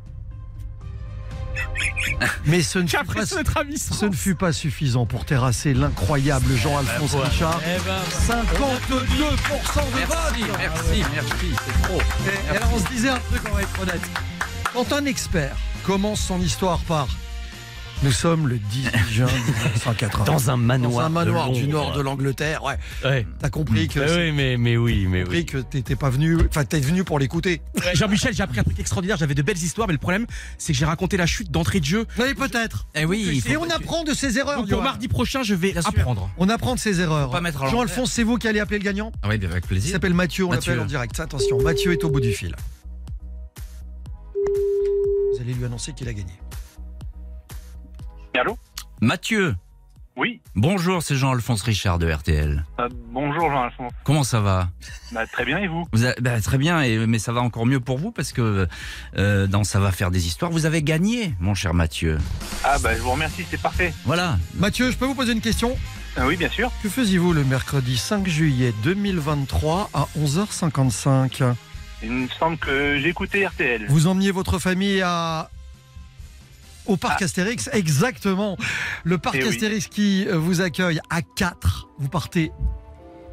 Mais 2.45 2.62
ce 2.62 2.79
ne, 2.79 2.87
fut 2.87 2.97
pas, 3.05 3.26
ce 3.26 4.05
ne 4.07 4.12
fut 4.12 4.35
pas 4.35 4.53
suffisant 4.53 5.07
pour 5.07 5.24
terrasser 5.24 5.72
l'incroyable 5.72 6.55
Jean-Alphonse 6.57 7.11
voilà. 7.11 7.29
Richard. 7.29 7.61
Eh 7.64 7.79
ben, 7.85 8.01
52% 8.35 8.89
de 8.91 9.99
Merci, 9.99 10.43
vote 10.43 10.59
merci, 10.59 11.05
merci, 11.14 11.47
c'est 11.64 11.83
trop. 11.83 12.01
Et 12.53 12.57
alors 12.57 12.70
on 12.74 12.79
se 12.79 12.89
disait 12.89 13.09
un 13.09 13.18
truc, 13.18 13.41
on 13.51 13.55
va 13.55 13.62
être 13.62 13.81
honnête. 13.81 14.01
Quand 14.72 14.93
un 14.93 15.05
expert 15.07 15.57
commence 15.85 16.20
son 16.20 16.41
histoire 16.41 16.81
par 16.81 17.09
Nous 18.05 18.12
sommes 18.12 18.46
le 18.46 18.59
18 18.59 18.96
juin 19.11 19.26
1980. 19.74 20.24
Dans 20.24 20.51
un 20.51 20.57
manoir. 20.57 20.92
Dans 20.92 21.01
un 21.01 21.09
manoir 21.09 21.51
de 21.51 21.55
du 21.55 21.66
nord 21.66 21.92
de 21.92 22.01
l'Angleterre, 22.01 22.62
ouais. 22.62 22.76
Ouais. 23.05 23.26
T'as 23.40 23.51
compris 23.51 23.88
que. 23.88 23.99
Mais 23.99 24.07
c'est- 24.09 24.16
oui, 24.26 24.32
mais, 24.32 24.57
mais 24.57 24.76
oui, 24.76 25.07
mais 25.09 25.22
compris 25.24 25.38
oui. 25.38 25.46
que 25.46 25.59
t'étais 25.59 25.96
pas 25.96 26.09
venu. 26.09 26.38
Enfin, 26.49 26.64
t'es 26.64 26.78
venu 26.78 27.03
pour 27.03 27.18
l'écouter. 27.18 27.61
Ouais, 27.76 27.94
Jean-Michel, 27.96 28.34
j'ai 28.34 28.42
appris 28.44 28.61
un 28.61 28.62
truc 28.62 28.78
extraordinaire. 28.78 29.16
J'avais 29.16 29.34
de 29.34 29.42
belles 29.42 29.59
histoires, 29.59 29.88
mais 29.88 29.94
le 29.94 29.99
problème, 29.99 30.26
c'est 30.59 30.72
que 30.72 30.78
j'ai 30.78 30.84
raconté 30.84 31.16
la 31.16 31.26
chute 31.26 31.51
d'entrée 31.51 31.80
de 31.80 31.84
jeu. 31.86 32.07
Oui, 32.20 32.34
peut-être. 32.34 32.86
Eh 32.94 33.05
oui, 33.05 33.42
il 33.44 33.51
Et 33.53 33.57
on 33.57 33.68
apprend 33.68 34.05
de 34.05 34.14
ses 34.14 34.38
erreurs. 34.38 34.59
Donc 34.61 34.68
pour 34.70 34.82
mardi 34.82 35.09
prochain, 35.09 35.42
je 35.42 35.55
vais 35.55 35.76
apprendre. 35.76 36.30
On 36.38 36.49
apprend 36.49 36.76
de 36.76 36.80
ses 36.80 37.01
erreurs. 37.01 37.30
pas 37.30 37.40
mettre 37.40 37.64
à 37.64 37.68
Jean-Alphonse, 37.68 38.12
c'est 38.12 38.22
vous 38.22 38.36
qui 38.38 38.46
allez 38.46 38.61
appeler 38.61 38.78
le 38.78 38.84
gagnant 38.84 39.11
Ah 39.24 39.28
oui, 39.28 39.34
avec 39.34 39.64
Il 39.64 39.68
plaisir. 39.68 39.92
s'appelle 39.92 40.14
Mathieu, 40.14 40.44
on 40.44 40.51
Mathieu. 40.51 40.70
l'appelle 40.72 40.84
en 40.84 40.88
direct. 40.88 41.18
Attention, 41.18 41.61
Mathieu 41.62 41.90
est 41.92 42.05
au 42.05 42.11
bout 42.11 42.20
du 42.20 42.32
fil. 42.32 42.55
Vous 44.36 45.40
allez 45.40 45.53
lui 45.55 45.64
annoncer 45.64 45.92
qu'il 45.94 46.09
a 46.09 46.12
gagné. 46.12 46.32
Allô 48.35 48.57
Mathieu, 49.01 49.55
Oui, 50.16 50.41
bonjour, 50.57 51.03
c'est 51.03 51.14
Jean-Alphonse 51.16 51.62
Richard 51.62 51.99
de 51.99 52.11
RTL. 52.11 52.64
euh, 52.81 52.89
bonjour 53.12 53.51
Jean-Alphonse. 53.51 53.93
Comment 54.05 54.24
ça 54.24 54.41
va 54.41 54.68
Bah, 55.12 55.26
très 55.26 55.45
bien, 55.45 55.59
et 55.59 55.68
vous 55.68 55.85
vous 55.93 56.05
avez- 56.05 56.20
bah, 56.20 56.41
Très 56.41 56.59
bien, 56.59 56.83
et, 56.83 57.07
mais 57.07 57.18
ça 57.20 57.33
va 57.33 57.41
encore 57.41 57.66
mieux 57.66 57.81
pour 57.81 57.99
vous 57.99 58.11
parce 58.12 58.33
que 58.33 58.66
euh, 59.16 59.47
dans 59.47 59.64
Ça 59.64 59.81
va 59.81 59.93
faire 59.93 60.11
des 60.11 60.26
histoires, 60.26 60.51
vous 60.51 60.66
avez 60.66 60.83
gagné, 60.83 61.35
mon 61.41 61.55
cher 61.55 61.74
Mathieu. 61.74 62.18
Ah, 62.64 62.79
bah, 62.81 62.95
je 62.97 63.01
vous 63.03 63.11
remercie, 63.12 63.45
c'est 63.49 63.61
parfait. 63.61 63.93
Voilà. 64.05 64.39
Mathieu, 64.55 64.91
je 64.91 64.97
peux 64.97 65.07
vous 65.07 65.14
poser 65.14 65.33
une 65.33 65.41
question? 65.41 65.76
Ah 66.16 66.26
oui, 66.26 66.37
bien 66.37 66.49
sûr. 66.49 66.70
Que 66.83 66.89
faisiez-vous 66.89 67.33
le 67.33 67.45
mercredi 67.45 67.97
5 67.97 68.26
juillet 68.26 68.72
2023 68.83 69.91
à 69.95 70.07
11h55 70.18 71.55
Il 72.03 72.11
me 72.12 72.29
semble 72.29 72.57
que 72.59 72.99
j'ai 73.01 73.09
écouté 73.09 73.47
RTL. 73.47 73.87
Vous 73.89 74.07
emmeniez 74.09 74.31
votre 74.33 74.59
famille 74.59 75.01
à 75.03 75.51
au 76.89 76.97
parc 76.97 77.22
Astérix, 77.22 77.68
exactement. 77.72 78.57
Le 79.05 79.18
parc 79.18 79.36
Eh 79.39 79.43
oui. 79.45 79.49
Astérix 79.49 79.86
qui 79.86 80.26
euh, 80.26 80.36
vous 80.39 80.61
accueille 80.61 81.01
à 81.11 81.22
4. 81.22 81.89
Vous 81.99 82.09
partez 82.09 82.51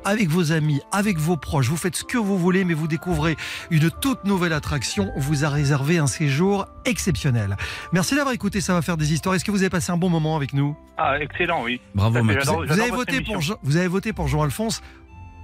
avec 0.07 0.29
vos 0.29 0.51
amis, 0.51 0.81
avec 0.91 1.17
vos 1.17 1.35
proches, 1.35 1.67
vous 1.67 1.77
faites 1.77 1.95
ce 1.95 2.03
que 2.03 2.19
vous 2.19 2.37
voulez, 2.37 2.63
mais 2.63 2.75
vous 2.75 2.87
découvrez 2.87 3.35
une 3.71 3.89
toute 3.89 4.23
nouvelle 4.25 4.53
attraction. 4.53 5.11
On 5.15 5.19
vous 5.19 5.45
a 5.45 5.49
réservé 5.49 5.97
un 5.97 6.05
séjour 6.05 6.67
exceptionnel. 6.85 7.57
Merci 7.91 8.13
d'avoir 8.15 8.35
écouté, 8.35 8.61
ça 8.61 8.73
va 8.75 8.83
faire 8.83 8.97
des 8.97 9.13
histoires. 9.13 9.33
Est-ce 9.33 9.43
que 9.43 9.49
vous 9.49 9.63
avez 9.63 9.71
passé 9.71 9.91
un 9.91 9.97
bon 9.97 10.09
moment 10.09 10.35
avec 10.35 10.53
nous? 10.53 10.77
Ah, 10.97 11.17
excellent, 11.19 11.63
oui. 11.63 11.81
Bravo, 11.95 12.19
j'adore- 12.29 12.65
vous 12.67 12.79
avez, 12.79 12.91
voté 12.91 13.21
pour 13.21 13.41
Jean, 13.41 13.55
vous 13.63 13.77
avez 13.77 13.87
voté 13.87 14.13
pour 14.13 14.27
Jean-Alphonse 14.27 14.83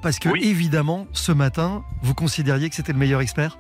parce 0.04 0.20
que, 0.20 0.30
Oui. 0.30 0.42
évidemment, 0.44 1.08
ce 1.12 1.32
matin, 1.32 1.84
vous 2.04 2.14
considériez 2.14 2.70
que 2.70 2.76
c'était 2.76 2.94
le 2.94 3.00
meilleur 3.00 3.22
expert? 3.22 3.58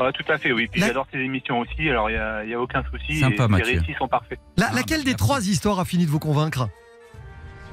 Ah, 0.00 0.10
tout 0.12 0.24
à 0.32 0.38
fait, 0.38 0.52
oui. 0.52 0.66
Puis 0.70 0.80
La- 0.80 0.88
j'adore 0.88 1.06
ces 1.12 1.18
émissions 1.18 1.60
aussi, 1.60 1.88
alors 1.88 2.10
il 2.10 2.14
n'y 2.14 2.18
a, 2.18 2.44
il 2.44 2.50
y 2.50 2.54
a 2.54 2.60
aucun 2.60 2.82
souci. 2.90 3.20
Sympa, 3.20 3.44
et 3.44 3.48
Mathieu. 3.48 3.72
Les 3.72 3.78
récits 3.78 3.94
sont 3.98 4.08
parfaits. 4.08 4.38
La- 4.56 4.68
Ah, 4.70 4.74
Laquelle 4.74 5.04
des 5.04 5.14
trois 5.14 5.46
histoires 5.46 5.78
a 5.78 5.84
fini 5.84 6.04
de 6.06 6.10
vous 6.10 6.18
convaincre? 6.18 6.68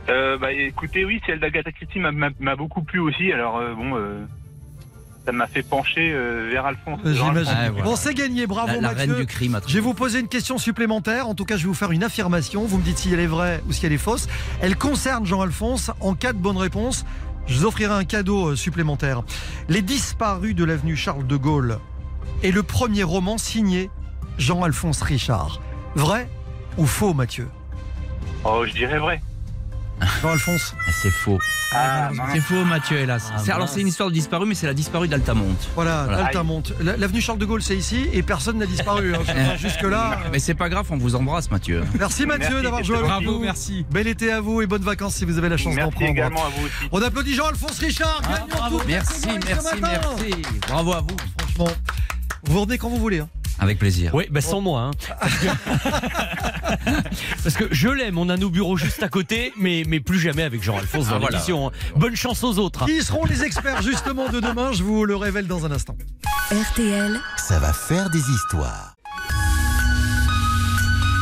Euh, 0.10 0.38
bah, 0.38 0.52
écoutez, 0.52 1.06
oui, 1.06 1.22
celle 1.26 1.40
d'Agatha 1.40 1.72
Christie 1.72 2.00
m'a- 2.00 2.12
m'a 2.12 2.30
m'a 2.40 2.56
beaucoup 2.56 2.82
plu 2.84 3.00
aussi, 3.00 3.32
alors 3.32 3.58
euh, 3.58 3.74
bon, 3.76 3.96
euh, 3.96 4.26
ça 5.26 5.32
m'a 5.32 5.46
fait 5.48 5.62
pencher 5.62 6.12
euh, 6.14 6.50
vers 6.52 6.66
Alphonse. 6.66 7.00
Vers 7.04 7.14
J'imagine. 7.26 7.54
Ah, 7.56 7.70
voilà. 7.70 7.86
Bon, 7.86 7.96
c'est 7.96 8.14
gagné, 8.16 8.48
bravo 8.48 8.68
La, 8.68 8.82
la 8.82 8.82
Mathieu. 8.94 9.14
reine 9.14 9.22
du 9.22 9.28
crime. 9.28 9.56
a 9.56 9.62
Je 9.68 9.74
vais 9.76 9.80
vous 9.80 9.94
poser 9.94 10.20
une 10.20 10.28
question 10.28 10.58
supplémentaire. 10.58 11.28
En 11.28 11.36
tout 11.36 11.46
cas, 11.46 11.56
je 11.58 11.64
vais 11.64 11.68
vous 11.68 11.74
faire 11.76 11.92
une 11.92 12.04
affirmation. 12.04 12.66
Vous 12.66 12.78
me 12.80 12.84
dites 12.84 12.98
si 12.98 13.14
elle 13.14 13.20
est 13.20 13.28
vraie 13.28 13.62
ou 13.68 13.72
si 13.74 13.86
elle 13.86 13.94
est 13.94 13.98
fausse. 14.00 14.28
Elle 14.62 14.76
concerne 14.76 15.26
Jean-Alphonse. 15.26 15.92
En 16.02 16.16
cas 16.16 16.34
de 16.34 16.40
bonne 16.40 16.58
réponse, 16.58 17.06
je 17.46 17.60
vous 17.60 17.66
offrirai 17.66 17.94
un 17.94 18.04
cadeau 18.04 18.50
euh, 18.50 18.56
supplémentaire. 18.56 19.22
Les 19.70 19.84
disparus 19.84 20.56
de 20.56 20.64
l'avenue 20.66 20.96
Charles 20.96 21.28
de 21.28 21.36
Gaulle 21.36 21.78
est 22.44 22.52
le 22.52 22.64
premier 22.64 23.04
roman 23.04 23.38
signé 23.38 23.90
Jean-Alphonse 24.38 25.02
Richard. 25.02 25.62
Vrai 25.96 26.30
ou 26.78 26.86
faux, 26.86 27.14
Mathieu? 27.14 27.48
Oh, 28.44 28.64
je 28.66 28.72
dirais 28.74 28.98
vrai. 29.00 29.22
Jean-Alphonse? 30.24 30.74
C'est 31.04 31.12
faux. 31.12 31.38
Ah. 31.74 32.10
C'est 32.34 32.40
faux, 32.40 32.66
Mathieu, 32.66 32.98
hélas. 32.98 33.32
Ah, 33.36 33.38
C'est- 33.38 33.52
alors, 33.52 33.70
c'est 33.70 33.82
une 33.82 33.88
histoire 33.88 34.10
de 34.10 34.14
disparu, 34.16 34.48
mais 34.48 34.56
c'est 34.56 34.66
la 34.66 34.74
disparue 34.74 35.08
d'Altamonte. 35.08 35.70
Voilà, 35.76 36.06
Voilà. 36.06 36.26
Altamonte. 36.26 36.74
La- 36.82 36.98
L'avenue 36.98 37.22
Charles 37.22 37.38
de 37.38 37.46
Gaulle, 37.46 37.62
c'est 37.62 37.78
ici 37.78 38.08
et 38.12 38.24
personne 38.24 38.58
n'a 38.58 38.66
disparu. 38.66 39.14
hein. 39.14 39.20
Jusque-là. 39.58 40.14
euh, 40.26 40.30
Mais 40.32 40.40
c'est 40.40 40.56
pas 40.56 40.70
grave, 40.70 40.88
on 40.90 40.98
vous 40.98 41.14
embrasse, 41.16 41.52
Mathieu. 41.52 41.84
Merci 42.00 42.26
Mathieu 42.26 42.48
Merci, 42.50 42.64
d'avoir 42.64 42.84
joué 42.84 42.98
avec 42.98 43.28
nous. 43.28 43.40
merci. 43.40 43.86
Bel 43.92 44.08
été 44.08 44.32
à 44.32 44.42
vous 44.42 44.62
et 44.64 44.66
bonnes 44.66 44.82
vacances 44.82 45.16
si 45.16 45.26
vous 45.26 45.38
avez 45.38 45.50
la 45.50 45.58
chance 45.58 45.76
d'en 45.76 45.82
Merci 45.82 45.92
prendre. 45.94 46.10
également 46.12 46.46
à 46.46 46.50
vous 46.50 46.66
aussi. 46.66 46.90
On 46.92 47.02
applaudit 47.04 47.36
Jean-Alphonse 47.36 47.78
Richard. 47.78 48.22
gagnant 48.24 48.48
bravo. 48.50 48.80
tout 48.80 48.86
Merci, 48.88 49.28
merci, 49.46 49.76
merci. 49.82 50.32
Bravo 50.68 50.94
à 50.94 51.02
vous. 51.02 51.16
Franchement, 51.38 51.72
vous 52.44 52.60
revenez 52.62 52.78
quand 52.78 52.90
vous 52.90 52.98
voulez. 52.98 53.20
hein. 53.20 53.30
Avec 53.60 53.78
plaisir. 53.78 54.16
Oui, 54.16 54.26
bah 54.32 54.42
sans 54.42 54.60
moi. 54.62 54.82
hein. 54.82 54.92
Parce, 55.20 55.38
que... 55.40 55.48
Parce 57.44 57.56
que 57.56 57.66
je 57.72 57.90
l'aime, 57.90 58.18
on 58.18 58.30
a 58.30 58.38
nos 58.38 58.50
bureaux 58.50 58.76
juste 58.76 59.04
à 59.04 59.10
côté, 59.10 59.54
mais, 59.58 59.84
mais 59.88 60.00
plus 60.00 60.20
jamais 60.20 60.42
avec 60.44 60.64
Jean-Alphonse 60.64 61.08
dans 61.10 61.16
Ah, 61.16 61.20
voilà. 61.20 61.38
l'émission. 61.38 61.68
hein. 61.68 61.72
Bonne 61.96 62.16
chance 62.16 62.44
aux 62.44 62.58
autres. 62.58 62.84
hein. 62.84 62.86
Qui 62.88 63.04
seront 63.04 63.26
les 63.26 63.44
experts 63.44 63.82
justement 63.84 64.30
de 64.30 64.40
demain? 64.40 64.72
Je 64.74 64.82
vous 64.84 65.06
le 65.06 65.16
révèle 65.16 65.46
dans 65.48 65.66
un 65.66 65.72
instant. 65.72 65.96
RTL, 66.52 67.20
Ça 67.38 67.60
va 67.60 67.72
faire 67.72 68.10
des 68.10 68.20
histoires. 68.32 68.96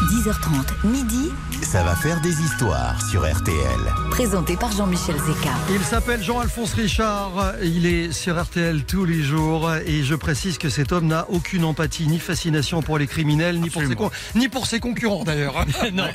10h30, 0.10 0.88
midi, 0.88 1.30
Ça 1.62 1.84
va 1.84 1.96
faire 1.96 2.20
des 2.22 2.42
histoires 2.42 3.00
sur 3.10 3.22
RTL. 3.32 3.80
présenté 4.10 4.56
par 4.56 4.72
Jean-Michel 4.72 5.16
Zeka. 5.18 5.52
Il 5.72 5.82
s'appelle 5.82 6.24
Jean-Alphonse 6.24 6.74
Richard. 6.74 7.54
Il 7.62 7.86
est 7.86 8.12
sur 8.12 8.42
RTL 8.42 8.84
tous 8.86 9.06
les 9.06 9.22
jours. 9.22 9.72
Et 9.86 10.04
je 10.04 10.16
précise 10.16 10.58
que 10.58 10.70
cet 10.70 10.92
homme 10.92 11.06
n'a 11.08 11.30
aucune 11.30 11.64
empathie 11.64 12.08
ni 12.08 12.18
fascination 12.20 12.82
pour 12.82 12.98
les 12.98 13.06
criminels, 13.08 13.60
ni, 13.60 13.70
pour 13.70 13.84
ses, 13.84 13.96
con- 13.96 14.10
ni 14.36 14.48
pour 14.50 14.66
ses 14.66 14.80
concurrents 14.80 15.24
d'ailleurs. 15.24 15.64
non, 15.94 16.06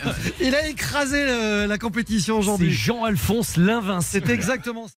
Il 0.40 0.54
a 0.56 0.66
écrasé 0.68 1.22
euh, 1.22 1.66
la 1.68 1.78
compétition 1.78 2.34
c'est 2.36 2.40
aujourd'hui. 2.40 2.72
Jean-Alphonse 2.72 3.56
l'invincible. 3.56 4.24
C'est 4.26 4.32
exactement 4.32 4.88
ça. 4.88 4.94